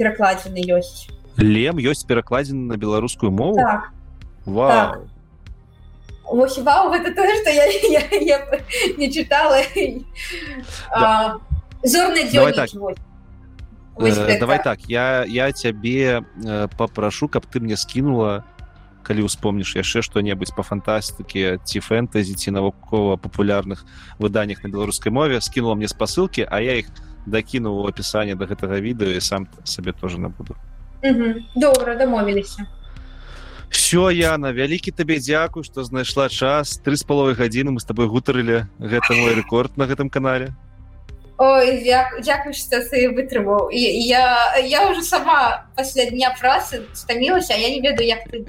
перакладзены 0.00 0.64
ёсць. 0.64 1.12
Лем 1.36 1.76
ёсць 1.76 2.08
перакладзены 2.08 2.72
на 2.72 2.76
беларускую 2.80 3.30
мову? 3.30 3.60
Так. 3.60 3.92
так. 4.72 5.17
Вось 6.30 6.58
вау 6.58 6.90
гэта 6.90 7.14
то 7.14 7.24
что 7.24 7.50
я, 7.50 7.64
я, 7.66 8.02
я 8.20 8.38
не 8.96 9.10
чытала 9.12 9.62
да. 10.90 11.38
зорны 11.82 12.30
давай 12.32 12.52
так. 12.52 12.68
Э, 13.98 14.38
давай 14.38 14.62
так 14.62 14.80
я 14.88 15.24
я 15.24 15.52
цябе 15.52 16.22
э, 16.44 16.68
папрашу 16.76 17.28
каб 17.28 17.46
ты 17.46 17.60
мне 17.60 17.76
скінула 17.76 18.44
калі 19.02 19.24
успомніш 19.24 19.74
яшчэ 19.76 20.02
што-небудзь 20.02 20.52
по 20.52 20.62
фантастыкі 20.62 21.58
ці 21.64 21.80
фэнтэзі 21.80 22.34
ці 22.36 22.50
навукова 22.50 23.16
папулярных 23.16 23.84
выданнях 24.18 24.62
на 24.64 24.68
беларускай 24.68 25.12
мове 25.12 25.40
скінула 25.40 25.74
мне 25.74 25.88
спасылкі 25.88 26.44
а 26.44 26.60
я 26.60 26.78
іх 26.78 26.92
дакінуў 27.26 27.82
у 27.82 27.88
опісанне 27.88 28.34
до 28.34 28.46
гэтага 28.46 28.80
відэо 28.80 29.16
і 29.16 29.20
сам 29.20 29.48
сабе 29.64 29.92
тоже 29.92 30.20
набуду. 30.20 30.56
Добра 31.56 31.94
дамовіліся 31.94 32.66
все 33.70 34.10
Яна 34.12 34.52
вялікі 34.52 34.92
табе 34.92 35.18
дзякуй 35.18 35.64
што 35.64 35.84
знайшла 35.84 36.28
час. 36.28 36.78
Три 36.84 36.96
з 36.96 37.04
паловай 37.04 37.34
гадзіны 37.34 37.72
мы 37.72 37.80
с 37.80 37.84
тобой 37.84 38.08
гутарылі. 38.08 38.66
Гэта 38.78 39.14
мой 39.14 39.34
рэкорд 39.34 39.76
на 39.76 39.86
гэтым 39.86 40.10
канале. 40.10 40.54
Ой, 41.38 41.86
дзякуй 41.86 42.52
што 42.52 42.82
ты 42.82 43.14
вытрымаў. 43.14 43.70
І 43.70 43.78
я 43.78 44.58
я 44.58 44.90
уже 44.90 45.02
сама 45.06 45.70
пасля 45.76 46.10
дня 46.10 46.34
працы 46.34 46.82
стамілася 46.92 47.54
я 47.54 47.70
не 47.70 47.80
ведаю 47.80 48.08
як 48.08 48.26
ты 48.26 48.42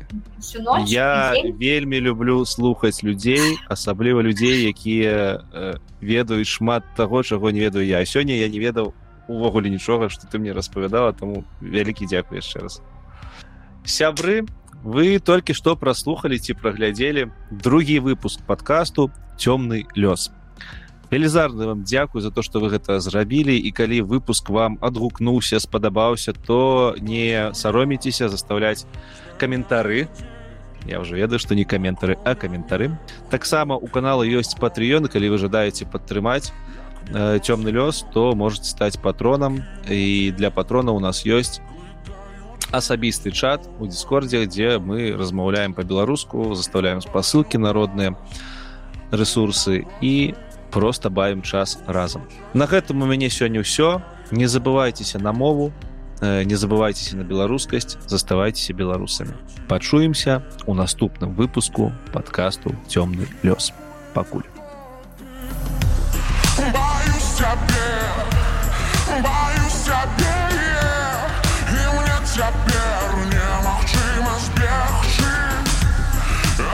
ночь, 0.58 0.90
я 0.90 1.36
вельмі 1.60 2.00
люблю 2.02 2.46
слухаць 2.46 3.04
людзей 3.04 3.60
асабліва 3.70 4.26
людзей 4.26 4.66
якія 4.66 5.46
э, 5.54 5.78
ведаюць 6.02 6.50
шмат 6.50 6.84
таго 6.98 7.22
чаго 7.22 7.52
не 7.52 7.60
ведаю 7.60 7.86
я. 7.86 8.02
Сёння 8.06 8.34
я 8.34 8.50
не 8.50 8.58
ведаў 8.58 8.96
увогуле 9.30 9.70
нічога 9.70 10.10
што 10.10 10.26
ты 10.26 10.40
мне 10.40 10.52
распавядала 10.52 11.14
таму 11.14 11.46
вялікі 11.62 12.10
дзякуй 12.10 12.42
яшчэ 12.42 12.60
раз. 12.66 12.82
Сябры 13.86 14.50
вы 14.84 15.20
толькі 15.20 15.54
што 15.54 15.76
праслухалі 15.76 16.40
ці 16.40 16.54
праглядзелі 16.56 17.32
другі 17.52 18.00
выпуск 18.00 18.40
подкасту 18.48 19.12
цёмны 19.36 19.84
лёс 19.96 20.32
велізарны 21.12 21.66
вам 21.66 21.84
дзякую 21.84 22.22
за 22.22 22.32
то 22.32 22.42
что 22.42 22.60
вы 22.60 22.70
гэта 22.70 23.00
зрабілі 23.00 23.58
і 23.58 23.72
калі 23.72 24.02
выпуск 24.02 24.50
вам 24.50 24.78
адгукнуўся 24.82 25.60
спадабаўся 25.60 26.34
то 26.34 26.96
не 27.00 27.52
сароміцеся 27.54 28.30
заставляць 28.30 28.86
каментары 29.38 30.08
я 30.88 31.00
уже 31.00 31.16
ведаю 31.16 31.40
что 31.40 31.56
не 31.56 31.66
каментары 31.66 32.18
а 32.24 32.36
каментары 32.36 32.96
таксама 33.30 33.76
у 33.76 33.88
канала 33.88 34.24
ёсць 34.24 34.56
патрыёны 34.56 35.10
калі 35.10 35.36
вы 35.36 35.38
жадаеце 35.38 35.86
падтрымаць 35.86 36.54
э, 37.12 37.40
цёмны 37.44 37.68
лёс 37.68 38.06
то 38.14 38.32
можете 38.36 38.66
стаць 38.66 38.96
патронам 38.96 39.64
і 39.90 40.32
для 40.38 40.52
патрона 40.52 40.92
у 40.92 41.00
нас 41.00 41.26
ёсць 41.26 41.60
асабісты 42.72 43.32
чат 43.32 43.68
у 43.80 43.88
дискордзе 43.88 44.46
дзе 44.46 44.78
мы 44.80 45.16
размаўляем 45.18 45.74
по-беларуску 45.74 46.54
заставляем 46.56 47.02
спасылкі 47.02 47.58
народныя 47.58 48.16
ресурсы 49.12 49.86
і 50.02 50.34
просто 50.72 51.10
бавім 51.10 51.42
час 51.42 51.80
разам 51.88 52.24
на 52.54 52.66
гэтым 52.66 53.02
у 53.02 53.06
мяне 53.06 53.30
сёння 53.30 53.66
ўсё 53.66 54.02
не 54.32 54.46
забывайтеся 54.46 55.18
на 55.20 55.34
мову 55.34 55.74
э, 56.22 56.44
не 56.44 56.56
забывайтеся 56.56 57.18
на 57.18 57.24
беларускасць 57.24 57.98
заставайцеся 58.06 58.74
беларусамі 58.74 59.34
пачуемся 59.68 60.44
у 60.66 60.74
наступным 60.74 61.34
выпуску 61.34 61.92
подкасту 62.14 62.76
цёмны 62.88 63.28
лёс 63.44 63.74
пакуль. 64.14 64.44
Баюсь, 66.58 68.39
цяпер 72.40 73.16
немагчыма 73.32 74.36
збегчы 74.44 75.34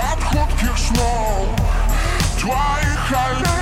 ад 0.09 0.27
хуткіх 0.29 0.77
сноў 0.83 1.49
тваіх 2.37 3.11
але 3.25 3.54